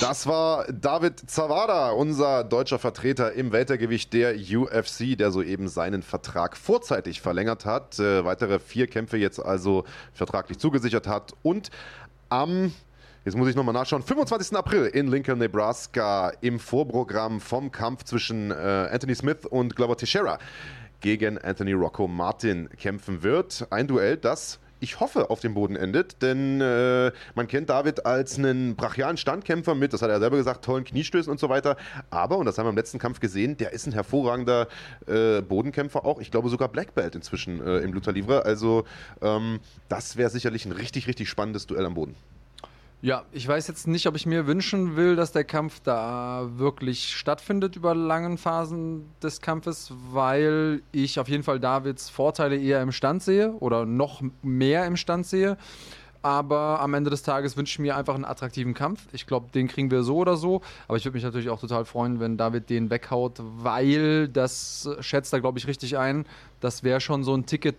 Das 0.00 0.26
war 0.26 0.66
David 0.72 1.30
Zawada, 1.30 1.90
unser 1.90 2.44
deutscher 2.44 2.78
Vertreter 2.78 3.32
im 3.32 3.52
Weltergewicht 3.52 4.12
der 4.12 4.34
UFC, 4.34 5.16
der 5.18 5.30
soeben 5.30 5.68
seinen 5.68 6.02
Vertrag 6.02 6.56
vorzeitig 6.56 7.20
verlängert 7.20 7.64
hat. 7.64 7.98
Äh, 7.98 8.24
weitere 8.24 8.58
vier 8.58 8.86
Kämpfe 8.86 9.16
jetzt 9.16 9.38
also 9.38 9.84
vertraglich 10.12 10.58
zugesichert 10.58 11.06
hat 11.06 11.34
und 11.42 11.70
am 12.28 12.72
Jetzt 13.22 13.36
muss 13.36 13.50
ich 13.50 13.54
nochmal 13.54 13.74
nachschauen. 13.74 14.02
25. 14.02 14.56
April 14.56 14.86
in 14.86 15.06
Lincoln, 15.06 15.38
Nebraska 15.38 16.32
im 16.40 16.58
Vorprogramm 16.58 17.38
vom 17.38 17.70
Kampf 17.70 18.04
zwischen 18.04 18.50
äh, 18.50 18.54
Anthony 18.54 19.14
Smith 19.14 19.44
und 19.44 19.76
Glover 19.76 19.98
Teixeira 19.98 20.38
gegen 21.00 21.36
Anthony 21.36 21.74
Rocco 21.74 22.08
Martin 22.08 22.70
kämpfen 22.78 23.22
wird. 23.22 23.66
Ein 23.68 23.86
Duell, 23.88 24.16
das 24.16 24.58
ich 24.80 25.00
hoffe, 25.00 25.30
auf 25.30 25.40
dem 25.40 25.54
Boden 25.54 25.76
endet, 25.76 26.22
denn 26.22 26.60
äh, 26.60 27.12
man 27.34 27.46
kennt 27.46 27.70
David 27.70 28.06
als 28.06 28.38
einen 28.38 28.76
brachialen 28.76 29.16
Standkämpfer 29.16 29.74
mit, 29.74 29.92
das 29.92 30.02
hat 30.02 30.10
er 30.10 30.18
selber 30.18 30.36
gesagt, 30.36 30.64
tollen 30.64 30.84
Kniestößen 30.84 31.30
und 31.30 31.38
so 31.38 31.48
weiter. 31.48 31.76
Aber, 32.10 32.38
und 32.38 32.46
das 32.46 32.58
haben 32.58 32.66
wir 32.66 32.70
im 32.70 32.76
letzten 32.76 32.98
Kampf 32.98 33.20
gesehen, 33.20 33.56
der 33.56 33.72
ist 33.72 33.86
ein 33.86 33.92
hervorragender 33.92 34.68
äh, 35.06 35.42
Bodenkämpfer 35.42 36.04
auch. 36.04 36.20
Ich 36.20 36.30
glaube 36.30 36.48
sogar 36.48 36.68
Black 36.68 36.94
Belt 36.94 37.14
inzwischen 37.14 37.64
äh, 37.64 37.78
im 37.78 37.92
Luther 37.92 38.12
Livre. 38.12 38.44
Also, 38.44 38.84
ähm, 39.20 39.60
das 39.88 40.16
wäre 40.16 40.30
sicherlich 40.30 40.64
ein 40.64 40.72
richtig, 40.72 41.06
richtig 41.06 41.28
spannendes 41.28 41.66
Duell 41.66 41.84
am 41.84 41.94
Boden. 41.94 42.16
Ja, 43.02 43.24
ich 43.32 43.48
weiß 43.48 43.66
jetzt 43.68 43.86
nicht, 43.88 44.06
ob 44.06 44.14
ich 44.14 44.26
mir 44.26 44.46
wünschen 44.46 44.94
will, 44.94 45.16
dass 45.16 45.32
der 45.32 45.44
Kampf 45.44 45.80
da 45.80 46.46
wirklich 46.56 47.16
stattfindet 47.16 47.74
über 47.74 47.94
langen 47.94 48.36
Phasen 48.36 49.06
des 49.22 49.40
Kampfes, 49.40 49.90
weil 50.12 50.82
ich 50.92 51.18
auf 51.18 51.26
jeden 51.26 51.42
Fall 51.42 51.60
Davids 51.60 52.10
Vorteile 52.10 52.58
eher 52.58 52.82
im 52.82 52.92
Stand 52.92 53.22
sehe 53.22 53.54
oder 53.54 53.86
noch 53.86 54.20
mehr 54.42 54.84
im 54.84 54.98
Stand 54.98 55.24
sehe. 55.24 55.56
Aber 56.20 56.80
am 56.80 56.92
Ende 56.92 57.08
des 57.08 57.22
Tages 57.22 57.56
wünsche 57.56 57.72
ich 57.72 57.78
mir 57.78 57.96
einfach 57.96 58.14
einen 58.14 58.26
attraktiven 58.26 58.74
Kampf. 58.74 59.06
Ich 59.12 59.26
glaube, 59.26 59.50
den 59.50 59.68
kriegen 59.68 59.90
wir 59.90 60.02
so 60.02 60.18
oder 60.18 60.36
so. 60.36 60.60
Aber 60.86 60.98
ich 60.98 61.04
würde 61.06 61.14
mich 61.14 61.24
natürlich 61.24 61.48
auch 61.48 61.60
total 61.60 61.86
freuen, 61.86 62.20
wenn 62.20 62.36
David 62.36 62.68
den 62.68 62.90
weghaut, 62.90 63.38
weil 63.38 64.28
das 64.28 64.90
schätzt 65.00 65.32
er, 65.32 65.40
glaube 65.40 65.58
ich, 65.58 65.66
richtig 65.66 65.96
ein. 65.96 66.26
Das 66.60 66.82
wäre 66.82 67.00
schon 67.00 67.24
so 67.24 67.34
ein 67.34 67.46
Ticket 67.46 67.78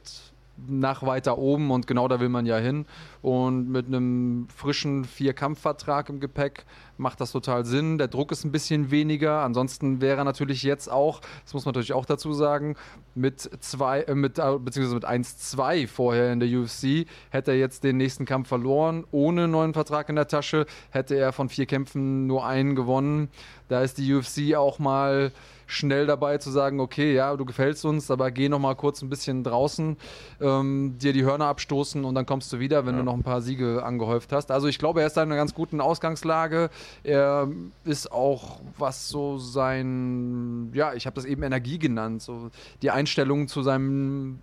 nach 0.67 1.03
weiter 1.03 1.37
oben 1.37 1.71
und 1.71 1.87
genau 1.87 2.07
da 2.07 2.19
will 2.19 2.29
man 2.29 2.45
ja 2.45 2.57
hin. 2.57 2.85
Und 3.21 3.69
mit 3.69 3.87
einem 3.87 4.47
frischen 4.55 5.05
Vier-Kampf-Vertrag 5.05 6.09
im 6.09 6.19
Gepäck 6.19 6.65
macht 6.97 7.19
das 7.19 7.31
total 7.31 7.65
Sinn. 7.65 7.97
Der 7.97 8.07
Druck 8.07 8.31
ist 8.31 8.43
ein 8.43 8.51
bisschen 8.51 8.91
weniger. 8.91 9.41
Ansonsten 9.41 10.01
wäre 10.01 10.23
natürlich 10.23 10.63
jetzt 10.63 10.89
auch, 10.89 11.21
das 11.43 11.53
muss 11.53 11.65
man 11.65 11.71
natürlich 11.71 11.93
auch 11.93 12.05
dazu 12.05 12.33
sagen, 12.33 12.75
mit 13.15 13.41
zwei, 13.59 14.01
äh, 14.01 14.15
mit, 14.15 14.39
äh, 14.39 14.57
beziehungsweise 14.59 14.95
mit 14.95 15.05
1-2 15.05 15.87
vorher 15.87 16.31
in 16.31 16.39
der 16.39 16.49
UFC, 16.49 17.05
hätte 17.29 17.51
er 17.51 17.57
jetzt 17.57 17.83
den 17.83 17.97
nächsten 17.97 18.25
Kampf 18.25 18.47
verloren, 18.47 19.05
ohne 19.11 19.47
neuen 19.47 19.73
Vertrag 19.73 20.09
in 20.09 20.15
der 20.15 20.27
Tasche, 20.27 20.65
hätte 20.91 21.15
er 21.15 21.33
von 21.33 21.49
vier 21.49 21.65
Kämpfen 21.65 22.27
nur 22.27 22.45
einen 22.45 22.75
gewonnen. 22.75 23.29
Da 23.67 23.81
ist 23.81 23.97
die 23.97 24.13
UFC 24.13 24.55
auch 24.55 24.79
mal 24.79 25.31
schnell 25.71 26.05
dabei 26.05 26.37
zu 26.37 26.51
sagen, 26.51 26.79
okay, 26.79 27.13
ja, 27.13 27.35
du 27.35 27.45
gefällst 27.45 27.85
uns, 27.85 28.11
aber 28.11 28.29
geh 28.29 28.49
noch 28.49 28.59
mal 28.59 28.75
kurz 28.75 29.01
ein 29.01 29.09
bisschen 29.09 29.43
draußen, 29.43 29.97
ähm, 30.41 30.95
dir 30.99 31.13
die 31.13 31.23
Hörner 31.23 31.45
abstoßen 31.45 32.03
und 32.03 32.13
dann 32.15 32.25
kommst 32.25 32.51
du 32.51 32.59
wieder, 32.59 32.85
wenn 32.85 32.95
ja. 32.95 32.99
du 32.99 33.05
noch 33.05 33.13
ein 33.13 33.23
paar 33.23 33.41
Siege 33.41 33.83
angehäuft 33.83 34.33
hast. 34.33 34.51
Also 34.51 34.67
ich 34.67 34.79
glaube, 34.79 35.01
er 35.01 35.07
ist 35.07 35.15
in 35.15 35.23
einer 35.23 35.35
ganz 35.35 35.53
guten 35.53 35.79
Ausgangslage. 35.79 36.69
Er 37.03 37.47
ist 37.85 38.11
auch, 38.11 38.59
was 38.77 39.07
so 39.07 39.37
sein, 39.37 40.71
ja, 40.73 40.93
ich 40.93 41.05
habe 41.05 41.15
das 41.15 41.25
eben 41.25 41.43
Energie 41.43 41.79
genannt, 41.79 42.21
so 42.21 42.51
die 42.81 42.91
Einstellung 42.91 43.47
zu 43.47 43.63
seinem 43.63 44.39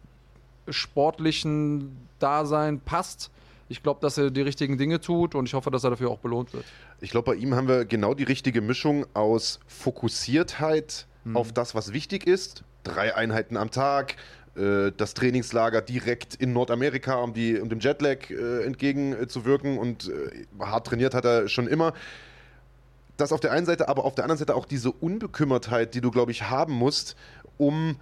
sportlichen 0.68 1.96
Dasein 2.18 2.80
passt. 2.80 3.30
Ich 3.68 3.82
glaube, 3.82 4.00
dass 4.00 4.16
er 4.16 4.30
die 4.30 4.40
richtigen 4.40 4.78
Dinge 4.78 5.00
tut 5.00 5.34
und 5.34 5.46
ich 5.46 5.52
hoffe, 5.52 5.70
dass 5.70 5.84
er 5.84 5.90
dafür 5.90 6.10
auch 6.10 6.18
belohnt 6.18 6.54
wird. 6.54 6.64
Ich 7.00 7.10
glaube, 7.10 7.32
bei 7.32 7.36
ihm 7.36 7.54
haben 7.54 7.68
wir 7.68 7.84
genau 7.84 8.14
die 8.14 8.24
richtige 8.24 8.62
Mischung 8.62 9.06
aus 9.14 9.60
Fokussiertheit 9.66 11.06
hm. 11.28 11.36
auf 11.36 11.52
das, 11.52 11.74
was 11.74 11.92
wichtig 11.92 12.26
ist. 12.26 12.64
Drei 12.84 13.14
Einheiten 13.14 13.56
am 13.56 13.70
Tag, 13.70 14.16
äh, 14.56 14.92
das 14.96 15.14
Trainingslager 15.14 15.82
direkt 15.82 16.34
in 16.34 16.52
Nordamerika, 16.52 17.16
um, 17.16 17.34
die, 17.34 17.58
um 17.60 17.68
dem 17.68 17.80
Jetlag 17.80 18.30
äh, 18.30 18.64
entgegenzuwirken 18.64 19.78
und 19.78 20.08
äh, 20.08 20.46
hart 20.58 20.86
trainiert 20.86 21.14
hat 21.14 21.24
er 21.24 21.48
schon 21.48 21.66
immer 21.66 21.92
das 23.16 23.32
auf 23.32 23.40
der 23.40 23.50
einen 23.50 23.66
Seite, 23.66 23.88
aber 23.88 24.04
auf 24.04 24.14
der 24.14 24.24
anderen 24.24 24.38
Seite 24.38 24.54
auch 24.54 24.64
diese 24.64 24.92
Unbekümmertheit, 24.92 25.94
die 25.94 26.00
du, 26.00 26.10
glaube 26.10 26.30
ich, 26.30 26.48
haben 26.50 26.72
musst, 26.72 27.16
um 27.56 27.96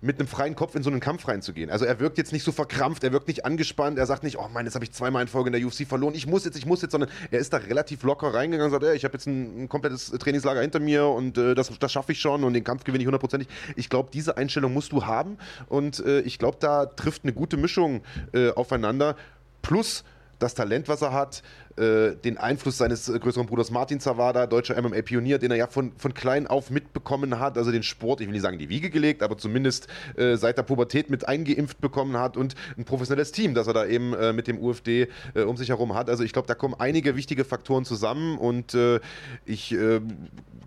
mit 0.00 0.18
einem 0.18 0.28
freien 0.28 0.54
Kopf 0.54 0.74
in 0.74 0.82
so 0.82 0.90
einen 0.90 1.00
Kampf 1.00 1.26
reinzugehen. 1.26 1.70
Also 1.70 1.84
er 1.84 1.98
wirkt 1.98 2.18
jetzt 2.18 2.32
nicht 2.32 2.44
so 2.44 2.52
verkrampft, 2.52 3.02
er 3.02 3.12
wirkt 3.12 3.26
nicht 3.26 3.44
angespannt, 3.44 3.98
er 3.98 4.06
sagt 4.06 4.22
nicht, 4.22 4.38
oh 4.38 4.48
Mann, 4.48 4.64
jetzt 4.64 4.74
habe 4.74 4.84
ich 4.84 4.92
zweimal 4.92 5.22
in 5.22 5.28
Folge 5.28 5.48
in 5.48 5.52
der 5.52 5.66
UFC 5.66 5.86
verloren, 5.86 6.14
ich 6.14 6.26
muss 6.26 6.44
jetzt, 6.44 6.56
ich 6.56 6.66
muss 6.66 6.82
jetzt, 6.82 6.92
sondern 6.92 7.10
er 7.30 7.40
ist 7.40 7.52
da 7.52 7.56
relativ 7.56 8.02
locker 8.04 8.32
reingegangen 8.32 8.72
und 8.72 8.80
sagt, 8.80 8.90
ey, 8.90 8.96
ich 8.96 9.04
habe 9.04 9.14
jetzt 9.14 9.26
ein, 9.26 9.64
ein, 9.64 9.68
komplettes 9.68 10.10
Trainingslager 10.10 10.60
hinter 10.60 10.78
mir 10.78 11.06
und 11.06 11.36
äh, 11.36 11.54
das, 11.54 11.76
das 11.78 11.92
schaffe 11.92 12.12
ich 12.12 12.20
schon 12.20 12.44
und 12.44 12.52
den 12.52 12.64
Kampf 12.64 12.84
gewinne 12.84 13.02
ich 13.02 13.06
hundertprozentig. 13.06 13.48
Ich 13.74 13.88
glaube, 13.88 14.10
diese 14.12 14.36
Einstellung 14.36 14.72
musst 14.72 14.92
du 14.92 15.04
haben 15.06 15.38
und 15.68 16.04
äh, 16.04 16.20
ich 16.20 16.38
glaube, 16.38 16.58
da 16.60 16.86
trifft 16.86 17.24
eine 17.24 17.32
gute 17.32 17.56
Mischung 17.56 18.02
äh, 18.32 18.50
aufeinander. 18.50 19.16
Plus 19.62 20.04
das 20.38 20.54
Talent, 20.54 20.88
was 20.88 21.02
er 21.02 21.12
hat, 21.12 21.42
äh, 21.78 22.16
den 22.16 22.38
Einfluss 22.38 22.78
seines 22.78 23.08
äh, 23.08 23.18
größeren 23.18 23.46
Bruders 23.46 23.70
Martin 23.70 24.00
Zawada, 24.00 24.46
deutscher 24.46 24.80
MMA-Pionier, 24.80 25.38
den 25.38 25.50
er 25.50 25.56
ja 25.56 25.66
von, 25.66 25.92
von 25.96 26.14
klein 26.14 26.46
auf 26.46 26.70
mitbekommen 26.70 27.38
hat, 27.38 27.56
also 27.56 27.70
den 27.70 27.82
Sport, 27.82 28.20
ich 28.20 28.26
will 28.26 28.32
nicht 28.32 28.42
sagen 28.42 28.58
die 28.58 28.68
Wiege 28.68 28.90
gelegt, 28.90 29.22
aber 29.22 29.38
zumindest 29.38 29.88
äh, 30.16 30.36
seit 30.36 30.58
der 30.58 30.62
Pubertät 30.64 31.10
mit 31.10 31.28
eingeimpft 31.28 31.80
bekommen 31.80 32.16
hat 32.16 32.36
und 32.36 32.54
ein 32.76 32.84
professionelles 32.84 33.32
Team, 33.32 33.54
das 33.54 33.66
er 33.66 33.74
da 33.74 33.86
eben 33.86 34.12
äh, 34.14 34.32
mit 34.32 34.48
dem 34.48 34.58
UFD 34.58 35.08
äh, 35.34 35.42
um 35.42 35.56
sich 35.56 35.68
herum 35.68 35.94
hat. 35.94 36.10
Also 36.10 36.24
ich 36.24 36.32
glaube, 36.32 36.48
da 36.48 36.54
kommen 36.54 36.74
einige 36.78 37.16
wichtige 37.16 37.44
Faktoren 37.44 37.84
zusammen 37.84 38.38
und 38.38 38.74
äh, 38.74 39.00
ich 39.44 39.74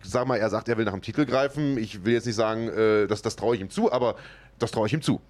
sag 0.03 0.27
mal, 0.27 0.37
er 0.37 0.49
sagt, 0.49 0.69
er 0.69 0.77
will 0.77 0.85
nach 0.85 0.93
dem 0.93 1.01
Titel 1.01 1.25
greifen. 1.25 1.77
Ich 1.77 2.05
will 2.05 2.13
jetzt 2.13 2.25
nicht 2.25 2.35
sagen, 2.35 2.67
dass 3.07 3.21
das 3.21 3.35
traue 3.35 3.55
ich 3.55 3.61
ihm 3.61 3.69
zu, 3.69 3.91
aber 3.91 4.15
das 4.59 4.71
traue 4.71 4.87
ich 4.87 4.93
ihm 4.93 5.01
zu. 5.01 5.21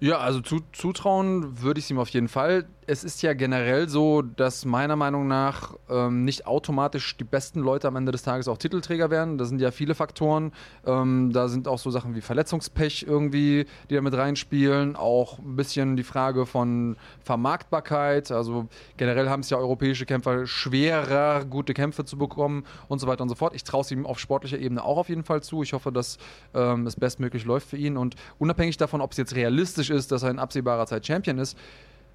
Ja, 0.00 0.18
also 0.18 0.40
zu, 0.40 0.60
zutrauen 0.72 1.60
würde 1.60 1.78
ich 1.78 1.84
es 1.84 1.90
ihm 1.90 1.98
auf 1.98 2.08
jeden 2.08 2.28
Fall. 2.28 2.66
Es 2.86 3.04
ist 3.04 3.22
ja 3.22 3.34
generell 3.34 3.88
so, 3.88 4.22
dass 4.22 4.64
meiner 4.64 4.89
Meinung 4.96 5.26
nach 5.26 5.74
ähm, 5.88 6.24
nicht 6.24 6.46
automatisch 6.46 7.16
die 7.16 7.24
besten 7.24 7.60
Leute 7.60 7.88
am 7.88 7.96
Ende 7.96 8.12
des 8.12 8.22
Tages 8.22 8.48
auch 8.48 8.58
Titelträger 8.58 9.10
werden. 9.10 9.38
Da 9.38 9.44
sind 9.44 9.60
ja 9.60 9.70
viele 9.70 9.94
Faktoren. 9.94 10.52
Ähm, 10.86 11.32
da 11.32 11.48
sind 11.48 11.68
auch 11.68 11.78
so 11.78 11.90
Sachen 11.90 12.14
wie 12.14 12.20
Verletzungspech 12.20 13.04
irgendwie, 13.06 13.66
die 13.88 13.94
da 13.94 14.00
mit 14.00 14.14
reinspielen. 14.14 14.96
Auch 14.96 15.38
ein 15.38 15.56
bisschen 15.56 15.96
die 15.96 16.02
Frage 16.02 16.46
von 16.46 16.96
Vermarktbarkeit. 17.22 18.30
Also 18.30 18.68
generell 18.96 19.28
haben 19.28 19.40
es 19.40 19.50
ja 19.50 19.58
europäische 19.58 20.06
Kämpfer 20.06 20.46
schwerer, 20.46 21.44
gute 21.44 21.74
Kämpfe 21.74 22.04
zu 22.04 22.16
bekommen 22.16 22.64
und 22.88 22.98
so 22.98 23.06
weiter 23.06 23.22
und 23.22 23.28
so 23.28 23.34
fort. 23.34 23.54
Ich 23.54 23.64
traue 23.64 23.82
es 23.82 23.90
ihm 23.90 24.06
auf 24.06 24.18
sportlicher 24.18 24.58
Ebene 24.58 24.84
auch 24.84 24.98
auf 24.98 25.08
jeden 25.08 25.24
Fall 25.24 25.42
zu. 25.42 25.62
Ich 25.62 25.72
hoffe, 25.72 25.92
dass 25.92 26.18
ähm, 26.54 26.86
es 26.86 26.96
bestmöglich 26.96 27.44
läuft 27.44 27.68
für 27.68 27.76
ihn. 27.76 27.96
Und 27.96 28.16
unabhängig 28.38 28.76
davon, 28.76 29.00
ob 29.00 29.12
es 29.12 29.18
jetzt 29.18 29.34
realistisch 29.34 29.90
ist, 29.90 30.12
dass 30.12 30.22
er 30.22 30.30
in 30.30 30.38
absehbarer 30.38 30.86
Zeit 30.86 31.06
Champion 31.06 31.38
ist, 31.38 31.56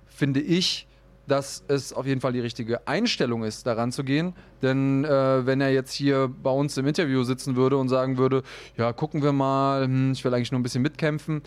finde 0.08 0.40
ich, 0.40 0.88
dass 1.28 1.64
es 1.68 1.94
auf 1.94 2.06
jeden 2.06 2.22
Fall 2.22 2.34
die 2.34 2.40
richtige 2.40 2.88
Einstellung 2.88 3.44
ist, 3.44 3.66
daran 3.66 3.92
zu 3.92 4.04
gehen. 4.04 4.34
Denn 4.62 5.06
äh, 5.06 5.46
wenn 5.46 5.62
er 5.62 5.72
jetzt 5.72 5.94
hier 5.94 6.30
bei 6.44 6.52
uns 6.52 6.78
im 6.78 6.88
Interview 6.88 7.24
sitzen 7.24 7.56
würde 7.56 7.78
und 7.78 7.90
sagen 7.90 8.18
würde, 8.18 8.44
ja, 8.78 8.94
gucken 8.94 9.24
wir 9.24 9.32
mal, 9.32 9.86
hm, 9.86 10.12
ich 10.12 10.24
will 10.24 10.34
eigentlich 10.34 10.52
nur 10.52 10.60
ein 10.60 10.64
bisschen 10.64 10.82
mitkämpfen, 10.82 11.42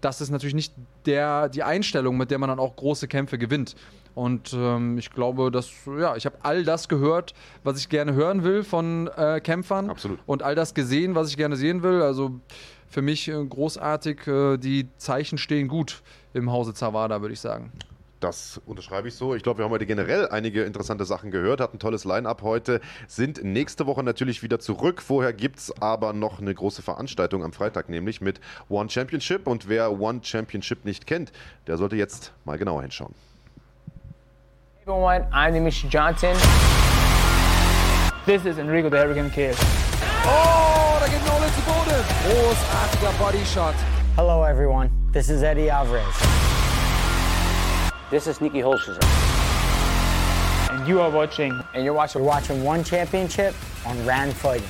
das 0.00 0.20
ist 0.20 0.30
natürlich 0.30 0.54
nicht 0.54 0.74
der, 1.06 1.48
die 1.48 1.62
Einstellung, 1.62 2.16
mit 2.16 2.30
der 2.30 2.38
man 2.38 2.50
dann 2.50 2.58
auch 2.58 2.76
große 2.76 3.08
Kämpfe 3.08 3.38
gewinnt. 3.38 3.74
Und 4.14 4.52
ähm, 4.52 4.98
ich 4.98 5.10
glaube, 5.10 5.50
dass, 5.50 5.70
ja, 5.98 6.14
ich 6.14 6.26
habe 6.26 6.36
all 6.42 6.62
das 6.62 6.88
gehört, 6.88 7.34
was 7.64 7.78
ich 7.78 7.88
gerne 7.88 8.14
hören 8.14 8.44
will 8.44 8.62
von 8.62 9.08
äh, 9.16 9.40
Kämpfern. 9.40 9.90
Absolut. 9.90 10.20
Und 10.26 10.42
all 10.42 10.54
das 10.54 10.74
gesehen, 10.74 11.14
was 11.14 11.30
ich 11.30 11.36
gerne 11.36 11.56
sehen 11.56 11.82
will. 11.82 12.02
Also 12.02 12.38
für 12.86 13.02
mich 13.02 13.28
äh, 13.28 13.44
großartig. 13.44 14.26
Äh, 14.26 14.56
die 14.58 14.88
Zeichen 14.98 15.38
stehen 15.38 15.66
gut 15.68 16.02
im 16.32 16.52
Hause 16.52 16.74
Zawada, 16.74 17.20
würde 17.22 17.32
ich 17.32 17.40
sagen. 17.40 17.72
Das 18.24 18.58
unterschreibe 18.64 19.06
ich 19.06 19.16
so. 19.16 19.34
Ich 19.34 19.42
glaube, 19.42 19.58
wir 19.58 19.66
haben 19.66 19.72
heute 19.72 19.84
generell 19.84 20.26
einige 20.30 20.64
interessante 20.64 21.04
Sachen 21.04 21.30
gehört, 21.30 21.60
hatten 21.60 21.76
ein 21.76 21.78
tolles 21.78 22.06
Line-up 22.06 22.40
heute, 22.40 22.80
sind 23.06 23.44
nächste 23.44 23.86
Woche 23.86 24.02
natürlich 24.02 24.42
wieder 24.42 24.58
zurück. 24.58 25.02
Vorher 25.02 25.34
gibt 25.34 25.58
es 25.58 25.82
aber 25.82 26.14
noch 26.14 26.40
eine 26.40 26.54
große 26.54 26.80
Veranstaltung 26.80 27.44
am 27.44 27.52
Freitag, 27.52 27.90
nämlich 27.90 28.22
mit 28.22 28.40
One 28.70 28.88
Championship. 28.88 29.46
Und 29.46 29.68
wer 29.68 30.00
One 30.00 30.20
Championship 30.22 30.86
nicht 30.86 31.06
kennt, 31.06 31.32
der 31.66 31.76
sollte 31.76 31.96
jetzt 31.96 32.32
mal 32.46 32.56
genauer 32.56 32.80
hinschauen. 32.80 33.14
Hey 34.72 34.94
everyone, 34.94 35.28
I'm 35.30 35.52
Dimitri 35.52 35.86
Johnson. 35.90 36.34
This 38.24 38.46
is 38.46 38.56
Enrico 38.56 38.88
the 38.88 38.96
Hurricane 38.96 39.30
Kid. 39.30 39.54
Oh, 40.24 40.96
da 40.98 41.06
geht 41.08 41.20
Nolan 41.26 41.52
zu 41.52 41.60
Boden. 41.60 42.02
Großartiger 42.24 43.12
Bodyshot. 43.18 43.74
Hello 44.16 44.44
everyone, 44.44 44.90
this 45.12 45.28
is 45.28 45.42
Eddie 45.42 45.70
Alvarez. 45.70 46.63
This 48.10 48.26
is 48.26 48.40
Nikki 48.40 48.58
Holscher. 48.58 48.98
And 50.70 50.86
you 50.86 51.00
are 51.00 51.10
watching. 51.10 51.58
And 51.72 51.84
you're 51.84 51.94
watching. 51.94 52.20
You're 52.20 52.28
watching 52.28 52.62
One 52.62 52.84
Championship 52.84 53.54
on 53.86 54.04
Rand 54.04 54.34
Fighting. 54.36 54.68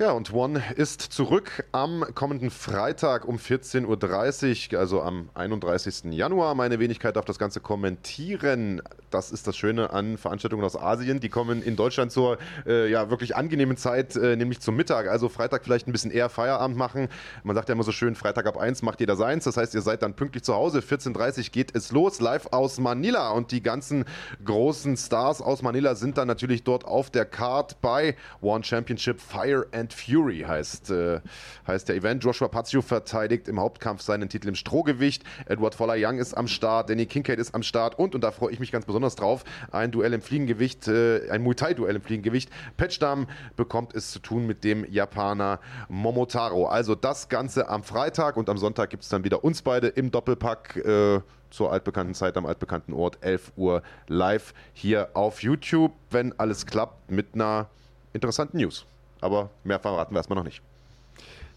Ja, 0.00 0.12
und 0.12 0.32
One 0.32 0.62
ist 0.76 1.02
zurück 1.02 1.64
am 1.72 2.04
kommenden 2.14 2.50
Freitag 2.50 3.26
um 3.26 3.36
14.30 3.36 4.72
Uhr, 4.72 4.78
also 4.78 5.02
am 5.02 5.28
31. 5.34 6.12
Januar. 6.12 6.54
Meine 6.54 6.78
Wenigkeit 6.78 7.16
darf 7.16 7.24
das 7.24 7.36
Ganze 7.36 7.58
kommentieren. 7.58 8.80
Das 9.10 9.32
ist 9.32 9.48
das 9.48 9.56
Schöne 9.56 9.90
an 9.90 10.16
Veranstaltungen 10.16 10.62
aus 10.62 10.76
Asien. 10.76 11.18
Die 11.18 11.28
kommen 11.28 11.62
in 11.62 11.74
Deutschland 11.74 12.12
zur 12.12 12.38
äh, 12.64 12.88
ja, 12.88 13.10
wirklich 13.10 13.34
angenehmen 13.34 13.76
Zeit, 13.76 14.14
äh, 14.14 14.36
nämlich 14.36 14.60
zum 14.60 14.76
Mittag. 14.76 15.08
Also 15.08 15.28
Freitag 15.28 15.64
vielleicht 15.64 15.88
ein 15.88 15.92
bisschen 15.92 16.12
eher 16.12 16.28
Feierabend 16.28 16.76
machen. 16.76 17.08
Man 17.42 17.56
sagt 17.56 17.68
ja 17.68 17.72
immer 17.72 17.82
so 17.82 17.90
schön, 17.90 18.14
Freitag 18.14 18.46
ab 18.46 18.56
1 18.56 18.82
macht 18.82 19.00
jeder 19.00 19.16
seins. 19.16 19.42
Das 19.42 19.56
heißt, 19.56 19.74
ihr 19.74 19.82
seid 19.82 20.02
dann 20.02 20.14
pünktlich 20.14 20.44
zu 20.44 20.54
Hause. 20.54 20.78
14.30 20.78 21.38
Uhr 21.38 21.44
geht 21.50 21.74
es 21.74 21.90
los, 21.90 22.20
live 22.20 22.46
aus 22.52 22.78
Manila. 22.78 23.30
Und 23.30 23.50
die 23.50 23.64
ganzen 23.64 24.04
großen 24.44 24.96
Stars 24.96 25.42
aus 25.42 25.62
Manila 25.62 25.96
sind 25.96 26.18
dann 26.18 26.28
natürlich 26.28 26.62
dort 26.62 26.84
auf 26.84 27.10
der 27.10 27.24
Card 27.24 27.80
bei 27.80 28.14
One 28.40 28.62
Championship 28.62 29.20
Fire 29.20 29.66
and 29.72 29.87
and 29.88 29.92
Fury 29.94 30.44
heißt, 30.46 30.90
äh, 30.90 31.20
heißt 31.66 31.88
der 31.88 31.96
Event. 31.96 32.22
Joshua 32.22 32.48
Pazio 32.48 32.82
verteidigt 32.82 33.48
im 33.48 33.58
Hauptkampf 33.58 34.02
seinen 34.02 34.28
Titel 34.28 34.48
im 34.48 34.54
Strohgewicht. 34.54 35.24
Edward 35.46 35.74
Foller 35.74 35.94
Young 35.96 36.18
ist 36.18 36.34
am 36.34 36.46
Start. 36.46 36.90
Danny 36.90 37.06
Kincaid 37.06 37.38
ist 37.38 37.54
am 37.54 37.62
Start. 37.62 37.98
Und, 37.98 38.14
und 38.14 38.22
da 38.22 38.30
freue 38.30 38.52
ich 38.52 38.60
mich 38.60 38.70
ganz 38.70 38.84
besonders 38.84 39.16
drauf, 39.16 39.44
ein 39.72 39.90
Duell 39.90 40.12
im 40.12 40.20
Fliegengewicht, 40.20 40.88
äh, 40.88 41.30
ein 41.30 41.42
Muay 41.42 41.54
Thai-Duell 41.54 41.96
im 41.96 42.02
Fliegengewicht. 42.02 42.50
Patchdam 42.76 43.26
bekommt 43.56 43.94
es 43.94 44.10
zu 44.10 44.18
tun 44.18 44.46
mit 44.46 44.64
dem 44.64 44.84
Japaner 44.90 45.60
Momotaro. 45.88 46.66
Also 46.66 46.94
das 46.94 47.28
Ganze 47.28 47.68
am 47.68 47.82
Freitag 47.82 48.36
und 48.36 48.48
am 48.50 48.58
Sonntag 48.58 48.90
gibt 48.90 49.04
es 49.04 49.08
dann 49.08 49.24
wieder 49.24 49.42
uns 49.44 49.62
beide 49.62 49.88
im 49.88 50.10
Doppelpack. 50.10 50.76
Äh, 50.76 51.20
zur 51.50 51.72
altbekannten 51.72 52.14
Zeit 52.14 52.36
am 52.36 52.44
altbekannten 52.44 52.92
Ort, 52.92 53.16
11 53.22 53.52
Uhr 53.56 53.82
live 54.06 54.52
hier 54.74 55.08
auf 55.14 55.42
YouTube, 55.42 55.92
wenn 56.10 56.38
alles 56.38 56.66
klappt, 56.66 57.10
mit 57.10 57.28
einer 57.32 57.70
interessanten 58.12 58.58
News. 58.58 58.84
Aber 59.20 59.50
mehr 59.64 59.78
verraten 59.78 60.14
wir 60.14 60.18
erstmal 60.18 60.36
noch 60.38 60.44
nicht. 60.44 60.62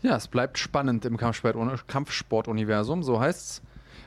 Ja, 0.02 0.16
es 0.16 0.28
bleibt 0.28 0.58
spannend 0.58 1.06
im 1.06 1.18
Kampfsportuniversum, 1.18 3.04
so 3.04 3.20
heißt's. 3.20 3.62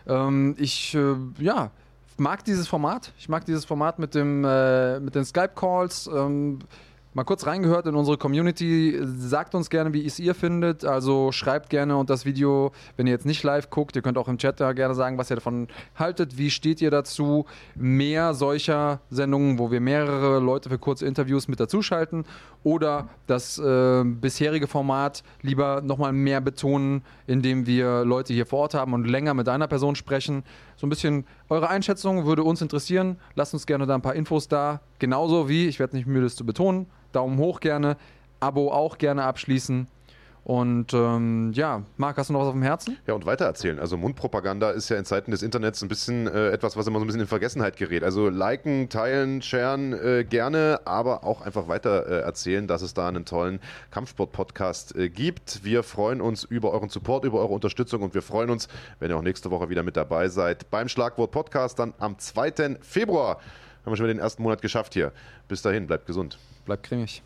Ähm, 0.07 0.57
ich, 0.59 0.95
äh, 0.95 1.15
ja, 1.39 1.71
mag 2.17 2.45
dieses 2.45 2.67
Format. 2.69 3.13
Ich 3.19 3.29
mag 3.29 3.45
dieses 3.45 3.65
Format 3.65 3.99
mit, 3.99 4.15
dem, 4.15 4.45
äh, 4.45 5.01
mit 5.01 5.15
den 5.15 5.25
Skype-Calls. 5.25 6.09
Ähm, 6.09 6.61
mal 7.15 7.25
kurz 7.25 7.47
reingehört 7.47 7.87
in 7.87 7.95
unsere 7.95 8.19
Community. 8.19 8.99
Sagt 9.03 9.55
uns 9.55 9.71
gerne, 9.71 9.93
wie 9.95 10.05
es 10.05 10.19
ihr 10.19 10.35
findet. 10.35 10.85
Also 10.85 11.33
schreibt 11.33 11.71
gerne 11.71 11.97
unter 11.97 12.13
das 12.13 12.25
Video, 12.25 12.73
wenn 12.97 13.07
ihr 13.07 13.13
jetzt 13.13 13.25
nicht 13.25 13.43
live 13.43 13.71
guckt. 13.71 13.97
Ihr 13.97 14.03
könnt 14.03 14.19
auch 14.19 14.29
im 14.29 14.37
Chat 14.37 14.61
da 14.61 14.73
gerne 14.73 14.95
sagen, 14.95 15.17
was 15.17 15.31
ihr 15.31 15.37
davon 15.37 15.69
haltet. 15.97 16.37
Wie 16.37 16.51
steht 16.51 16.83
ihr 16.83 16.91
dazu? 16.91 17.47
Mehr 17.77 18.35
solcher 18.35 19.01
Sendungen, 19.11 19.59
wo 19.59 19.71
wir 19.71 19.81
mehrere 19.81 20.41
Leute 20.41 20.69
für 20.69 20.79
kurze 20.79 21.07
Interviews 21.07 21.49
mit 21.49 21.61
dazuschalten 21.61 22.25
oder 22.65 23.09
das 23.27 23.59
äh, 23.59 24.03
bisherige 24.05 24.67
Format 24.67 25.23
lieber 25.43 25.83
nochmal 25.83 26.13
mehr 26.13 26.41
betonen, 26.41 27.03
indem 27.27 27.67
wir 27.67 28.05
Leute 28.05 28.33
hier 28.33 28.47
vor 28.47 28.61
Ort 28.61 28.75
haben 28.75 28.93
und 28.95 29.07
länger 29.07 29.35
mit 29.35 29.49
einer 29.49 29.69
Person 29.69 29.95
sprechen. 29.95 30.43
So 30.85 30.87
ein 30.87 30.91
bisschen 30.91 31.25
eure 31.49 31.71
Einschätzung 31.71 32.27
würde 32.27 32.45
uns 32.45 32.61
interessieren. 32.61 33.17
Lasst 33.37 33.55
uns 33.55 33.65
gerne 33.65 33.87
da 33.87 33.95
ein 33.95 34.03
paar 34.03 34.15
Infos 34.15 34.49
da 34.49 34.83
Genauso 34.99 35.49
wie, 35.49 35.67
ich 35.67 35.79
werde 35.79 35.97
nicht 35.97 36.07
müde, 36.07 36.27
es 36.27 36.37
zu 36.37 36.45
betonen, 36.45 36.85
Daumen 37.13 37.39
hoch 37.39 37.61
gerne, 37.61 37.97
Abo 38.39 38.71
auch 38.71 38.99
gerne 38.99 39.25
abschließen. 39.25 39.89
Und 40.45 40.93
ähm, 40.93 41.53
ja, 41.55 41.83
Marc, 41.97 42.19
hast 42.19 42.29
du 42.29 42.35
noch 42.35 42.41
was 42.41 42.49
auf 42.49 42.53
dem 42.53 42.63
Herzen? 42.63 42.99
Ja, 43.07 43.15
und 43.15 43.25
weitererzählen. 43.25 43.79
Also 43.79 43.97
Mundpropaganda 43.97 44.71
ist 44.71 44.91
ja 44.91 44.99
in 44.99 45.07
Zeiten 45.07 45.31
des 45.31 45.43
Internets 45.43 45.83
ein 45.83 45.89
bisschen 45.89 46.27
äh, 46.27 46.51
etwas, 46.51 46.77
was 46.77 46.87
immer 46.87 46.99
so 46.99 47.05
ein 47.05 47.07
bisschen 47.07 47.23
in 47.23 47.27
Vergessenheit 47.27 47.79
gerät. 47.79 48.05
Also 48.05 48.29
liken, 48.29 48.91
teilen, 48.91 49.41
sharen 49.41 49.95
äh, 49.95 50.23
gerne, 50.23 50.81
aber 50.85 51.25
auch 51.25 51.41
einfach 51.41 51.67
weiter 51.67 52.07
äh, 52.07 52.21
erzählen, 52.21 52.67
dass 52.67 52.83
es 52.83 52.93
da 52.93 53.09
einen 53.09 53.25
tollen 53.25 53.59
Kampfsport-Podcast 53.91 54.95
äh, 54.97 55.09
gibt. 55.09 55.65
Wir 55.65 55.83
freuen 55.83 56.21
uns 56.21 56.45
über 56.45 56.73
euren 56.73 56.91
Support, 56.91 57.25
über 57.25 57.39
eure 57.39 57.55
Unterstützung 57.55 58.03
und 58.03 58.13
wir 58.13 58.23
freuen 58.23 58.51
uns, 58.51 58.69
wenn 58.99 59.11
ihr 59.11 59.17
auch 59.17 59.23
nächste 59.23 59.51
Woche 59.51 59.71
wieder 59.71 59.83
mit 59.83 59.97
dabei 59.97 60.29
seid 60.29 60.71
beim 60.71 60.89
Schlagwort-Podcast 60.89 61.79
dann 61.79 61.95
am 61.99 62.19
2. 62.19 62.81
Februar. 62.83 63.39
Haben 63.85 63.93
wir 63.93 63.97
schon 63.97 64.05
wieder 64.05 64.15
den 64.15 64.21
ersten 64.21 64.43
Monat 64.43 64.61
geschafft 64.61 64.93
hier. 64.93 65.11
Bis 65.49 65.63
dahin, 65.63 65.87
bleibt 65.87 66.05
gesund. 66.07 66.39
Bleibt 66.67 66.83
cremig. 66.83 67.23